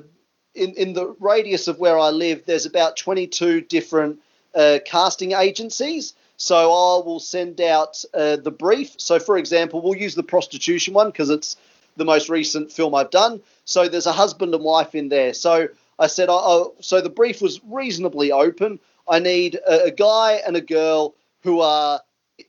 in 0.55 0.75
in 0.75 0.93
the 0.93 1.15
radius 1.21 1.69
of 1.69 1.79
where 1.79 1.99
I 1.99 2.11
live, 2.11 2.45
there's 2.47 2.65
about 2.65 2.97
22 2.97 3.63
different 3.63 4.21
uh, 4.55 4.79
casting 4.85 5.33
agencies. 5.33 6.15
So 6.37 6.57
I 6.57 7.05
will 7.05 7.21
send 7.21 7.61
out 7.61 8.05
uh, 8.15 8.37
the 8.37 8.51
brief. 8.51 8.95
So, 8.99 9.19
for 9.19 9.37
example, 9.39 9.81
we'll 9.81 9.97
use 9.97 10.15
the 10.15 10.23
prostitution 10.23 10.95
one 10.95 11.09
because 11.09 11.31
it's 11.31 11.57
the 11.97 12.05
most 12.05 12.29
recent 12.29 12.71
film 12.71 12.95
I've 12.95 13.11
done. 13.11 13.41
So 13.65 13.89
there's 13.89 14.07
a 14.07 14.13
husband 14.13 14.55
and 14.55 14.63
wife 14.63 14.95
in 14.95 15.09
there. 15.09 15.33
So 15.35 15.69
I 15.99 16.07
said, 16.09 16.29
oh, 16.31 16.75
so 16.81 17.01
the 17.01 17.11
brief 17.11 17.41
was 17.41 17.61
reasonably 17.65 18.33
open. 18.33 18.79
I 19.09 19.19
need 19.19 19.55
a, 19.55 19.85
a 19.85 19.91
guy 19.91 20.43
and 20.47 20.57
a 20.57 20.61
girl 20.61 21.15
who 21.43 21.61
are 21.61 22.03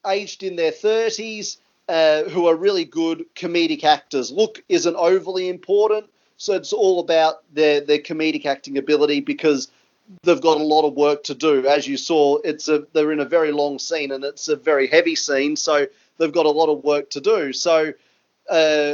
aged 0.05 0.43
in 0.43 0.57
their 0.57 0.71
30s 0.71 1.57
uh, 1.89 2.23
who 2.23 2.47
are 2.47 2.55
really 2.55 2.85
good 2.85 3.25
comedic 3.35 3.83
actors. 3.83 4.31
Look 4.31 4.63
isn't 4.69 4.95
overly 4.95 5.49
important, 5.49 6.07
so 6.37 6.53
it's 6.53 6.73
all 6.73 6.99
about 6.99 7.43
their 7.53 7.81
their 7.81 7.99
comedic 7.99 8.45
acting 8.45 8.77
ability 8.77 9.21
because 9.21 9.69
they've 10.23 10.41
got 10.41 10.59
a 10.59 10.63
lot 10.63 10.87
of 10.87 10.93
work 10.93 11.23
to 11.25 11.35
do. 11.35 11.67
As 11.67 11.87
you 11.87 11.97
saw, 11.97 12.37
it's 12.43 12.67
a 12.67 12.85
they're 12.93 13.11
in 13.11 13.19
a 13.19 13.25
very 13.25 13.51
long 13.51 13.79
scene 13.79 14.11
and 14.11 14.23
it's 14.23 14.47
a 14.47 14.55
very 14.55 14.87
heavy 14.87 15.15
scene, 15.15 15.55
so 15.55 15.87
they've 16.17 16.33
got 16.33 16.45
a 16.45 16.51
lot 16.51 16.69
of 16.69 16.83
work 16.83 17.09
to 17.11 17.21
do. 17.21 17.53
So 17.53 17.93
uh, 18.49 18.93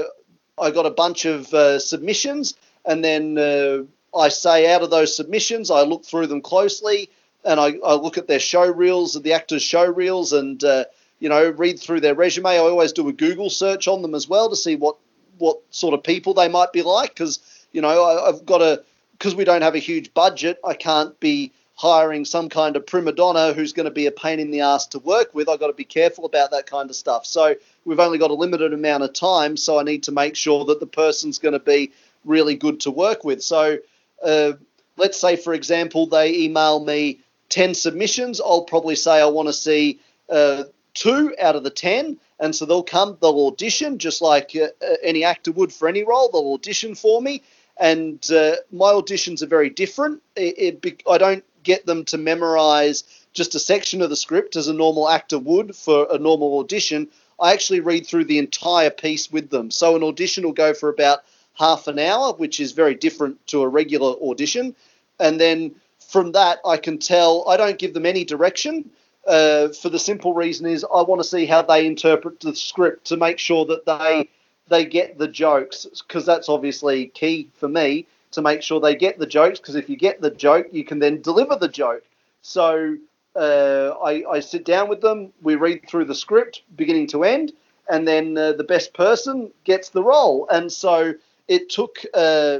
I 0.59 0.71
got 0.71 0.85
a 0.85 0.91
bunch 0.91 1.25
of 1.25 1.53
uh, 1.53 1.79
submissions, 1.79 2.55
and 2.85 3.03
then 3.03 3.37
uh, 3.37 3.83
I 4.17 4.29
say 4.29 4.71
out 4.73 4.83
of 4.83 4.91
those 4.91 5.15
submissions, 5.15 5.71
I 5.71 5.81
look 5.81 6.05
through 6.05 6.27
them 6.27 6.41
closely, 6.41 7.09
and 7.43 7.59
I, 7.59 7.77
I 7.85 7.95
look 7.95 8.17
at 8.17 8.27
their 8.27 8.39
show 8.39 8.65
reels, 8.65 9.13
the 9.13 9.33
actors' 9.33 9.63
show 9.63 9.85
reels, 9.85 10.33
and 10.33 10.63
uh, 10.63 10.85
you 11.23 11.29
know, 11.29 11.51
read 11.51 11.79
through 11.79 12.01
their 12.01 12.15
resume. 12.15 12.49
I 12.49 12.57
always 12.57 12.91
do 12.91 13.07
a 13.07 13.13
Google 13.13 13.49
search 13.49 13.87
on 13.87 14.01
them 14.01 14.13
as 14.13 14.27
well 14.27 14.49
to 14.49 14.57
see 14.57 14.75
what 14.75 14.97
what 15.37 15.57
sort 15.69 15.93
of 15.93 16.03
people 16.03 16.33
they 16.33 16.49
might 16.49 16.73
be 16.73 16.81
like 16.81 17.11
because 17.11 17.39
you 17.71 17.81
know 17.81 18.03
I, 18.03 18.27
I've 18.27 18.45
got 18.45 18.61
a 18.61 18.83
because 19.13 19.33
we 19.33 19.45
don't 19.45 19.61
have 19.61 19.73
a 19.73 19.79
huge 19.79 20.13
budget. 20.13 20.59
I 20.65 20.73
can't 20.73 21.17
be 21.21 21.53
hiring 21.75 22.25
some 22.25 22.49
kind 22.49 22.75
of 22.75 22.85
prima 22.85 23.13
donna 23.13 23.53
who's 23.53 23.71
going 23.71 23.85
to 23.85 23.91
be 23.91 24.05
a 24.05 24.11
pain 24.11 24.41
in 24.41 24.51
the 24.51 24.59
ass 24.59 24.85
to 24.87 24.99
work 24.99 25.33
with. 25.33 25.47
I've 25.47 25.61
got 25.61 25.67
to 25.67 25.73
be 25.73 25.85
careful 25.85 26.25
about 26.25 26.51
that 26.51 26.65
kind 26.65 26.89
of 26.89 26.95
stuff. 26.95 27.25
So 27.25 27.55
we've 27.85 28.01
only 28.01 28.17
got 28.17 28.29
a 28.29 28.33
limited 28.33 28.73
amount 28.73 29.03
of 29.03 29.13
time, 29.13 29.55
so 29.55 29.79
I 29.79 29.83
need 29.83 30.03
to 30.03 30.11
make 30.11 30.35
sure 30.35 30.65
that 30.65 30.81
the 30.81 30.85
person's 30.85 31.39
going 31.39 31.53
to 31.53 31.59
be 31.59 31.93
really 32.25 32.55
good 32.55 32.81
to 32.81 32.91
work 32.91 33.23
with. 33.23 33.41
So, 33.41 33.77
uh, 34.21 34.53
let's 34.97 35.19
say, 35.21 35.37
for 35.37 35.53
example, 35.53 36.05
they 36.05 36.35
email 36.39 36.83
me 36.83 37.21
10 37.47 37.75
submissions. 37.75 38.41
I'll 38.41 38.63
probably 38.63 38.97
say 38.97 39.21
I 39.21 39.25
want 39.25 39.47
to 39.47 39.53
see 39.53 39.99
uh, 40.29 40.63
two 40.93 41.35
out 41.39 41.55
of 41.55 41.63
the 41.63 41.69
10. 41.69 42.17
And 42.39 42.55
so 42.55 42.65
they'll 42.65 42.83
come, 42.83 43.17
they'll 43.21 43.47
audition 43.47 43.97
just 43.97 44.21
like 44.21 44.55
uh, 44.55 44.67
uh, 44.85 44.95
any 45.01 45.23
actor 45.23 45.51
would 45.51 45.73
for 45.73 45.87
any 45.87 46.03
role. 46.03 46.29
They'll 46.31 46.53
audition 46.53 46.95
for 46.95 47.21
me. 47.21 47.43
And 47.79 48.23
uh, 48.31 48.57
my 48.71 48.91
auditions 48.91 49.41
are 49.41 49.47
very 49.47 49.69
different. 49.69 50.21
It, 50.35 50.83
it, 50.85 51.03
I 51.09 51.17
don't 51.17 51.43
get 51.63 51.85
them 51.85 52.05
to 52.05 52.17
memorize 52.17 53.03
just 53.33 53.55
a 53.55 53.59
section 53.59 54.01
of 54.01 54.09
the 54.09 54.15
script 54.15 54.55
as 54.55 54.67
a 54.67 54.73
normal 54.73 55.09
actor 55.09 55.39
would 55.39 55.75
for 55.75 56.07
a 56.11 56.19
normal 56.19 56.59
audition. 56.59 57.07
I 57.39 57.53
actually 57.53 57.79
read 57.79 58.05
through 58.05 58.25
the 58.25 58.37
entire 58.37 58.91
piece 58.91 59.31
with 59.31 59.49
them. 59.49 59.71
So 59.71 59.95
an 59.95 60.03
audition 60.03 60.43
will 60.43 60.53
go 60.53 60.73
for 60.73 60.89
about 60.89 61.23
half 61.55 61.87
an 61.87 61.99
hour, 61.99 62.33
which 62.33 62.59
is 62.59 62.71
very 62.71 62.95
different 62.95 63.45
to 63.47 63.61
a 63.61 63.67
regular 63.67 64.13
audition. 64.21 64.75
And 65.19 65.39
then 65.39 65.75
from 65.99 66.33
that, 66.33 66.59
I 66.65 66.77
can 66.77 66.99
tell 66.99 67.47
I 67.47 67.57
don't 67.57 67.79
give 67.79 67.93
them 67.93 68.05
any 68.05 68.23
direction. 68.23 68.91
Uh, 69.27 69.69
for 69.69 69.89
the 69.89 69.99
simple 69.99 70.33
reason 70.33 70.65
is 70.65 70.83
I 70.83 71.01
want 71.01 71.21
to 71.21 71.27
see 71.27 71.45
how 71.45 71.61
they 71.61 71.85
interpret 71.85 72.39
the 72.41 72.55
script 72.55 73.05
to 73.07 73.17
make 73.17 73.39
sure 73.39 73.65
that 73.65 73.85
they 73.85 74.29
they 74.69 74.85
get 74.85 75.17
the 75.17 75.27
jokes 75.27 75.85
because 76.05 76.25
that's 76.25 76.49
obviously 76.49 77.07
key 77.07 77.49
for 77.53 77.67
me 77.67 78.05
to 78.31 78.41
make 78.41 78.61
sure 78.61 78.79
they 78.79 78.95
get 78.95 79.19
the 79.19 79.25
jokes 79.25 79.59
because 79.59 79.75
if 79.75 79.89
you 79.89 79.95
get 79.95 80.19
the 80.21 80.31
joke 80.31 80.67
you 80.71 80.83
can 80.83 80.99
then 80.99 81.21
deliver 81.21 81.55
the 81.55 81.67
joke. 81.67 82.03
So 82.41 82.97
uh, 83.35 83.95
I, 84.03 84.23
I, 84.29 84.39
sit 84.41 84.63
down 84.63 84.89
with 84.89 85.01
them 85.01 85.33
we 85.41 85.55
read 85.55 85.87
through 85.87 86.05
the 86.05 86.15
script 86.15 86.61
beginning 86.75 87.07
to 87.07 87.23
end 87.23 87.51
and 87.89 88.07
then 88.07 88.37
uh, 88.37 88.53
the 88.53 88.63
best 88.63 88.93
person 88.93 89.51
gets 89.63 89.89
the 89.89 90.03
role. 90.03 90.47
And 90.51 90.71
so 90.71 91.15
it 91.47 91.69
took 91.69 91.97
uh, 92.13 92.59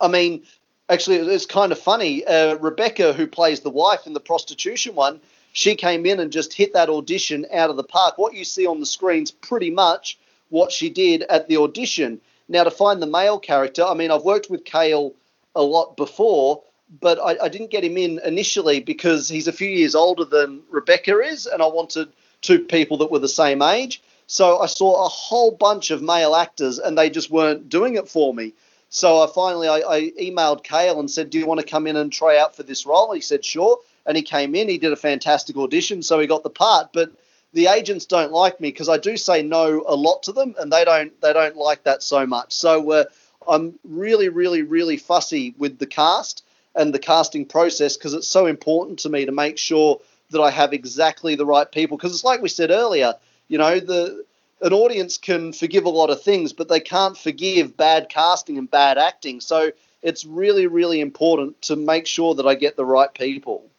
i 0.00 0.08
mean 0.08 0.42
actually 0.88 1.16
it's 1.16 1.46
kind 1.46 1.72
of 1.72 1.78
funny 1.78 2.24
uh, 2.24 2.54
rebecca 2.56 3.12
who 3.12 3.26
plays 3.26 3.60
the 3.60 3.70
wife 3.70 4.06
in 4.06 4.12
the 4.12 4.20
prostitution 4.20 4.94
one 4.94 5.20
she 5.56 5.74
came 5.74 6.04
in 6.04 6.20
and 6.20 6.30
just 6.30 6.52
hit 6.52 6.74
that 6.74 6.90
audition 6.90 7.46
out 7.50 7.70
of 7.70 7.76
the 7.76 7.82
park. 7.82 8.18
What 8.18 8.34
you 8.34 8.44
see 8.44 8.66
on 8.66 8.78
the 8.78 8.84
screen's 8.84 9.30
pretty 9.30 9.70
much 9.70 10.18
what 10.50 10.70
she 10.70 10.90
did 10.90 11.22
at 11.22 11.48
the 11.48 11.56
audition. 11.56 12.20
Now, 12.46 12.64
to 12.64 12.70
find 12.70 13.00
the 13.00 13.06
male 13.06 13.38
character, 13.38 13.82
I 13.82 13.94
mean, 13.94 14.10
I've 14.10 14.22
worked 14.22 14.50
with 14.50 14.66
Kale 14.66 15.14
a 15.54 15.62
lot 15.62 15.96
before, 15.96 16.62
but 17.00 17.18
I, 17.18 17.44
I, 17.44 17.48
didn't 17.48 17.70
get 17.70 17.84
him 17.84 17.96
in 17.96 18.20
initially 18.22 18.80
because 18.80 19.30
he's 19.30 19.48
a 19.48 19.52
few 19.52 19.70
years 19.70 19.94
older 19.94 20.26
than 20.26 20.60
Rebecca 20.70 21.20
is, 21.20 21.46
and 21.46 21.62
I 21.62 21.66
wanted 21.68 22.10
two 22.42 22.58
people 22.58 22.98
that 22.98 23.10
were 23.10 23.18
the 23.18 23.26
same 23.26 23.62
age. 23.62 24.02
So 24.26 24.58
I 24.58 24.66
saw 24.66 25.06
a 25.06 25.08
whole 25.08 25.52
bunch 25.52 25.90
of 25.90 26.02
male 26.02 26.34
actors, 26.34 26.78
and 26.78 26.98
they 26.98 27.08
just 27.08 27.30
weren't 27.30 27.70
doing 27.70 27.94
it 27.94 28.10
for 28.10 28.34
me. 28.34 28.52
So 28.90 29.22
I 29.22 29.26
finally 29.34 29.68
I, 29.68 29.78
I 29.78 30.10
emailed 30.20 30.64
Kale 30.64 31.00
and 31.00 31.10
said, 31.10 31.30
"Do 31.30 31.38
you 31.38 31.46
want 31.46 31.60
to 31.60 31.66
come 31.66 31.86
in 31.86 31.96
and 31.96 32.12
try 32.12 32.36
out 32.36 32.54
for 32.54 32.62
this 32.62 32.84
role?" 32.84 33.12
He 33.12 33.22
said, 33.22 33.42
"Sure." 33.42 33.78
And 34.06 34.16
he 34.16 34.22
came 34.22 34.54
in. 34.54 34.68
He 34.68 34.78
did 34.78 34.92
a 34.92 34.96
fantastic 34.96 35.56
audition, 35.56 36.02
so 36.02 36.18
he 36.18 36.26
got 36.26 36.42
the 36.42 36.50
part. 36.50 36.92
But 36.92 37.12
the 37.52 37.66
agents 37.66 38.06
don't 38.06 38.32
like 38.32 38.60
me 38.60 38.68
because 38.68 38.88
I 38.88 38.98
do 38.98 39.16
say 39.16 39.42
no 39.42 39.84
a 39.86 39.94
lot 39.94 40.22
to 40.24 40.32
them, 40.32 40.54
and 40.58 40.72
they 40.72 40.84
don't 40.84 41.18
they 41.20 41.32
don't 41.32 41.56
like 41.56 41.84
that 41.84 42.02
so 42.02 42.26
much. 42.26 42.52
So 42.52 42.90
uh, 42.92 43.04
I'm 43.48 43.78
really, 43.84 44.28
really, 44.28 44.62
really 44.62 44.96
fussy 44.96 45.54
with 45.58 45.78
the 45.78 45.86
cast 45.86 46.44
and 46.74 46.94
the 46.94 46.98
casting 46.98 47.46
process 47.46 47.96
because 47.96 48.14
it's 48.14 48.28
so 48.28 48.46
important 48.46 48.98
to 49.00 49.08
me 49.08 49.24
to 49.24 49.32
make 49.32 49.58
sure 49.58 50.00
that 50.30 50.40
I 50.40 50.50
have 50.50 50.72
exactly 50.72 51.34
the 51.34 51.46
right 51.46 51.70
people. 51.70 51.96
Because 51.96 52.12
it's 52.12 52.24
like 52.24 52.42
we 52.42 52.48
said 52.48 52.70
earlier, 52.70 53.14
you 53.48 53.58
know, 53.58 53.80
the 53.80 54.24
an 54.62 54.72
audience 54.72 55.18
can 55.18 55.52
forgive 55.52 55.84
a 55.84 55.90
lot 55.90 56.10
of 56.10 56.22
things, 56.22 56.52
but 56.52 56.68
they 56.68 56.80
can't 56.80 57.16
forgive 57.16 57.76
bad 57.76 58.08
casting 58.08 58.56
and 58.56 58.70
bad 58.70 58.96
acting. 58.96 59.40
So 59.40 59.70
it's 60.02 60.24
really, 60.24 60.66
really 60.66 61.00
important 61.00 61.60
to 61.62 61.76
make 61.76 62.06
sure 62.06 62.34
that 62.34 62.46
I 62.46 62.54
get 62.54 62.76
the 62.76 62.84
right 62.84 63.12
people. 63.12 63.70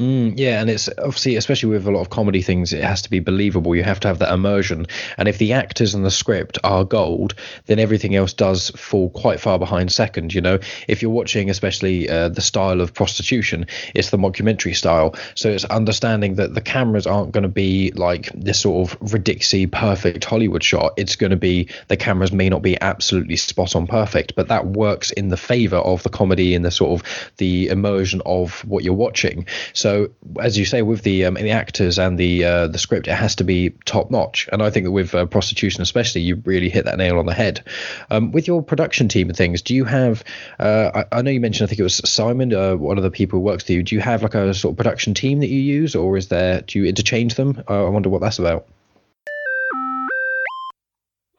Mm, 0.00 0.32
yeah, 0.38 0.62
and 0.62 0.70
it's 0.70 0.88
obviously, 0.96 1.36
especially 1.36 1.68
with 1.68 1.86
a 1.86 1.90
lot 1.90 2.00
of 2.00 2.08
comedy 2.08 2.40
things, 2.40 2.72
it 2.72 2.82
has 2.82 3.02
to 3.02 3.10
be 3.10 3.20
believable. 3.20 3.76
You 3.76 3.82
have 3.82 4.00
to 4.00 4.08
have 4.08 4.18
that 4.20 4.32
immersion. 4.32 4.86
And 5.18 5.28
if 5.28 5.36
the 5.36 5.52
actors 5.52 5.92
and 5.92 6.06
the 6.06 6.10
script 6.10 6.56
are 6.64 6.84
gold, 6.84 7.34
then 7.66 7.78
everything 7.78 8.16
else 8.16 8.32
does 8.32 8.70
fall 8.70 9.10
quite 9.10 9.40
far 9.40 9.58
behind 9.58 9.92
second. 9.92 10.32
You 10.32 10.40
know, 10.40 10.58
if 10.88 11.02
you're 11.02 11.10
watching, 11.10 11.50
especially 11.50 12.08
uh, 12.08 12.30
the 12.30 12.40
style 12.40 12.80
of 12.80 12.94
prostitution, 12.94 13.66
it's 13.94 14.08
the 14.08 14.16
mockumentary 14.16 14.74
style. 14.74 15.14
So 15.34 15.50
it's 15.50 15.66
understanding 15.66 16.36
that 16.36 16.54
the 16.54 16.62
cameras 16.62 17.06
aren't 17.06 17.32
going 17.32 17.42
to 17.42 17.48
be 17.48 17.92
like 17.92 18.30
this 18.32 18.60
sort 18.60 18.90
of 18.90 19.12
ridiculously 19.12 19.66
perfect 19.66 20.24
Hollywood 20.24 20.64
shot. 20.64 20.94
It's 20.96 21.14
going 21.14 21.28
to 21.28 21.36
be 21.36 21.68
the 21.88 21.98
cameras 21.98 22.32
may 22.32 22.48
not 22.48 22.62
be 22.62 22.80
absolutely 22.80 23.36
spot 23.36 23.76
on 23.76 23.86
perfect, 23.86 24.34
but 24.34 24.48
that 24.48 24.64
works 24.68 25.10
in 25.10 25.28
the 25.28 25.36
favor 25.36 25.76
of 25.76 26.02
the 26.04 26.08
comedy 26.08 26.54
and 26.54 26.64
the 26.64 26.70
sort 26.70 26.98
of 26.98 27.30
the 27.36 27.68
immersion 27.68 28.22
of 28.24 28.60
what 28.64 28.82
you're 28.82 28.94
watching. 28.94 29.44
So 29.74 29.89
so 29.90 30.10
as 30.40 30.56
you 30.56 30.64
say, 30.64 30.82
with 30.82 31.02
the 31.02 31.24
um, 31.24 31.34
the 31.34 31.50
actors 31.50 31.98
and 31.98 32.16
the 32.16 32.44
uh, 32.44 32.66
the 32.68 32.78
script, 32.78 33.08
it 33.08 33.14
has 33.14 33.34
to 33.36 33.44
be 33.44 33.70
top 33.84 34.10
notch. 34.10 34.48
And 34.52 34.62
I 34.62 34.70
think 34.70 34.84
that 34.84 34.92
with 34.92 35.14
uh, 35.14 35.26
prostitution, 35.26 35.82
especially, 35.82 36.20
you 36.20 36.36
really 36.44 36.68
hit 36.68 36.84
that 36.84 36.96
nail 36.96 37.18
on 37.18 37.26
the 37.26 37.34
head. 37.34 37.64
Um, 38.10 38.30
with 38.30 38.46
your 38.46 38.62
production 38.62 39.08
team 39.08 39.28
and 39.28 39.36
things, 39.36 39.62
do 39.62 39.74
you 39.74 39.84
have? 39.84 40.22
Uh, 40.58 41.04
I, 41.12 41.18
I, 41.18 41.22
know 41.22 41.30
you 41.30 41.40
mentioned. 41.40 41.66
I 41.66 41.68
think 41.68 41.80
it 41.80 41.84
was 41.84 41.96
Simon, 42.08 42.54
uh, 42.54 42.76
one 42.76 42.98
of 42.98 43.02
the 43.02 43.10
people 43.10 43.38
who 43.38 43.44
works 43.44 43.64
with 43.64 43.70
you. 43.70 43.82
Do 43.82 43.96
you 43.96 44.00
have 44.00 44.22
like 44.22 44.34
a 44.34 44.54
sort 44.54 44.74
of 44.74 44.76
production 44.76 45.14
team 45.14 45.40
that 45.40 45.48
you 45.48 45.60
use, 45.60 45.96
or 45.96 46.16
is 46.16 46.28
there? 46.28 46.60
Do 46.62 46.78
you 46.78 46.86
interchange 46.86 47.34
them? 47.34 47.62
Uh, 47.68 47.86
I 47.86 47.88
wonder 47.88 48.08
what 48.08 48.20
that's 48.20 48.38
about. 48.38 48.66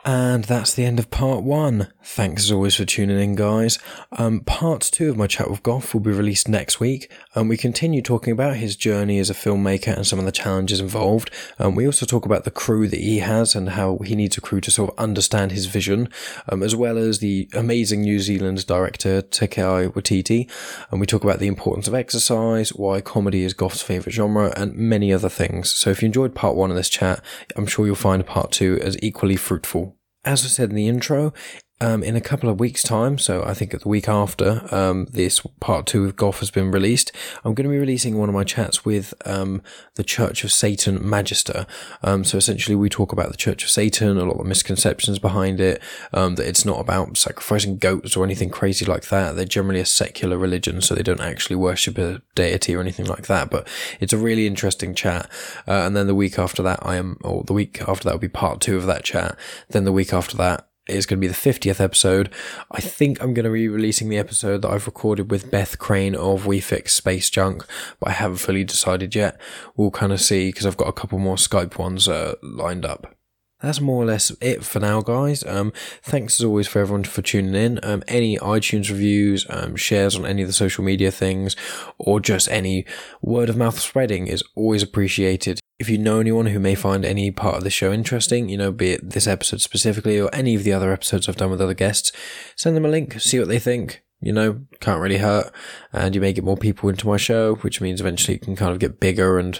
And 0.03 0.45
that's 0.45 0.73
the 0.73 0.83
end 0.83 0.97
of 0.97 1.11
part 1.11 1.43
one. 1.43 1.89
Thanks 2.03 2.45
as 2.45 2.51
always 2.51 2.75
for 2.75 2.85
tuning 2.85 3.19
in, 3.19 3.35
guys. 3.35 3.77
Um, 4.13 4.39
part 4.39 4.81
two 4.81 5.11
of 5.11 5.17
my 5.17 5.27
chat 5.27 5.47
with 5.47 5.61
Goff 5.61 5.93
will 5.93 6.01
be 6.01 6.11
released 6.11 6.47
next 6.47 6.79
week. 6.79 7.11
Um, 7.35 7.47
we 7.47 7.55
continue 7.55 8.01
talking 8.01 8.33
about 8.33 8.55
his 8.55 8.75
journey 8.75 9.19
as 9.19 9.29
a 9.29 9.35
filmmaker 9.35 9.95
and 9.95 10.07
some 10.07 10.17
of 10.17 10.25
the 10.25 10.31
challenges 10.31 10.79
involved. 10.79 11.29
Um, 11.59 11.75
we 11.75 11.85
also 11.85 12.07
talk 12.07 12.25
about 12.25 12.45
the 12.45 12.51
crew 12.51 12.87
that 12.87 12.99
he 12.99 13.19
has 13.19 13.53
and 13.53 13.69
how 13.69 13.99
he 13.99 14.15
needs 14.15 14.35
a 14.37 14.41
crew 14.41 14.59
to 14.61 14.71
sort 14.71 14.89
of 14.89 14.97
understand 14.97 15.51
his 15.51 15.67
vision, 15.67 16.09
um, 16.49 16.63
as 16.63 16.75
well 16.75 16.97
as 16.97 17.19
the 17.19 17.47
amazing 17.53 18.01
New 18.01 18.19
Zealand 18.19 18.65
director 18.65 19.21
Taika 19.21 19.93
Waititi. 19.93 20.49
And 20.89 20.99
we 20.99 21.05
talk 21.05 21.23
about 21.23 21.37
the 21.37 21.47
importance 21.47 21.87
of 21.87 21.93
exercise, 21.93 22.73
why 22.73 23.01
comedy 23.01 23.43
is 23.43 23.53
Goff's 23.53 23.83
favourite 23.83 24.15
genre, 24.15 24.51
and 24.57 24.73
many 24.73 25.13
other 25.13 25.29
things. 25.29 25.71
So 25.71 25.91
if 25.91 26.01
you 26.01 26.07
enjoyed 26.07 26.33
part 26.33 26.55
one 26.55 26.71
of 26.71 26.75
this 26.75 26.89
chat, 26.89 27.23
I'm 27.55 27.67
sure 27.67 27.85
you'll 27.85 27.95
find 27.95 28.25
part 28.25 28.51
two 28.51 28.79
as 28.81 28.97
equally 29.03 29.35
fruitful 29.35 29.90
as 30.23 30.43
I 30.43 30.47
said 30.47 30.69
in 30.69 30.75
the 30.75 30.87
intro, 30.87 31.33
um, 31.81 32.03
in 32.03 32.15
a 32.15 32.21
couple 32.21 32.47
of 32.47 32.59
weeks' 32.59 32.83
time, 32.83 33.17
so 33.17 33.43
I 33.43 33.55
think 33.55 33.73
at 33.73 33.81
the 33.81 33.89
week 33.89 34.07
after 34.07 34.63
um, 34.73 35.07
this 35.11 35.39
part 35.59 35.87
two 35.87 36.05
of 36.05 36.15
Goff 36.15 36.39
has 36.39 36.51
been 36.51 36.69
released, 36.69 37.11
I'm 37.43 37.55
going 37.55 37.65
to 37.65 37.71
be 37.71 37.79
releasing 37.79 38.19
one 38.19 38.29
of 38.29 38.35
my 38.35 38.43
chats 38.43 38.85
with 38.85 39.15
um, 39.25 39.63
the 39.95 40.03
Church 40.03 40.43
of 40.43 40.51
Satan 40.51 40.99
Magister. 41.01 41.65
Um, 42.03 42.23
so 42.23 42.37
essentially, 42.37 42.75
we 42.75 42.87
talk 42.87 43.11
about 43.11 43.31
the 43.31 43.37
Church 43.37 43.63
of 43.63 43.71
Satan, 43.71 44.17
a 44.17 44.25
lot 44.25 44.39
of 44.39 44.45
misconceptions 44.45 45.17
behind 45.17 45.59
it, 45.59 45.81
um, 46.13 46.35
that 46.35 46.47
it's 46.47 46.65
not 46.65 46.79
about 46.79 47.17
sacrificing 47.17 47.77
goats 47.77 48.15
or 48.15 48.23
anything 48.23 48.51
crazy 48.51 48.85
like 48.85 49.07
that. 49.07 49.35
They're 49.35 49.45
generally 49.45 49.79
a 49.79 49.85
secular 49.85 50.37
religion, 50.37 50.81
so 50.81 50.93
they 50.93 51.03
don't 51.03 51.19
actually 51.19 51.55
worship 51.55 51.97
a 51.97 52.21
deity 52.35 52.75
or 52.75 52.79
anything 52.79 53.07
like 53.07 53.25
that. 53.25 53.49
But 53.49 53.67
it's 53.99 54.13
a 54.13 54.19
really 54.19 54.45
interesting 54.45 54.93
chat. 54.93 55.27
Uh, 55.67 55.81
and 55.85 55.95
then 55.95 56.05
the 56.05 56.15
week 56.15 56.37
after 56.37 56.61
that, 56.61 56.79
I 56.83 56.97
am, 56.97 57.17
or 57.23 57.43
the 57.43 57.53
week 57.53 57.81
after 57.87 58.03
that 58.03 58.13
will 58.13 58.19
be 58.19 58.29
part 58.29 58.61
two 58.61 58.77
of 58.77 58.85
that 58.85 59.03
chat. 59.03 59.35
Then 59.69 59.85
the 59.85 59.91
week 59.91 60.13
after 60.13 60.37
that, 60.37 60.67
is 60.91 61.05
going 61.05 61.19
to 61.19 61.27
be 61.27 61.27
the 61.27 61.33
50th 61.33 61.79
episode. 61.79 62.33
I 62.71 62.81
think 62.81 63.21
I'm 63.21 63.33
going 63.33 63.45
to 63.45 63.51
be 63.51 63.67
releasing 63.67 64.09
the 64.09 64.17
episode 64.17 64.61
that 64.61 64.69
I've 64.71 64.85
recorded 64.85 65.31
with 65.31 65.51
Beth 65.51 65.79
Crane 65.79 66.15
of 66.15 66.45
We 66.45 66.59
Fix 66.59 66.93
Space 66.93 67.29
Junk, 67.29 67.65
but 67.99 68.09
I 68.09 68.13
haven't 68.13 68.37
fully 68.37 68.63
decided 68.63 69.15
yet. 69.15 69.39
We'll 69.75 69.91
kind 69.91 70.11
of 70.11 70.21
see 70.21 70.49
because 70.49 70.65
I've 70.65 70.77
got 70.77 70.87
a 70.89 70.93
couple 70.93 71.19
more 71.19 71.35
Skype 71.35 71.77
ones 71.77 72.07
uh, 72.07 72.35
lined 72.41 72.85
up 72.85 73.15
that's 73.61 73.79
more 73.79 74.03
or 74.03 74.05
less 74.05 74.31
it 74.41 74.63
for 74.63 74.79
now, 74.79 75.01
guys. 75.01 75.43
Um, 75.45 75.71
thanks 76.01 76.39
as 76.39 76.43
always 76.43 76.67
for 76.67 76.79
everyone 76.79 77.03
for 77.03 77.21
tuning 77.21 77.55
in. 77.55 77.79
Um, 77.83 78.03
any 78.07 78.37
iTunes 78.37 78.89
reviews, 78.89 79.45
um, 79.49 79.75
shares 79.75 80.15
on 80.15 80.25
any 80.25 80.41
of 80.41 80.47
the 80.47 80.53
social 80.53 80.83
media 80.83 81.11
things, 81.11 81.55
or 81.97 82.19
just 82.19 82.49
any 82.49 82.85
word 83.21 83.49
of 83.49 83.57
mouth 83.57 83.79
spreading 83.79 84.27
is 84.27 84.43
always 84.55 84.81
appreciated. 84.81 85.60
If 85.81 85.89
you 85.89 85.97
know 85.97 86.19
anyone 86.19 86.45
who 86.45 86.59
may 86.59 86.75
find 86.75 87.03
any 87.03 87.31
part 87.31 87.57
of 87.57 87.63
the 87.63 87.71
show 87.71 87.91
interesting, 87.91 88.49
you 88.49 88.57
know, 88.57 88.71
be 88.71 88.91
it 88.91 89.09
this 89.09 89.25
episode 89.25 89.61
specifically 89.61 90.21
or 90.21 90.29
any 90.31 90.53
of 90.53 90.63
the 90.63 90.73
other 90.73 90.93
episodes 90.93 91.27
I've 91.27 91.37
done 91.37 91.49
with 91.49 91.59
other 91.59 91.73
guests, 91.73 92.11
send 92.55 92.75
them 92.75 92.85
a 92.85 92.89
link, 92.89 93.19
see 93.19 93.39
what 93.39 93.47
they 93.47 93.57
think 93.57 94.03
you 94.21 94.31
know, 94.31 94.61
can't 94.79 95.01
really 95.01 95.17
hurt. 95.17 95.51
And 95.91 96.13
you 96.13 96.21
may 96.21 96.31
get 96.31 96.43
more 96.43 96.55
people 96.55 96.89
into 96.89 97.07
my 97.07 97.17
show, 97.17 97.55
which 97.55 97.81
means 97.81 97.99
eventually 97.99 98.35
it 98.35 98.43
can 98.43 98.55
kind 98.55 98.71
of 98.71 98.77
get 98.79 98.99
bigger 98.99 99.39
and 99.39 99.59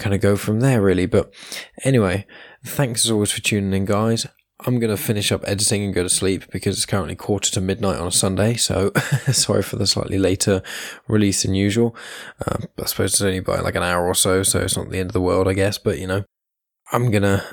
kind 0.00 0.14
of 0.14 0.20
go 0.20 0.36
from 0.36 0.60
there, 0.60 0.82
really. 0.82 1.06
But 1.06 1.32
anyway, 1.84 2.26
thanks 2.64 3.04
as 3.04 3.12
always 3.12 3.30
for 3.30 3.40
tuning 3.40 3.72
in, 3.72 3.84
guys. 3.84 4.26
I'm 4.66 4.78
going 4.78 4.94
to 4.94 5.02
finish 5.02 5.30
up 5.30 5.42
editing 5.46 5.84
and 5.84 5.94
go 5.94 6.02
to 6.02 6.08
sleep 6.08 6.50
because 6.50 6.76
it's 6.76 6.86
currently 6.86 7.14
quarter 7.14 7.50
to 7.50 7.60
midnight 7.60 7.98
on 7.98 8.06
a 8.06 8.12
Sunday. 8.12 8.54
So 8.54 8.92
sorry 9.32 9.62
for 9.62 9.76
the 9.76 9.86
slightly 9.86 10.18
later 10.18 10.62
release 11.06 11.42
than 11.42 11.54
usual. 11.54 11.94
Uh, 12.46 12.58
I 12.80 12.86
suppose 12.86 13.12
it's 13.12 13.22
only 13.22 13.40
by 13.40 13.60
like 13.60 13.74
an 13.74 13.82
hour 13.82 14.06
or 14.06 14.14
so, 14.14 14.42
so 14.42 14.60
it's 14.60 14.76
not 14.76 14.90
the 14.90 14.98
end 14.98 15.10
of 15.10 15.14
the 15.14 15.20
world, 15.20 15.48
I 15.48 15.52
guess. 15.52 15.76
But 15.76 15.98
you 15.98 16.06
know, 16.06 16.24
I'm 16.92 17.10
going 17.10 17.22
to 17.24 17.44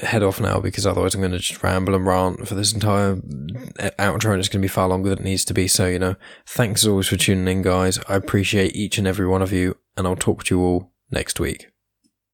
head 0.00 0.22
off 0.22 0.40
now 0.40 0.60
because 0.60 0.86
otherwise 0.86 1.14
I'm 1.14 1.20
going 1.20 1.32
to 1.32 1.38
just 1.38 1.62
ramble 1.62 1.94
and 1.94 2.06
rant 2.06 2.46
for 2.46 2.54
this 2.54 2.72
entire 2.72 3.12
uh, 3.78 3.90
outro 3.98 4.32
and 4.32 4.40
it's 4.40 4.48
going 4.48 4.60
to 4.60 4.66
be 4.66 4.68
far 4.68 4.88
longer 4.88 5.10
than 5.10 5.20
it 5.20 5.24
needs 5.24 5.44
to 5.46 5.54
be. 5.54 5.68
So, 5.68 5.86
you 5.86 5.98
know, 5.98 6.16
thanks 6.46 6.82
as 6.82 6.88
always 6.88 7.08
for 7.08 7.16
tuning 7.16 7.48
in, 7.48 7.62
guys. 7.62 7.98
I 8.08 8.16
appreciate 8.16 8.74
each 8.74 8.98
and 8.98 9.06
every 9.06 9.26
one 9.26 9.40
of 9.40 9.52
you 9.52 9.76
and 9.96 10.06
I'll 10.06 10.16
talk 10.16 10.44
to 10.44 10.54
you 10.56 10.62
all 10.62 10.92
next 11.10 11.38
week. 11.38 11.68